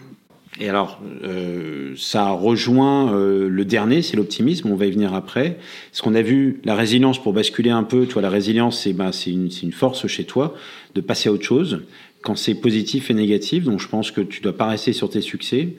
Et 0.59 0.69
alors, 0.69 1.01
euh, 1.23 1.93
ça 1.97 2.29
rejoint 2.29 3.13
euh, 3.13 3.49
le 3.49 3.65
dernier, 3.65 4.01
c'est 4.01 4.15
l'optimisme. 4.15 4.69
On 4.71 4.75
va 4.75 4.85
y 4.85 4.91
venir 4.91 5.13
après. 5.13 5.57
Ce 5.91 6.01
qu'on 6.01 6.13
a 6.13 6.21
vu, 6.21 6.59
la 6.65 6.75
résilience, 6.75 7.21
pour 7.21 7.33
basculer 7.33 7.71
un 7.71 7.83
peu, 7.83 8.05
toi, 8.05 8.21
la 8.21 8.29
résilience, 8.29 8.79
c'est 8.79 9.31
une, 9.31 9.49
une 9.63 9.71
force 9.71 10.05
chez 10.07 10.25
toi 10.25 10.53
de 10.93 11.01
passer 11.01 11.29
à 11.29 11.31
autre 11.31 11.45
chose 11.45 11.81
quand 12.21 12.35
c'est 12.35 12.55
positif 12.55 13.09
et 13.09 13.13
négatif. 13.13 13.63
Donc, 13.63 13.79
je 13.79 13.87
pense 13.87 14.11
que 14.11 14.21
tu 14.21 14.41
dois 14.41 14.55
pas 14.55 14.67
rester 14.67 14.93
sur 14.93 15.09
tes 15.09 15.21
succès. 15.21 15.75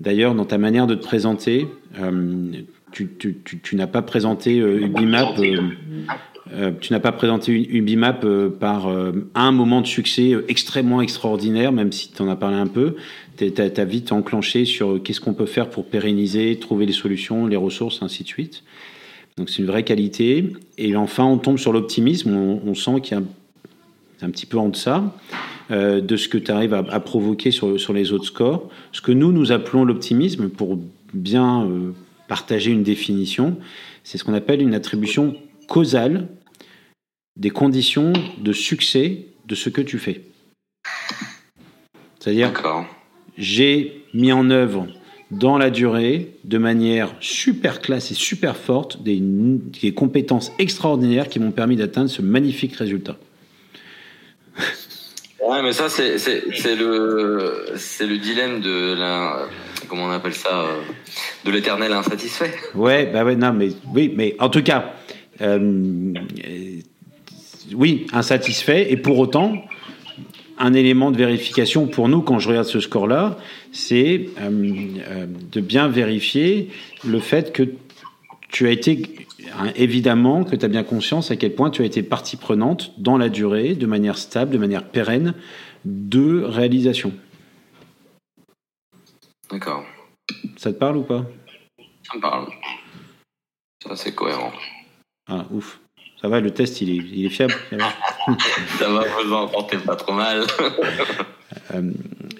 D'ailleurs, 0.00 0.34
dans 0.34 0.44
ta 0.44 0.58
manière 0.58 0.86
de 0.86 0.94
te 0.94 1.04
présenter, 1.04 1.66
euh, 1.98 2.52
tu, 2.90 3.76
n'as 3.76 3.86
pas 3.86 4.02
présenté 4.02 4.58
euh, 4.58 4.80
Ubimap. 4.80 5.38
Euh, 6.52 6.72
tu 6.80 6.92
n'as 6.92 7.00
pas 7.00 7.12
présenté 7.12 7.52
Ubimap 7.52 8.26
par 8.60 8.88
un 9.34 9.52
moment 9.52 9.80
de 9.80 9.86
succès 9.86 10.32
extrêmement 10.48 11.00
extraordinaire, 11.00 11.72
même 11.72 11.90
si 11.90 12.12
tu 12.12 12.22
en 12.22 12.28
as 12.28 12.36
parlé 12.36 12.56
un 12.56 12.66
peu. 12.66 12.96
Tu 13.36 13.52
as, 13.56 13.84
vite 13.84 14.12
enclenché 14.12 14.64
sur 14.64 15.02
qu'est-ce 15.02 15.20
qu'on 15.20 15.34
peut 15.34 15.46
faire 15.46 15.70
pour 15.70 15.86
pérenniser, 15.86 16.56
trouver 16.58 16.86
les 16.86 16.92
solutions, 16.92 17.46
les 17.46 17.56
ressources, 17.56 18.02
ainsi 18.02 18.24
de 18.24 18.28
suite. 18.28 18.62
Donc 19.36 19.48
c'est 19.48 19.62
une 19.62 19.66
vraie 19.66 19.84
qualité. 19.84 20.52
Et 20.76 20.94
enfin, 20.96 21.24
on 21.24 21.38
tombe 21.38 21.58
sur 21.58 21.72
l'optimisme. 21.72 22.36
On, 22.36 22.60
on, 22.66 22.74
sent 22.74 23.00
qu'il 23.02 23.16
y 23.16 23.20
a 23.20 24.26
un 24.26 24.30
petit 24.30 24.46
peu 24.46 24.58
en 24.58 24.68
deçà 24.68 25.02
euh, 25.70 26.00
de 26.00 26.16
ce 26.16 26.28
que 26.28 26.38
tu 26.38 26.50
arrives 26.50 26.74
à, 26.74 26.84
à, 26.90 27.00
provoquer 27.00 27.50
sur, 27.50 27.80
sur 27.80 27.92
les 27.92 28.12
autres 28.12 28.26
scores. 28.26 28.68
Ce 28.92 29.00
que 29.00 29.12
nous, 29.12 29.32
nous 29.32 29.50
appelons 29.50 29.84
l'optimisme, 29.84 30.48
pour 30.48 30.78
bien 31.14 31.64
euh, 31.64 31.92
partager 32.28 32.70
une 32.70 32.82
définition, 32.82 33.56
c'est 34.02 34.18
ce 34.18 34.24
qu'on 34.24 34.34
appelle 34.34 34.60
une 34.60 34.74
attribution 34.74 35.34
causale 35.66 36.28
des 37.36 37.50
conditions 37.50 38.12
de 38.38 38.52
succès 38.52 39.26
de 39.46 39.54
ce 39.54 39.68
que 39.70 39.80
tu 39.80 39.98
fais. 39.98 40.22
C'est-à-dire, 42.18 42.52
j'ai 43.36 44.04
mis 44.12 44.32
en 44.32 44.50
œuvre 44.50 44.86
dans 45.30 45.58
la 45.58 45.70
durée, 45.70 46.36
de 46.44 46.58
manière 46.58 47.14
super 47.20 47.80
classe 47.80 48.10
et 48.10 48.14
super 48.14 48.56
forte, 48.56 49.02
des, 49.02 49.18
des 49.20 49.92
compétences 49.92 50.52
extraordinaires 50.58 51.28
qui 51.28 51.40
m'ont 51.40 51.50
permis 51.50 51.76
d'atteindre 51.76 52.10
ce 52.10 52.22
magnifique 52.22 52.76
résultat. 52.76 53.16
Ouais, 55.46 55.62
mais 55.62 55.72
ça, 55.72 55.88
c'est, 55.88 56.16
le, 56.74 57.74
le 58.00 58.18
dilemme 58.18 58.60
de 58.60 58.94
la, 58.94 59.46
comment 59.88 60.04
on 60.06 60.10
appelle 60.10 60.34
ça, 60.34 60.64
de 61.44 61.50
l'éternel 61.50 61.92
insatisfait. 61.92 62.54
Ouais, 62.74 63.06
bah 63.06 63.24
ouais, 63.24 63.36
non, 63.36 63.52
mais 63.52 63.68
oui, 63.92 64.12
mais 64.16 64.36
en 64.38 64.48
tout 64.48 64.62
cas, 64.62 64.94
euh, 65.42 66.14
oui, 67.74 68.06
insatisfait, 68.12 68.90
et 68.90 68.96
pour 68.96 69.18
autant, 69.18 69.54
un 70.58 70.72
élément 70.72 71.10
de 71.10 71.16
vérification 71.16 71.86
pour 71.86 72.08
nous, 72.08 72.22
quand 72.22 72.38
je 72.38 72.48
regarde 72.48 72.66
ce 72.66 72.80
score-là, 72.80 73.36
c'est 73.72 74.28
euh, 74.40 74.50
euh, 75.10 75.26
de 75.52 75.60
bien 75.60 75.88
vérifier 75.88 76.70
le 77.04 77.20
fait 77.20 77.52
que 77.52 77.64
tu 78.54 78.68
as 78.68 78.70
été, 78.70 79.26
hein, 79.58 79.72
évidemment, 79.74 80.44
que 80.44 80.54
tu 80.54 80.64
as 80.64 80.68
bien 80.68 80.84
conscience 80.84 81.32
à 81.32 81.36
quel 81.36 81.56
point 81.56 81.70
tu 81.70 81.82
as 81.82 81.86
été 81.86 82.04
partie 82.04 82.36
prenante 82.36 82.92
dans 82.98 83.18
la 83.18 83.28
durée, 83.28 83.74
de 83.74 83.84
manière 83.84 84.16
stable, 84.16 84.52
de 84.52 84.58
manière 84.58 84.84
pérenne, 84.84 85.34
de 85.84 86.44
réalisation. 86.44 87.12
D'accord. 89.50 89.84
Ça 90.56 90.72
te 90.72 90.78
parle 90.78 90.98
ou 90.98 91.02
pas? 91.02 91.26
Ça 92.08 92.16
me 92.16 92.20
parle. 92.20 92.46
Ça, 93.82 93.96
c'est 93.96 94.14
cohérent. 94.14 94.52
Ah, 95.28 95.46
ouf. 95.50 95.80
Ça 96.22 96.28
va, 96.28 96.38
le 96.38 96.52
test, 96.52 96.80
il 96.80 96.90
est, 96.90 97.04
il 97.12 97.26
est 97.26 97.30
fiable. 97.30 97.54
ça 98.78 98.88
va, 98.88 99.04
vous 99.24 99.32
en 99.32 99.48
portez 99.48 99.78
pas 99.78 99.96
trop 99.96 100.12
mal. 100.12 100.44
euh, 101.74 101.90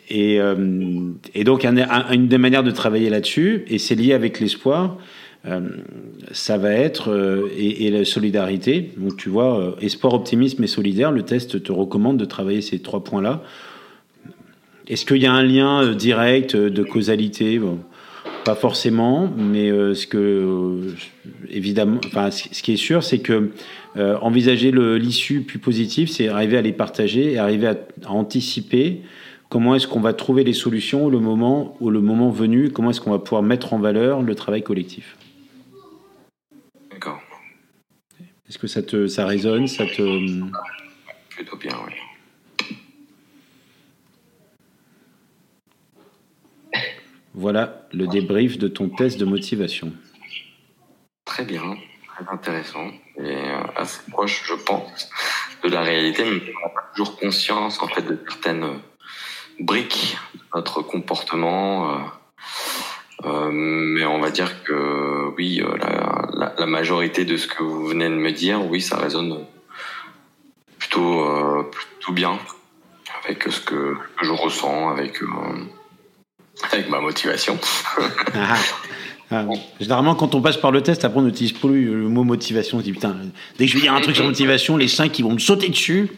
et, 0.08 0.40
euh, 0.40 1.10
et, 1.34 1.42
donc, 1.42 1.64
un, 1.64 1.76
un, 1.76 2.12
une 2.12 2.28
des 2.28 2.38
manières 2.38 2.62
de 2.62 2.70
travailler 2.70 3.10
là-dessus, 3.10 3.64
et 3.66 3.78
c'est 3.78 3.96
lié 3.96 4.12
avec 4.12 4.38
l'espoir, 4.38 4.96
ça 6.32 6.56
va 6.56 6.72
être, 6.72 7.10
euh, 7.10 7.50
et, 7.56 7.90
la 7.90 8.04
solidarité. 8.04 8.92
Donc, 8.96 9.16
tu 9.16 9.28
vois, 9.28 9.60
euh, 9.60 9.72
espoir, 9.80 10.14
optimisme 10.14 10.64
et 10.64 10.66
solidaire, 10.66 11.12
le 11.12 11.22
test 11.22 11.62
te 11.62 11.72
recommande 11.72 12.16
de 12.16 12.24
travailler 12.24 12.62
ces 12.62 12.78
trois 12.78 13.04
points-là. 13.04 13.42
Est-ce 14.88 15.04
qu'il 15.04 15.22
y 15.22 15.26
a 15.26 15.32
un 15.32 15.42
lien 15.42 15.92
direct 15.94 16.56
de 16.56 16.82
causalité? 16.82 17.60
Pas 18.44 18.54
forcément, 18.54 19.30
mais 19.34 19.70
euh, 19.70 19.94
ce 19.94 20.06
que 20.06 20.18
euh, 20.18 20.94
évidemment, 21.48 21.98
enfin, 22.04 22.30
ce 22.30 22.62
qui 22.62 22.74
est 22.74 22.76
sûr, 22.76 23.02
c'est 23.02 23.20
que 23.20 23.52
euh, 23.96 24.18
envisager 24.18 24.70
l'issue 24.70 25.40
plus 25.40 25.58
positive, 25.58 26.08
c'est 26.08 26.28
arriver 26.28 26.58
à 26.58 26.60
les 26.60 26.74
partager 26.74 27.32
et 27.32 27.38
arriver 27.38 27.68
à, 27.68 27.76
anticiper 28.06 29.00
comment 29.48 29.74
est-ce 29.74 29.88
qu'on 29.88 30.00
va 30.00 30.12
trouver 30.12 30.44
les 30.44 30.52
solutions 30.52 31.06
au 31.06 31.20
moment, 31.20 31.74
au 31.80 31.88
le 31.88 32.02
moment 32.02 32.28
venu, 32.28 32.70
comment 32.70 32.90
est-ce 32.90 33.00
qu'on 33.00 33.12
va 33.12 33.18
pouvoir 33.18 33.42
mettre 33.42 33.72
en 33.72 33.78
valeur 33.78 34.20
le 34.20 34.34
travail 34.34 34.62
collectif. 34.62 35.16
D'accord. 36.90 37.22
Est-ce 38.48 38.58
que 38.58 38.66
ça 38.66 38.82
te, 38.82 39.06
ça 39.06 39.26
résonne, 39.26 39.66
ça 39.68 39.86
te, 39.86 40.40
Plutôt 41.30 41.56
bien, 41.56 41.76
oui. 41.86 41.94
voilà 47.34 47.86
le 47.92 48.06
débrief 48.06 48.58
de 48.58 48.68
ton 48.68 48.88
test 48.88 49.18
de 49.18 49.24
motivation. 49.24 49.92
Très 51.24 51.44
bien, 51.44 51.76
très 52.14 52.32
intéressant 52.32 52.88
et 53.18 53.22
euh, 53.36 53.62
assez 53.76 54.00
proche, 54.10 54.44
je 54.46 54.54
pense, 54.54 55.10
de 55.64 55.68
la 55.68 55.82
réalité, 55.82 56.24
mais 56.24 56.40
on 56.56 56.66
n'a 56.68 56.74
pas 56.74 56.90
toujours 56.94 57.18
conscience 57.18 57.82
en 57.82 57.88
fait 57.88 58.02
de 58.02 58.18
certaines 58.28 58.78
briques 59.60 60.16
de 60.34 60.40
notre 60.54 60.82
comportement. 60.82 61.90
euh, 61.90 61.98
euh, 63.26 63.50
mais 63.52 64.04
on 64.04 64.20
va 64.20 64.30
dire 64.30 64.62
que 64.64 65.34
oui, 65.36 65.62
euh, 65.62 65.76
la, 65.78 66.28
la, 66.34 66.54
la 66.58 66.66
majorité 66.66 67.24
de 67.24 67.36
ce 67.36 67.46
que 67.46 67.62
vous 67.62 67.86
venez 67.86 68.08
de 68.08 68.14
me 68.14 68.32
dire, 68.32 68.64
oui, 68.66 68.80
ça 68.80 68.98
résonne 68.98 69.44
plutôt 70.78 71.20
euh, 71.20 71.62
plutôt 71.70 72.12
bien 72.12 72.38
avec 73.24 73.44
ce 73.44 73.60
que, 73.60 73.96
je 74.22 74.30
ressens, 74.30 74.90
avec 74.90 75.22
euh, 75.22 75.26
avec 76.70 76.88
ma 76.90 77.00
motivation. 77.00 77.58
Ah, 78.34 78.56
ah. 79.30 79.44
Généralement, 79.80 80.14
quand 80.14 80.34
on 80.34 80.42
passe 80.42 80.58
par 80.58 80.70
le 80.70 80.82
test, 80.82 81.04
après 81.04 81.20
on 81.20 81.22
n'utilise 81.22 81.52
plus 81.52 81.86
le 81.86 82.08
mot 82.08 82.24
motivation. 82.24 82.76
On 82.76 82.80
se 82.80 82.84
dit 82.84 82.92
putain, 82.92 83.16
dès 83.58 83.64
que 83.64 83.70
je 83.70 83.76
vais 83.76 83.82
dire 83.82 83.94
un 83.94 84.00
truc 84.00 84.16
sur 84.16 84.24
motivation, 84.24 84.76
les 84.76 84.88
cinq 84.88 85.18
ils 85.18 85.22
vont 85.22 85.32
me 85.32 85.38
sauter 85.38 85.68
dessus. 85.68 86.10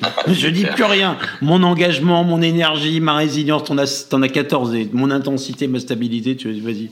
Je 0.28 0.48
dis 0.48 0.64
plus 0.64 0.84
rien. 0.84 1.16
Mon 1.42 1.62
engagement, 1.62 2.24
mon 2.24 2.42
énergie, 2.42 3.00
ma 3.00 3.14
résilience, 3.14 3.64
t'en 3.64 3.78
as, 3.78 4.06
t'en 4.08 4.22
as 4.22 4.28
14. 4.28 4.74
Et 4.74 4.88
mon 4.92 5.10
intensité, 5.10 5.68
ma 5.68 5.80
stabilité, 5.80 6.36
tu 6.36 6.52
vas-y. 6.60 6.90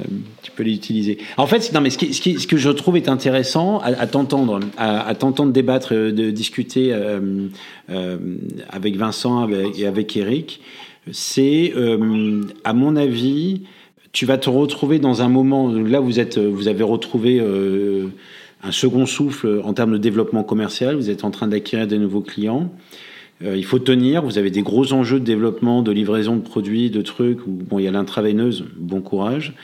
Euh, 0.00 0.04
tu 0.42 0.50
peux 0.50 0.62
les 0.62 0.74
utiliser. 0.74 1.18
En 1.36 1.46
fait, 1.46 1.72
non, 1.72 1.80
mais 1.80 1.90
ce, 1.90 2.46
que 2.46 2.56
je 2.56 2.70
trouve 2.70 2.96
est 2.96 3.08
intéressant 3.08 3.78
à, 3.80 4.06
t'entendre, 4.06 4.60
à, 4.76 5.14
t'entendre 5.14 5.52
débattre, 5.52 5.94
euh, 5.94 6.12
de 6.12 6.30
discuter 6.30 6.90
euh, 6.92 7.48
avec 8.70 8.96
Vincent 8.96 9.48
et 9.76 9.86
avec 9.86 10.16
Eric, 10.16 10.60
c'est, 11.12 11.72
à 12.64 12.72
mon 12.72 12.96
avis, 12.96 13.62
tu 14.12 14.26
vas 14.26 14.38
te 14.38 14.50
retrouver 14.50 14.98
dans 14.98 15.22
un 15.22 15.28
moment. 15.28 15.70
Là, 15.70 16.00
vous 16.00 16.18
êtes, 16.18 16.36
vous 16.36 16.66
avez 16.66 16.82
retrouvé 16.82 17.40
un 18.66 18.72
second 18.72 19.06
souffle 19.06 19.60
en 19.64 19.72
termes 19.72 19.92
de 19.92 19.98
développement 19.98 20.42
commercial. 20.42 20.96
Vous 20.96 21.10
êtes 21.10 21.24
en 21.24 21.30
train 21.30 21.46
d'acquérir 21.46 21.86
des 21.86 21.98
nouveaux 21.98 22.20
clients. 22.20 22.72
Euh, 23.44 23.56
il 23.56 23.64
faut 23.64 23.78
tenir. 23.78 24.22
Vous 24.22 24.38
avez 24.38 24.50
des 24.50 24.62
gros 24.62 24.92
enjeux 24.92 25.20
de 25.20 25.24
développement, 25.24 25.82
de 25.82 25.92
livraison 25.92 26.36
de 26.36 26.42
produits, 26.42 26.90
de 26.90 27.02
trucs. 27.02 27.46
Où, 27.46 27.50
bon, 27.50 27.78
il 27.78 27.84
y 27.84 27.88
a 27.88 27.92
l'intraveineuse. 27.92 28.64
Bon 28.76 29.00
courage. 29.00 29.54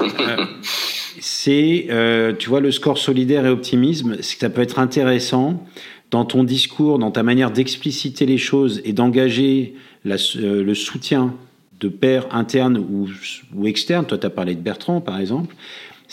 Euh, 0.00 0.36
c'est, 1.20 1.86
euh, 1.90 2.32
tu 2.36 2.48
vois, 2.48 2.60
le 2.60 2.72
score 2.72 2.98
solidaire 2.98 3.46
et 3.46 3.50
optimisme. 3.50 4.16
C'est 4.20 4.34
que 4.34 4.40
ça 4.40 4.50
peut 4.50 4.62
être 4.62 4.78
intéressant 4.78 5.64
dans 6.10 6.24
ton 6.24 6.42
discours, 6.44 6.98
dans 6.98 7.10
ta 7.10 7.22
manière 7.22 7.50
d'expliciter 7.50 8.26
les 8.26 8.38
choses 8.38 8.82
et 8.84 8.92
d'engager 8.92 9.74
la, 10.04 10.16
euh, 10.36 10.64
le 10.64 10.74
soutien 10.74 11.34
de 11.80 11.88
pairs 11.88 12.26
internes 12.34 12.78
ou, 12.78 13.08
ou 13.54 13.66
externes. 13.66 14.06
Toi, 14.06 14.18
tu 14.18 14.26
as 14.26 14.30
parlé 14.30 14.54
de 14.54 14.60
Bertrand, 14.60 15.00
par 15.00 15.20
exemple. 15.20 15.54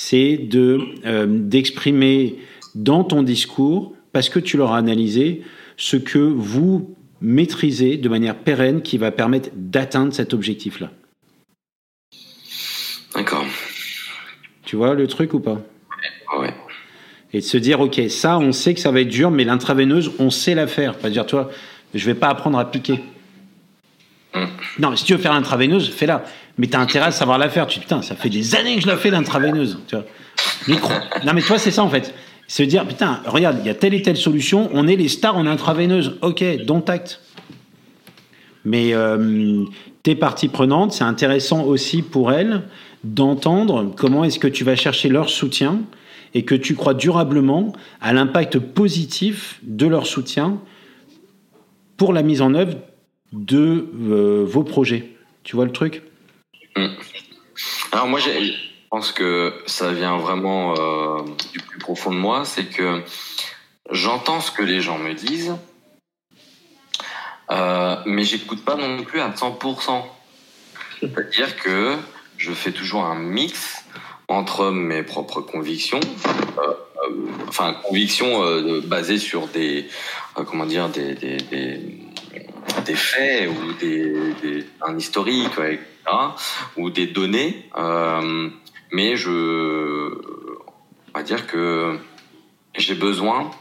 C'est 0.02 0.38
de 0.38 0.80
euh, 1.06 1.26
d'exprimer 1.28 2.38
dans 2.74 3.04
ton 3.04 3.22
discours, 3.22 3.94
parce 4.14 4.30
que 4.30 4.40
tu 4.40 4.56
leur 4.56 4.72
as 4.72 4.78
analysé, 4.78 5.42
ce 5.76 5.98
que 5.98 6.20
vous 6.20 6.96
maîtrisez 7.20 7.98
de 7.98 8.08
manière 8.08 8.38
pérenne 8.38 8.82
qui 8.82 8.98
va 8.98 9.12
permettre 9.12 9.50
d'atteindre 9.54 10.14
cet 10.14 10.34
objectif-là. 10.34 10.90
D'accord. 13.14 13.46
Tu 14.64 14.78
vois 14.78 14.94
le 14.94 15.06
truc 15.06 15.34
ou 15.34 15.42
pas? 15.42 15.62
Ouais. 16.40 16.54
Et 17.34 17.40
de 17.40 17.46
se 17.46 17.58
dire, 17.58 17.82
ok, 17.82 18.00
ça, 18.08 18.40
on 18.40 18.54
sait 18.54 18.74
que 18.74 18.80
ça 18.80 18.92
va 18.92 19.02
être 19.02 19.10
dur, 19.10 19.32
mais 19.32 19.44
l'intraveineuse, 19.44 20.14
on 20.18 20.30
sait 20.30 20.56
la 20.56 20.68
faire. 20.68 20.98
Pas 20.98 21.10
dire, 21.10 21.26
toi, 21.26 21.52
je 21.94 22.06
vais 22.06 22.16
pas 22.16 22.30
apprendre 22.30 22.58
à 22.58 22.72
piquer. 22.72 23.02
Mm. 24.34 24.46
Non, 24.80 24.96
si 24.96 25.04
tu 25.04 25.14
veux 25.14 25.20
faire 25.20 25.34
l'intraveineuse, 25.34 25.90
fais-la. 25.90 26.24
Mais 26.60 26.68
tu 26.68 26.76
as 26.76 26.82
intérêt 26.82 27.08
à 27.08 27.12
savoir 27.12 27.38
la 27.38 27.48
faire. 27.50 27.68
Tu 27.68 27.80
dis, 27.80 27.86
putain, 27.86 28.02
ça 28.02 28.16
fait 28.16 28.30
des 28.30 28.54
années 28.54 28.76
que 28.76 28.82
je 28.82 28.88
la 28.88 28.98
fais 28.98 29.10
l'intraveineuse. 29.10 29.80
Micro. 30.68 30.94
Non, 31.26 31.32
mais 31.34 31.42
toi, 31.42 31.58
c'est 31.58 31.72
ça 31.72 31.84
en 31.84 31.90
fait. 31.90 32.14
Se 32.48 32.64
dire, 32.64 32.86
putain, 32.86 33.22
regarde, 33.26 33.60
il 33.62 33.66
y 33.66 33.70
a 33.70 33.76
telle 33.76 33.94
et 33.94 34.02
telle 34.02 34.18
solution, 34.18 34.70
on 34.74 34.86
est 34.86 34.98
les 34.98 35.08
stars 35.08 35.38
en 35.38 35.48
intraveineuse. 35.48 36.18
Ok, 36.22 36.44
dont 36.66 36.82
acte. 36.82 37.22
Mais 38.66 38.94
euh, 38.94 39.64
tes 40.04 40.16
parties 40.16 40.50
prenantes, 40.50 40.92
c'est 40.92 41.06
intéressant 41.06 41.64
aussi 41.64 42.02
pour 42.02 42.34
elles 42.34 42.64
d'entendre 43.06 43.94
comment 43.96 44.26
est-ce 44.26 44.38
que 44.38 44.48
tu 44.48 44.66
vas 44.66 44.76
chercher 44.76 45.08
leur 45.08 45.30
soutien 45.30 45.80
et 46.34 46.44
que 46.44 46.56
tu 46.56 46.76
crois 46.76 46.94
durablement 46.94 47.72
à 48.02 48.12
l'impact 48.12 48.60
positif 48.60 49.62
de 49.64 49.88
leur 49.88 50.06
soutien 50.06 50.60
pour 51.96 52.12
la 52.12 52.22
mise 52.22 52.42
en 52.42 52.54
œuvre 52.54 52.76
de 53.32 53.88
euh, 54.10 54.44
vos 54.46 54.64
projets. 54.64 55.14
Tu 55.44 55.56
vois 55.56 55.64
le 55.64 55.72
truc? 55.72 56.04
Alors 57.92 58.08
moi, 58.08 58.20
je 58.20 58.54
pense 58.90 59.12
que 59.12 59.54
ça 59.66 59.92
vient 59.92 60.18
vraiment 60.18 60.76
euh, 60.78 61.22
du 61.52 61.60
plus 61.60 61.80
profond 61.80 62.12
de 62.12 62.18
moi, 62.18 62.46
c'est 62.46 62.66
que 62.66 63.04
j'entends 63.92 64.42
ce 64.42 64.52
que 64.52 64.64
les 64.64 64.82
gens 64.82 64.98
me 64.98 65.14
disent, 65.14 65.56
euh, 67.52 67.96
mais 68.06 68.24
j'écoute 68.24 68.64
pas 68.64 68.76
non 68.76 69.04
plus 69.04 69.20
à 69.20 69.30
100%. 69.30 70.04
C'est-à-dire 71.00 71.56
que 71.58 71.96
je 72.38 72.52
fais 72.52 72.72
toujours 72.72 73.06
un 73.06 73.16
mix 73.16 73.84
entre 74.28 74.70
mes 74.70 75.02
propres 75.02 75.42
convictions, 75.42 76.00
euh, 76.60 76.62
euh, 76.62 77.28
enfin 77.48 77.74
convictions 77.84 78.44
basées 78.84 79.18
sur 79.18 79.48
des, 79.48 79.88
comment 80.36 80.66
dire, 80.66 80.90
des, 80.90 81.16
des, 81.16 81.38
des, 82.86 82.96
faits 82.96 83.50
ou 83.50 83.74
des, 83.74 84.66
un 84.86 84.98
historique, 84.98 85.58
ouais, 85.58 85.80
ou 86.78 86.90
des 86.90 87.08
données, 87.08 87.70
euh, 87.78 88.50
mais 88.92 89.16
je, 89.16 89.30
on 91.10 91.18
va 91.18 91.24
dire 91.24 91.48
que 91.48 92.00
j'ai 92.76 92.96
besoin 92.96 93.52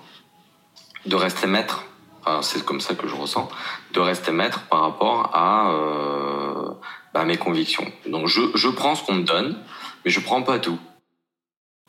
de 1.06 1.14
rester 1.16 1.46
maître. 1.46 1.84
C'est 2.42 2.62
comme 2.62 2.82
ça 2.82 2.94
que 2.94 3.08
je 3.08 3.14
ressens, 3.14 3.48
de 3.94 4.00
rester 4.00 4.32
maître 4.32 4.66
par 4.68 4.82
rapport 4.82 5.30
à 5.34 5.72
euh, 5.72 6.68
bah, 7.14 7.24
mes 7.24 7.38
convictions. 7.38 7.90
Donc 8.06 8.26
je, 8.26 8.42
je 8.54 8.68
prends 8.68 8.94
ce 8.94 9.02
qu'on 9.02 9.14
me 9.14 9.22
donne, 9.22 9.56
mais 10.04 10.10
je 10.10 10.20
prends 10.20 10.42
pas 10.42 10.58
tout. 10.58 10.78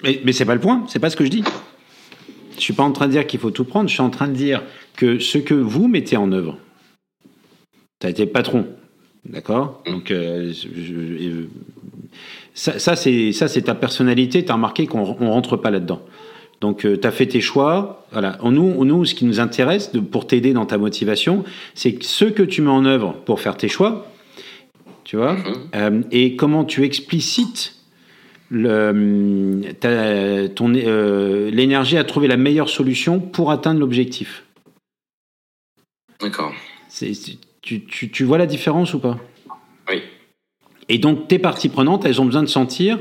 Mais, 0.02 0.22
mais 0.24 0.32
c'est 0.32 0.46
pas 0.46 0.54
le 0.54 0.62
point, 0.62 0.86
c'est 0.88 1.00
pas 1.00 1.10
ce 1.10 1.18
que 1.18 1.26
je 1.26 1.30
dis. 1.30 1.44
Je 2.56 2.62
suis 2.62 2.74
pas 2.74 2.84
en 2.84 2.94
train 2.94 3.08
de 3.08 3.12
dire 3.12 3.28
qu'il 3.28 3.40
faut 3.42 3.52
tout 3.52 3.66
prendre, 3.66 3.90
je 3.90 3.94
suis 3.94 4.02
en 4.02 4.10
train 4.10 4.30
de 4.30 4.34
dire 4.34 4.64
que 4.96 5.20
ce 5.20 5.38
que 5.38 5.54
vous 5.54 5.90
mettez 5.90 6.16
en 6.16 6.32
œuvre, 6.32 6.58
tu 8.00 8.08
as 8.08 8.10
été 8.10 8.26
patron, 8.26 8.66
d'accord? 9.30 9.82
Donc, 9.86 10.12
euh, 10.12 10.52
je- 10.52 10.82
je- 10.82 10.94
euh, 11.30 11.48
ça, 12.54 12.78
ça 12.80 12.96
c'est 12.96 13.32
ça, 13.32 13.48
c'est 13.48 13.62
ta 13.64 13.76
personnalité, 13.76 14.44
tu 14.44 14.52
as 14.52 14.56
remarqué 14.56 14.86
qu'on 14.88 15.16
on 15.20 15.32
rentre 15.32 15.56
pas 15.58 15.72
là-dedans. 15.72 16.02
Donc, 16.62 16.80
tu 16.82 17.08
as 17.08 17.12
fait 17.12 17.26
tes 17.28 17.40
choix. 17.40 18.06
Voilà. 18.12 18.38
Nous, 18.44 18.84
nous, 18.84 19.06
ce 19.06 19.16
qui 19.16 19.24
nous 19.24 19.40
intéresse 19.40 19.94
de, 19.94 20.02
pour 20.02 20.28
t'aider 20.28 20.52
dans 20.52 20.66
ta 20.66 20.78
motivation, 20.78 21.46
c'est 21.74 22.04
ce 22.04 22.26
que 22.26 22.44
tu 22.44 22.62
mets 22.62 22.70
en 22.70 22.84
œuvre 22.84 23.14
pour 23.26 23.40
faire 23.40 23.56
tes 23.56 23.70
choix, 23.70 24.12
tu 25.06 25.16
vois, 25.16 25.34
Mhm. 25.36 25.54
euh, 25.76 26.02
et 26.12 26.36
comment 26.36 26.66
tu 26.66 26.84
explicites 26.84 27.76
euh, 28.52 29.62
l'énergie 31.52 31.98
à 31.98 32.04
trouver 32.04 32.28
la 32.28 32.36
meilleure 32.36 32.68
solution 32.70 33.20
pour 33.20 33.52
atteindre 33.52 33.80
l'objectif. 33.80 34.44
D'accord. 36.20 36.52
Tu, 37.62 37.84
tu, 37.86 38.10
tu 38.10 38.24
vois 38.24 38.38
la 38.38 38.46
différence 38.46 38.94
ou 38.94 39.00
pas? 39.00 39.18
Oui. 39.90 40.02
Et 40.88 40.98
donc, 40.98 41.28
tes 41.28 41.40
parties 41.40 41.70
prenantes, 41.70 42.06
elles 42.06 42.22
ont 42.22 42.26
besoin 42.26 42.44
de 42.44 42.48
sentir 42.48 43.00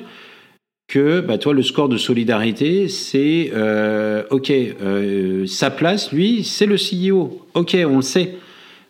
que, 0.88 1.20
bah, 1.20 1.38
toi, 1.38 1.52
le 1.54 1.62
score 1.62 1.88
de 1.88 1.96
solidarité, 1.96 2.88
c'est 2.88 3.50
euh, 3.54 4.24
OK, 4.30 4.50
euh, 4.50 5.46
sa 5.46 5.70
place, 5.70 6.12
lui, 6.12 6.44
c'est 6.44 6.66
le 6.66 6.76
CEO. 6.76 7.46
OK, 7.54 7.76
on 7.86 7.96
le 7.96 8.02
sait. 8.02 8.36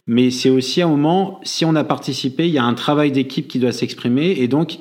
Mais 0.07 0.31
c'est 0.31 0.49
aussi 0.49 0.81
un 0.81 0.89
moment, 0.89 1.39
si 1.43 1.65
on 1.65 1.74
a 1.74 1.85
participé, 1.85 2.47
il 2.47 2.55
y 2.55 2.59
a 2.59 2.65
un 2.65 2.74
travail 2.74 3.12
d'équipe 3.12 3.47
qui 3.47 3.59
doit 3.59 3.73
s'exprimer. 3.73 4.31
Et 4.39 4.49
donc, 4.49 4.78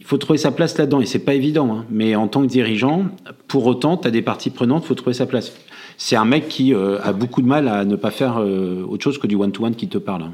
il 0.00 0.04
faut 0.06 0.18
trouver 0.18 0.38
sa 0.38 0.50
place 0.50 0.76
là-dedans. 0.76 1.00
Et 1.00 1.06
c'est 1.06 1.24
pas 1.24 1.34
évident. 1.34 1.72
hein. 1.72 1.86
Mais 1.88 2.16
en 2.16 2.26
tant 2.26 2.42
que 2.42 2.48
dirigeant, 2.48 3.06
pour 3.46 3.64
autant, 3.66 3.96
tu 3.96 4.08
as 4.08 4.10
des 4.10 4.22
parties 4.22 4.50
prenantes, 4.50 4.84
il 4.84 4.88
faut 4.88 4.94
trouver 4.94 5.14
sa 5.14 5.26
place. 5.26 5.54
C'est 5.96 6.16
un 6.16 6.24
mec 6.24 6.48
qui 6.48 6.74
euh, 6.74 6.98
a 7.02 7.12
beaucoup 7.12 7.42
de 7.42 7.46
mal 7.46 7.68
à 7.68 7.84
ne 7.84 7.96
pas 7.96 8.10
faire 8.10 8.38
euh, 8.38 8.84
autre 8.88 9.02
chose 9.04 9.18
que 9.18 9.26
du 9.26 9.34
one-to-one 9.36 9.74
qui 9.74 9.88
te 9.88 9.98
parle. 9.98 10.22
hein. 10.22 10.32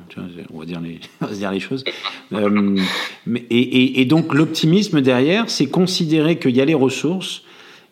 On, 0.52 0.58
va 0.60 0.64
dire 0.64 0.80
les, 0.80 1.00
on 1.20 1.26
va 1.26 1.32
se 1.32 1.38
dire 1.38 1.50
les 1.50 1.60
choses. 1.60 1.84
Euh, 2.32 2.76
et- 3.50 4.00
et 4.00 4.04
donc 4.04 4.34
l'optimisme 4.34 5.00
derrière, 5.00 5.44
c'est 5.48 5.66
considérer 5.66 6.38
qu'il 6.38 6.56
y 6.56 6.60
a 6.60 6.64
les 6.64 6.74
ressources 6.74 7.42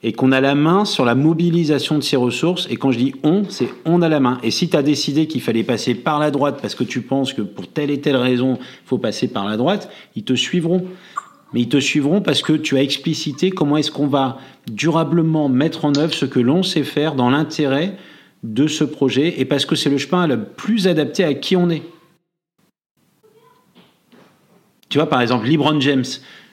et 0.02 0.12
qu'on 0.12 0.30
a 0.30 0.40
la 0.40 0.54
main 0.54 0.84
sur 0.84 1.04
la 1.04 1.14
mobilisation 1.14 1.96
de 1.96 2.02
ces 2.02 2.16
ressources. 2.16 2.68
Et 2.70 2.76
quand 2.76 2.92
je 2.92 2.98
dis 2.98 3.14
on, 3.22 3.44
c'est 3.48 3.68
on 3.84 4.02
a 4.02 4.08
la 4.08 4.20
main. 4.20 4.38
Et 4.42 4.50
si 4.50 4.68
tu 4.68 4.76
as 4.76 4.82
décidé 4.82 5.26
qu'il 5.26 5.40
fallait 5.40 5.64
passer 5.64 5.94
par 5.94 6.18
la 6.18 6.30
droite 6.30 6.58
parce 6.60 6.74
que 6.74 6.84
tu 6.84 7.00
penses 7.00 7.32
que 7.32 7.42
pour 7.42 7.66
telle 7.66 7.90
et 7.90 8.00
telle 8.00 8.16
raison, 8.16 8.58
il 8.60 8.86
faut 8.88 8.98
passer 8.98 9.26
par 9.28 9.46
la 9.48 9.56
droite, 9.56 9.90
ils 10.14 10.22
te 10.22 10.34
suivront. 10.34 10.84
Mais 11.56 11.62
ils 11.62 11.70
te 11.70 11.80
suivront 11.80 12.20
parce 12.20 12.42
que 12.42 12.52
tu 12.52 12.76
as 12.76 12.82
explicité 12.82 13.50
comment 13.50 13.78
est-ce 13.78 13.90
qu'on 13.90 14.08
va 14.08 14.36
durablement 14.70 15.48
mettre 15.48 15.86
en 15.86 15.96
œuvre 15.96 16.12
ce 16.12 16.26
que 16.26 16.38
l'on 16.38 16.62
sait 16.62 16.82
faire 16.82 17.14
dans 17.14 17.30
l'intérêt 17.30 17.96
de 18.42 18.66
ce 18.66 18.84
projet 18.84 19.40
et 19.40 19.46
parce 19.46 19.64
que 19.64 19.74
c'est 19.74 19.88
le 19.88 19.96
chemin 19.96 20.26
le 20.26 20.44
plus 20.44 20.86
adapté 20.86 21.24
à 21.24 21.32
qui 21.32 21.56
on 21.56 21.70
est. 21.70 21.80
Tu 24.90 24.98
vois, 24.98 25.08
par 25.08 25.22
exemple, 25.22 25.46
LeBron 25.48 25.80
James. 25.80 26.04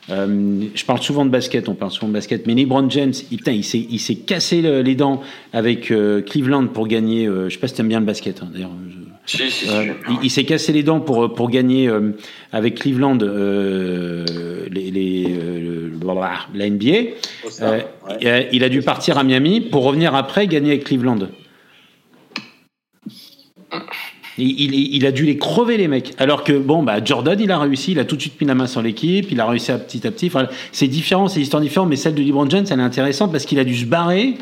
euh, 0.09 0.67
je 0.73 0.85
parle 0.85 1.01
souvent 1.01 1.25
de 1.25 1.31
basket, 1.31 1.67
on 1.67 1.75
parle 1.75 1.91
souvent 1.91 2.07
de 2.07 2.13
basket, 2.13 2.47
mais 2.47 2.55
LeBron 2.55 2.89
James, 2.89 3.11
il, 3.29 3.99
s'est, 3.99 4.15
cassé 4.15 4.61
le- 4.61 4.81
les 4.83 4.95
dents 4.95 5.19
avec 5.51 5.91
euh, 5.91 6.21
Cleveland 6.21 6.67
pour 6.67 6.87
gagner. 6.87 7.27
euh, 7.27 7.49
je 7.49 7.55
sais 7.55 7.59
pas 7.59 7.67
si 7.67 7.73
t'aimes 7.73 7.89
bien 7.89 7.99
le 7.99 8.05
basket, 8.05 8.41
hein, 8.41 8.49
d'ailleurs. 8.53 8.71
Si, 9.25 9.37
si, 9.37 9.51
si. 9.51 9.69
euh, 9.69 9.93
il, 10.09 10.17
il 10.23 10.29
s'est 10.29 10.43
cassé 10.43 10.73
les 10.73 10.83
dents 10.83 10.99
pour, 10.99 11.33
pour 11.33 11.49
gagner 11.49 11.87
euh, 11.87 12.11
avec 12.51 12.75
Cleveland 12.75 13.17
euh, 13.21 14.25
les, 14.69 14.91
les, 14.91 15.25
euh, 15.29 15.89
la 16.53 16.69
NBA. 16.69 16.87
Euh, 16.89 17.01
ouais. 17.71 17.85
euh, 18.25 18.43
il 18.51 18.63
a 18.63 18.69
dû 18.69 18.81
partir 18.81 19.17
à 19.17 19.23
Miami 19.23 19.61
pour 19.61 19.83
revenir 19.83 20.13
après 20.15 20.47
gagner 20.47 20.71
avec 20.71 20.83
Cleveland. 20.83 21.19
Il, 24.37 24.59
il- 24.59 24.95
il 24.95 25.05
a 25.05 25.11
dû 25.11 25.25
les 25.25 25.37
crever 25.37 25.77
les 25.77 25.87
mecs. 25.87 26.13
Alors 26.17 26.43
que 26.43 26.53
bon 26.53 26.83
bah 26.83 27.03
Jordan 27.03 27.39
il 27.39 27.51
a 27.51 27.59
réussi, 27.59 27.91
il 27.91 27.99
a 27.99 28.05
tout 28.05 28.15
de 28.15 28.21
suite 28.21 28.39
mis 28.41 28.47
la 28.47 28.55
main 28.55 28.67
sur 28.67 28.81
l'équipe, 28.81 29.27
il 29.31 29.39
a 29.39 29.45
réussi 29.47 29.71
à 29.71 29.77
petit 29.77 30.05
à 30.07 30.11
petit. 30.11 30.27
Enfin, 30.27 30.47
c'est 30.71 30.87
différent, 30.87 31.27
c'est 31.27 31.39
des 31.39 31.43
histoires 31.43 31.61
différentes, 31.61 31.89
mais 31.89 31.95
celle 31.95 32.15
de 32.15 32.21
LeBron 32.23 32.49
James 32.49 32.65
elle 32.69 32.79
est 32.79 32.83
intéressante 32.83 33.31
parce 33.31 33.45
qu'il 33.45 33.59
a 33.59 33.63
dû 33.63 33.75
se 33.75 33.85
barrer 33.85 34.33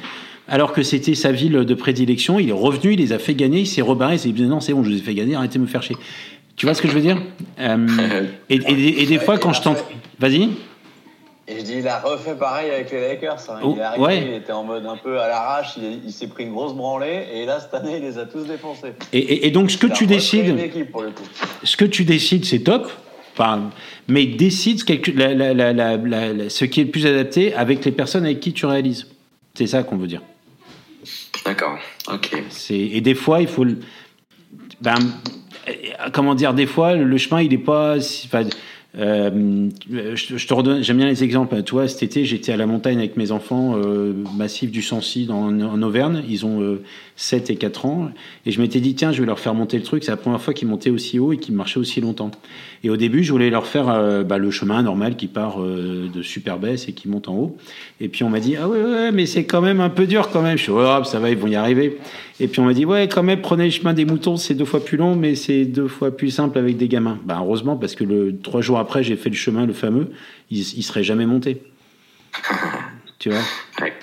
alors 0.47 0.73
que 0.73 0.83
c'était 0.83 1.15
sa 1.15 1.31
ville 1.31 1.53
de 1.53 1.73
prédilection. 1.73 2.39
Il 2.39 2.49
est 2.49 2.53
revenu, 2.53 2.93
il 2.93 2.99
les 2.99 3.13
a 3.13 3.19
fait 3.19 3.35
gagner, 3.35 3.61
il 3.61 3.67
s'est 3.67 3.81
rebarré, 3.81 4.15
il 4.15 4.19
s'est 4.19 4.29
dit 4.29 4.43
non 4.43 4.59
c'est 4.59 4.73
bon 4.73 4.83
je 4.83 4.89
les 4.89 4.97
ai 4.97 5.01
fait 5.01 5.13
gagner, 5.13 5.35
arrêtez 5.35 5.57
de 5.59 5.63
me 5.63 5.67
faire 5.67 5.83
chier. 5.83 5.95
Tu 6.55 6.65
vois 6.65 6.75
ce 6.75 6.81
que 6.81 6.87
je 6.87 6.93
veux 6.93 7.01
dire? 7.01 7.21
Euh, 7.59 8.25
et, 8.49 8.55
et- 8.55 9.01
et 9.03 9.05
des 9.05 9.19
fois 9.19 9.37
quand 9.37 9.53
je 9.53 9.61
tente, 9.61 9.83
vas-y. 10.19 10.49
Et 11.47 11.59
je 11.59 11.63
dis, 11.65 11.73
il 11.79 11.87
a 11.87 11.99
refait 11.99 12.35
pareil 12.35 12.69
avec 12.71 12.91
les 12.91 13.01
Lakers. 13.01 13.37
hein. 13.49 13.59
Oh, 13.63 13.73
il 13.75 13.79
est 13.79 13.83
arrivé, 13.83 14.05
ouais. 14.05 14.23
il 14.29 14.33
était 14.35 14.51
en 14.53 14.63
mode 14.63 14.85
un 14.85 14.95
peu 14.95 15.19
à 15.19 15.27
l'arrache, 15.27 15.73
il, 15.75 15.99
il 16.05 16.11
s'est 16.13 16.27
pris 16.27 16.43
une 16.45 16.51
grosse 16.53 16.73
branlée, 16.73 17.23
et 17.33 17.45
là, 17.45 17.59
cette 17.59 17.73
année, 17.73 17.97
il 17.97 18.03
les 18.03 18.17
a 18.17 18.25
tous 18.25 18.43
défoncés. 18.45 18.93
Et, 19.11 19.49
donc 19.51 19.69
ce 19.71 19.77
que 19.77 19.87
tu 19.87 20.05
décides. 20.05 20.55
ce 21.63 21.75
que 21.75 21.83
tu 21.85 22.05
décides, 22.05 22.45
c'est 22.45 22.59
top. 22.59 22.89
Enfin, 23.33 23.69
mais 24.07 24.25
décide 24.27 24.83
quelque- 24.85 25.11
la- 25.11 25.33
la- 25.33 25.53
la- 25.53 25.73
la- 25.73 25.97
la- 25.97 26.31
la- 26.33 26.49
ce 26.49 26.63
qui 26.63 26.79
est 26.81 26.83
le 26.85 26.89
plus 26.91 27.05
adapté 27.05 27.53
avec 27.53 27.83
les 27.83 27.91
personnes 27.91 28.23
avec 28.25 28.39
qui 28.39 28.53
tu 28.53 28.65
réalises. 28.65 29.07
C'est 29.55 29.67
ça 29.67 29.83
qu'on 29.83 29.97
veut 29.97 30.07
dire. 30.07 30.21
D'accord. 31.45 31.77
Ok. 32.11 32.31
Et 32.69 33.01
des 33.01 33.15
fois 33.15 33.41
il 33.41 33.47
faut 33.47 33.65
ben, 34.81 34.95
euh, 35.67 35.73
comment 36.13 36.35
dire 36.35 36.53
des 36.53 36.65
fois 36.65 36.95
le 36.95 37.17
chemin 37.17 37.41
il 37.41 37.53
est 37.53 37.57
pas 37.57 37.97
enfin, 37.97 38.43
euh, 38.99 39.69
je, 39.89 40.45
te 40.47 40.53
redonne 40.53 40.83
j'aime 40.83 40.97
bien 40.97 41.07
les 41.07 41.23
exemples. 41.23 41.63
Tu 41.63 41.71
vois 41.71 41.87
cet 41.87 42.03
été 42.03 42.25
j'étais 42.25 42.51
à 42.51 42.57
la 42.57 42.65
montagne 42.65 42.97
avec 42.97 43.15
mes 43.15 43.31
enfants 43.31 43.75
euh, 43.75 44.13
massif 44.35 44.69
du 44.69 44.81
Sancy 44.81 45.25
dans, 45.25 45.47
en 45.47 45.81
Auvergne. 45.81 46.23
Ils 46.27 46.45
ont 46.45 46.61
euh, 46.61 46.81
7 47.15 47.51
et 47.51 47.55
4 47.55 47.85
ans. 47.85 48.11
Et 48.45 48.51
je 48.51 48.59
m'étais 48.59 48.81
dit 48.81 48.93
tiens 48.95 49.13
je 49.13 49.21
vais 49.21 49.27
leur 49.27 49.39
faire 49.39 49.53
monter 49.53 49.77
le 49.77 49.83
truc. 49.83 50.03
C'est 50.03 50.11
la 50.11 50.17
première 50.17 50.41
fois 50.41 50.53
qu'ils 50.53 50.67
montaient 50.67 50.89
aussi 50.89 51.19
haut 51.19 51.31
et 51.31 51.37
qu'ils 51.37 51.55
marchaient 51.55 51.79
aussi 51.79 52.01
longtemps. 52.01 52.31
Et 52.83 52.89
au 52.89 52.97
début 52.97 53.23
je 53.23 53.31
voulais 53.31 53.49
leur 53.49 53.65
faire 53.65 53.87
euh, 53.87 54.23
bah, 54.23 54.37
le 54.37 54.51
chemin 54.51 54.81
normal 54.83 55.15
qui 55.15 55.27
part 55.27 55.61
euh, 55.61 56.09
de 56.13 56.21
Superbès 56.21 56.89
et 56.89 56.93
qui 56.93 57.07
monte 57.07 57.29
en 57.29 57.35
haut. 57.35 57.57
Et 58.01 58.09
puis 58.09 58.23
on 58.25 58.29
m'a 58.29 58.41
dit 58.41 58.57
ah 58.57 58.67
ouais 58.67 58.81
ouais 58.81 59.11
mais 59.13 59.25
c'est 59.25 59.45
quand 59.45 59.61
même 59.61 59.79
un 59.79 59.89
peu 59.89 60.05
dur 60.05 60.29
quand 60.31 60.41
même. 60.41 60.57
Je 60.57 60.63
suis 60.63 60.71
oh, 60.71 61.03
ça 61.05 61.19
va 61.19 61.29
ils 61.29 61.37
vont 61.37 61.47
y 61.47 61.55
arriver 61.55 61.97
et 62.41 62.47
puis 62.47 62.59
on 62.59 62.65
m'a 62.65 62.73
dit 62.73 62.85
ouais 62.85 63.07
quand 63.07 63.21
même 63.21 63.41
prenez 63.41 63.65
le 63.65 63.69
chemin 63.69 63.93
des 63.93 64.03
moutons 64.03 64.35
c'est 64.35 64.55
deux 64.55 64.65
fois 64.65 64.83
plus 64.83 64.97
long 64.97 65.15
mais 65.15 65.35
c'est 65.35 65.63
deux 65.65 65.87
fois 65.87 66.15
plus 66.15 66.31
simple 66.31 66.57
avec 66.57 66.75
des 66.75 66.87
gamins. 66.87 67.19
Bah 67.23 67.37
heureusement 67.39 67.77
parce 67.77 67.93
que 67.93 68.03
le 68.03 68.39
trois 68.41 68.61
jours 68.61 68.79
après 68.79 69.03
j'ai 69.03 69.15
fait 69.15 69.29
le 69.29 69.35
chemin 69.35 69.65
le 69.65 69.73
fameux 69.73 70.11
ils, 70.49 70.77
ils 70.77 70.83
seraient 70.83 71.03
jamais 71.03 71.27
montés 71.27 71.61
tu 73.19 73.29
vois? 73.29 73.39
Ouais, 73.79 73.93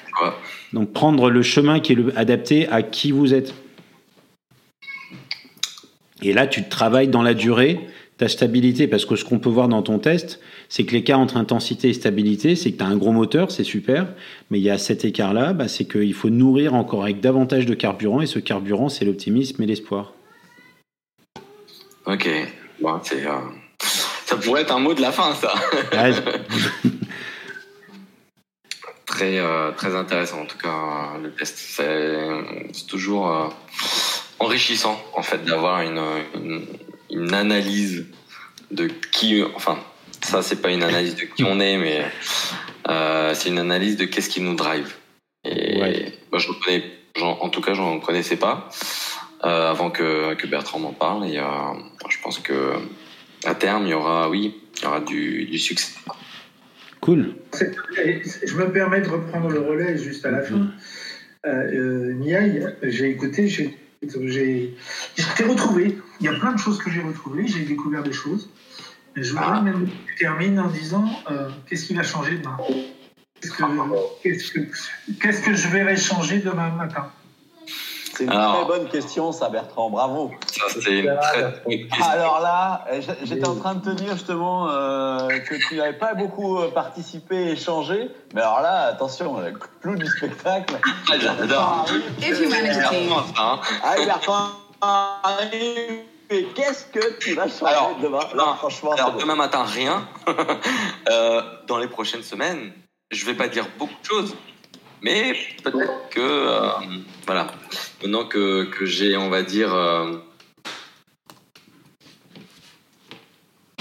donc 0.73 0.93
prendre 0.93 1.31
le 1.31 1.43
chemin 1.43 1.81
qui 1.81 1.93
est 1.93 1.97
le, 1.97 2.17
adapté 2.17 2.69
à 2.69 2.83
qui 2.83 3.11
vous 3.11 3.35
êtes. 3.35 3.55
Et 6.23 6.33
là 6.33 6.47
tu 6.47 6.69
travailles 6.69 7.09
dans 7.09 7.23
la 7.23 7.35
durée 7.35 7.81
ta 8.19 8.29
stabilité 8.29 8.87
parce 8.89 9.05
que 9.07 9.17
ce 9.17 9.25
qu'on 9.25 9.39
peut 9.39 9.49
voir 9.49 9.69
dans 9.69 9.83
ton 9.83 9.99
test 9.99 10.41
c'est 10.69 10.85
que 10.85 10.93
l'écart 10.93 11.19
entre 11.21 11.37
intensité 11.37 11.89
et 11.89 11.95
stabilité 11.95 12.57
c'est 12.57 12.73
que 12.73 12.79
tu 12.79 12.85
as 12.85 12.87
un 12.87 12.97
gros 12.97 13.13
moteur 13.13 13.51
c'est 13.51 13.65
super 13.65 14.07
mais 14.51 14.59
il 14.59 14.63
y 14.65 14.71
a 14.71 14.77
cet 14.79 15.05
écart 15.05 15.33
là 15.33 15.53
bah, 15.53 15.69
c'est 15.69 15.87
qu'il 15.87 16.15
faut 16.15 16.29
nourrir 16.31 16.75
encore 16.75 17.05
avec 17.05 17.21
davantage 17.21 17.65
de 17.65 17.75
carburant 17.75 18.21
et 18.21 18.27
ce 18.27 18.39
carburant 18.41 18.89
c'est 18.89 19.05
l'optimisme 19.05 19.63
et 19.63 19.67
l'espoir 19.67 20.13
Ok. 22.07 22.27
Bon, 22.81 22.99
c'est. 23.03 23.27
euh, 23.27 23.33
Ça 24.25 24.37
pourrait 24.37 24.63
être 24.63 24.73
un 24.75 24.79
mot 24.79 24.95
de 24.95 25.03
la 25.03 25.13
fin, 25.13 25.35
ça. 25.35 25.53
Ouais, 25.93 26.13
Très, 29.05 29.39
euh, 29.39 29.73
très 29.73 29.95
intéressant, 29.95 30.41
en 30.43 30.47
tout 30.47 30.57
cas, 30.59 31.19
le 31.23 31.31
test. 31.33 31.57
C'est 31.59 32.17
c'est 32.73 32.87
toujours 32.87 33.31
euh, 33.31 33.49
enrichissant, 34.39 34.99
en 35.15 35.23
fait, 35.23 35.45
d'avoir 35.45 35.83
une, 35.83 36.01
une, 36.35 36.67
une 37.11 37.35
analyse 37.35 38.07
de 38.71 38.89
qui. 39.13 39.43
Enfin, 39.55 39.79
ça, 40.23 40.43
c'est 40.43 40.61
pas 40.61 40.71
une 40.71 40.83
analyse 40.83 41.15
de 41.17 41.23
qui 41.23 41.45
on 41.45 41.61
est, 41.61 41.77
mais 41.79 42.05
euh, 42.89 43.35
c'est 43.35 43.49
une 43.49 43.59
analyse 43.59 43.97
de 43.97 44.05
qu'est-ce 44.05 44.29
qui 44.29 44.41
nous 44.41 44.55
drive. 44.55 44.95
Et 45.45 45.81
Ouais. 45.81 46.13
moi, 46.33 46.39
je 46.41 46.49
connais, 46.65 46.85
j'en- 47.17 47.39
en 47.41 47.49
tout 47.49 47.61
cas, 47.61 47.75
je 47.75 47.81
n'en 47.81 48.01
connaissais 48.01 48.37
pas 48.37 48.69
euh, 49.45 49.71
avant 49.71 49.91
que, 49.91 50.35
que 50.35 50.47
Bertrand 50.47 50.79
m'en 50.81 50.93
parle. 50.93 51.27
Et 51.27 51.39
euh, 51.39 51.45
je 52.09 52.17
pense 52.23 52.39
que 52.41 52.75
à 53.45 53.55
terme, 53.55 53.85
il 53.87 53.91
y 53.91 53.95
aura, 53.95 54.29
oui, 54.29 54.55
il 54.79 54.83
y 54.83 54.87
aura 54.87 55.01
du, 55.01 55.45
du 55.45 55.59
succès. 55.59 55.95
cool 57.01 57.35
Je 57.53 58.57
me 58.57 58.71
permets 58.73 59.01
de 59.01 59.09
reprendre 59.09 59.49
le 59.49 59.61
relais 59.61 59.97
juste 59.97 60.27
à 60.27 60.31
la 60.33 60.43
fin. 60.43 60.69
Euh, 61.47 61.51
euh, 61.51 62.15
Miaï, 62.15 62.67
j'ai 62.83 63.11
écouté, 63.11 63.47
j'ai 63.47 63.77
j'ai 64.03 64.77
j'ai 65.17 65.45
retrouvé. 65.45 65.99
Il 66.21 66.27
y 66.27 66.29
a 66.29 66.35
plein 66.35 66.53
de 66.53 66.59
choses 66.59 66.79
que 66.79 66.91
j'ai 66.91 67.03
retrouvées, 67.03 67.47
j'ai 67.47 67.65
découvert 67.65 68.03
des 68.03 68.13
choses. 68.13 68.51
Mais 69.17 69.23
je 69.23 69.35
voudrais 69.35 69.63
même 69.63 69.87
que 69.87 70.13
tu 70.13 70.15
termines 70.17 70.61
en 70.61 70.69
disant 70.69 71.09
euh, 71.31 71.49
qu'est-ce 71.67 71.87
qui 71.87 71.95
va 71.95 72.03
changer 72.03 72.39
demain? 72.39 72.57
Qu'est-ce 73.41 73.53
que, 73.53 73.65
qu'est-ce 74.23 74.53
que, 74.53 74.61
qu'est-ce 75.21 75.43
que 75.43 75.55
je 75.55 75.69
verrai 75.69 75.97
changer 75.97 76.39
demain 76.39 76.71
matin? 76.71 77.11
C'est 78.19 78.25
une 78.25 78.31
Alors. 78.31 78.57
très 78.57 78.65
bonne 78.65 78.89
question, 78.89 79.31
ça, 79.31 79.49
Bertrand. 79.49 79.91
Bravo. 79.91 80.33
Ça, 80.45 80.65
c'est 80.71 80.99
une 80.99 81.17
très 81.21 81.41
bonne 81.41 81.89
question. 81.89 82.05
Alors 82.05 82.41
là, 82.41 82.85
euh, 82.91 83.01
j'étais 83.23 83.47
en 83.47 83.55
train 83.55 83.77
de 83.77 83.85
te 83.85 83.91
dire 83.91 84.15
justement 84.15 84.69
euh, 84.69 85.29
que 85.39 85.55
tu 85.69 85.77
n'avais 85.77 85.97
pas 85.97 86.15
beaucoup 86.15 86.59
euh, 86.59 86.69
participé, 86.69 87.53
échangé. 87.53 88.11
Mais 88.35 88.41
alors 88.41 88.61
là, 88.61 88.87
attention, 88.87 89.39
le 89.39 89.53
clou 89.53 89.95
du 89.95 90.07
spectacle. 90.07 90.75
Ah, 91.09 91.15
j'adore. 91.17 91.87
If 92.19 92.41
you 92.41 92.51
manage 92.51 92.75
to 92.75 92.89
Clairement, 92.89 93.23
ça, 93.23 93.41
hein. 93.41 93.61
Ah, 93.85 93.95
Bertrand 94.05 94.49
arrive. 94.81 96.03
Qu'est-ce 96.57 96.87
que 96.87 97.19
tu 97.21 97.35
vas 97.35 97.47
changer 97.47 97.67
Alors, 97.67 97.97
demain 98.03 98.19
non, 98.35 98.53
franchement, 98.57 98.95
Alors, 98.95 99.13
demain 99.13 99.37
matin, 99.37 99.63
rien. 99.63 100.09
Euh, 101.09 101.41
dans 101.69 101.79
les 101.79 101.87
prochaines 101.87 102.23
semaines, 102.23 102.73
je 103.11 103.25
vais 103.25 103.33
pas 103.33 103.49
dire 103.49 103.65
beaucoup 103.79 103.95
de 104.03 104.07
choses, 104.07 104.37
mais 105.03 105.37
peut-être 105.63 106.09
que, 106.11 106.21
euh, 106.21 106.71
voilà, 107.27 107.49
maintenant 108.03 108.25
que, 108.25 108.65
que 108.65 108.87
j'ai, 108.87 109.17
on 109.17 109.29
va 109.29 109.43
dire, 109.43 109.75
euh, 109.75 110.13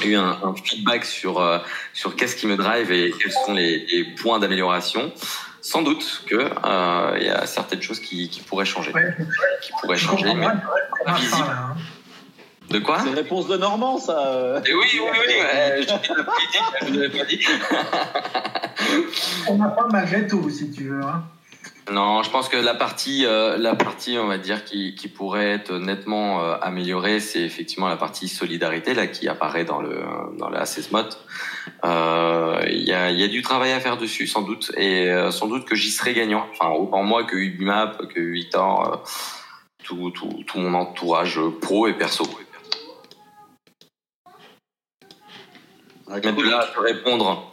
eu 0.03 0.15
un, 0.15 0.39
un 0.44 0.56
feedback 0.56 1.06
sur, 1.06 1.39
euh, 1.39 1.60
sur 1.94 2.15
qu'est-ce 2.15 2.35
qui 2.35 2.48
me 2.48 2.56
drive 2.56 2.91
et 2.91 3.14
quels 3.19 3.31
sont 3.31 3.53
les, 3.53 3.85
les 3.88 4.03
points 4.15 4.39
d'amélioration, 4.39 5.11
sans 5.61 5.81
doute 5.81 6.23
que 6.27 6.35
euh, 6.35 7.18
il 7.19 7.26
y 7.26 7.30
a 7.30 7.45
certaines 7.45 7.81
choses 7.81 7.99
qui, 7.99 8.30
qui 8.30 8.41
pourraient 8.41 8.65
changer. 8.65 8.94
Ouais. 8.94 9.15
Qui 9.61 9.72
pourraient 9.81 9.98
changer, 9.98 10.34
mais 10.34 10.45
hein. 10.45 10.61
De 12.69 12.80
quoi 12.80 12.99
C'est 13.02 13.10
une 13.10 13.15
réponse 13.15 13.48
de 13.48 13.57
Normand, 13.57 13.98
ça. 13.98 14.27
euh. 14.27 14.61
Eh 14.65 14.73
oui, 14.73 14.85
oui, 14.94 14.99
oui, 15.27 15.85
je 16.81 16.91
ne 16.94 16.99
l'avais 16.99 17.18
pas 17.18 17.26
dit. 17.26 17.45
On 19.49 19.56
n'a 19.57 19.69
pas 19.69 19.88
malgré 19.91 20.27
tout, 20.27 20.49
si 20.49 20.72
tu 20.72 20.85
veux. 20.89 21.02
hein. 21.03 21.23
Non, 21.89 22.22
je 22.22 22.30
pense 22.30 22.49
que 22.49 22.57
la 22.57 22.73
partie, 22.76 23.26
euh, 23.26 23.56
la 23.57 23.73
partie, 23.73 24.18
on 24.19 24.27
va 24.27 24.38
dire, 24.38 24.65
qui, 24.65 24.94
qui 24.95 25.07
pourrait 25.07 25.52
être 25.52 25.72
nettement 25.72 26.44
euh, 26.44 26.57
améliorée, 26.61 27.22
c'est 27.22 27.39
effectivement 27.39 27.88
la 27.88 27.95
partie 27.95 28.27
solidarité 28.27 28.94
là 28.94 29.07
qui 29.07 29.30
apparaît 29.30 29.64
dans 29.64 29.80
le 29.80 30.02
dans 30.38 30.48
Assessmod. 30.52 31.07
Euh, 31.85 32.61
Il 32.69 32.84
y, 32.84 32.91
a, 32.91 33.10
il 33.11 33.18
y 33.19 33.23
a 33.23 33.30
du 33.30 33.41
travail 33.41 33.72
à 33.72 33.80
faire 33.80 33.95
dessus, 33.95 34.27
sans 34.27 34.41
doute, 34.41 34.73
et 34.76 35.10
euh, 35.10 35.31
sans 35.31 35.48
doute 35.48 35.64
que 35.65 35.76
j'y 35.76 35.89
serai 35.91 36.14
gagnant. 36.14 36.45
Enfin, 36.52 36.72
autant 36.72 37.03
moi 37.03 37.23
que 37.23 37.38
Ubimap, 37.38 38.06
que 38.14 38.19
Victor, 38.19 38.94
euh, 38.94 38.98
tout, 39.85 40.11
tout, 40.11 40.44
tout 40.45 40.60
mon 40.60 40.73
entourage 40.73 41.39
pro 41.61 41.88
et 41.88 41.94
perso. 41.94 42.26
Mais 46.09 46.21
de 46.21 46.49
là 46.49 46.59
à 46.59 46.65
te 46.65 46.79
répondre 46.79 47.51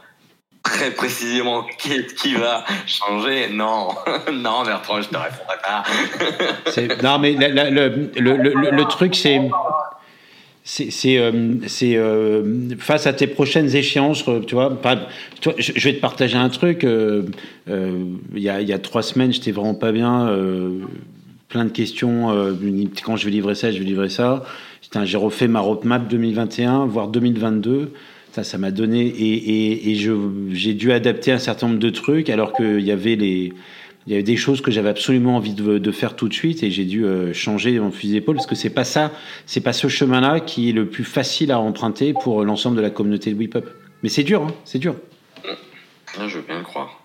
très 0.62 0.90
précisément 0.92 1.64
qui, 1.78 2.06
qui 2.06 2.34
va 2.34 2.64
changer, 2.86 3.48
non, 3.52 3.88
non 4.32 4.62
Bertrand, 4.64 5.00
je 5.02 5.08
te 5.08 5.16
répondrai 5.16 5.56
pas. 5.62 5.82
C'est- 6.70 7.02
Non, 7.02 7.18
mais 7.18 7.32
la- 7.34 7.48
la- 7.48 7.70
le, 7.70 8.10
le, 8.16 8.36
le, 8.36 8.54
le- 8.54 8.70
le 8.70 8.84
truc, 8.84 9.14
c'est. 9.14 9.40
C'est 10.66 10.90
c'est, 10.90 11.18
euh, 11.18 11.56
c'est, 11.66 11.94
euh, 11.96 12.70
face 12.78 13.06
à 13.06 13.12
tes 13.12 13.26
prochaines 13.26 13.76
échéances, 13.76 14.24
tu 14.46 14.54
vois. 14.54 14.70
Par, 14.80 14.96
toi, 15.42 15.52
je, 15.58 15.72
je 15.76 15.84
vais 15.88 15.94
te 15.96 16.00
partager 16.00 16.38
un 16.38 16.48
truc. 16.48 16.84
euh, 16.84 17.24
euh, 17.68 18.02
Il 18.34 18.42
y, 18.42 18.48
a, 18.48 18.62
il 18.62 18.68
y 18.68 18.72
a 18.72 18.78
trois 18.78 19.02
semaines, 19.02 19.30
j'étais 19.30 19.52
vraiment 19.52 19.74
pas 19.74 19.92
bien. 19.92 20.26
euh, 20.28 20.78
plein 21.50 21.66
de 21.66 21.70
questions. 21.70 22.30
euh, 22.30 22.54
quand 23.04 23.16
je 23.16 23.26
vais 23.26 23.30
livrer 23.30 23.54
ça, 23.54 23.70
je 23.72 23.78
vais 23.78 23.84
livrer 23.84 24.08
ça. 24.08 24.42
J'ai 25.02 25.18
refait 25.18 25.48
ma 25.48 25.60
roadmap 25.60 26.08
2021, 26.08 26.86
voire 26.86 27.08
2022. 27.08 27.92
Ça, 28.34 28.42
ça 28.42 28.58
m'a 28.58 28.72
donné 28.72 29.06
et, 29.06 29.34
et, 29.34 29.90
et 29.92 29.94
je 29.94 30.12
j'ai 30.50 30.74
dû 30.74 30.90
adapter 30.90 31.30
un 31.30 31.38
certain 31.38 31.68
nombre 31.68 31.78
de 31.78 31.90
trucs 31.90 32.28
alors 32.28 32.52
qu'il 32.52 32.80
y 32.80 32.90
avait 32.90 33.14
les 33.14 33.52
il 34.08 34.12
y 34.12 34.14
avait 34.14 34.24
des 34.24 34.36
choses 34.36 34.60
que 34.60 34.72
j'avais 34.72 34.88
absolument 34.88 35.36
envie 35.36 35.54
de, 35.54 35.78
de 35.78 35.92
faire 35.92 36.16
tout 36.16 36.28
de 36.28 36.34
suite 36.34 36.64
et 36.64 36.70
j'ai 36.72 36.84
dû 36.84 37.04
euh, 37.04 37.32
changer 37.32 37.78
mon 37.78 37.92
fusil 37.92 38.14
d'épaule 38.14 38.34
parce 38.34 38.48
que 38.48 38.56
c'est 38.56 38.70
pas 38.70 38.82
ça, 38.82 39.12
c'est 39.46 39.60
pas 39.60 39.72
ce 39.72 39.86
chemin-là 39.86 40.40
qui 40.40 40.70
est 40.70 40.72
le 40.72 40.88
plus 40.88 41.04
facile 41.04 41.52
à 41.52 41.60
emprunter 41.60 42.12
pour 42.12 42.42
l'ensemble 42.42 42.76
de 42.76 42.82
la 42.82 42.90
communauté 42.90 43.30
de 43.30 43.36
Whip 43.38 43.54
Up. 43.54 43.70
Mais 44.02 44.08
c'est 44.08 44.24
dur, 44.24 44.42
hein, 44.42 44.54
c'est 44.64 44.80
dur. 44.80 44.96
Ah, 46.18 46.26
je 46.26 46.38
veux 46.38 46.42
bien 46.42 46.58
le 46.58 46.64
croire. 46.64 47.04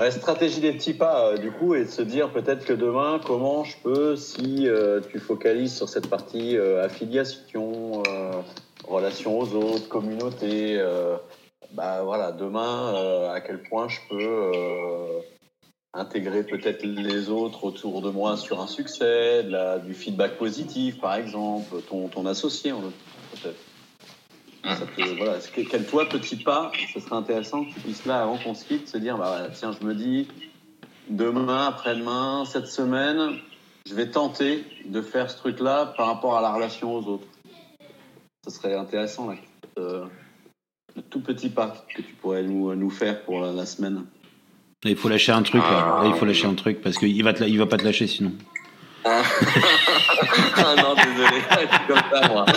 Ouais, 0.00 0.10
stratégie 0.10 0.60
des 0.60 0.72
petits 0.72 0.94
pas, 0.94 1.28
euh, 1.28 1.36
du 1.36 1.52
coup, 1.52 1.76
et 1.76 1.84
de 1.84 1.90
se 1.90 2.02
dire 2.02 2.30
peut-être 2.30 2.64
que 2.64 2.72
demain, 2.72 3.20
comment 3.24 3.62
je 3.62 3.76
peux, 3.84 4.16
si 4.16 4.66
euh, 4.66 5.00
tu 5.12 5.20
focalises 5.20 5.76
sur 5.76 5.88
cette 5.88 6.08
partie 6.08 6.56
euh, 6.56 6.84
affiliation, 6.84 8.02
euh, 8.08 8.32
relation 8.92 9.38
aux 9.38 9.54
autres, 9.54 9.88
communauté, 9.88 10.78
euh, 10.78 11.16
bah 11.72 12.02
voilà, 12.02 12.32
demain, 12.32 12.94
euh, 12.94 13.32
à 13.32 13.40
quel 13.40 13.62
point 13.62 13.88
je 13.88 13.98
peux 14.08 14.18
euh, 14.20 15.20
intégrer 15.94 16.42
peut-être 16.44 16.82
les 16.84 17.28
autres 17.28 17.64
autour 17.64 18.02
de 18.02 18.10
moi 18.10 18.36
sur 18.36 18.60
un 18.60 18.66
succès, 18.66 19.42
de 19.42 19.50
la- 19.50 19.78
du 19.78 19.94
feedback 19.94 20.36
positif, 20.38 21.00
par 21.00 21.14
exemple, 21.14 21.80
ton, 21.88 22.08
ton 22.08 22.26
associé, 22.26 22.72
en 22.72 22.80
peut-être. 22.80 23.56
Ça 24.64 24.86
peut- 24.94 25.14
voilà, 25.16 25.38
quel 25.68 25.84
toi 25.86 26.06
petit 26.08 26.36
pas, 26.36 26.70
ce 26.94 27.00
serait 27.00 27.16
intéressant 27.16 27.64
que 27.64 27.72
tu 27.72 27.80
puisses 27.80 28.06
là, 28.06 28.22
avant 28.22 28.38
qu'on 28.38 28.54
se 28.54 28.64
quitte, 28.64 28.88
se 28.88 28.96
dire, 28.96 29.18
bah 29.18 29.26
voilà, 29.28 29.48
tiens, 29.52 29.74
je 29.78 29.84
me 29.84 29.92
dis, 29.92 30.28
demain, 31.08 31.66
après-demain, 31.66 32.44
cette 32.44 32.68
semaine, 32.68 33.38
je 33.88 33.94
vais 33.94 34.08
tenter 34.08 34.64
de 34.84 35.02
faire 35.02 35.28
ce 35.30 35.36
truc-là 35.36 35.86
par 35.96 36.06
rapport 36.06 36.36
à 36.36 36.40
la 36.40 36.52
relation 36.54 36.94
aux 36.94 37.04
autres. 37.08 37.26
Ce 38.44 38.50
serait 38.50 38.74
intéressant, 38.74 39.30
là, 39.30 39.36
euh, 39.78 40.06
le 40.96 41.02
tout 41.02 41.20
petit 41.20 41.48
pas 41.48 41.86
que 41.94 42.02
tu 42.02 42.12
pourrais 42.14 42.42
nous, 42.42 42.74
nous 42.74 42.90
faire 42.90 43.22
pour 43.22 43.40
la, 43.40 43.52
la 43.52 43.66
semaine. 43.66 44.04
Là, 44.84 44.90
il 44.90 44.96
faut 44.96 45.08
lâcher 45.08 45.30
un 45.30 45.42
truc, 45.42 45.62
là. 45.62 46.00
Là, 46.02 46.08
il 46.08 46.14
faut 46.14 46.24
lâcher 46.24 46.46
un 46.48 46.54
truc 46.54 46.82
parce 46.82 46.98
qu'il 46.98 47.22
va, 47.22 47.32
te 47.32 47.44
il 47.44 47.56
va 47.56 47.66
pas 47.66 47.76
te 47.76 47.84
lâcher 47.84 48.08
sinon. 48.08 48.32
ah 49.04 49.22
non, 50.76 50.94
désolé, 50.94 51.40
je 51.50 51.76
suis 51.76 51.86
comme 51.86 51.96
ça, 52.10 52.28
moi. 52.28 52.46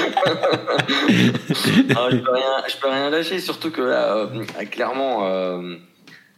Je, 1.07 2.17
peux 2.17 2.31
rien, 2.31 2.63
je 2.67 2.77
peux 2.77 2.87
rien 2.87 3.09
lâcher, 3.09 3.39
surtout 3.39 3.71
que 3.71 3.81
là, 3.81 4.15
euh, 4.15 4.43
clairement, 4.69 5.25
euh, 5.25 5.75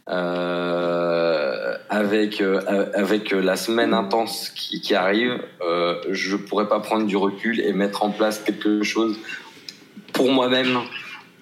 euh, 0.09 1.75
avec, 1.89 2.41
euh, 2.41 2.61
avec 2.93 3.31
la 3.31 3.55
semaine 3.55 3.93
intense 3.93 4.49
qui, 4.49 4.95
arrive, 4.95 5.41
euh, 5.61 5.95
je 6.09 6.35
pourrais 6.35 6.67
pas 6.67 6.79
prendre 6.79 7.05
du 7.05 7.17
recul 7.17 7.59
et 7.59 7.73
mettre 7.73 8.03
en 8.03 8.11
place 8.11 8.39
quelque 8.39 8.84
chose 8.84 9.17
pour 10.13 10.31
moi-même. 10.31 10.79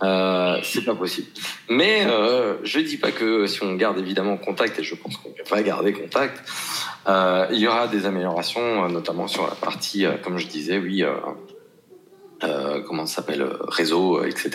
Euh, 0.04 0.58
c'est 0.64 0.84
pas 0.84 0.96
possible. 0.96 1.28
Mais 1.70 2.06
euh, 2.06 2.56
je 2.64 2.80
dis 2.80 2.98
pas 2.98 3.12
que 3.12 3.48
si 3.48 3.64
on 3.64 3.76
garde 3.76 3.98
évidemment 3.98 4.38
contact, 4.38 4.80
et 4.80 4.84
je 4.84 4.96
pense 4.96 5.18
qu'on 5.18 5.34
va 5.50 5.64
garder 5.64 5.94
contact, 5.94 6.44
il 7.52 7.60
y 7.60 7.68
aura 7.68 7.88
des 7.88 8.06
améliorations, 8.06 8.90
notamment 8.90 9.28
sur 9.28 9.48
la 9.48 9.56
partie, 9.56 10.06
comme 10.24 10.38
je 10.38 10.48
disais, 10.48 10.78
oui, 10.78 11.04
comment 12.42 13.06
ça 13.06 13.18
s'appelle, 13.18 13.48
réseau, 13.68 14.24
etc. 14.24 14.52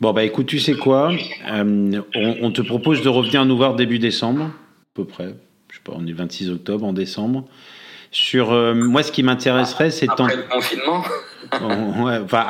Bon, 0.00 0.12
bah 0.12 0.22
écoute, 0.24 0.46
tu 0.46 0.60
sais 0.60 0.74
quoi 0.74 1.10
Euh, 1.50 2.00
on, 2.14 2.36
on 2.42 2.50
te 2.52 2.62
propose 2.62 3.02
de 3.02 3.08
revenir 3.08 3.44
nous 3.44 3.56
voir 3.56 3.74
début 3.74 3.98
décembre, 3.98 4.44
à 4.44 4.50
peu 4.94 5.04
près. 5.04 5.34
Je 5.70 5.76
sais 5.76 5.82
pas, 5.82 5.92
on 5.96 6.06
est 6.06 6.12
26 6.12 6.50
octobre, 6.50 6.84
en 6.86 6.92
décembre. 6.92 7.44
Sur 8.10 8.52
euh, 8.52 8.74
moi, 8.74 9.02
ce 9.02 9.10
qui 9.12 9.22
m'intéresserait, 9.22 9.90
c'est 9.90 10.08
Après 10.08 10.36
le 10.36 10.42
confinement, 10.42 11.02
ouais, 12.04 12.18
enfin, 12.24 12.46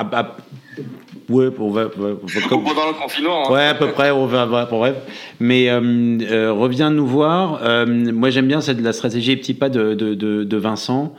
ouais, 1.29 1.49
on 1.59 1.71
va, 1.71 1.89
on 1.97 2.01
va- 2.01 2.09
on 2.23 2.27
va- 2.27 2.57
ou 2.57 2.61
pendant 2.61 2.87
le 2.89 2.95
confinement, 3.01 3.49
hein. 3.49 3.53
Ouais, 3.53 3.65
à 3.67 3.75
peu 3.75 3.89
près, 3.89 4.11
on 4.11 4.27
va, 4.27 4.47
bon, 4.47 4.79
bref. 4.79 4.97
Mais 5.41 5.69
euh, 5.71 5.81
euh, 6.23 6.53
reviens 6.53 6.91
nous 6.91 7.07
voir. 7.07 7.61
Euh, 7.63 7.87
moi, 7.87 8.31
j'aime 8.31 8.47
bien 8.49 8.61
cette, 8.61 8.81
la 8.81 8.93
stratégie 8.93 9.33
et 9.33 9.37
petits 9.37 9.55
pas 9.55 9.69
de, 9.69 9.95
de, 9.95 10.15
de, 10.15 10.45
de 10.45 10.57
Vincent. 10.57 11.15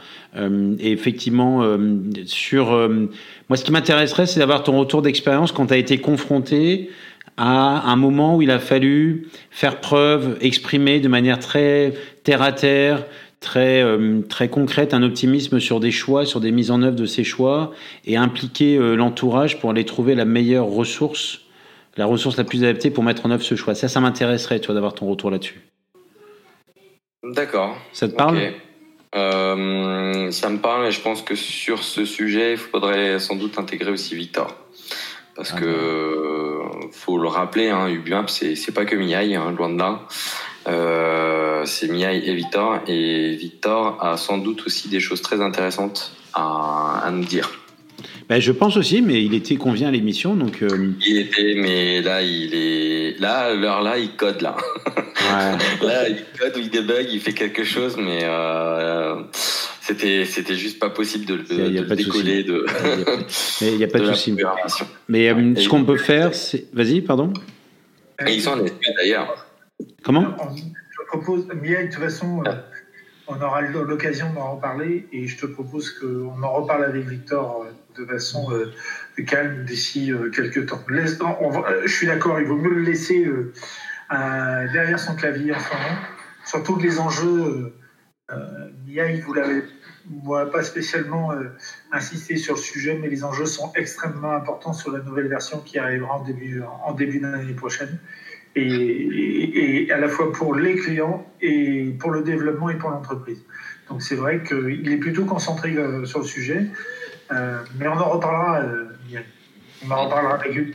Et 0.80 0.92
effectivement, 0.92 1.64
sur 2.26 2.68
moi, 3.50 3.58
ce 3.58 3.64
qui 3.64 3.72
m'intéresserait, 3.72 4.28
c'est 4.28 4.40
d'avoir 4.40 4.62
ton 4.62 4.78
retour 4.80 5.02
d'expérience 5.02 5.52
quand 5.52 5.66
tu 5.66 5.74
as 5.74 5.78
été 5.78 5.98
confronté 5.98 6.92
à 7.36 7.90
un 7.90 7.96
moment 7.96 8.36
où 8.36 8.42
il 8.44 8.52
a 8.52 8.60
fallu 8.60 9.28
faire 9.50 9.80
preuve, 9.80 10.38
exprimer 10.42 11.00
de 11.00 11.08
manière 11.08 11.40
très 11.40 11.94
terre 12.24 12.42
à 12.44 12.52
terre, 12.52 13.06
très 13.40 13.82
euh, 13.82 14.22
très 14.22 14.50
concrète 14.50 14.94
un 14.94 15.04
optimisme 15.04 15.60
sur 15.60 15.80
des 15.80 15.92
choix, 15.92 16.26
sur 16.26 16.40
des 16.40 16.52
mises 16.52 16.72
en 16.72 16.82
œuvre 16.82 16.96
de 16.96 17.06
ces 17.06 17.24
choix 17.24 17.72
et 18.06 18.18
impliquer 18.18 18.78
euh, 18.78 18.96
l'entourage 18.96 19.60
pour 19.60 19.70
aller 19.70 19.86
trouver 19.86 20.16
la 20.16 20.26
meilleure 20.26 20.68
ressource 20.68 21.42
la 22.00 22.06
ressource 22.06 22.38
la 22.38 22.46
plus 22.46 22.64
adaptée 22.64 22.90
pour 22.92 23.04
mettre 23.04 23.26
en 23.26 23.32
œuvre 23.32 23.44
ce 23.44 23.56
choix. 23.56 23.76
Ça, 23.76 23.88
ça 23.88 24.00
m'intéresserait, 24.00 24.60
tu 24.60 24.68
vois, 24.68 24.76
d'avoir 24.76 24.94
ton 24.94 25.08
retour 25.08 25.30
là-dessus. 25.30 25.62
D'accord. 27.24 27.76
Ça 27.92 28.08
te 28.08 28.16
parle? 28.16 28.54
Euh, 29.16 30.32
ça 30.32 30.50
me 30.50 30.60
parle, 30.60 30.88
et 30.88 30.92
je 30.92 31.02
pense 31.02 31.22
que 31.22 31.36
sur 31.36 31.84
ce 31.84 32.06
sujet, 32.06 32.54
il 32.54 32.58
faudrait 32.58 33.20
sans 33.20 33.36
doute 33.36 33.60
intégrer 33.60 33.92
aussi 33.92 34.16
Victor. 34.16 34.56
Parce 35.36 35.54
Ah 35.56 35.60
que, 35.60 36.60
faut 36.92 37.18
le 37.18 37.28
rappeler, 37.28 37.70
hein, 37.70 37.88
c'est 38.28 38.56
c'est 38.56 38.72
pas 38.72 38.86
que 38.86 38.96
Miaille, 38.96 39.36
hein, 39.36 39.52
loin 39.52 39.70
de 39.70 39.78
là. 39.78 40.02
Euh, 40.68 41.64
c'est 41.66 41.88
Miaille 41.88 42.24
et 42.30 42.34
Victor. 42.36 42.80
Et 42.88 43.36
Victor 43.36 43.98
a 44.04 44.18
sans 44.18 44.38
doute 44.38 44.64
aussi 44.66 44.90
des 44.90 45.00
choses 45.00 45.22
très 45.22 45.42
intéressantes 45.42 46.12
à, 46.34 47.02
à 47.04 47.12
nous 47.12 47.24
dire. 47.26 47.50
Ben, 48.30 48.40
je 48.40 48.52
pense 48.52 48.78
aussi, 48.78 49.02
mais 49.02 49.24
il 49.24 49.34
était 49.34 49.56
convient 49.56 49.88
à 49.88 49.92
l'émission, 49.92 50.36
donc. 50.36 50.62
euh, 50.62 50.92
Il 51.06 51.18
était, 51.18 51.56
mais 51.58 52.02
là, 52.02 52.22
il 52.22 52.54
est. 52.54 53.20
Là, 53.20 53.38
à 53.48 53.54
l'heure 53.56 53.82
là, 53.82 53.98
il 53.98 54.12
code 54.16 54.42
là. 54.42 54.56
ouais. 54.96 55.58
Là, 55.88 56.08
il 56.10 56.24
code 56.40 56.56
ou 56.56 56.60
il 56.60 56.70
débug, 56.70 57.08
il 57.12 57.20
fait 57.20 57.34
quelque 57.34 57.64
chose, 57.64 57.98
mais 57.98 58.20
euh, 58.24 59.16
c'était 59.82 60.26
c'était 60.26 60.56
juste 60.56 60.78
pas 60.80 60.90
possible 60.92 61.26
de, 61.26 61.36
le- 61.36 61.44
Y 61.58 61.62
a- 61.62 61.68
y 61.68 61.78
a 61.80 61.82
de 61.82 61.88
pas 61.88 61.96
le 61.96 61.98
de 61.98 62.04
souci. 62.04 62.24
décoller 62.24 62.44
de, 62.44 62.66
il 63.62 63.78
n'y 63.78 63.84
a 63.84 63.88
pas 63.88 64.00
de 64.00 64.06
souci. 64.14 64.36
Mais 65.10 65.30
euh, 65.30 65.56
ce 65.56 65.68
qu'on 65.68 65.84
peut 65.84 65.98
faire, 65.98 66.34
c'est. 66.36 66.66
Vas-y, 66.72 67.02
pardon. 67.02 67.34
Et 68.28 68.34
ils 68.36 68.42
sont 68.42 68.52
en 68.52 68.64
esprit 68.64 68.92
d'ailleurs. 68.98 69.48
Comment 70.04 70.36
Je 70.52 71.06
propose, 71.08 71.48
Mia, 71.48 71.84
de 71.84 71.88
toute 71.88 72.02
façon, 72.02 72.44
euh, 72.46 72.54
on 73.28 73.42
aura 73.42 73.62
l'occasion 73.62 74.32
d'en 74.34 74.56
reparler 74.56 75.08
et 75.12 75.28
je 75.28 75.38
te 75.38 75.46
propose 75.46 75.92
qu'on 75.92 76.42
en 76.42 76.54
reparle 76.54 76.86
avec 76.86 77.06
Victor 77.06 77.64
euh, 77.64 78.02
de 78.02 78.06
façon 78.06 78.52
euh, 78.52 78.72
calme 79.26 79.66
d'ici 79.66 80.12
quelques 80.34 80.68
temps. 80.68 80.84
Je 80.90 81.88
suis 81.88 82.08
d'accord, 82.08 82.40
il 82.40 82.48
vaut 82.48 82.56
mieux 82.56 82.74
le 82.74 82.82
laisser 82.82 83.30
derrière 84.10 85.00
son 85.00 85.16
clavier 85.16 85.54
en 85.54 85.60
ce 85.60 85.74
moment. 85.74 86.00
Surtout 86.46 86.78
que 86.78 86.84
les 86.84 87.00
enjeux, 87.00 87.74
Mia, 88.88 89.06
vous 89.26 89.34
l'avez 89.34 89.64
moi, 90.10 90.50
pas 90.50 90.64
spécialement 90.64 91.32
euh, 91.32 91.56
insisté 91.92 92.36
sur 92.36 92.56
le 92.56 92.60
sujet, 92.60 92.98
mais 93.00 93.10
les 93.10 93.24
enjeux 93.24 93.46
sont 93.46 93.72
extrêmement 93.76 94.32
importants 94.32 94.74
sur 94.74 94.92
la 94.92 95.00
nouvelle 95.00 95.28
version 95.28 95.60
qui 95.60 95.78
arrivera 95.78 96.16
en 96.16 96.24
début, 96.24 96.62
en 96.62 96.94
début 96.94 97.20
d'année 97.20 97.54
prochaine 97.54 98.00
et, 98.56 98.62
et- 98.64 99.84
et 99.88 99.92
à 99.92 99.98
la 100.00 100.08
fois 100.08 100.32
pour 100.32 100.56
les 100.56 100.76
clients 100.76 101.26
et 101.42 101.96
pour 102.00 102.12
le 102.12 102.22
développement 102.24 102.70
et 102.70 102.76
pour 102.78 102.90
l'entreprise. 102.90 103.42
Donc 103.90 104.02
c'est 104.02 104.16
vrai 104.16 104.44
qu'il 104.48 104.92
est 104.92 104.98
plutôt 104.98 105.26
concentré 105.26 105.76
euh, 105.76 106.06
sur 106.06 106.20
le 106.20 106.26
sujet, 106.26 106.66
euh, 107.32 107.60
mais 107.80 107.88
on 107.88 107.94
en 107.94 108.10
reparlera, 108.10 108.62
euh. 108.62 108.86
On 109.88 109.92
en 109.92 110.04
reparlera 110.06 110.36
avec 110.36 110.54
lui. 110.54 110.74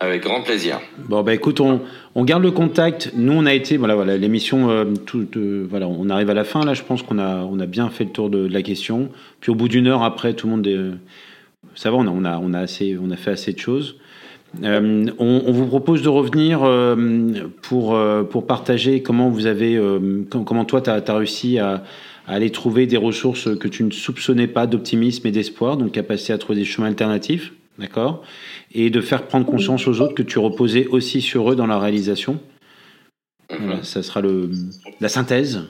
Avec 0.00 0.22
grand 0.22 0.42
plaisir. 0.42 0.80
Bon, 0.98 1.22
bah 1.22 1.34
écoute, 1.34 1.60
on, 1.60 1.82
on 2.14 2.24
garde 2.24 2.42
le 2.42 2.50
contact. 2.50 3.12
Nous, 3.14 3.32
on 3.32 3.44
a 3.44 3.52
été, 3.52 3.76
voilà, 3.76 3.94
voilà, 3.94 4.16
l'émission, 4.16 4.70
euh, 4.70 4.86
tout, 5.06 5.28
euh, 5.36 5.66
voilà, 5.68 5.86
on 5.88 6.08
arrive 6.08 6.30
à 6.30 6.34
la 6.34 6.44
fin 6.44 6.64
là. 6.64 6.72
Je 6.74 6.82
pense 6.82 7.02
qu'on 7.02 7.18
a, 7.18 7.36
on 7.44 7.60
a 7.60 7.66
bien 7.66 7.90
fait 7.90 8.04
le 8.04 8.10
tour 8.10 8.30
de, 8.30 8.48
de 8.48 8.52
la 8.52 8.62
question. 8.62 9.10
Puis 9.40 9.52
au 9.52 9.54
bout 9.54 9.68
d'une 9.68 9.86
heure 9.86 10.02
après, 10.02 10.32
tout 10.32 10.46
le 10.46 10.52
monde, 10.56 10.66
est, 10.66 10.74
euh, 10.74 10.92
ça 11.74 11.90
va, 11.90 11.98
on 11.98 12.06
a, 12.06 12.10
on 12.10 12.24
a, 12.24 12.38
on 12.38 12.52
a 12.54 12.60
assez, 12.60 12.96
on 13.00 13.10
a 13.10 13.16
fait 13.16 13.30
assez 13.32 13.52
de 13.52 13.58
choses. 13.58 13.98
Euh, 14.64 15.06
on, 15.18 15.42
on 15.46 15.52
vous 15.52 15.66
propose 15.66 16.02
de 16.02 16.08
revenir 16.08 16.62
euh, 16.64 17.32
pour, 17.62 17.94
euh, 17.94 18.24
pour 18.24 18.46
partager 18.46 19.00
comment 19.00 19.30
vous 19.30 19.46
avez, 19.46 19.80
com- 20.30 20.44
comment 20.44 20.64
toi, 20.64 20.80
tu 20.80 20.90
as, 20.90 21.14
réussi 21.14 21.58
à, 21.58 21.84
à 22.26 22.32
aller 22.34 22.50
trouver 22.50 22.86
des 22.86 22.96
ressources 22.96 23.56
que 23.56 23.68
tu 23.68 23.84
ne 23.84 23.90
soupçonnais 23.90 24.48
pas 24.48 24.66
d'optimisme 24.66 25.26
et 25.26 25.30
d'espoir, 25.30 25.76
donc 25.76 25.96
à 25.96 26.02
passer 26.02 26.32
à 26.32 26.38
trouver 26.38 26.58
des 26.58 26.64
chemins 26.64 26.88
alternatifs, 26.88 27.52
d'accord? 27.78 28.22
Et 28.74 28.90
de 28.90 29.00
faire 29.00 29.26
prendre 29.28 29.46
conscience 29.46 29.86
aux 29.86 30.00
autres 30.00 30.14
que 30.14 30.22
tu 30.22 30.38
reposais 30.38 30.86
aussi 30.88 31.20
sur 31.20 31.52
eux 31.52 31.56
dans 31.56 31.66
la 31.66 31.78
réalisation. 31.78 32.40
Voilà, 33.56 33.82
ça 33.82 34.02
sera 34.02 34.20
le, 34.20 34.50
la 35.00 35.08
synthèse. 35.08 35.62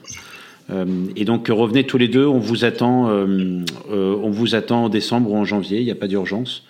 Et 1.15 1.25
donc 1.25 1.49
revenez 1.49 1.83
tous 1.83 1.97
les 1.97 2.07
deux, 2.07 2.25
on 2.25 2.39
vous 2.39 2.63
attend, 2.63 3.09
on 3.09 4.29
vous 4.29 4.55
attend 4.55 4.85
en 4.85 4.89
décembre 4.89 5.31
ou 5.31 5.35
en 5.35 5.43
janvier, 5.43 5.79
il 5.79 5.85
n'y 5.85 5.91
a 5.91 5.95
pas 5.95 6.07
d'urgence. 6.07 6.63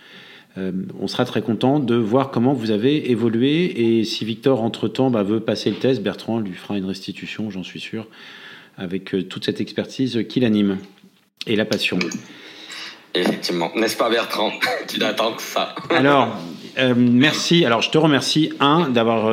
Euh, 0.58 0.72
on 1.00 1.08
sera 1.08 1.24
très 1.26 1.42
content 1.42 1.80
de 1.80 1.96
voir 1.96 2.30
comment 2.30 2.54
vous 2.54 2.72
avez 2.72 3.10
évolué 3.10 4.00
et 4.00 4.04
si 4.04 4.26
Victor 4.26 4.62
entre-temps 4.62 5.10
bah, 5.10 5.24
veut 5.24 5.40
passer 5.40 5.70
le 5.70 5.78
test, 5.78 6.02
Bertrand 6.02 6.40
lui 6.40 6.54
fera 6.54 6.78
une 6.78 6.86
restitution, 6.86 7.50
j'en 7.50 7.64
suis 7.64 7.80
sûr, 7.80 8.08
avec 8.78 9.16
euh, 9.16 9.24
toute 9.24 9.46
cette 9.46 9.62
expertise 9.62 10.26
qui 10.28 10.42
l'anime 10.42 10.78
et 11.48 11.56
la 11.56 11.64
passion. 11.64 12.00
Effectivement. 13.14 13.72
N'est-ce 13.76 13.96
pas 13.96 14.10
Bertrand? 14.10 14.52
Tu 14.88 15.00
n'attends 15.00 15.34
que 15.34 15.42
ça. 15.42 15.74
Alors, 15.90 16.36
euh, 16.78 16.94
merci. 16.98 17.64
Alors, 17.64 17.82
je 17.82 17.90
te 17.90 17.98
remercie, 17.98 18.52
un, 18.60 18.90
d'avoir 18.90 19.32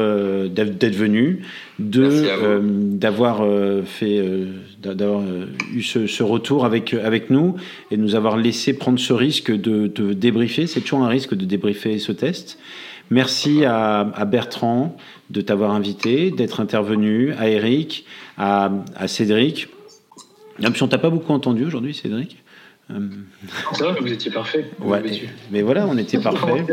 d'être 0.48 0.94
venu, 0.94 1.42
deux, 1.80 2.28
d'avoir 2.60 3.44
fait, 3.84 4.22
d'avoir 4.78 5.20
euh, 5.20 5.46
eu 5.74 5.82
ce, 5.82 6.22
retour 6.22 6.64
avec 6.64 6.94
avec 6.94 7.30
nous 7.30 7.56
et 7.90 7.96
de 7.96 8.02
nous 8.02 8.14
avoir 8.14 8.36
laissé 8.36 8.72
prendre 8.74 8.98
ce 8.98 9.12
risque 9.12 9.50
de, 9.52 9.86
débriefer. 10.12 10.66
C'est 10.66 10.80
toujours 10.80 11.02
un 11.02 11.08
risque 11.08 11.34
de 11.34 11.44
débriefer 11.44 11.98
ce 11.98 12.12
test. 12.12 12.58
Merci 13.10 13.64
à, 13.64 14.24
Bertrand 14.26 14.96
de 15.30 15.40
t'avoir 15.40 15.72
invité, 15.72 16.30
d'être 16.30 16.60
intervenu, 16.60 17.32
à 17.32 17.48
Eric, 17.48 18.04
à, 18.36 18.70
à 18.96 19.08
Cédric. 19.08 19.68
Même 20.58 20.74
si 20.74 20.82
on 20.82 20.88
t'a 20.88 20.98
pas 20.98 21.10
beaucoup 21.10 21.32
entendu 21.32 21.64
aujourd'hui, 21.64 21.94
Cédric. 21.94 22.36
Euh, 22.90 23.00
Ça 23.74 23.94
vous 24.00 24.12
étiez 24.12 24.30
parfait. 24.30 24.64
Ouais, 24.80 25.02
mais 25.50 25.62
voilà, 25.62 25.86
on 25.86 25.98
était 25.98 26.18
parfait. 26.22 26.64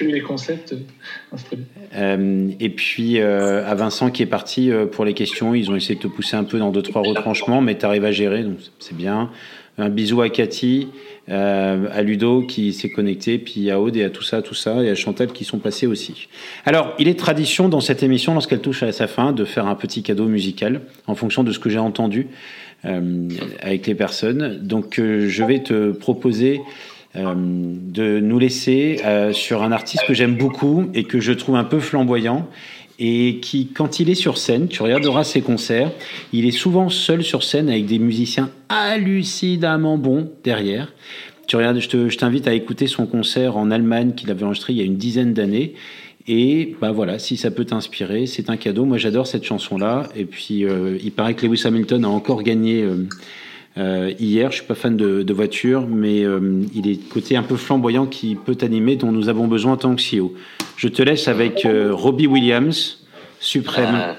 les 0.00 0.20
concepts 0.20 0.72
euh. 0.72 1.36
Euh, 1.96 2.50
et 2.58 2.70
puis 2.70 3.20
euh, 3.20 3.68
à 3.68 3.74
Vincent 3.74 4.10
qui 4.10 4.22
est 4.22 4.26
parti 4.26 4.70
euh, 4.70 4.86
pour 4.86 5.04
les 5.04 5.14
questions, 5.14 5.54
ils 5.54 5.70
ont 5.70 5.76
essayé 5.76 5.94
de 5.94 6.00
te 6.00 6.08
pousser 6.08 6.36
un 6.36 6.44
peu 6.44 6.58
dans 6.58 6.70
deux 6.70 6.82
trois 6.82 7.02
retranchements, 7.02 7.60
mais 7.60 7.78
tu 7.78 7.84
arrives 7.86 8.04
à 8.04 8.12
gérer, 8.12 8.42
donc 8.42 8.58
c'est 8.78 8.96
bien. 8.96 9.30
Un 9.78 9.88
bisou 9.88 10.20
à 10.20 10.28
Cathy, 10.28 10.88
à 11.28 12.02
Ludo 12.02 12.42
qui 12.42 12.74
s'est 12.74 12.90
connecté, 12.90 13.38
puis 13.38 13.70
à 13.70 13.80
Aude 13.80 13.96
et 13.96 14.04
à 14.04 14.10
tout 14.10 14.24
ça, 14.24 14.42
tout 14.42 14.54
ça, 14.54 14.82
et 14.82 14.90
à 14.90 14.94
Chantal 14.94 15.28
qui 15.28 15.44
sont 15.44 15.58
passés 15.58 15.86
aussi. 15.86 16.28
Alors, 16.66 16.92
il 16.98 17.08
est 17.08 17.18
tradition 17.18 17.70
dans 17.70 17.80
cette 17.80 18.02
émission, 18.02 18.34
lorsqu'elle 18.34 18.60
touche 18.60 18.82
à 18.82 18.92
sa 18.92 19.06
fin, 19.06 19.32
de 19.32 19.46
faire 19.46 19.66
un 19.66 19.76
petit 19.76 20.02
cadeau 20.02 20.26
musical 20.26 20.82
en 21.06 21.14
fonction 21.14 21.44
de 21.44 21.52
ce 21.52 21.58
que 21.58 21.70
j'ai 21.70 21.78
entendu 21.78 22.26
avec 22.84 23.86
les 23.86 23.94
personnes. 23.94 24.58
Donc, 24.62 24.98
euh, 24.98 25.28
je 25.28 25.44
vais 25.44 25.62
te 25.62 25.92
proposer 25.92 26.60
euh, 27.16 27.34
de 27.36 28.20
nous 28.20 28.38
laisser 28.38 29.00
euh, 29.04 29.32
sur 29.32 29.64
un 29.64 29.72
artiste 29.72 30.04
que 30.06 30.14
j'aime 30.14 30.36
beaucoup 30.36 30.88
et 30.94 31.02
que 31.02 31.18
je 31.18 31.32
trouve 31.32 31.56
un 31.56 31.64
peu 31.64 31.80
flamboyant 31.80 32.48
et 33.00 33.40
qui, 33.42 33.66
quand 33.66 33.98
il 33.98 34.10
est 34.10 34.14
sur 34.14 34.38
scène, 34.38 34.68
tu 34.68 34.82
regarderas 34.82 35.24
ses 35.24 35.40
concerts, 35.40 35.90
il 36.32 36.46
est 36.46 36.52
souvent 36.52 36.88
seul 36.88 37.24
sur 37.24 37.42
scène 37.42 37.68
avec 37.68 37.86
des 37.86 37.98
musiciens 37.98 38.50
hallucinamment 38.68 39.98
bons 39.98 40.30
derrière. 40.44 40.92
Tu 41.48 41.56
regardes, 41.56 41.80
je 41.80 42.16
t'invite 42.16 42.46
à 42.46 42.54
écouter 42.54 42.86
son 42.86 43.06
concert 43.06 43.56
en 43.56 43.72
Allemagne 43.72 44.12
qu'il 44.14 44.30
avait 44.30 44.44
enregistré 44.44 44.74
il 44.74 44.78
y 44.78 44.82
a 44.82 44.84
une 44.84 44.98
dizaine 44.98 45.34
d'années. 45.34 45.74
Et 46.28 46.76
bah 46.80 46.92
voilà, 46.92 47.18
si 47.18 47.36
ça 47.36 47.50
peut 47.50 47.64
t'inspirer, 47.64 48.26
c'est 48.26 48.50
un 48.50 48.56
cadeau. 48.56 48.84
Moi, 48.84 48.98
j'adore 48.98 49.26
cette 49.26 49.44
chanson-là. 49.44 50.08
Et 50.14 50.24
puis, 50.24 50.64
euh, 50.64 50.98
il 51.02 51.12
paraît 51.12 51.34
que 51.34 51.46
Lewis 51.46 51.62
Hamilton 51.64 52.04
a 52.04 52.08
encore 52.08 52.42
gagné 52.42 52.82
euh, 52.82 53.06
euh, 53.78 54.12
hier. 54.18 54.50
Je 54.50 54.56
suis 54.56 54.66
pas 54.66 54.74
fan 54.74 54.96
de, 54.96 55.22
de 55.22 55.32
voiture, 55.32 55.86
mais 55.88 56.24
euh, 56.24 56.62
il 56.74 56.88
est 56.88 56.96
côté 57.08 57.36
un 57.36 57.42
peu 57.42 57.56
flamboyant 57.56 58.06
qui 58.06 58.34
peut 58.34 58.54
t'animer, 58.54 58.96
dont 58.96 59.12
nous 59.12 59.28
avons 59.28 59.46
besoin 59.46 59.72
en 59.72 59.76
tant 59.76 59.94
que 59.94 60.02
CEO. 60.02 60.34
Je 60.76 60.88
te 60.88 61.02
laisse 61.02 61.28
avec 61.28 61.64
euh, 61.64 61.90
Robbie 61.92 62.26
Williams, 62.26 63.04
suprême. 63.38 63.94
Ah, 63.94 64.16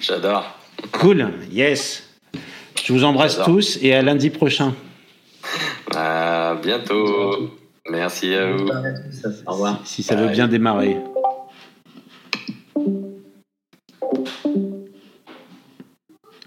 J'adore. 0.00 0.44
Cool, 0.92 1.28
yes. 1.50 2.08
Je 2.84 2.92
vous 2.92 3.04
embrasse 3.04 3.40
tous 3.44 3.78
et 3.82 3.94
à 3.94 4.02
lundi 4.02 4.30
prochain. 4.30 4.74
À 5.94 6.56
bientôt. 6.62 7.50
Merci 7.90 8.34
à 8.34 8.52
vous. 8.52 8.68
Au 9.46 9.52
revoir. 9.52 9.80
Si 9.84 10.02
ça 10.02 10.14
veut 10.16 10.28
bien 10.28 10.48
démarrer. 10.48 10.96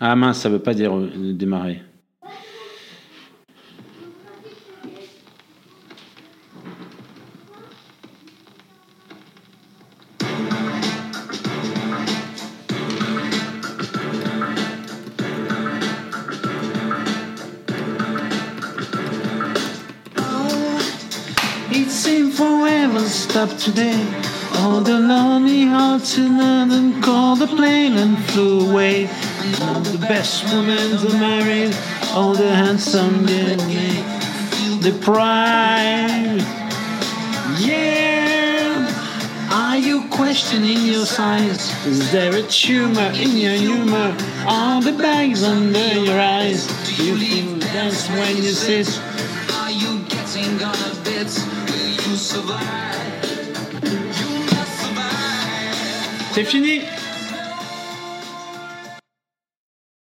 Ah 0.01 0.15
mince, 0.15 0.39
ça 0.39 0.49
veut 0.49 0.59
pas 0.59 0.73
dire 0.73 0.95
euh, 0.95 1.33
démarrer. 1.33 1.81
Stopped 23.09 23.57
today. 23.59 24.05
All 24.57 24.81
the 24.81 24.99
lonely 24.99 25.65
hearts 25.65 26.17
in 26.17 26.37
London 26.37 27.01
called 27.01 27.39
the 27.39 27.47
plane 27.47 27.97
and 27.97 28.17
flew 28.25 28.69
away. 28.69 29.07
The 29.39 30.05
best 30.07 30.43
women 30.53 30.97
are 30.97 31.17
married, 31.17 31.73
all 32.13 32.33
the 32.33 32.49
handsome 32.49 33.25
get 33.25 33.57
the 34.81 34.91
pride. 35.01 36.43
Yeah. 37.57 39.49
Are 39.49 39.77
you 39.77 40.07
questioning 40.09 40.85
your 40.85 41.05
size? 41.05 41.71
Is 41.85 42.11
there 42.11 42.35
a 42.35 42.43
tumor 42.43 43.11
in 43.15 43.37
your 43.37 43.53
humor? 43.53 44.13
Are 44.45 44.81
the 44.81 44.91
bags 44.91 45.43
under 45.43 45.93
your 45.93 46.19
eyes? 46.19 46.67
Do 46.85 47.05
you 47.05 47.15
feel 47.17 47.59
dance 47.59 48.09
when 48.09 48.35
you 48.35 48.51
sit? 48.51 48.87
Are 49.53 49.71
you 49.71 50.03
getting 50.09 50.61
on 50.61 50.75
a 50.75 50.95
bit? 51.05 51.31
Will 51.67 52.09
you 52.09 52.15
survive? 52.17 53.23
You 54.19 54.29
must 54.51 54.79
survive. 54.81 56.33
C'est 56.33 56.43
fini 56.43 56.81